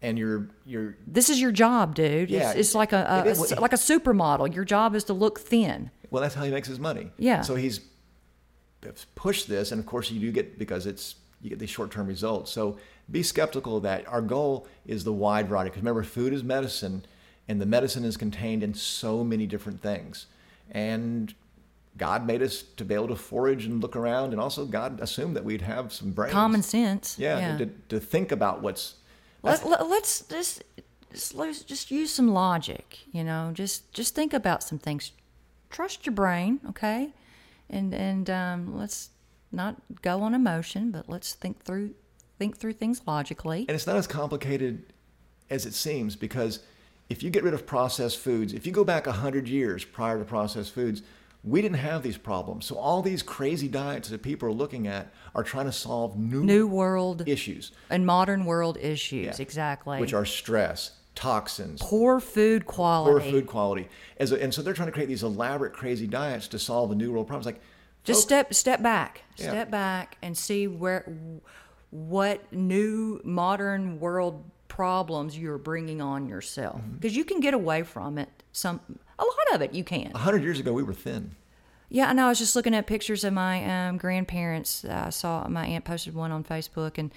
and 0.03 0.19
you're 0.19 0.49
you're 0.65 0.95
This 1.07 1.29
is 1.29 1.41
your 1.41 1.51
job, 1.51 1.95
dude. 1.95 2.29
Yeah, 2.29 2.51
it's, 2.51 2.59
it's 2.59 2.75
like 2.75 2.91
a, 2.93 3.23
a, 3.25 3.29
it 3.29 3.59
like 3.59 3.73
a 3.73 3.77
supermodel. 3.77 4.53
Your 4.53 4.65
job 4.65 4.93
is 4.93 5.05
to 5.05 5.13
look 5.13 5.39
thin. 5.39 5.89
well, 6.11 6.21
that's 6.21 6.35
how 6.35 6.43
he 6.43 6.51
makes 6.51 6.67
his 6.67 6.79
money. 6.79 7.09
Yeah. 7.17 7.41
So 7.41 7.55
he's 7.55 7.79
pushed 9.15 9.47
this, 9.47 9.71
and 9.71 9.79
of 9.79 9.85
course, 9.85 10.11
you 10.11 10.19
do 10.19 10.31
get 10.31 10.59
because 10.59 10.85
it's 10.85 11.15
you 11.41 11.49
get 11.49 11.59
these 11.59 11.69
short-term 11.69 12.05
results. 12.05 12.51
So 12.51 12.77
be 13.09 13.23
skeptical 13.23 13.77
of 13.77 13.83
that. 13.83 14.07
Our 14.07 14.21
goal 14.21 14.67
is 14.85 15.03
the 15.03 15.13
wide 15.13 15.47
variety 15.49 15.69
because 15.69 15.81
remember, 15.81 16.03
food 16.03 16.33
is 16.33 16.43
medicine, 16.43 17.05
and 17.47 17.59
the 17.59 17.65
medicine 17.65 18.03
is 18.03 18.17
contained 18.17 18.61
in 18.63 18.73
so 18.73 19.23
many 19.23 19.47
different 19.47 19.81
things, 19.81 20.27
and. 20.69 21.33
God 21.95 22.25
made 22.25 22.41
us 22.41 22.63
to 22.77 22.83
be 22.83 22.95
able 22.95 23.09
to 23.09 23.15
forage 23.15 23.65
and 23.65 23.79
look 23.79 23.95
around, 23.95 24.31
and 24.31 24.41
also 24.41 24.65
God 24.65 24.99
assumed 24.99 25.35
that 25.35 25.43
we'd 25.45 25.61
have 25.61 25.93
some 25.93 26.09
brains. 26.09 26.33
Common 26.33 26.63
sense. 26.63 27.19
Yeah, 27.19 27.37
Yeah. 27.37 27.57
To, 27.59 27.65
to 27.89 27.99
think 27.99 28.31
about 28.31 28.63
what's. 28.63 28.95
Let, 29.43 29.67
let, 29.67 29.87
let's 29.87 30.21
just 30.21 30.63
just, 31.11 31.35
let's 31.35 31.61
just 31.63 31.91
use 31.91 32.11
some 32.11 32.29
logic. 32.29 32.99
You 33.11 33.23
know, 33.23 33.51
just 33.53 33.91
just 33.93 34.15
think 34.15 34.33
about 34.33 34.63
some 34.63 34.79
things. 34.79 35.11
Trust 35.69 36.05
your 36.05 36.13
brain, 36.13 36.59
okay? 36.69 37.13
And 37.69 37.93
and 37.93 38.29
um, 38.29 38.77
let's 38.77 39.09
not 39.51 39.75
go 40.01 40.21
on 40.21 40.33
emotion, 40.33 40.91
but 40.91 41.07
let's 41.09 41.33
think 41.33 41.63
through 41.63 41.93
think 42.39 42.57
through 42.57 42.73
things 42.73 43.01
logically. 43.05 43.65
And 43.67 43.75
it's 43.75 43.87
not 43.87 43.97
as 43.97 44.07
complicated 44.07 44.93
as 45.49 45.65
it 45.65 45.73
seems 45.73 46.15
because 46.15 46.59
if 47.09 47.21
you 47.21 47.29
get 47.29 47.43
rid 47.43 47.53
of 47.53 47.65
processed 47.65 48.17
foods, 48.17 48.53
if 48.53 48.65
you 48.65 48.71
go 48.71 48.83
back 48.83 49.05
100 49.05 49.47
years 49.47 49.83
prior 49.85 50.17
to 50.17 50.25
processed 50.25 50.73
foods, 50.73 51.03
we 51.43 51.61
didn't 51.61 51.77
have 51.77 52.03
these 52.03 52.17
problems. 52.17 52.65
So 52.65 52.77
all 52.77 53.01
these 53.01 53.21
crazy 53.21 53.67
diets 53.67 54.09
that 54.09 54.21
people 54.21 54.47
are 54.47 54.53
looking 54.53 54.87
at 54.87 55.11
are 55.35 55.43
trying 55.43 55.65
to 55.65 55.71
solve 55.73 56.17
new, 56.17 56.43
New 56.43 56.67
world 56.67 57.27
issues, 57.27 57.71
and 57.89 58.05
modern 58.05 58.45
world 58.45 58.77
issues, 58.79 59.37
Yeah. 59.37 59.41
exactly. 59.43 59.99
which 59.99 60.13
are 60.13 60.25
stress, 60.25 60.91
toxins, 61.15 61.81
poor 61.81 62.19
food 62.21 62.65
quality, 62.65 63.11
poor 63.11 63.31
food 63.31 63.47
quality. 63.47 63.89
As 64.17 64.31
a, 64.31 64.41
and 64.41 64.53
so 64.53 64.61
they're 64.61 64.73
trying 64.73 64.87
to 64.87 64.93
create 64.93 65.09
these 65.09 65.23
elaborate, 65.23 65.73
crazy 65.73 66.07
diets 66.07 66.47
to 66.49 66.59
solve 66.59 66.89
the 66.89 66.95
new 66.95 67.11
world 67.11 67.27
problems. 67.27 67.45
Like, 67.45 67.59
Just 68.05 68.19
folks, 68.21 68.23
step 68.25 68.53
step 68.53 68.81
back, 68.81 69.23
Yeah. 69.37 69.49
step 69.49 69.69
back, 69.71 70.17
and 70.21 70.37
see 70.37 70.67
where 70.67 71.05
what 71.89 72.51
new 72.53 73.21
modern 73.23 73.99
world 73.99 74.43
problems 74.67 75.37
you're 75.37 75.57
bringing 75.59 76.01
on 76.01 76.27
yourself 76.27 76.77
Mm-hmm. 76.81 76.93
because 76.95 77.15
you 77.15 77.23
can 77.25 77.39
get 77.39 77.53
away 77.53 77.83
from 77.83 78.17
it. 78.17 78.29
Some 78.51 78.79
a 79.23 79.51
lot 79.51 79.55
of 79.55 79.61
it 79.61 79.73
you 79.73 79.83
can. 79.83 80.07
A 80.07 80.13
100 80.13 80.43
years 80.43 80.59
ago, 80.59 80.73
we 80.73 80.83
were 80.83 80.93
thin. 80.93 81.31
Yeah, 81.89 82.09
I 82.09 82.13
know. 82.13 82.25
I 82.25 82.29
was 82.29 82.39
just 82.39 82.55
looking 82.55 82.73
at 82.73 82.87
pictures 82.87 83.23
of 83.23 83.33
my 83.33 83.87
um, 83.87 83.97
grandparents. 83.97 84.83
I 84.83 85.09
saw 85.11 85.47
my 85.47 85.65
aunt 85.67 85.85
posted 85.85 86.15
one 86.15 86.31
on 86.31 86.43
Facebook, 86.43 86.97
and 86.97 87.13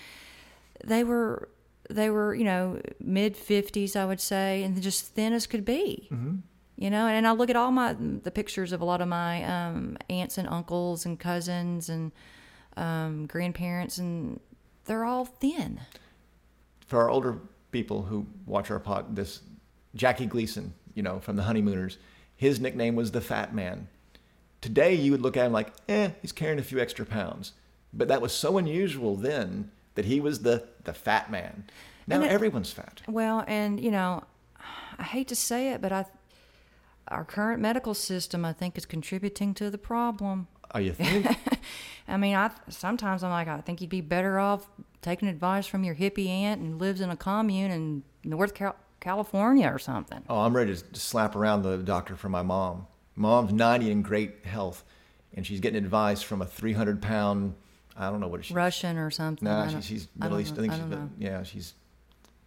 they 0.85 1.03
were 1.03 1.49
they 1.89 2.11
were 2.11 2.35
you 2.35 2.45
know 2.45 2.81
mid 3.01 3.37
fifties, 3.37 3.97
I 3.97 4.05
would 4.05 4.21
say, 4.21 4.63
and 4.63 4.81
just 4.83 5.15
thin 5.15 5.33
as 5.33 5.47
could 5.47 5.65
be. 5.65 6.09
Mm-hmm. 6.13 6.37
You 6.77 6.91
know, 6.91 7.07
and 7.07 7.27
I 7.27 7.33
look 7.33 7.49
at 7.49 7.57
all 7.57 7.71
my 7.71 7.95
the 7.95 8.31
pictures 8.31 8.73
of 8.73 8.83
a 8.83 8.85
lot 8.85 9.01
of 9.01 9.09
my 9.09 9.43
um, 9.45 9.97
aunts 10.11 10.37
and 10.37 10.47
uncles 10.47 11.07
and 11.07 11.19
cousins 11.19 11.89
and 11.89 12.13
um, 12.77 13.27
grandparents, 13.27 13.97
and 13.97 14.41
they're 14.85 15.05
all 15.07 15.25
thin. 15.25 15.81
for 16.87 17.01
our 17.01 17.09
older 17.09 17.39
people 17.73 18.03
who 18.03 18.27
watch 18.45 18.71
our 18.71 18.79
pod, 18.79 19.17
this 19.17 19.41
Jackie 19.95 20.27
Gleason, 20.27 20.75
you 20.97 21.03
know, 21.05 21.21
from 21.21 21.37
the 21.37 21.45
Honeymooners, 21.45 21.99
his 22.37 22.59
nickname 22.59 22.97
was 22.97 23.13
the 23.13 23.21
Fat 23.21 23.55
Man. 23.55 23.87
Today, 24.61 24.95
you 24.95 25.13
would 25.13 25.21
look 25.23 25.37
at 25.37 25.47
him 25.47 25.53
like, 25.53 25.73
eh, 25.89 26.11
he's 26.23 26.33
carrying 26.33 26.59
a 26.59 26.63
few 26.65 26.81
extra 26.81 27.07
pounds. 27.07 27.53
But 27.93 28.09
that 28.09 28.21
was 28.21 28.33
so 28.33 28.59
unusual 28.59 29.15
then 29.15 29.71
that 29.95 30.07
he 30.07 30.19
was 30.21 30.41
the, 30.43 30.67
the 30.85 30.93
fat 30.93 31.31
man. 31.31 31.65
Now 32.09 32.23
it- 32.23 32.31
everyone's 32.31 32.73
fat. 32.73 33.03
Well, 33.07 33.45
and 33.47 33.79
you 33.79 33.91
know, 33.93 34.25
I 34.99 35.03
hate 35.05 35.29
to 35.29 35.37
say 35.37 35.69
it, 35.71 35.81
but 35.81 35.93
I 35.93 36.07
our 37.09 37.25
current 37.25 37.61
medical 37.63 37.95
system, 37.95 38.45
I 38.45 38.53
think, 38.53 38.77
is 38.77 38.85
contributing 38.85 39.55
to 39.55 39.71
the 39.71 39.79
problem. 39.79 40.49
Oh, 40.75 40.81
you 40.81 40.93
think? 40.95 41.27
I 42.09 42.17
mean, 42.17 42.35
I 42.35 42.51
sometimes 42.69 43.23
I'm 43.23 43.31
like, 43.31 43.47
I 43.49 43.61
think 43.61 43.81
you'd 43.81 43.91
be 43.91 44.01
better 44.01 44.39
off 44.41 44.67
taking 45.03 45.29
advice 45.29 45.67
from 45.67 45.85
your 45.85 45.95
hippie 45.95 46.29
aunt 46.29 46.61
and 46.61 46.81
lives 46.81 47.01
in 47.01 47.11
a 47.11 47.17
commune 47.17 47.71
in 47.71 48.03
North 48.25 48.55
Cal- 48.55 48.75
California 49.11 49.69
or 49.73 49.79
something. 49.79 50.21
oh, 50.29 50.41
I'm 50.41 50.57
ready 50.57 50.75
to 50.75 50.99
slap 51.01 51.37
around 51.37 51.63
the 51.63 51.77
doctor 51.79 52.17
for 52.17 52.29
my 52.29 52.43
mom. 52.43 52.89
Mom's 53.15 53.53
90 53.53 53.93
in 53.93 54.03
great 54.03 54.45
health, 54.45 54.83
and 55.33 55.47
she's 55.47 55.61
getting 55.61 55.79
advice 55.79 56.23
from 56.23 56.43
a 56.43 56.45
300 56.45 57.01
pound, 57.01 57.55
I 57.97 58.11
don't 58.11 58.19
know 58.19 58.27
what 58.27 58.45
she 58.45 58.53
Russian 58.53 58.99
or 58.99 59.11
something. 59.13 59.47
Nah, 59.47 59.69
she, 59.69 59.81
she's 59.81 60.09
I 60.21 60.25
Middle 60.25 60.39
don't 60.39 60.43
East. 60.47 60.53
I 60.55 60.57
think 60.57 60.73
I 60.73 60.77
she's, 60.79 60.87
know. 60.87 61.11
yeah, 61.19 61.43
she's, 61.45 61.75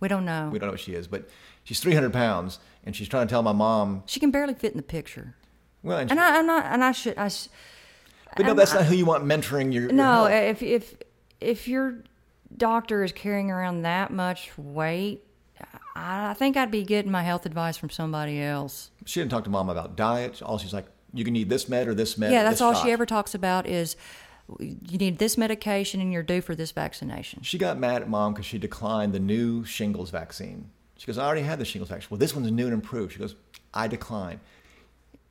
We 0.02 0.10
don't 0.10 0.26
know. 0.26 0.50
we 0.52 0.60
don't 0.60 0.68
know 0.68 0.74
what 0.74 0.82
she 0.82 0.94
is, 0.96 1.08
but 1.08 1.30
she's 1.64 1.80
300 1.80 2.12
pounds, 2.12 2.60
and 2.84 2.94
she's 2.94 3.08
trying 3.08 3.26
to 3.26 3.32
tell 3.32 3.42
my 3.42 3.54
mom, 3.54 4.04
She 4.06 4.20
can 4.20 4.30
barely 4.30 4.54
fit 4.54 4.72
in 4.72 4.78
the 4.78 4.84
picture. 4.84 5.36
well, 5.82 5.98
and 6.00 6.12
And 6.12 6.20
I, 6.20 6.40
I'm 6.40 6.46
not. 6.46 6.66
And 6.66 6.84
I 6.84 6.92
should. 6.92 7.18
I. 7.18 7.30
sh- 7.30 7.48
But 8.36 8.44
no, 8.44 8.50
I'm- 8.50 8.58
that's 8.58 8.74
not 8.74 8.84
who 8.86 8.96
you 8.96 9.06
want 9.06 9.24
mentoring 9.24 9.72
your. 9.74 9.84
your 9.84 9.94
No, 9.94 10.26
health. 10.26 10.60
if 10.60 10.62
if 10.62 10.96
if 11.40 11.68
your 11.70 12.04
doctor 12.58 13.02
is 13.06 13.14
carrying 13.14 13.50
around 13.50 13.84
that 13.84 14.12
much 14.12 14.52
weight, 14.58 15.24
I 16.00 16.30
I 16.30 16.34
think 16.34 16.58
I'd 16.58 16.72
be 16.72 16.84
getting 16.84 17.12
my 17.12 17.24
health 17.24 17.46
advice 17.46 17.78
from 17.78 17.90
somebody 17.90 18.42
else. 18.42 18.92
She 19.06 19.20
didn't 19.20 19.32
talk 19.32 19.44
to 19.46 19.50
mom 19.50 19.70
about 19.70 19.96
diet. 19.96 20.42
All 20.42 20.58
she's 20.58 20.74
like, 20.74 20.86
you 21.14 21.24
can 21.24 21.34
need 21.34 21.50
this 21.50 21.68
med 21.68 21.88
or 21.88 21.94
this 21.94 22.18
med. 22.18 22.32
Yeah, 22.32 22.44
that's 22.44 22.62
all 22.62 22.74
shot." 22.74 22.84
she 22.84 22.92
ever 22.92 23.06
talks 23.06 23.34
about 23.36 23.66
is 23.68 23.96
you 24.60 24.98
need 24.98 25.20
this 25.20 25.38
medication 25.38 26.02
and 26.02 26.12
you're 26.12 26.24
due 26.24 26.42
for 26.42 26.56
this 26.56 26.72
vaccination. 26.72 27.42
She 27.44 27.58
got 27.58 27.78
mad 27.78 28.02
at 28.02 28.10
mom 28.10 28.34
because 28.34 28.46
she 28.46 28.58
declined 28.58 29.14
the 29.14 29.20
new 29.20 29.64
shingles 29.66 30.10
vaccine. 30.10 30.70
She 30.98 31.06
goes, 31.06 31.18
I 31.18 31.26
already 31.26 31.44
had 31.44 31.60
the 31.60 31.66
shingles 31.66 31.90
vaccine. 31.90 32.08
Well, 32.10 32.18
this 32.18 32.36
one's 32.36 32.52
new 32.52 32.66
and 32.66 32.74
improved. 32.74 33.14
She 33.14 33.20
goes, 33.20 33.36
I 33.74 33.88
decline. 33.88 34.40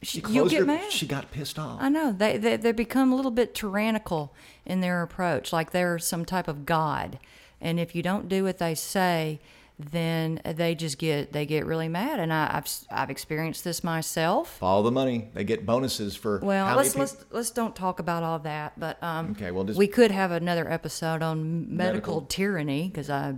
She 0.02 0.20
You'll 0.20 0.30
closed 0.30 0.50
get 0.52 0.60
her. 0.60 0.66
mad. 0.66 0.92
She 0.92 1.06
got 1.06 1.30
pissed 1.32 1.58
off. 1.58 1.78
I 1.82 1.88
know 1.88 2.12
they, 2.12 2.36
they 2.38 2.56
they 2.56 2.70
become 2.70 3.12
a 3.12 3.16
little 3.16 3.32
bit 3.32 3.54
tyrannical 3.54 4.32
in 4.64 4.80
their 4.80 5.02
approach, 5.02 5.52
like 5.52 5.72
they're 5.72 5.98
some 5.98 6.24
type 6.24 6.46
of 6.46 6.64
god, 6.64 7.18
and 7.60 7.80
if 7.80 7.96
you 7.96 8.02
don't 8.02 8.28
do 8.28 8.44
what 8.44 8.58
they 8.58 8.76
say, 8.76 9.40
then 9.78 10.40
they 10.44 10.74
just 10.74 10.98
get 10.98 11.32
they 11.32 11.46
get 11.46 11.64
really 11.64 11.88
mad. 11.88 12.18
And 12.20 12.32
I, 12.32 12.50
I've 12.52 12.68
I've 12.90 13.10
experienced 13.10 13.64
this 13.64 13.84
myself. 13.84 14.58
Follow 14.58 14.82
the 14.82 14.90
money. 14.90 15.30
They 15.34 15.44
get 15.44 15.64
bonuses 15.64 16.16
for. 16.16 16.40
Well, 16.40 16.76
let's 16.76 16.96
let's 16.96 17.16
let's 17.30 17.50
don't 17.50 17.76
talk 17.76 18.00
about 18.00 18.22
all 18.22 18.38
that. 18.40 18.78
But 18.78 19.02
um, 19.02 19.30
Okay, 19.32 19.50
well, 19.50 19.64
just- 19.64 19.78
we 19.78 19.86
could 19.86 20.10
have 20.10 20.32
another 20.32 20.70
episode 20.70 21.22
on 21.22 21.74
medical, 21.76 21.76
Medical. 22.14 22.20
tyranny 22.22 22.88
because 22.88 23.08
I. 23.10 23.34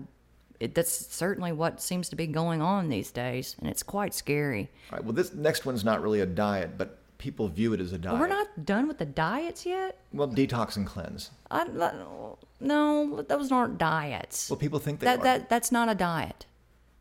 It, 0.59 0.75
that's 0.75 0.91
certainly 0.93 1.53
what 1.53 1.81
seems 1.81 2.11
to 2.11 2.17
be 2.17 2.27
going 2.27 2.61
on 2.61 2.91
these 2.91 3.11
days, 3.11 3.57
and 3.59 3.67
it's 3.67 3.83
quite 3.83 4.13
scary. 4.13 4.69
All 4.93 4.99
right. 4.99 5.05
Well, 5.05 5.15
this 5.15 5.33
next 5.33 5.65
one's 5.65 5.85
not 5.87 6.03
really 6.03 6.21
a 6.21 6.27
diet, 6.27 6.77
but 6.77 6.99
people 7.21 7.49
view 7.49 7.75
it 7.75 7.81
as 7.81 7.93
a 7.93 7.99
diet. 7.99 8.19
We're 8.19 8.27
not 8.27 8.65
done 8.65 8.89
with 8.89 8.99
the 8.99 9.05
diets 9.05 9.67
yet. 9.67 9.99
Well, 10.13 10.27
detox 10.27 10.77
and 10.77 10.87
cleanse. 10.87 11.31
I, 11.51 11.65
no, 12.61 13.23
those 13.29 13.53
aren't 13.53 13.79
diets. 13.79 14.51
Well, 14.51 14.57
people 14.57 14.79
think 14.79 15.01
they 15.01 15.05
that 15.05 15.19
are. 15.21 15.25
that 15.25 15.49
that's 15.49 15.71
not 15.71 15.89
a 15.89 15.95
diet. 15.95 16.47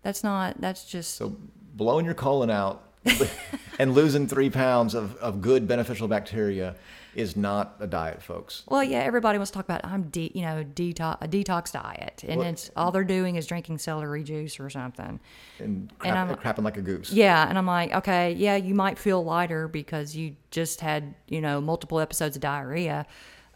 That's 0.04 0.24
not. 0.24 0.60
That's 0.60 0.86
just 0.86 1.16
So 1.16 1.36
blowing 1.74 2.06
your 2.06 2.14
colon 2.14 2.50
out 2.50 2.84
and 3.80 3.94
losing 3.94 4.28
three 4.28 4.50
pounds 4.50 4.94
of, 4.94 5.16
of 5.18 5.42
good 5.42 5.68
beneficial 5.68 6.08
bacteria 6.08 6.76
is 7.16 7.36
not 7.36 7.76
a 7.80 7.88
diet, 7.88 8.22
folks. 8.22 8.64
Well, 8.68 8.84
yeah, 8.84 9.00
everybody 9.00 9.38
wants 9.38 9.52
to 9.52 9.56
talk 9.58 9.66
about 9.66 9.84
I'm 9.86 10.04
de- 10.10 10.32
you 10.36 10.42
know 10.44 10.64
detox 10.64 11.18
a 11.22 11.28
detox 11.28 11.72
diet, 11.72 12.24
and 12.28 12.40
Well- 12.40 12.50
it's 12.50 12.70
all 12.76 12.92
they're 12.92 13.04
doing 13.04 13.36
is 13.36 13.48
drinking 13.48 13.80
celery 13.80 14.24
juice 14.24 14.60
or 14.60 14.70
something. 14.70 15.20
And, 15.60 15.92
crap, 16.00 16.16
I'm- 16.16 16.36
crapping 16.38 16.64
like 16.64 16.78
a 16.78 16.82
goose. 16.82 17.12
Yeah, 17.12 17.48
and 17.48 17.58
I'm 17.58 17.66
like, 17.66 17.94
okay, 17.94 18.34
yeah, 18.34 18.56
you 18.56 18.76
might 18.76 18.98
feel 18.98 19.24
lighter 19.24 19.68
because 19.68 20.16
you 20.16 20.36
just 20.52 20.82
had 20.82 21.16
you 21.28 21.42
know 21.42 21.60
multiple 21.62 22.00
episodes 22.00 22.36
of 22.36 22.42
diarrhea, 22.42 23.06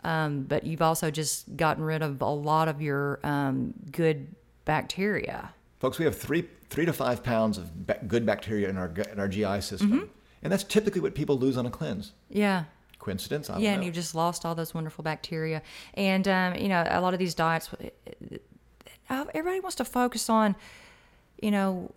um, 0.03 0.43
but 0.43 0.65
you've 0.65 0.81
also 0.81 1.11
just 1.11 1.55
gotten 1.55 1.83
rid 1.83 2.01
of 2.01 2.21
a 2.21 2.25
lot 2.29 2.67
of 2.67 2.81
your 2.81 3.19
um, 3.23 3.73
good 3.91 4.33
bacteria. 4.65 5.53
Folks, 5.79 5.99
we 5.99 6.05
have 6.05 6.17
three 6.17 6.45
three 6.69 6.85
to 6.85 6.93
five 6.93 7.23
pounds 7.23 7.57
of 7.59 7.85
ba- 7.85 7.99
good 8.07 8.25
bacteria 8.25 8.69
in 8.69 8.77
our 8.77 8.91
in 9.11 9.19
our 9.19 9.27
GI 9.27 9.61
system, 9.61 9.91
Mm-hmm. 9.91 10.05
and 10.41 10.51
that's 10.51 10.63
typically 10.63 11.01
what 11.01 11.13
people 11.13 11.37
lose 11.37 11.57
on 11.57 11.65
a 11.65 11.69
cleanse. 11.69 12.13
Yeah, 12.29 12.63
Coincidence? 13.03 13.49
I 13.49 13.53
don't 13.53 13.61
yeah, 13.61 13.71
know. 13.71 13.75
and 13.75 13.85
you've 13.85 13.95
just 13.95 14.15
lost 14.15 14.45
all 14.45 14.55
those 14.55 14.73
wonderful 14.73 15.03
bacteria. 15.03 15.61
And 15.93 16.27
um, 16.27 16.55
you 16.55 16.69
know, 16.69 16.85
a 16.87 17.01
lot 17.01 17.13
of 17.13 17.19
these 17.19 17.35
diets, 17.35 17.69
uh, 19.09 19.25
everybody 19.33 19.59
wants 19.59 19.75
to 19.75 19.85
focus 19.85 20.29
on, 20.29 20.55
you 21.41 21.51
know, 21.51 21.91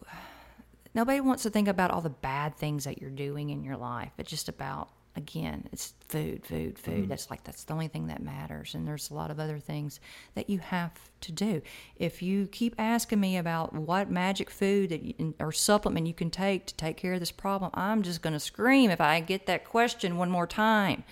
nobody 0.95 1.21
wants 1.21 1.43
to 1.45 1.51
think 1.51 1.69
about 1.69 1.91
all 1.91 2.01
the 2.01 2.11
bad 2.11 2.57
things 2.57 2.85
that 2.85 3.01
you're 3.01 3.11
doing 3.11 3.51
in 3.51 3.63
your 3.63 3.77
life. 3.77 4.13
It's 4.19 4.31
just 4.31 4.49
about 4.49 4.89
again, 5.17 5.69
it's 5.73 5.95
food, 6.09 6.45
food, 6.45 6.79
food. 6.79 6.95
Mm-hmm. 6.95 7.09
That's 7.09 7.31
like 7.31 7.43
that's 7.45 7.65
the 7.65 7.73
only 7.73 7.89
thing 7.89 8.07
that 8.09 8.23
matters. 8.23 8.75
And 8.75 8.87
there's 8.87 9.11
a 9.11 9.15
lot 9.15 9.31
of 9.31 9.41
other 9.41 9.59
things 9.59 9.99
that 10.35 10.49
you 10.49 10.59
have 10.59 10.93
to 11.23 11.33
do. 11.33 11.63
If 11.97 12.23
you 12.23 12.47
keep 12.47 12.75
asking 12.79 13.19
me 13.19 13.37
about 13.37 13.75
what 13.75 14.11
magic 14.11 14.51
food 14.51 14.91
that 14.91 15.03
you, 15.03 15.35
or 15.41 15.53
supplement 15.53 16.07
you 16.07 16.15
can 16.15 16.31
take 16.31 16.67
to 16.67 16.75
take 16.75 16.97
care 16.97 17.15
of 17.15 17.21
this 17.21 17.33
problem, 17.33 17.71
I'm 17.75 18.03
just 18.03 18.23
going 18.23 18.35
to 18.35 18.41
scream 18.41 18.91
if 18.91 19.01
I 19.01 19.21
get 19.21 19.47
that 19.47 19.65
question 19.65 20.17
one 20.17 20.31
more 20.31 20.47
time. 20.47 21.05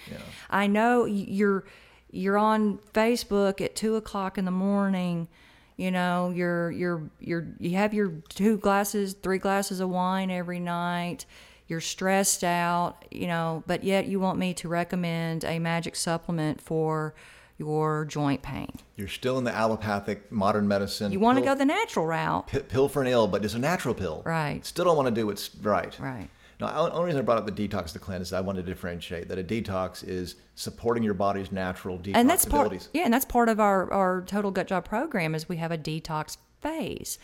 I 0.50 0.66
know 0.66 1.06
you're 1.06 1.64
you're 2.10 2.38
on 2.38 2.78
Facebook 2.92 3.60
at 3.60 3.74
two 3.74 3.96
o'clock 3.96 4.38
in 4.38 4.44
the 4.44 4.50
morning 4.50 5.28
you 5.76 5.90
know 5.90 6.30
you're 6.30 6.70
you're 6.70 7.02
you're 7.18 7.48
you 7.58 7.76
have 7.76 7.92
your 7.92 8.12
two 8.28 8.56
glasses 8.58 9.14
three 9.14 9.38
glasses 9.38 9.80
of 9.80 9.88
wine 9.88 10.30
every 10.30 10.60
night 10.60 11.26
you're 11.68 11.80
stressed 11.80 12.44
out 12.44 13.04
you 13.10 13.26
know 13.26 13.62
but 13.66 13.82
yet 13.84 14.06
you 14.06 14.20
want 14.20 14.38
me 14.38 14.52
to 14.54 14.68
recommend 14.68 15.44
a 15.44 15.58
magic 15.58 15.96
supplement 15.96 16.60
for 16.60 17.14
your 17.56 18.04
joint 18.04 18.42
pain 18.42 18.70
You're 18.96 19.06
still 19.08 19.38
in 19.38 19.44
the 19.44 19.54
allopathic 19.54 20.30
modern 20.32 20.66
medicine. 20.66 21.12
you 21.12 21.20
want 21.20 21.38
to 21.38 21.44
go 21.44 21.54
the 21.54 21.64
natural 21.64 22.04
route 22.06 22.48
pi- 22.48 22.58
pill 22.60 22.88
for 22.88 23.00
an 23.00 23.06
ill, 23.08 23.28
but 23.28 23.44
it's 23.44 23.54
a 23.54 23.58
natural 23.60 23.94
pill. 23.94 24.22
Right. 24.26 24.60
Still 24.66 24.84
don't 24.86 24.96
want 24.96 25.06
to 25.08 25.14
do 25.14 25.26
what's 25.26 25.54
right. 25.62 25.96
right 26.00 26.28
Now, 26.60 26.66
the 26.86 26.92
only 26.92 27.06
reason 27.06 27.20
I 27.20 27.22
brought 27.24 27.38
up 27.38 27.46
the 27.46 27.68
detox 27.68 27.92
to 27.92 28.00
cleanse 28.00 28.26
is 28.28 28.32
I 28.32 28.40
wanted 28.40 28.66
to 28.66 28.72
differentiate 28.72 29.28
that 29.28 29.38
a 29.38 29.44
detox 29.44 30.02
is 30.06 30.34
supporting 30.56 31.04
your 31.04 31.14
body's 31.14 31.52
natural 31.52 31.96
detox 31.96 32.16
and 32.16 32.28
that's 32.28 32.44
part 32.44 32.66
abilities. 32.66 32.88
yeah 32.92 33.04
and 33.04 33.14
that's 33.14 33.24
part 33.24 33.48
of 33.48 33.60
our 33.60 33.90
our 33.92 34.22
total 34.22 34.50
gut 34.50 34.66
job 34.66 34.84
program 34.84 35.32
is 35.34 35.48
we 35.48 35.56
have 35.58 35.70
a 35.70 35.78
detox 35.78 36.36
phase 36.60 37.18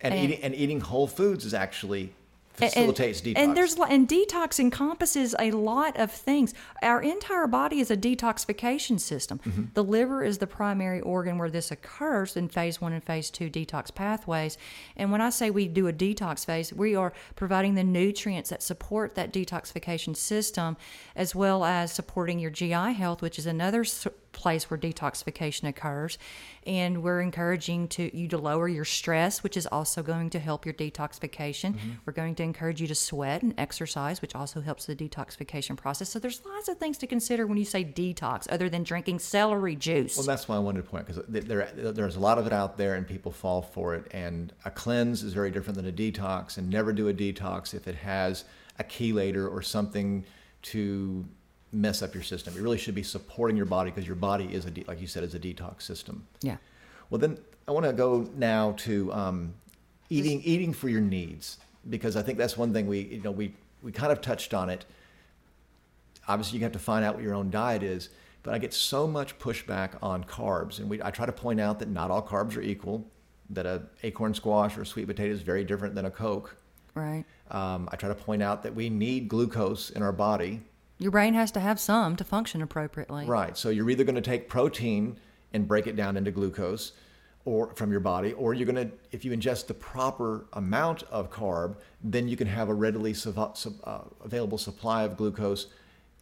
And, 0.00 0.14
and- 0.14 0.22
eating 0.24 0.44
and 0.44 0.54
eating 0.54 0.80
whole 0.80 1.08
foods 1.08 1.44
is 1.44 1.54
actually 1.54 2.12
And- 2.62 2.94
detox. 2.94 3.32
And 3.36 3.56
there's 3.56 3.76
and 3.76 4.08
detox 4.08 4.58
encompasses 4.60 5.34
a 5.38 5.50
lot 5.50 5.98
of 5.98 6.10
things. 6.10 6.54
Our 6.82 7.02
entire 7.02 7.46
body 7.46 7.80
is 7.80 7.90
a 7.90 7.96
detoxification 7.96 9.00
system. 9.00 9.40
Mm-hmm. 9.44 9.62
The 9.74 9.84
liver 9.84 10.22
is 10.22 10.38
the 10.38 10.46
primary 10.46 11.00
organ 11.00 11.38
where 11.38 11.50
this 11.50 11.70
occurs 11.70 12.36
in 12.36 12.48
phase 12.48 12.80
one 12.80 12.92
and 12.92 13.02
phase 13.02 13.30
two 13.30 13.50
detox 13.50 13.94
pathways. 13.94 14.58
And 14.96 15.10
when 15.10 15.20
I 15.20 15.30
say 15.30 15.50
we 15.50 15.68
do 15.68 15.88
a 15.88 15.92
detox 15.92 16.44
phase, 16.44 16.72
we 16.72 16.94
are 16.94 17.12
providing 17.36 17.74
the 17.74 17.84
nutrients 17.84 18.50
that 18.50 18.62
support 18.62 19.14
that 19.14 19.32
detoxification 19.32 20.16
system, 20.16 20.76
as 21.16 21.34
well 21.34 21.64
as 21.64 21.92
supporting 21.92 22.38
your 22.38 22.50
GI 22.50 22.92
health, 22.92 23.22
which 23.22 23.38
is 23.38 23.46
another 23.46 23.84
place 24.32 24.70
where 24.70 24.78
detoxification 24.78 25.68
occurs. 25.68 26.18
And 26.66 27.02
we're 27.02 27.20
encouraging 27.20 27.88
to 27.88 28.16
you 28.16 28.28
to 28.28 28.38
lower 28.38 28.68
your 28.68 28.84
stress, 28.84 29.42
which 29.42 29.56
is 29.56 29.66
also 29.66 30.02
going 30.02 30.30
to 30.30 30.38
help 30.38 30.64
your 30.64 30.74
detoxification. 30.74 31.74
Mm-hmm. 31.74 31.90
We're 32.04 32.12
going 32.12 32.34
to 32.36 32.42
encourage 32.42 32.80
you 32.80 32.86
to 32.88 32.94
sweat 32.94 33.42
and 33.42 33.54
exercise, 33.58 34.22
which 34.22 34.34
also 34.34 34.60
helps 34.60 34.86
the 34.86 34.94
detoxification 34.96 35.76
process. 35.76 36.08
So 36.08 36.18
there's 36.18 36.44
lots 36.44 36.68
of 36.68 36.78
things 36.78 36.98
to 36.98 37.06
consider 37.06 37.46
when 37.46 37.58
you 37.58 37.64
say 37.64 37.84
detox, 37.84 38.46
other 38.50 38.68
than 38.68 38.82
drinking 38.82 39.18
celery 39.18 39.76
juice. 39.76 40.16
Well, 40.16 40.26
that's 40.26 40.48
why 40.48 40.56
I 40.56 40.60
wanted 40.60 40.84
to 40.84 40.90
point 40.90 41.06
because 41.06 41.22
there, 41.28 41.70
there's 41.74 42.16
a 42.16 42.20
lot 42.20 42.38
of 42.38 42.46
it 42.46 42.52
out 42.52 42.76
there, 42.76 42.94
and 42.94 43.06
people 43.06 43.32
fall 43.32 43.62
for 43.62 43.94
it. 43.94 44.06
And 44.12 44.52
a 44.64 44.70
cleanse 44.70 45.22
is 45.22 45.32
very 45.32 45.50
different 45.50 45.76
than 45.76 45.86
a 45.86 45.92
detox, 45.92 46.58
and 46.58 46.70
never 46.70 46.92
do 46.92 47.08
a 47.08 47.14
detox 47.14 47.74
if 47.74 47.88
it 47.88 47.96
has 47.96 48.44
a 48.78 48.84
chelator 48.84 49.50
or 49.50 49.62
something 49.62 50.24
to 50.62 51.24
mess 51.72 52.02
up 52.02 52.14
your 52.14 52.22
system. 52.22 52.54
It 52.56 52.60
really 52.60 52.78
should 52.78 52.94
be 52.94 53.02
supporting 53.02 53.56
your 53.56 53.66
body 53.66 53.90
because 53.90 54.06
your 54.06 54.16
body 54.16 54.44
is 54.52 54.66
a, 54.66 54.70
de- 54.70 54.84
like 54.84 55.00
you 55.00 55.06
said, 55.06 55.24
is 55.24 55.34
a 55.34 55.38
detox 55.38 55.82
system. 55.82 56.26
yeah. 56.42 56.56
Well, 57.10 57.18
then 57.18 57.38
I 57.68 57.72
want 57.72 57.84
to 57.84 57.92
go 57.92 58.28
now 58.36 58.72
to 58.78 59.12
um, 59.12 59.54
eating 60.08 60.40
eating 60.42 60.72
for 60.72 60.88
your 60.88 61.02
needs 61.02 61.58
because 61.90 62.16
I 62.16 62.22
think 62.22 62.38
that's 62.38 62.56
one 62.56 62.72
thing 62.72 62.86
we 62.86 63.00
you 63.00 63.20
know 63.20 63.30
we 63.30 63.54
we 63.82 63.92
kind 63.92 64.10
of 64.10 64.22
touched 64.22 64.54
on 64.54 64.70
it. 64.70 64.86
Obviously, 66.26 66.58
you 66.58 66.64
have 66.64 66.72
to 66.72 66.78
find 66.78 67.04
out 67.04 67.14
what 67.14 67.22
your 67.22 67.34
own 67.34 67.50
diet 67.50 67.82
is, 67.82 68.08
but 68.42 68.54
I 68.54 68.58
get 68.58 68.72
so 68.72 69.06
much 69.06 69.38
pushback 69.38 69.90
on 70.02 70.24
carbs, 70.24 70.78
and 70.78 70.88
we 70.88 71.02
I 71.02 71.10
try 71.10 71.26
to 71.26 71.32
point 71.32 71.60
out 71.60 71.78
that 71.80 71.88
not 71.88 72.10
all 72.10 72.22
carbs 72.22 72.56
are 72.56 72.62
equal. 72.62 73.06
That 73.50 73.66
a 73.66 73.82
acorn 74.02 74.32
squash 74.32 74.78
or 74.78 74.84
sweet 74.86 75.06
potato 75.06 75.34
is 75.34 75.42
very 75.42 75.64
different 75.64 75.94
than 75.94 76.06
a 76.06 76.10
Coke. 76.10 76.56
Right. 76.94 77.24
Um, 77.50 77.90
I 77.92 77.96
try 77.96 78.08
to 78.08 78.14
point 78.14 78.42
out 78.42 78.62
that 78.62 78.74
we 78.74 78.88
need 78.88 79.28
glucose 79.28 79.90
in 79.90 80.02
our 80.02 80.12
body 80.12 80.62
Your 80.98 81.10
brain 81.10 81.34
has 81.34 81.50
to 81.52 81.60
have 81.60 81.80
some 81.80 82.16
to 82.16 82.24
function 82.24 82.62
appropriately. 82.62 83.26
Right. 83.26 83.56
So 83.56 83.70
you're 83.70 83.88
either 83.90 84.04
going 84.04 84.14
to 84.14 84.20
take 84.20 84.48
protein 84.48 85.18
and 85.52 85.66
break 85.66 85.86
it 85.86 85.96
down 85.96 86.16
into 86.16 86.30
glucose 86.30 86.92
or 87.44 87.74
from 87.74 87.90
your 87.90 88.00
body 88.00 88.32
or 88.34 88.54
you're 88.54 88.70
going 88.70 88.88
to 88.88 88.94
if 89.10 89.24
you 89.24 89.32
ingest 89.32 89.66
the 89.66 89.74
proper 89.74 90.46
amount 90.52 91.02
of 91.04 91.30
carb, 91.30 91.76
then 92.02 92.28
you 92.28 92.36
can 92.36 92.46
have 92.46 92.68
a 92.68 92.74
readily 92.74 93.14
uh, 93.84 93.98
available 94.24 94.58
supply 94.58 95.02
of 95.02 95.16
glucose 95.16 95.66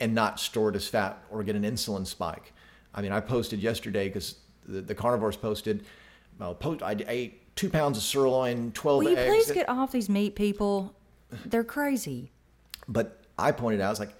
and 0.00 0.14
not 0.14 0.40
store 0.40 0.70
it 0.70 0.76
as 0.76 0.88
fat 0.88 1.22
or 1.30 1.42
get 1.42 1.54
an 1.56 1.62
insulin 1.62 2.06
spike. 2.06 2.52
I 2.94 3.02
mean, 3.02 3.12
I 3.12 3.20
posted 3.20 3.60
yesterday 3.60 4.08
because 4.08 4.36
the, 4.66 4.80
the 4.80 4.94
carnivores 4.94 5.36
posted, 5.36 5.84
well, 6.38 6.54
post, 6.54 6.82
I 6.82 6.96
ate 7.06 7.54
two 7.54 7.68
pounds 7.68 7.98
of 7.98 8.02
sirloin, 8.02 8.72
12 8.72 9.04
Will 9.04 9.10
you 9.10 9.16
eggs. 9.16 9.30
please 9.30 9.52
get 9.52 9.68
off 9.68 9.92
these 9.92 10.08
meat 10.08 10.34
people? 10.34 10.94
They're 11.44 11.64
crazy. 11.64 12.32
But 12.88 13.20
I 13.38 13.52
pointed 13.52 13.80
out, 13.80 13.88
I 13.88 13.90
was 13.90 14.00
like, 14.00 14.14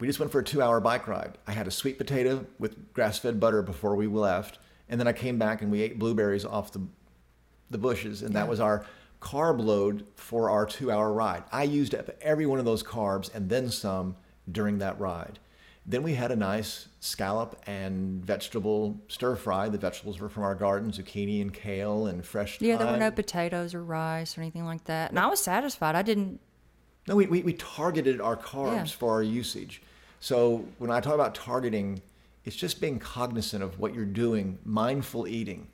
we 0.00 0.06
just 0.06 0.18
went 0.18 0.32
for 0.32 0.40
a 0.40 0.44
two 0.44 0.60
hour 0.62 0.80
bike 0.80 1.06
ride. 1.06 1.38
I 1.46 1.52
had 1.52 1.66
a 1.66 1.70
sweet 1.70 1.98
potato 1.98 2.46
with 2.58 2.92
grass 2.92 3.18
fed 3.18 3.38
butter 3.40 3.62
before 3.62 3.94
we 3.96 4.06
left. 4.06 4.58
And 4.88 5.00
then 5.00 5.08
I 5.08 5.12
came 5.12 5.38
back 5.38 5.62
and 5.62 5.70
we 5.70 5.80
ate 5.82 5.98
blueberries 5.98 6.44
off 6.44 6.72
the, 6.72 6.82
the 7.70 7.78
bushes. 7.78 8.22
And 8.22 8.34
that 8.34 8.48
was 8.48 8.60
our 8.60 8.84
carb 9.20 9.58
load 9.64 10.04
for 10.14 10.50
our 10.50 10.66
two 10.66 10.90
hour 10.90 11.12
ride. 11.12 11.44
I 11.50 11.62
used 11.62 11.94
up 11.94 12.10
every 12.20 12.44
one 12.44 12.58
of 12.58 12.64
those 12.66 12.82
carbs 12.82 13.34
and 13.34 13.48
then 13.48 13.70
some 13.70 14.16
during 14.50 14.78
that 14.78 15.00
ride. 15.00 15.38
Then 15.86 16.02
we 16.02 16.14
had 16.14 16.30
a 16.30 16.36
nice 16.36 16.88
scallop 17.00 17.62
and 17.66 18.24
vegetable 18.24 18.98
stir 19.08 19.36
fry. 19.36 19.68
The 19.68 19.78
vegetables 19.78 20.18
were 20.18 20.28
from 20.30 20.42
our 20.42 20.54
garden 20.54 20.90
zucchini 20.90 21.40
and 21.42 21.52
kale 21.52 22.06
and 22.06 22.24
fresh 22.24 22.58
Yeah, 22.60 22.76
there 22.76 22.90
were 22.90 22.96
no 22.98 23.10
potatoes 23.10 23.74
or 23.74 23.84
rice 23.84 24.36
or 24.36 24.40
anything 24.40 24.64
like 24.64 24.84
that. 24.84 25.10
And 25.10 25.18
I 25.18 25.26
was 25.26 25.40
satisfied. 25.40 25.94
I 25.94 26.02
didn't 26.02 26.40
No, 27.06 27.16
we, 27.16 27.26
we, 27.26 27.42
we 27.42 27.52
targeted 27.54 28.20
our 28.20 28.36
carbs 28.36 28.74
Yeah. 28.76 28.84
for 28.84 29.12
our 29.12 29.22
usage. 29.22 29.82
So 30.24 30.64
when 30.78 30.90
I 30.90 31.00
talk 31.00 31.12
about 31.12 31.34
targeting, 31.34 32.00
it's 32.46 32.56
just 32.56 32.80
being 32.80 32.98
cognizant 32.98 33.62
of 33.62 33.78
what 33.78 33.94
you're 33.94 34.06
doing, 34.06 34.58
mindful 34.64 35.28
eating. 35.28 35.68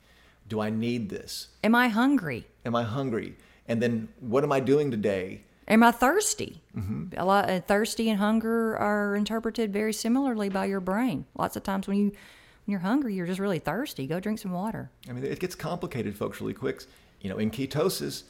Do 0.49 0.59
I 0.59 0.69
need 0.69 1.09
this? 1.09 1.47
Am 1.63 1.73
I 1.73 1.87
hungry? 1.87 2.45
Am 2.65 2.75
I 2.75 2.83
hungry? 2.83 3.37
And 3.69 3.81
then 3.81 4.09
what 4.19 4.43
am 4.43 4.51
I 4.51 4.59
doing 4.59 4.91
today? 4.91 5.43
Am 5.69 5.83
I 5.83 5.91
thirsty? 5.91 6.61
Mm-hmm. 6.75 7.17
A 7.17 7.23
lot 7.23 7.49
uh, 7.49 7.61
thirsty 7.61 8.09
and 8.09 8.19
hunger 8.19 8.75
are 8.75 9.15
interpreted 9.15 9.71
very 9.71 9.93
similarly 9.93 10.49
by 10.49 10.65
your 10.65 10.81
brain. 10.81 11.27
Lots 11.33 11.55
of 11.55 11.63
times 11.63 11.87
when 11.87 11.95
you 11.95 12.05
when 12.07 12.73
you're 12.73 12.81
hungry, 12.81 13.15
you're 13.15 13.27
just 13.27 13.39
really 13.39 13.59
thirsty. 13.59 14.05
Go 14.05 14.19
drink 14.19 14.39
some 14.39 14.51
water. 14.51 14.91
I 15.07 15.13
mean, 15.13 15.23
it 15.23 15.39
gets 15.39 15.55
complicated, 15.55 16.17
folks, 16.17 16.41
really 16.41 16.53
quick. 16.53 16.83
You 17.21 17.29
know, 17.29 17.37
in 17.37 17.51
ketosis, 17.51 18.23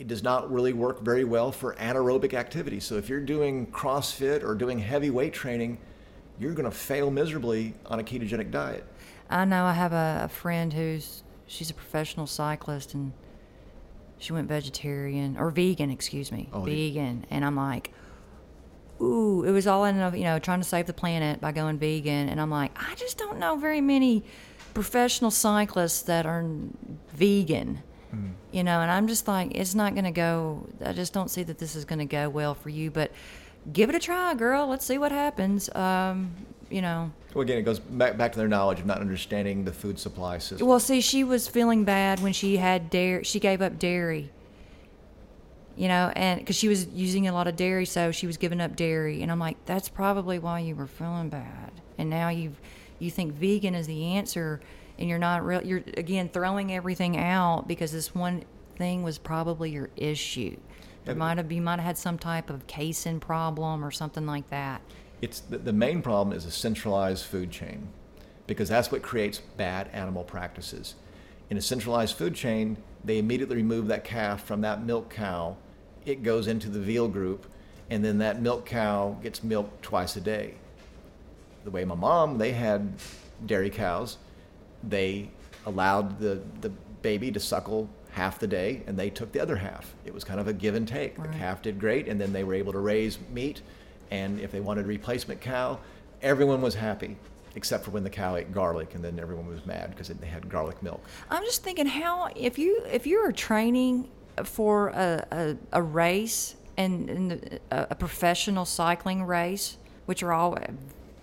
it 0.00 0.08
does 0.08 0.22
not 0.22 0.50
really 0.50 0.72
work 0.72 1.02
very 1.02 1.24
well 1.24 1.52
for 1.52 1.74
anaerobic 1.74 2.32
activity. 2.32 2.80
So 2.80 2.96
if 2.96 3.10
you're 3.10 3.20
doing 3.20 3.66
CrossFit 3.66 4.42
or 4.42 4.54
doing 4.54 4.78
heavy 4.78 5.10
weight 5.10 5.34
training, 5.34 5.78
you're 6.38 6.54
going 6.54 6.68
to 6.68 6.74
fail 6.74 7.10
miserably 7.10 7.74
on 7.84 8.00
a 8.00 8.02
ketogenic 8.02 8.50
diet. 8.50 8.86
I 9.28 9.44
know 9.44 9.66
I 9.66 9.74
have 9.74 9.92
a, 9.92 10.22
a 10.24 10.28
friend 10.28 10.72
who's 10.72 11.22
she's 11.46 11.68
a 11.68 11.74
professional 11.74 12.26
cyclist 12.26 12.94
and 12.94 13.12
she 14.18 14.32
went 14.32 14.48
vegetarian 14.48 15.36
or 15.36 15.50
vegan, 15.50 15.90
excuse 15.90 16.32
me, 16.32 16.48
Oh, 16.52 16.62
vegan, 16.62 17.26
and 17.30 17.44
I'm 17.44 17.56
like, 17.56 17.92
ooh, 19.02 19.44
it 19.44 19.50
was 19.50 19.66
all 19.66 19.84
in 19.84 19.98
of 20.00 20.16
you 20.16 20.24
know 20.24 20.38
trying 20.38 20.60
to 20.60 20.66
save 20.66 20.86
the 20.86 20.94
planet 20.94 21.42
by 21.42 21.52
going 21.52 21.78
vegan, 21.78 22.30
and 22.30 22.40
I'm 22.40 22.50
like, 22.50 22.72
I 22.76 22.94
just 22.94 23.18
don't 23.18 23.38
know 23.38 23.56
very 23.56 23.82
many 23.82 24.24
professional 24.72 25.30
cyclists 25.30 26.02
that 26.02 26.24
are 26.24 26.44
vegan, 27.12 27.82
hmm. 28.10 28.30
You 28.52 28.64
know, 28.64 28.80
and 28.80 28.90
I'm 28.90 29.06
just 29.06 29.28
like, 29.28 29.52
it's 29.54 29.74
not 29.74 29.94
going 29.94 30.04
to 30.04 30.10
go. 30.10 30.66
I 30.84 30.92
just 30.92 31.12
don't 31.12 31.30
see 31.30 31.44
that 31.44 31.58
this 31.58 31.76
is 31.76 31.84
going 31.84 32.00
to 32.00 32.04
go 32.04 32.28
well 32.28 32.54
for 32.54 32.68
you. 32.68 32.90
But 32.90 33.12
give 33.72 33.88
it 33.88 33.94
a 33.94 34.00
try, 34.00 34.34
girl. 34.34 34.66
Let's 34.66 34.84
see 34.84 34.98
what 34.98 35.12
happens. 35.12 35.72
Um, 35.74 36.32
you 36.68 36.82
know. 36.82 37.12
Well, 37.34 37.42
again, 37.42 37.58
it 37.58 37.62
goes 37.62 37.78
back, 37.78 38.16
back 38.16 38.32
to 38.32 38.38
their 38.38 38.48
knowledge 38.48 38.80
of 38.80 38.86
not 38.86 38.98
understanding 39.00 39.64
the 39.64 39.72
food 39.72 39.98
supply 39.98 40.38
system. 40.38 40.66
Well, 40.66 40.80
see, 40.80 41.00
she 41.00 41.22
was 41.22 41.46
feeling 41.46 41.84
bad 41.84 42.20
when 42.20 42.32
she 42.32 42.56
had 42.56 42.90
dairy. 42.90 43.24
She 43.24 43.38
gave 43.38 43.62
up 43.62 43.78
dairy. 43.78 44.30
You 45.76 45.88
know, 45.88 46.12
and 46.14 46.40
because 46.40 46.56
she 46.56 46.68
was 46.68 46.88
using 46.88 47.28
a 47.28 47.32
lot 47.32 47.46
of 47.46 47.56
dairy, 47.56 47.86
so 47.86 48.10
she 48.10 48.26
was 48.26 48.36
giving 48.36 48.60
up 48.60 48.76
dairy. 48.76 49.22
And 49.22 49.30
I'm 49.30 49.38
like, 49.38 49.64
that's 49.64 49.88
probably 49.88 50.38
why 50.38 50.60
you 50.60 50.74
were 50.74 50.86
feeling 50.86 51.28
bad. 51.28 51.70
And 51.96 52.10
now 52.10 52.28
you 52.28 52.54
you 52.98 53.10
think 53.10 53.32
vegan 53.32 53.74
is 53.74 53.86
the 53.86 54.04
answer, 54.04 54.60
and 55.00 55.08
you're 55.08 55.18
not 55.18 55.44
real. 55.44 55.62
You're 55.62 55.82
again 55.96 56.28
throwing 56.28 56.72
everything 56.72 57.16
out 57.16 57.66
because 57.66 57.90
this 57.90 58.14
one 58.14 58.44
thing 58.76 59.02
was 59.02 59.18
probably 59.18 59.70
your 59.70 59.90
issue. 59.96 60.56
There 61.06 61.14
might 61.14 61.38
have 61.38 61.50
you 61.50 61.62
might 61.62 61.76
have 61.80 61.86
had 61.86 61.98
some 61.98 62.18
type 62.18 62.50
of 62.50 62.66
casein 62.66 63.18
problem 63.18 63.84
or 63.84 63.90
something 63.90 64.26
like 64.26 64.48
that. 64.50 64.82
It's 65.22 65.40
the, 65.40 65.58
the 65.58 65.72
main 65.72 66.02
problem 66.02 66.36
is 66.36 66.44
a 66.44 66.50
centralized 66.50 67.24
food 67.24 67.50
chain, 67.50 67.88
because 68.46 68.68
that's 68.68 68.92
what 68.92 69.02
creates 69.02 69.38
bad 69.38 69.88
animal 69.92 70.22
practices. 70.22 70.94
In 71.48 71.56
a 71.56 71.60
centralized 71.60 72.16
food 72.16 72.34
chain, 72.34 72.76
they 73.04 73.18
immediately 73.18 73.56
remove 73.56 73.88
that 73.88 74.04
calf 74.04 74.44
from 74.44 74.60
that 74.60 74.84
milk 74.84 75.10
cow. 75.10 75.56
It 76.06 76.22
goes 76.22 76.46
into 76.46 76.68
the 76.68 76.78
veal 76.78 77.08
group, 77.08 77.46
and 77.88 78.04
then 78.04 78.18
that 78.18 78.40
milk 78.40 78.66
cow 78.66 79.18
gets 79.22 79.42
milked 79.42 79.82
twice 79.82 80.16
a 80.16 80.20
day. 80.20 80.54
The 81.64 81.70
way 81.70 81.84
my 81.84 81.94
mom, 81.94 82.38
they 82.38 82.52
had 82.52 82.94
dairy 83.44 83.70
cows, 83.70 84.18
they 84.82 85.30
allowed 85.66 86.18
the, 86.18 86.40
the 86.60 86.70
baby 87.02 87.30
to 87.32 87.40
suckle 87.40 87.88
half 88.12 88.38
the 88.38 88.46
day 88.46 88.82
and 88.86 88.98
they 88.98 89.10
took 89.10 89.32
the 89.32 89.40
other 89.40 89.56
half. 89.56 89.94
It 90.04 90.12
was 90.12 90.24
kind 90.24 90.40
of 90.40 90.48
a 90.48 90.52
give 90.52 90.74
and 90.74 90.86
take. 90.86 91.20
The 91.20 91.28
calf 91.28 91.62
did 91.62 91.78
great 91.78 92.08
and 92.08 92.20
then 92.20 92.32
they 92.32 92.44
were 92.44 92.54
able 92.54 92.72
to 92.72 92.78
raise 92.78 93.18
meat 93.32 93.62
and 94.10 94.40
if 94.40 94.50
they 94.50 94.60
wanted 94.60 94.84
a 94.84 94.88
replacement 94.88 95.40
cow, 95.40 95.78
everyone 96.22 96.60
was 96.60 96.74
happy 96.74 97.16
except 97.56 97.84
for 97.84 97.90
when 97.90 98.04
the 98.04 98.10
cow 98.10 98.36
ate 98.36 98.52
garlic 98.52 98.94
and 98.94 99.04
then 99.04 99.18
everyone 99.18 99.46
was 99.46 99.64
mad 99.66 99.90
because 99.90 100.08
they 100.08 100.26
had 100.26 100.48
garlic 100.48 100.82
milk. 100.82 101.02
I'm 101.30 101.42
just 101.44 101.62
thinking 101.62 101.86
how 101.86 102.28
if 102.36 102.58
you 102.58 102.82
if 102.90 103.06
you 103.06 103.18
are 103.18 103.32
training 103.32 104.08
for 104.44 104.88
a, 104.88 105.26
a, 105.30 105.56
a 105.72 105.82
race 105.82 106.56
and, 106.76 107.10
and 107.10 107.60
a, 107.70 107.88
a 107.90 107.94
professional 107.94 108.64
cycling 108.64 109.24
race, 109.24 109.76
which 110.06 110.22
are 110.22 110.32
all 110.32 110.56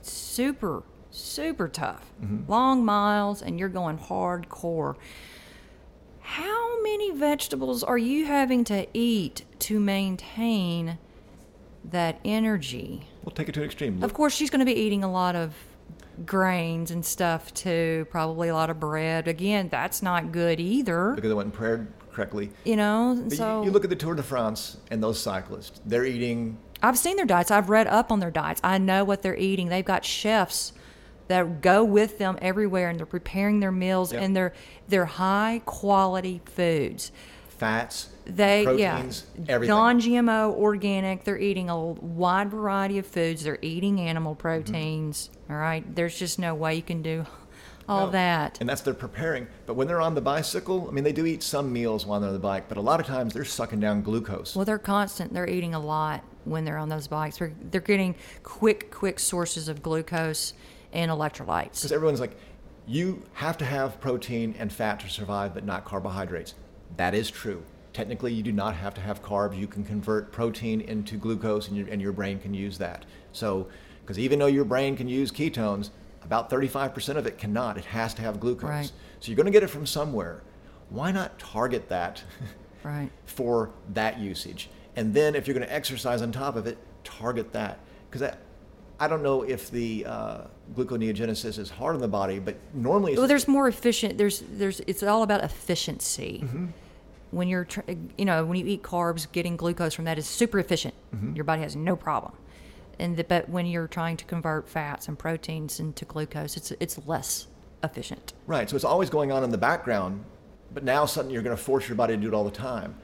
super 0.02 0.84
super 1.18 1.68
tough, 1.68 2.12
mm-hmm. 2.22 2.50
long 2.50 2.86
miles, 2.86 3.42
and 3.42 3.60
you're 3.60 3.70
going 3.70 3.98
hardcore. 3.98 4.96
How 6.22 6.82
many 6.84 7.12
vegetables 7.12 7.84
are 7.84 7.98
you 7.98 8.26
having 8.26 8.64
to 8.66 8.88
eat 8.94 9.46
to 9.60 9.80
maintain 9.80 10.98
that 11.86 12.20
energy? 12.26 13.08
We'll 13.24 13.32
take 13.32 13.50
it 13.50 13.54
to 13.54 13.62
an 13.62 13.66
extreme. 13.66 14.04
Of 14.04 14.14
course, 14.14 14.36
she's 14.36 14.50
going 14.50 14.60
to 14.60 14.66
be 14.66 14.78
eating 14.78 15.04
a 15.04 15.12
lot 15.12 15.36
of 15.36 15.54
grains 16.26 16.92
and 16.92 17.06
stuff 17.06 17.54
too. 17.54 18.08
Probably 18.10 18.50
a 18.50 18.54
lot 18.54 18.70
of 18.70 18.80
bread. 18.80 19.28
Again, 19.28 19.70
that's 19.70 20.02
not 20.02 20.32
good 20.32 20.60
either. 20.60 21.14
because 21.16 21.30
they 21.30 21.34
went 21.34 21.48
and 21.48 21.54
prepared 21.54 21.88
correctly. 22.12 22.50
You 22.66 22.76
know, 22.76 23.20
But 23.24 23.32
you- 23.32 23.38
so 23.38 23.64
you 23.64 23.72
look 23.72 23.84
at 23.84 23.90
the 23.90 23.96
Tour 23.96 24.16
de 24.16 24.24
France 24.24 24.78
and 24.92 25.02
those 25.02 25.20
cyclists, 25.20 25.80
they're 25.86 26.06
eating 26.06 26.58
I've 26.82 26.98
seen 26.98 27.16
their 27.16 27.26
diets. 27.26 27.50
I've 27.50 27.70
read 27.70 27.88
up 27.88 28.12
on 28.12 28.20
their 28.20 28.30
diets. 28.30 28.62
I 28.64 28.78
know 28.78 29.04
what 29.04 29.24
they're 29.24 29.36
eating. 29.36 29.70
They've 29.70 29.84
got 29.84 30.06
chefs 30.06 30.74
that 31.28 31.62
go 31.62 31.84
with 31.84 32.18
them 32.18 32.38
everywhere, 32.42 32.90
and 32.90 32.98
they're 33.00 33.06
preparing 33.06 33.60
their 33.60 33.72
meals, 33.72 34.14
Yep. 34.14 34.22
and 34.22 34.36
they're 34.36 34.54
they're 34.88 35.06
high 35.06 35.62
quality 35.66 36.42
foods. 36.46 37.12
fats, 37.50 38.10
They 38.26 38.64
proteins, 38.66 39.26
yeah, 39.36 39.46
everything. 39.56 39.76
non-GMO, 39.76 40.54
organic. 40.54 41.24
They're 41.24 41.40
eating 41.40 41.70
a 41.72 41.78
wide 41.80 42.52
variety 42.52 43.00
of 43.00 43.08
foods. 43.08 43.44
They're 43.44 43.58
eating 43.64 44.00
animal 44.00 44.34
mm-hmm. 44.34 44.42
proteins. 44.42 45.32
all 45.50 45.56
right, 45.56 45.84
there's 45.96 46.18
just 46.20 46.38
no 46.38 46.54
way 46.54 46.76
you 46.76 46.84
can 46.84 47.02
do 47.02 47.26
all 47.90 48.06
No. 48.08 48.12
that. 48.12 48.58
And 48.60 48.70
that's 48.70 48.82
they're 48.82 48.94
preparing. 48.94 49.48
But 49.66 49.74
when 49.74 49.88
they're 49.88 50.02
on 50.02 50.14
the 50.14 50.22
bicycle, 50.22 50.88
I 50.88 50.92
mean, 50.92 51.04
they 51.04 51.12
do 51.14 51.26
eat 51.26 51.42
some 51.42 51.74
meals 51.74 52.06
while 52.06 52.20
they're 52.20 52.28
on 52.30 52.34
the 52.34 52.40
bike, 52.40 52.66
but 52.70 52.78
a 52.78 52.82
lot 52.82 53.00
of 53.00 53.08
times 53.08 53.34
they're 53.34 53.44
sucking 53.44 53.80
down 53.80 54.04
glucose. 54.04 54.56
Well, 54.56 54.66
they're 54.66 54.78
constant. 54.78 55.34
They're 55.34 55.50
eating 55.50 55.74
a 55.74 55.80
lot 55.80 56.24
when 56.46 56.64
they're 56.64 56.78
on 56.78 56.90
those 56.90 57.08
bikes. 57.08 57.40
They're, 57.40 57.54
they're 57.72 57.82
getting 57.82 58.14
quick, 58.44 58.92
quick 58.92 59.20
sources 59.20 59.68
of 59.68 59.82
glucose 59.82 60.54
and 60.94 61.12
electrolytes. 61.12 61.76
Because 61.76 61.92
everyone's 61.92 62.20
like, 62.20 62.38
you 62.86 63.24
have 63.34 63.58
to 63.58 63.66
have 63.66 64.00
protein 64.00 64.56
and 64.58 64.72
fat 64.72 65.00
to 65.02 65.10
survive, 65.10 65.54
but 65.54 65.66
not 65.66 65.84
carbohydrates. 65.86 66.54
That 66.96 67.14
is 67.14 67.30
true. 67.30 67.64
Technically, 67.94 68.34
you 68.34 68.44
do 68.44 68.52
not 68.52 68.76
have 68.76 68.94
to 68.94 69.02
have 69.02 69.22
carbs. 69.22 69.58
You 69.58 69.68
can 69.68 69.84
convert 69.84 70.32
protein 70.32 70.82
into 70.82 71.18
glucose, 71.18 71.68
and 71.68 71.76
your, 71.76 71.88
and 71.88 72.02
your 72.02 72.12
brain 72.14 72.40
can 72.40 72.54
use 72.54 72.78
that. 72.78 73.06
So, 73.34 73.68
because 74.02 74.20
even 74.20 74.40
though 74.40 74.46
your 74.48 74.66
brain 74.66 74.96
can 74.96 75.08
use 75.10 75.32
ketones, 75.32 75.90
about 76.24 76.50
35% 76.50 77.16
of 77.18 77.26
it 77.26 77.38
cannot. 77.38 77.78
It 77.78 77.86
has 77.86 78.14
to 78.16 78.22
have 78.22 78.40
glucose. 78.40 78.70
Right. 78.70 78.92
So, 79.20 79.30
you're 79.30 79.36
going 79.36 79.48
to 79.48 79.52
get 79.52 79.64
it 79.64 79.68
from 79.68 79.86
somewhere. 79.86 80.44
Why 80.90 81.12
not 81.12 81.38
target 81.40 81.90
that 81.90 82.24
Right. 82.84 83.10
for 83.26 83.72
that 83.94 84.20
usage? 84.20 84.70
And 84.96 85.14
then, 85.14 85.36
if 85.36 85.48
you're 85.48 85.56
going 85.56 85.68
to 85.68 85.74
exercise 85.74 86.22
on 86.22 86.32
top 86.32 86.56
of 86.56 86.68
it, 86.68 86.78
target 87.04 87.52
that. 87.54 87.80
Because 88.10 88.32
I 89.00 89.08
don't 89.08 89.22
know 89.22 89.44
if 89.44 89.70
the 89.70 90.06
uh, 90.06 90.42
gluconeogenesis 90.76 91.60
is 91.60 91.70
hard 91.70 91.96
on 91.96 92.02
the 92.02 92.08
body, 92.08 92.40
but 92.40 92.56
normally 92.74 93.14
it's 93.14 93.20
Well, 93.20 93.28
there's 93.28 93.48
more 93.48 93.68
efficient. 93.68 94.18
There's 94.18 94.44
there's 94.52 94.80
it's 94.82 95.04
all 95.04 95.24
about 95.24 95.44
efficiency. 95.44 96.42
Mm-hmm. 96.44 96.66
When 97.32 97.48
you're 97.48 97.66
tr- 97.66 97.82
you 98.18 98.26
know 98.26 98.46
when 98.46 98.58
you 98.58 98.66
eat 98.66 98.82
carbs, 98.82 99.32
getting 99.32 99.56
glucose 99.56 99.94
from 99.94 100.06
that 100.06 100.18
is 100.18 100.26
super 100.26 100.60
efficient. 100.60 100.96
Mm-hmm. 101.16 101.36
Your 101.36 101.44
body 101.46 101.62
has 101.62 101.76
no 101.76 101.96
problem. 101.96 102.34
And 103.00 103.16
the, 103.16 103.24
but 103.24 103.48
when 103.50 103.68
you're 103.68 103.88
trying 103.88 104.18
to 104.18 104.26
convert 104.26 104.68
fats 104.68 105.08
and 105.08 105.20
proteins 105.20 105.80
into 105.80 106.06
glucose, 106.06 106.58
it's 106.58 106.72
it's 106.80 107.00
less 107.08 107.48
efficient. 107.84 108.34
Right. 108.48 108.70
So 108.70 108.76
it's 108.76 108.86
always 108.86 109.10
going 109.10 109.32
on 109.32 109.44
in 109.44 109.52
the 109.52 109.58
background, 109.58 110.24
but 110.74 110.84
now 110.84 111.06
suddenly 111.06 111.34
you're 111.34 111.44
going 111.44 111.56
to 111.56 111.62
force 111.62 111.88
your 111.88 111.96
body 111.96 112.16
to 112.16 112.22
do 112.22 112.28
it 112.28 112.34
all 112.34 112.44
the 112.44 112.50
time. 112.50 112.96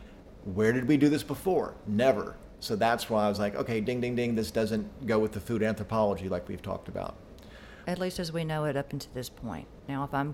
Where 0.46 0.74
did 0.74 0.88
we 0.88 0.98
do 0.98 1.10
this 1.10 1.24
before? 1.24 1.76
Never. 1.86 2.36
So 2.64 2.78
that's 2.78 3.10
why 3.10 3.26
I 3.26 3.30
was 3.30 3.40
like, 3.40 3.56
okay, 3.56 3.82
ding, 3.82 4.00
ding, 4.00 4.16
ding. 4.16 4.36
This 4.36 4.50
doesn't 4.50 5.06
go 5.06 5.20
with 5.20 5.34
the 5.34 5.42
food 5.42 5.62
anthropology 5.64 6.30
like 6.30 6.48
we've 6.48 6.62
talked 6.62 6.88
about. 6.88 7.16
At 7.88 8.00
least 8.00 8.20
as 8.20 8.32
we 8.32 8.46
know 8.46 8.64
it 8.64 8.78
up 8.78 8.94
until 8.94 9.12
this 9.14 9.28
point. 9.28 9.68
Now, 9.90 10.06
if 10.06 10.14
I'm 10.14 10.34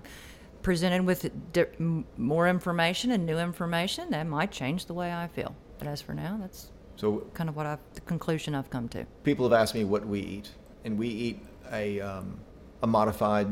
presented 0.62 1.04
with 1.04 1.28
di- 1.52 1.66
more 2.16 2.46
information 2.48 3.10
and 3.10 3.26
new 3.26 3.36
information, 3.36 4.10
that 4.10 4.28
might 4.28 4.52
change 4.52 4.86
the 4.86 4.94
way 4.94 5.12
I 5.12 5.26
feel. 5.26 5.56
But 5.80 5.88
as 5.88 6.00
for 6.00 6.14
now, 6.14 6.38
that's 6.40 6.70
So 6.94 7.26
kind 7.34 7.48
of 7.48 7.56
what 7.56 7.66
I've 7.66 7.80
the 7.94 8.00
conclusion 8.02 8.54
I've 8.54 8.70
come 8.70 8.88
to. 8.90 9.04
people 9.24 9.44
have 9.50 9.60
asked 9.60 9.74
me 9.74 9.82
what 9.82 10.06
we 10.06 10.20
eat, 10.20 10.50
and 10.84 10.96
we 10.96 11.08
eat 11.08 11.40
a, 11.72 12.00
um, 12.00 12.38
a 12.84 12.86
modified 12.86 13.48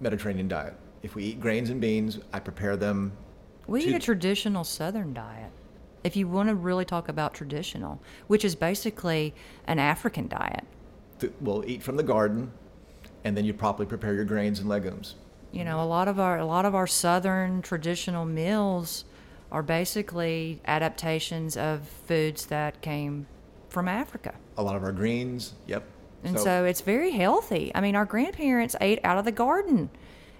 Mediterranean 0.00 0.48
diet. 0.48 0.74
If 1.04 1.14
we 1.14 1.22
eat 1.22 1.40
grains 1.40 1.70
and 1.70 1.80
beans, 1.80 2.18
I 2.32 2.40
prepare 2.40 2.76
them. 2.76 3.12
We 3.68 3.82
to- 3.82 3.90
eat 3.90 3.94
a 3.94 3.98
traditional 4.00 4.64
Southern 4.64 5.14
diet. 5.14 5.52
If 6.08 6.16
you 6.16 6.26
want 6.26 6.48
to 6.48 6.54
really 6.54 6.86
talk 6.86 7.10
about 7.10 7.34
traditional, 7.34 8.00
which 8.28 8.42
is 8.42 8.54
basically 8.54 9.34
an 9.66 9.78
African 9.78 10.26
diet. 10.26 10.64
We'll 11.38 11.68
eat 11.68 11.82
from 11.82 11.96
the 11.96 12.02
garden, 12.02 12.50
and 13.24 13.36
then 13.36 13.44
you 13.44 13.52
properly 13.52 13.84
prepare 13.84 14.14
your 14.14 14.24
grains 14.24 14.58
and 14.58 14.70
legumes. 14.70 15.16
You 15.52 15.64
know, 15.64 15.82
a 15.82 15.84
lot 15.84 16.08
of 16.08 16.18
our 16.18 16.38
a 16.38 16.46
lot 16.46 16.64
of 16.64 16.74
our 16.74 16.86
Southern 16.86 17.60
traditional 17.60 18.24
meals 18.24 19.04
are 19.52 19.62
basically 19.62 20.62
adaptations 20.64 21.58
of 21.58 21.86
foods 21.86 22.46
that 22.46 22.80
came 22.80 23.26
from 23.68 23.86
Africa. 23.86 24.32
A 24.56 24.62
lot 24.62 24.76
of 24.76 24.82
our 24.82 24.92
greens, 24.92 25.52
yep. 25.66 25.84
And 26.24 26.40
so, 26.40 26.64
it's 26.64 26.80
very 26.80 27.10
healthy. 27.10 27.70
I 27.74 27.82
mean, 27.82 27.94
our 27.94 28.06
grandparents 28.06 28.74
ate 28.80 28.98
out 29.04 29.18
of 29.18 29.26
the 29.26 29.32
garden 29.32 29.90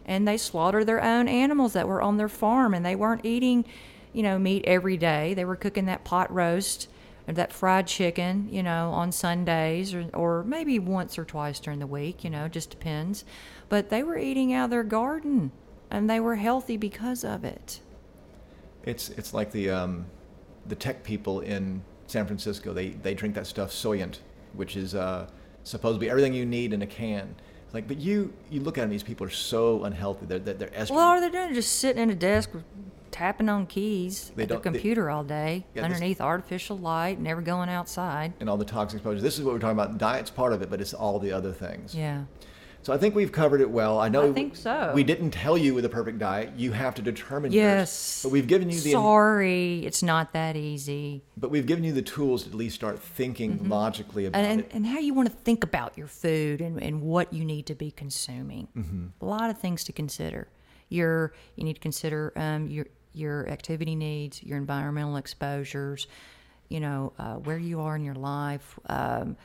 and 0.07 0.27
they 0.27 0.39
slaughtered 0.39 0.87
their 0.87 1.05
own 1.05 1.29
animals 1.29 1.75
that 1.75 1.87
were 1.87 2.01
on 2.01 2.17
their 2.17 2.31
farm 2.31 2.73
and 2.73 2.85
they 2.87 2.97
weren't 2.97 3.27
eating, 3.27 3.67
you 4.13 4.23
know, 4.23 4.39
meat 4.39 4.65
every 4.67 4.97
day. 4.97 5.35
They 5.35 5.45
were 5.45 5.57
cooking 5.57 5.87
that 5.87 6.05
pot 6.05 6.33
roast 6.33 6.89
or 7.27 7.35
that 7.35 7.53
fried 7.53 7.87
chicken, 7.87 8.49
you 8.51 8.63
know, 8.63 8.91
on 8.91 9.13
Sundays 9.13 9.95
or, 9.95 10.07
or 10.15 10.45
maybe 10.45 10.79
once 10.79 11.19
or 11.19 11.25
twice 11.25 11.61
during 11.61 11.79
the 11.79 11.87
week, 11.87 12.25
you 12.25 12.31
know, 12.31 12.49
just 12.49 12.71
depends. 12.71 13.25
But 13.69 13.91
they 13.91 14.03
were 14.03 14.17
eating 14.17 14.53
out 14.53 14.65
of 14.65 14.71
their 14.71 14.83
garden 14.83 15.53
and 15.91 16.09
they 16.09 16.21
were 16.21 16.37
healthy 16.37 16.77
because 16.77 17.25
of 17.25 17.45
it. 17.45 17.81
It's 18.85 19.11
it's 19.11 19.35
like 19.35 19.53
the 19.53 19.71
um, 19.71 20.07
the 20.67 20.75
tech 20.75 21.05
people 21.05 21.41
in 21.41 21.83
San 22.07 22.27
Francisco. 22.27 22.73
They 22.73 22.91
they 22.91 23.15
drink 23.15 23.35
that 23.35 23.47
stuff 23.47 23.71
Soylent, 23.71 24.21
which 24.55 24.77
is 24.77 24.95
uh, 24.95 25.29
supposed 25.65 25.97
to 25.97 26.01
be 26.01 26.09
everything 26.09 26.33
you 26.33 26.47
need 26.47 26.73
in 26.73 26.81
a 26.81 26.87
can. 26.87 27.35
It's 27.65 27.75
like, 27.75 27.87
but 27.87 27.99
you 27.99 28.33
you 28.51 28.61
look 28.61 28.79
at 28.79 28.83
them. 28.83 28.91
These 28.91 29.03
people 29.03 29.27
are 29.27 29.31
so 29.31 29.85
unhealthy. 29.85 30.25
They're 30.25 30.39
they're, 30.39 30.55
they're 30.55 30.69
estrogen. 30.69 30.93
Well, 30.93 31.01
all 31.01 31.21
they're 31.21 31.29
doing 31.29 31.53
just 31.53 31.73
sitting 31.77 32.03
in 32.03 32.09
a 32.09 32.15
desk 32.15 32.51
tapping 33.11 33.49
on 33.49 33.67
keys 33.67 34.31
They 34.37 34.43
at 34.45 34.49
their 34.49 34.57
don't- 34.59 34.65
they- 34.73 34.79
computer 34.79 35.11
all 35.11 35.25
day 35.25 35.67
Yeah, 35.75 35.83
this- 35.83 35.85
underneath 35.95 36.21
artificial 36.21 36.79
light, 36.79 37.21
never 37.21 37.41
going 37.43 37.69
outside. 37.69 38.33
and 38.41 38.49
all 38.49 38.57
the 38.57 38.65
toxic 38.65 38.99
exposure. 38.99 39.21
This 39.21 39.39
is 39.39 39.45
what 39.45 39.55
we're 39.55 39.61
talking 39.61 39.79
about. 39.79 39.99
Diet's 39.99 40.31
part 40.31 40.53
of 40.53 40.63
it, 40.63 40.71
but 40.71 40.81
it's 40.81 40.95
all 40.95 41.19
the 41.19 41.33
other 41.33 41.53
things. 41.53 41.95
Yeah. 41.95 42.25
So 42.81 42.93
I 42.93 42.97
think 42.97 43.17
we've 43.17 43.33
covered 43.33 43.61
it 43.61 43.69
well. 43.71 43.99
I 43.99 44.09
know 44.09 44.31
I 44.31 44.33
think 44.33 44.55
so. 44.55 44.93
We 44.95 45.03
didn't 45.03 45.33
tell 45.33 45.59
you 45.59 45.75
with 45.75 45.83
the 45.83 45.89
perfect 45.91 46.21
diet. 46.21 46.53
You 46.57 46.71
have 46.73 46.95
to 46.95 47.03
determine 47.03 47.51
Yes. 47.53 48.21
yours. 48.21 48.21
But 48.23 48.33
we've 48.33 48.47
given 48.47 48.71
you 48.71 48.81
the 48.81 48.93
Sorry, 48.93 49.85
it's 49.85 50.03
not 50.03 50.33
that 50.33 50.55
easy. 50.57 51.25
but 51.37 51.51
we've 51.51 51.67
given 51.67 51.83
you 51.83 51.93
the 51.93 52.03
tools 52.03 52.45
to 52.45 52.51
at 52.51 52.55
least 52.55 52.77
start 52.77 53.01
thinking 53.01 53.69
logically 53.69 54.27
about 54.27 54.39
Mm-hmm. 54.41 54.51
and, 54.53 54.61
it. 54.61 54.67
and, 54.73 54.87
and 54.87 54.95
how 54.95 55.01
you 55.01 55.13
want 55.13 55.29
to 55.29 55.35
think 55.35 55.65
about 55.65 55.99
your 55.99 56.07
food 56.07 56.61
and, 56.61 56.81
and 56.81 57.03
what 57.03 57.33
you 57.33 57.45
need 57.45 57.67
to 57.67 57.75
be 57.75 57.91
consuming. 57.91 58.69
Mm-hmm. 58.77 59.07
A 59.21 59.25
lot 59.25 59.51
of 59.51 59.59
things 59.59 59.83
to 59.85 59.93
consider. 59.93 60.47
Your 60.89 61.35
you 61.57 61.65
need 61.65 61.75
to 61.75 61.81
consider 61.81 62.33
um, 62.37 62.69
your 62.69 62.87
your 63.15 63.49
activity 63.49 63.95
needs, 63.95 64.43
your 64.43 64.59
environmental 64.59 65.17
exposures, 65.17 66.07
you 66.69 66.81
know 66.81 67.13
uh, 67.19 67.35
where 67.35 67.59
you 67.59 67.81
are 67.81 67.97
in 67.97 68.05
your 68.05 68.15
life, 68.15 68.79
um, 68.87 69.37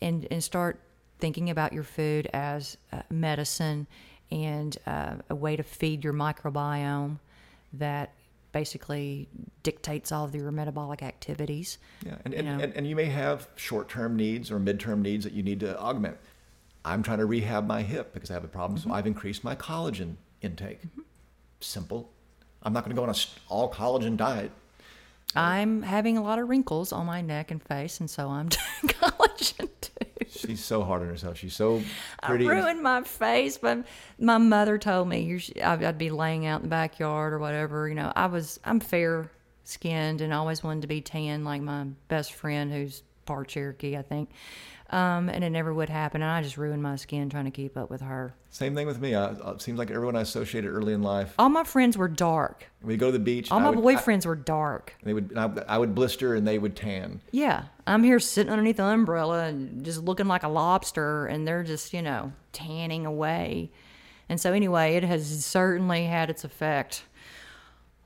and 0.00 0.26
and 0.30 0.42
start 0.42 0.80
thinking 1.18 1.50
about 1.50 1.72
your 1.72 1.82
food 1.82 2.28
as 2.34 2.76
uh, 2.92 3.00
medicine 3.10 3.86
and 4.30 4.76
uh, 4.86 5.14
a 5.30 5.34
way 5.34 5.56
to 5.56 5.62
feed 5.62 6.04
your 6.04 6.12
microbiome 6.12 7.18
that 7.72 8.12
basically 8.52 9.28
dictates 9.62 10.12
all 10.12 10.24
of 10.24 10.34
your 10.34 10.50
metabolic 10.50 11.02
activities. 11.02 11.78
Yeah, 12.04 12.16
and, 12.24 12.34
you 12.34 12.40
and, 12.40 12.48
know. 12.48 12.64
and, 12.64 12.74
and 12.74 12.86
you 12.86 12.96
may 12.96 13.04
have 13.06 13.48
short-term 13.56 14.16
needs 14.16 14.50
or 14.50 14.58
mid-term 14.58 15.02
needs 15.02 15.24
that 15.24 15.32
you 15.32 15.42
need 15.42 15.60
to 15.60 15.78
augment. 15.78 16.16
I'm 16.84 17.02
trying 17.02 17.18
to 17.18 17.26
rehab 17.26 17.66
my 17.66 17.82
hip 17.82 18.14
because 18.14 18.30
I 18.30 18.34
have 18.34 18.44
a 18.44 18.48
problem, 18.48 18.78
Mm-hmm. 18.78 18.90
so 18.90 18.94
I've 18.94 19.06
increased 19.06 19.44
my 19.44 19.54
collagen 19.56 20.16
intake. 20.42 20.80
Simple. 21.60 22.10
I'm 22.62 22.72
not 22.72 22.84
going 22.84 22.94
to 22.94 23.00
go 23.00 23.04
on 23.04 23.10
a 23.10 23.14
all 23.48 23.70
collagen 23.72 24.16
diet. 24.16 24.50
I'm 25.34 25.82
having 25.82 26.16
a 26.16 26.22
lot 26.22 26.38
of 26.38 26.48
wrinkles 26.48 26.92
on 26.92 27.04
my 27.06 27.20
neck 27.20 27.50
and 27.50 27.62
face, 27.62 28.00
and 28.00 28.08
so 28.08 28.28
I'm 28.28 28.48
doing 28.82 28.94
collagen 28.94 29.68
too. 29.80 29.92
She's 30.28 30.64
so 30.64 30.82
hard 30.82 31.02
on 31.02 31.08
herself. 31.08 31.36
She's 31.38 31.54
so 31.54 31.82
I 32.22 32.28
pretty. 32.28 32.46
and- 32.46 32.54
ruined 32.54 32.82
my 32.82 33.02
face, 33.02 33.58
but 33.58 33.84
my 34.18 34.38
mother 34.38 34.78
told 34.78 35.08
me 35.08 35.38
should, 35.38 35.58
I'd 35.60 35.98
be 35.98 36.10
laying 36.10 36.46
out 36.46 36.60
in 36.60 36.62
the 36.66 36.70
backyard 36.70 37.32
or 37.32 37.38
whatever. 37.38 37.88
You 37.88 37.94
know, 37.94 38.12
I 38.16 38.26
was 38.26 38.58
I'm 38.64 38.80
fair 38.80 39.30
skinned 39.64 40.20
and 40.20 40.32
always 40.32 40.62
wanted 40.62 40.82
to 40.82 40.86
be 40.88 41.00
tan 41.00 41.44
like 41.44 41.60
my 41.62 41.86
best 42.08 42.32
friend 42.32 42.72
who's 42.72 43.02
part 43.26 43.48
Cherokee, 43.48 43.96
I 43.96 44.02
think. 44.02 44.30
Um, 44.88 45.28
and 45.28 45.42
it 45.42 45.50
never 45.50 45.74
would 45.74 45.88
happen, 45.88 46.22
and 46.22 46.30
I 46.30 46.42
just 46.42 46.56
ruined 46.56 46.80
my 46.80 46.94
skin 46.94 47.28
trying 47.28 47.46
to 47.46 47.50
keep 47.50 47.76
up 47.76 47.90
with 47.90 48.02
her. 48.02 48.36
Same 48.50 48.76
thing 48.76 48.86
with 48.86 49.00
me. 49.00 49.16
I, 49.16 49.32
it 49.32 49.60
seems 49.60 49.80
like 49.80 49.90
everyone 49.90 50.14
I 50.14 50.20
associated 50.20 50.68
early 50.70 50.92
in 50.92 51.02
life. 51.02 51.34
All 51.40 51.48
my 51.48 51.64
friends 51.64 51.98
were 51.98 52.06
dark. 52.06 52.68
We'd 52.82 53.00
go 53.00 53.06
to 53.06 53.12
the 53.12 53.18
beach. 53.18 53.50
All 53.50 53.58
my 53.58 53.70
would- 53.70 53.78
I- 53.96 54.00
boyfriends 54.00 54.26
were 54.26 54.36
dark. 54.36 54.94
they 55.02 55.12
would. 55.12 55.36
I, 55.36 55.50
I 55.66 55.78
would 55.78 55.92
blister 55.96 56.36
and 56.36 56.46
they 56.46 56.58
would 56.60 56.76
tan. 56.76 57.20
Yeah, 57.32 57.64
I'm 57.84 58.04
here 58.04 58.20
sitting 58.20 58.52
underneath 58.52 58.76
the 58.76 58.84
umbrella 58.84 59.46
and 59.46 59.84
just 59.84 60.04
looking 60.04 60.28
like 60.28 60.44
a 60.44 60.48
lobster, 60.48 61.26
and 61.26 61.48
they're 61.48 61.64
just, 61.64 61.92
you 61.92 62.00
know, 62.00 62.32
tanning 62.52 63.06
away. 63.06 63.72
And 64.28 64.40
so, 64.40 64.52
anyway, 64.52 64.94
it 64.94 65.02
has 65.02 65.44
certainly 65.44 66.04
had 66.04 66.30
its 66.30 66.44
effect 66.44 67.02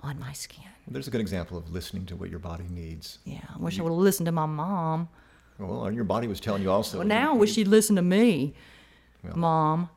on 0.00 0.18
my 0.18 0.32
skin. 0.32 0.64
There's 0.90 1.08
a 1.08 1.10
good 1.10 1.20
example 1.20 1.56
of 1.56 1.70
listening 1.70 2.04
to 2.06 2.16
what 2.16 2.30
your 2.30 2.40
body 2.40 2.64
needs. 2.68 3.18
Yeah, 3.24 3.38
I 3.54 3.58
wish 3.58 3.78
I 3.78 3.82
would 3.82 3.90
have 3.90 3.98
listened 3.98 4.26
to 4.26 4.32
my 4.32 4.46
mom. 4.46 5.08
Well, 5.58 5.92
your 5.92 6.04
body 6.04 6.26
was 6.26 6.40
telling 6.40 6.62
you 6.62 6.70
also. 6.70 6.98
Well, 6.98 7.06
now 7.06 7.32
I 7.32 7.36
wish 7.36 7.52
she'd 7.52 7.68
listen 7.68 7.96
to 7.96 8.02
me, 8.02 8.54
mom. 9.34 9.88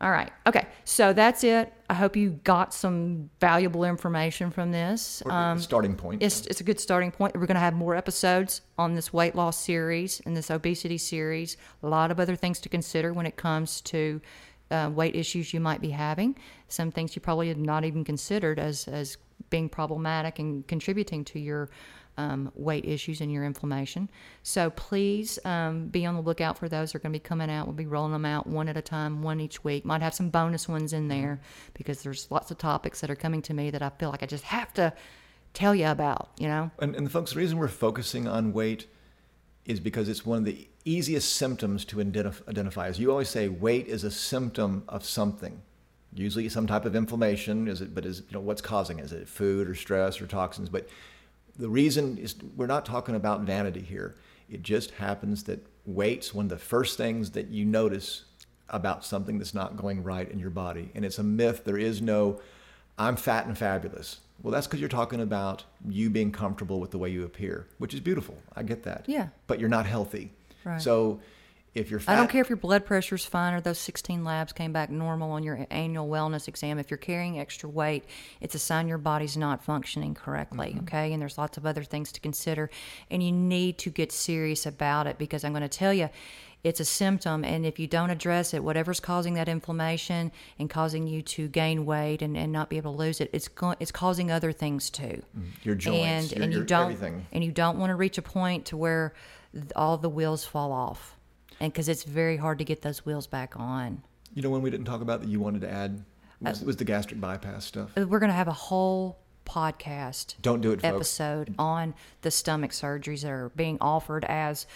All 0.00 0.10
right. 0.10 0.32
Okay. 0.46 0.66
So 0.84 1.12
that's 1.12 1.44
it. 1.44 1.72
I 1.88 1.94
hope 1.94 2.16
you 2.16 2.30
got 2.42 2.74
some 2.74 3.30
valuable 3.40 3.84
information 3.84 4.50
from 4.50 4.72
this. 4.72 5.22
Um, 5.26 5.60
starting 5.60 5.94
point. 5.94 6.20
it's, 6.20 6.46
it's 6.46 6.60
a 6.60 6.64
good 6.64 6.80
starting 6.80 7.12
point. 7.12 7.34
We're 7.36 7.46
going 7.46 7.54
to 7.54 7.60
have 7.60 7.74
more 7.74 7.94
episodes 7.94 8.62
on 8.76 8.94
this 8.94 9.12
weight 9.12 9.36
loss 9.36 9.56
series 9.56 10.20
and 10.26 10.36
this 10.36 10.50
obesity 10.50 10.98
series. 10.98 11.56
A 11.82 11.86
lot 11.86 12.10
of 12.10 12.18
other 12.18 12.34
things 12.34 12.58
to 12.60 12.68
consider 12.68 13.12
when 13.12 13.24
it 13.24 13.36
comes 13.36 13.80
to 13.82 14.20
uh, 14.70 14.90
weight 14.92 15.14
issues 15.14 15.54
you 15.54 15.60
might 15.60 15.80
be 15.80 15.90
having. 15.90 16.36
Some 16.68 16.90
things 16.90 17.14
you 17.14 17.22
probably 17.22 17.48
have 17.48 17.58
not 17.58 17.84
even 17.84 18.02
considered 18.02 18.58
as, 18.58 18.88
as 18.88 19.16
being 19.50 19.68
problematic 19.68 20.38
and 20.38 20.66
contributing 20.66 21.24
to 21.24 21.38
your 21.38 21.70
um, 22.16 22.52
weight 22.54 22.84
issues 22.84 23.20
and 23.20 23.32
your 23.32 23.44
inflammation. 23.44 24.08
So 24.42 24.70
please 24.70 25.38
um, 25.44 25.88
be 25.88 26.06
on 26.06 26.14
the 26.14 26.20
lookout 26.20 26.58
for 26.58 26.68
those. 26.68 26.92
They're 26.92 27.00
going 27.00 27.12
to 27.12 27.18
be 27.18 27.22
coming 27.22 27.50
out. 27.50 27.66
We'll 27.66 27.74
be 27.74 27.86
rolling 27.86 28.12
them 28.12 28.24
out 28.24 28.46
one 28.46 28.68
at 28.68 28.76
a 28.76 28.82
time, 28.82 29.22
one 29.22 29.40
each 29.40 29.64
week. 29.64 29.84
Might 29.84 30.02
have 30.02 30.14
some 30.14 30.30
bonus 30.30 30.68
ones 30.68 30.92
in 30.92 31.08
there 31.08 31.40
because 31.74 32.02
there's 32.02 32.30
lots 32.30 32.50
of 32.50 32.58
topics 32.58 33.00
that 33.00 33.10
are 33.10 33.16
coming 33.16 33.42
to 33.42 33.54
me 33.54 33.70
that 33.70 33.82
I 33.82 33.90
feel 33.90 34.10
like 34.10 34.22
I 34.22 34.26
just 34.26 34.44
have 34.44 34.72
to 34.74 34.92
tell 35.54 35.74
you 35.74 35.86
about, 35.86 36.30
you 36.38 36.48
know? 36.48 36.70
And, 36.78 36.94
and 36.94 37.10
folks, 37.10 37.32
the 37.32 37.38
reason 37.38 37.58
we're 37.58 37.68
focusing 37.68 38.28
on 38.28 38.52
weight 38.52 38.86
is 39.64 39.80
because 39.80 40.08
it's 40.08 40.26
one 40.26 40.38
of 40.38 40.44
the 40.44 40.68
easiest 40.84 41.34
symptoms 41.34 41.84
to 41.86 41.96
identif- 41.96 42.46
identify. 42.48 42.88
As 42.88 42.98
you 42.98 43.10
always 43.10 43.28
say, 43.28 43.48
weight 43.48 43.86
is 43.86 44.04
a 44.04 44.10
symptom 44.10 44.84
of 44.88 45.04
something. 45.04 45.62
Usually, 46.14 46.48
some 46.48 46.66
type 46.66 46.84
of 46.84 46.94
inflammation. 46.94 47.68
Is 47.68 47.80
it? 47.80 47.94
But 47.94 48.06
is 48.06 48.20
you 48.20 48.34
know 48.34 48.40
what's 48.40 48.62
causing? 48.62 48.98
it? 48.98 49.06
Is 49.06 49.12
it 49.12 49.28
food 49.28 49.68
or 49.68 49.74
stress 49.74 50.20
or 50.20 50.26
toxins? 50.26 50.68
But 50.68 50.88
the 51.58 51.68
reason 51.68 52.18
is 52.18 52.34
we're 52.56 52.66
not 52.66 52.84
talking 52.84 53.14
about 53.14 53.40
vanity 53.42 53.80
here. 53.80 54.14
It 54.48 54.62
just 54.62 54.92
happens 54.92 55.44
that 55.44 55.66
weight's 55.86 56.34
one 56.34 56.46
of 56.46 56.50
the 56.50 56.58
first 56.58 56.96
things 56.96 57.30
that 57.30 57.48
you 57.48 57.64
notice 57.64 58.24
about 58.68 59.04
something 59.04 59.38
that's 59.38 59.54
not 59.54 59.76
going 59.76 60.02
right 60.02 60.30
in 60.30 60.38
your 60.38 60.50
body. 60.50 60.90
And 60.94 61.04
it's 61.04 61.18
a 61.18 61.22
myth. 61.22 61.64
There 61.64 61.78
is 61.78 62.00
no, 62.00 62.40
I'm 62.98 63.16
fat 63.16 63.46
and 63.46 63.56
fabulous. 63.56 64.20
Well, 64.42 64.52
that's 64.52 64.66
because 64.66 64.80
you're 64.80 64.88
talking 64.88 65.20
about 65.20 65.64
you 65.88 66.10
being 66.10 66.32
comfortable 66.32 66.80
with 66.80 66.90
the 66.90 66.98
way 66.98 67.08
you 67.10 67.24
appear, 67.24 67.66
which 67.78 67.94
is 67.94 68.00
beautiful. 68.00 68.36
I 68.56 68.62
get 68.62 68.82
that. 68.84 69.04
Yeah. 69.06 69.28
But 69.46 69.60
you're 69.60 69.68
not 69.68 69.86
healthy. 69.86 70.32
Right. 70.64 70.80
So 70.80 71.20
if 71.74 71.90
you're 71.90 71.98
fat, 72.00 72.12
I 72.12 72.16
don't 72.16 72.30
care 72.30 72.40
if 72.40 72.48
your 72.48 72.56
blood 72.56 72.84
pressure's 72.84 73.24
fine 73.24 73.52
or 73.52 73.60
those 73.60 73.78
16 73.78 74.22
labs 74.22 74.52
came 74.52 74.72
back 74.72 74.90
normal 74.90 75.32
on 75.32 75.42
your 75.42 75.66
annual 75.70 76.08
wellness 76.08 76.46
exam. 76.46 76.78
If 76.78 76.90
you're 76.90 76.98
carrying 76.98 77.40
extra 77.40 77.68
weight, 77.68 78.04
it's 78.40 78.54
a 78.54 78.58
sign 78.58 78.86
your 78.86 78.98
body's 78.98 79.36
not 79.36 79.62
functioning 79.64 80.14
correctly, 80.14 80.68
mm-hmm. 80.68 80.84
okay? 80.84 81.12
And 81.12 81.20
there's 81.20 81.36
lots 81.36 81.56
of 81.56 81.66
other 81.66 81.82
things 81.82 82.12
to 82.12 82.20
consider. 82.20 82.70
And 83.10 83.22
you 83.22 83.32
need 83.32 83.78
to 83.78 83.90
get 83.90 84.12
serious 84.12 84.66
about 84.66 85.06
it 85.06 85.18
because 85.18 85.44
I'm 85.44 85.52
going 85.52 85.62
to 85.62 85.68
tell 85.68 85.92
you, 85.92 86.10
it's 86.62 86.80
a 86.80 86.84
symptom. 86.84 87.44
And 87.44 87.66
if 87.66 87.78
you 87.78 87.86
don't 87.86 88.10
address 88.10 88.54
it, 88.54 88.62
whatever's 88.62 89.00
causing 89.00 89.34
that 89.34 89.48
inflammation 89.48 90.32
and 90.58 90.70
causing 90.70 91.06
you 91.06 91.22
to 91.22 91.48
gain 91.48 91.84
weight 91.84 92.22
and, 92.22 92.36
and 92.36 92.52
not 92.52 92.70
be 92.70 92.76
able 92.76 92.92
to 92.92 92.98
lose 92.98 93.20
it, 93.20 93.30
it's, 93.32 93.50
it's 93.80 93.92
causing 93.92 94.30
other 94.30 94.52
things 94.52 94.90
too 94.90 95.22
mm, 95.36 95.44
your 95.62 95.74
joints, 95.74 96.30
and 96.32 96.32
your, 96.32 96.42
and 96.44 96.52
you 96.52 96.58
your 96.60 96.66
don't 96.66 96.92
everything. 96.92 97.26
and 97.32 97.44
you 97.44 97.52
don't 97.52 97.78
want 97.78 97.90
to 97.90 97.94
reach 97.96 98.16
a 98.16 98.22
point 98.22 98.66
to 98.66 98.76
where 98.76 99.12
th- 99.52 99.66
all 99.76 99.98
the 99.98 100.08
wheels 100.08 100.44
fall 100.44 100.72
off 100.72 101.16
and 101.64 101.72
because 101.72 101.88
it's 101.88 102.04
very 102.04 102.36
hard 102.36 102.58
to 102.58 102.64
get 102.64 102.82
those 102.82 103.04
wheels 103.06 103.26
back 103.26 103.58
on 103.58 104.02
You 104.34 104.42
know, 104.42 104.50
when 104.50 104.62
we 104.62 104.70
didn't 104.70 104.86
talk 104.86 105.00
about 105.00 105.20
that, 105.22 105.28
you 105.28 105.40
wanted 105.40 105.62
to 105.62 105.70
add 105.70 106.04
was, 106.40 106.62
Uh, 106.62 106.66
was 106.66 106.76
the 106.76 106.84
gastric 106.84 107.20
bypass 107.20 107.64
stuff. 107.64 107.90
we're 107.96 108.18
going 108.18 108.28
to 108.30 108.34
have 108.36 108.48
a 108.48 108.52
whole 108.52 109.18
podcast 109.46 110.34
Don't 110.42 110.60
do 110.60 110.72
it, 110.72 110.80
folks. 110.82 110.94
episode 110.94 111.54
on 111.58 111.94
the 112.22 112.30
stomach 112.30 112.70
surgeries 112.72 113.22
that 113.22 113.30
are 113.30 113.50
being 113.56 113.78
offered 113.80 114.24
as 114.26 114.66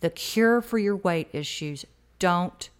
the 0.00 0.10
cure 0.10 0.60
for 0.60 0.78
your 0.78 0.96
weight 0.96 1.28
issues 1.32 1.84
don't 2.18 2.70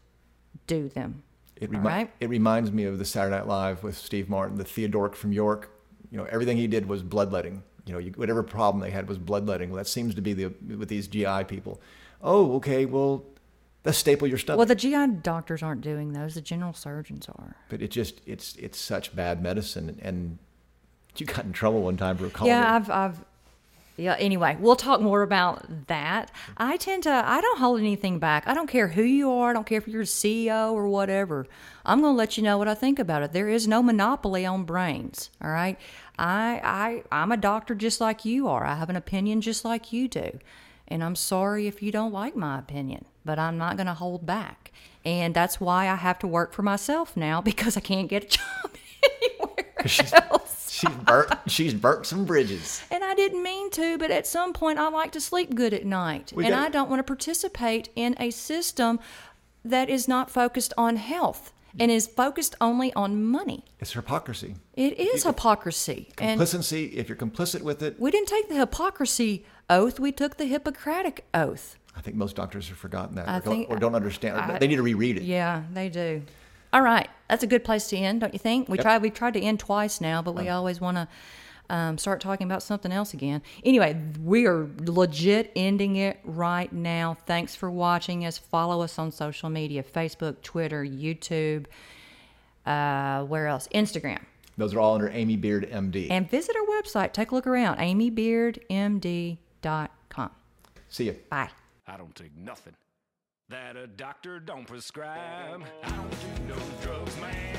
do 0.66 0.88
them 0.88 1.22
It, 1.56 1.70
remi- 1.70 1.84
right? 1.86 2.10
it 2.20 2.28
reminds 2.28 2.70
me 2.72 2.84
of 2.84 2.98
the 2.98 3.04
Saturday 3.04 3.36
Night 3.36 3.46
Live 3.46 3.82
with 3.82 3.96
Steve 3.96 4.28
Martin, 4.28 4.58
the 4.58 4.64
Theodoric 4.64 5.14
from 5.16 5.32
York. 5.32 5.70
You 6.10 6.18
know, 6.18 6.24
everything 6.30 6.56
he 6.56 6.66
did 6.66 6.86
was 6.86 7.02
bloodletting. 7.02 7.62
You 7.86 7.92
know, 7.94 7.98
you, 7.98 8.12
whatever 8.16 8.42
problem 8.42 8.80
they 8.82 8.90
had 8.90 9.08
was 9.08 9.18
bloodletting. 9.18 9.70
Well, 9.70 9.76
that 9.78 9.86
seems 9.88 10.14
to 10.16 10.20
be 10.22 10.32
the 10.34 10.46
with 10.76 10.88
these 10.88 11.06
GI 11.08 11.44
people. 11.44 11.80
Oh, 12.22 12.54
okay, 12.56 12.84
well, 12.86 13.24
let's 13.86 13.96
staple 13.98 14.28
your 14.28 14.36
stomach. 14.36 14.58
well 14.58 14.66
the 14.66 14.74
gi 14.74 15.06
doctors 15.22 15.62
aren't 15.62 15.80
doing 15.80 16.12
those 16.12 16.34
the 16.34 16.42
general 16.42 16.74
surgeons 16.74 17.26
are 17.28 17.56
but 17.70 17.80
it 17.80 17.90
just 17.90 18.20
it's 18.26 18.54
it's 18.56 18.78
such 18.78 19.16
bad 19.16 19.42
medicine, 19.42 19.98
and 20.02 20.38
you 21.16 21.24
got 21.24 21.46
in 21.46 21.52
trouble 21.54 21.80
one 21.82 21.96
time 21.96 22.18
for 22.18 22.28
calling 22.28 22.52
Yeah, 22.52 22.74
it. 22.74 22.76
I've, 22.76 22.90
I've, 22.90 23.24
yeah. 23.96 24.16
Anyway, 24.18 24.58
we'll 24.60 24.76
talk 24.76 25.00
more 25.00 25.22
about 25.22 25.86
that. 25.86 26.30
I 26.58 26.76
tend 26.76 27.04
to, 27.04 27.10
I 27.10 27.40
don't 27.40 27.58
hold 27.58 27.80
anything 27.80 28.18
back. 28.18 28.46
I 28.46 28.52
don't 28.52 28.66
care 28.66 28.88
who 28.88 29.02
you 29.02 29.30
are. 29.30 29.48
I 29.48 29.52
don't 29.54 29.66
care 29.66 29.78
if 29.78 29.88
you're 29.88 30.02
a 30.02 30.04
CEO 30.04 30.72
or 30.72 30.86
whatever. 30.88 31.46
I'm 31.86 32.02
going 32.02 32.12
to 32.12 32.18
let 32.18 32.36
you 32.36 32.42
know 32.42 32.58
what 32.58 32.68
I 32.68 32.74
think 32.74 32.98
about 32.98 33.22
it. 33.22 33.32
There 33.32 33.48
is 33.48 33.66
no 33.66 33.82
monopoly 33.82 34.44
on 34.44 34.64
brains. 34.64 35.30
All 35.42 35.48
right. 35.48 35.78
I, 36.18 36.60
I, 36.62 37.02
I'm 37.10 37.32
a 37.32 37.38
doctor 37.38 37.74
just 37.74 37.98
like 37.98 38.26
you 38.26 38.46
are. 38.48 38.66
I 38.66 38.74
have 38.74 38.90
an 38.90 38.96
opinion 38.96 39.40
just 39.40 39.64
like 39.64 39.90
you 39.94 40.06
do. 40.08 40.38
And 40.88 41.02
I'm 41.02 41.16
sorry 41.16 41.66
if 41.66 41.82
you 41.82 41.90
don't 41.90 42.12
like 42.12 42.36
my 42.36 42.58
opinion, 42.58 43.06
but 43.24 43.38
I'm 43.38 43.58
not 43.58 43.76
going 43.76 43.86
to 43.86 43.94
hold 43.94 44.24
back. 44.24 44.72
And 45.04 45.34
that's 45.34 45.60
why 45.60 45.88
I 45.88 45.94
have 45.96 46.18
to 46.20 46.26
work 46.26 46.52
for 46.52 46.62
myself 46.62 47.16
now 47.16 47.40
because 47.50 47.76
I 47.76 47.80
can't 47.80 48.08
get 48.08 48.24
a 48.24 48.28
job 48.28 48.76
anywhere 49.02 49.86
She's, 49.86 50.12
else. 50.12 50.70
she's 50.72 50.90
burnt 50.90 51.32
she's 51.46 51.74
burnt 51.74 52.06
some 52.06 52.24
bridges. 52.24 52.82
And 52.90 53.04
I 53.04 53.14
didn't 53.14 53.42
mean 53.42 53.70
to, 53.72 53.98
but 53.98 54.10
at 54.10 54.26
some 54.26 54.52
point 54.52 54.78
I 54.78 54.88
like 54.88 55.12
to 55.12 55.20
sleep 55.20 55.54
good 55.54 55.72
at 55.72 55.84
night. 55.84 56.32
We 56.34 56.44
and 56.46 56.54
I 56.54 56.68
don't 56.68 56.90
want 56.90 57.00
to 57.00 57.04
participate 57.04 57.88
in 57.94 58.16
a 58.18 58.30
system 58.30 58.98
that 59.64 59.88
is 59.88 60.08
not 60.08 60.30
focused 60.30 60.72
on 60.76 60.96
health 60.96 61.52
and 61.78 61.90
is 61.90 62.06
focused 62.06 62.54
only 62.60 62.92
on 62.94 63.24
money. 63.24 63.64
It's 63.80 63.92
hypocrisy. 63.92 64.56
It 64.74 64.98
is 64.98 65.24
hypocrisy. 65.24 66.08
And 66.18 66.38
Complicity. 66.38 66.86
If 66.96 67.08
you're 67.08 67.16
complicit 67.16 67.62
with 67.62 67.82
it, 67.82 67.98
we 68.00 68.10
didn't 68.10 68.28
take 68.28 68.48
the 68.48 68.56
hypocrisy 68.56 69.44
oath, 69.68 69.98
we 70.00 70.12
took 70.12 70.36
the 70.36 70.46
Hippocratic 70.46 71.24
oath. 71.34 71.76
I 71.96 72.00
think 72.00 72.16
most 72.16 72.36
doctors 72.36 72.68
have 72.68 72.76
forgotten 72.78 73.16
that 73.16 73.28
I 73.28 73.38
or, 73.38 73.40
don't, 73.40 73.54
think- 73.54 73.70
or 73.70 73.78
don't 73.78 73.94
understand. 73.94 74.36
I- 74.38 74.58
they 74.58 74.66
need 74.68 74.76
to 74.76 74.82
reread 74.82 75.16
it. 75.16 75.22
Yeah, 75.22 75.62
they 75.72 75.88
do. 75.88 76.22
All 76.72 76.82
right, 76.82 77.08
that's 77.28 77.42
a 77.42 77.46
good 77.46 77.64
place 77.64 77.88
to 77.88 77.96
end, 77.96 78.20
don't 78.20 78.32
you 78.32 78.38
think? 78.38 78.68
We 78.68 78.76
Yep. 78.76 78.82
tried. 78.84 79.02
We've 79.02 79.14
tried 79.14 79.34
to 79.34 79.40
end 79.40 79.60
twice 79.60 80.00
now, 80.00 80.20
but 80.20 80.34
we 80.34 80.48
um, 80.48 80.56
always 80.58 80.80
want 80.80 80.96
to 80.98 81.08
um, 81.70 81.96
start 81.98 82.20
talking 82.20 82.46
about 82.46 82.62
something 82.62 82.92
else 82.92 83.14
again. 83.14 83.42
Anyway, 83.64 84.00
we 84.22 84.46
are 84.46 84.68
legit 84.78 85.50
ending 85.56 85.96
it 85.96 86.20
right 86.24 86.72
now. 86.72 87.16
Thanks 87.26 87.56
for 87.56 87.70
watching 87.70 88.24
us. 88.24 88.38
Follow 88.38 88.82
us 88.82 88.98
on 88.98 89.12
social 89.12 89.50
media: 89.50 89.82
Facebook, 89.82 90.40
Twitter, 90.42 90.84
YouTube. 90.84 91.66
Uh, 92.64 93.24
where 93.24 93.46
else? 93.46 93.68
Instagram. 93.74 94.20
Those 94.58 94.72
are 94.74 94.80
all 94.80 94.94
under 94.94 95.10
Amy 95.10 95.36
Beard, 95.36 95.68
MD. 95.70 96.10
And 96.10 96.30
visit 96.30 96.56
our 96.56 96.64
website. 96.80 97.12
Take 97.12 97.30
a 97.30 97.34
look 97.34 97.46
around. 97.46 97.76
AmyBeardMD.com. 97.78 100.30
See 100.88 101.04
you. 101.04 101.16
Bye. 101.28 101.50
I 101.86 101.96
don't 101.96 102.14
take 102.14 102.36
nothing 102.36 102.74
that 103.48 103.76
a 103.76 103.86
doctor 103.86 104.40
don't 104.40 104.66
prescribe. 104.66 105.62
I 105.84 105.90
don't 105.90 106.10
do 106.10 106.16
no 106.48 106.56
drugs, 106.82 107.16
man. 107.20 107.55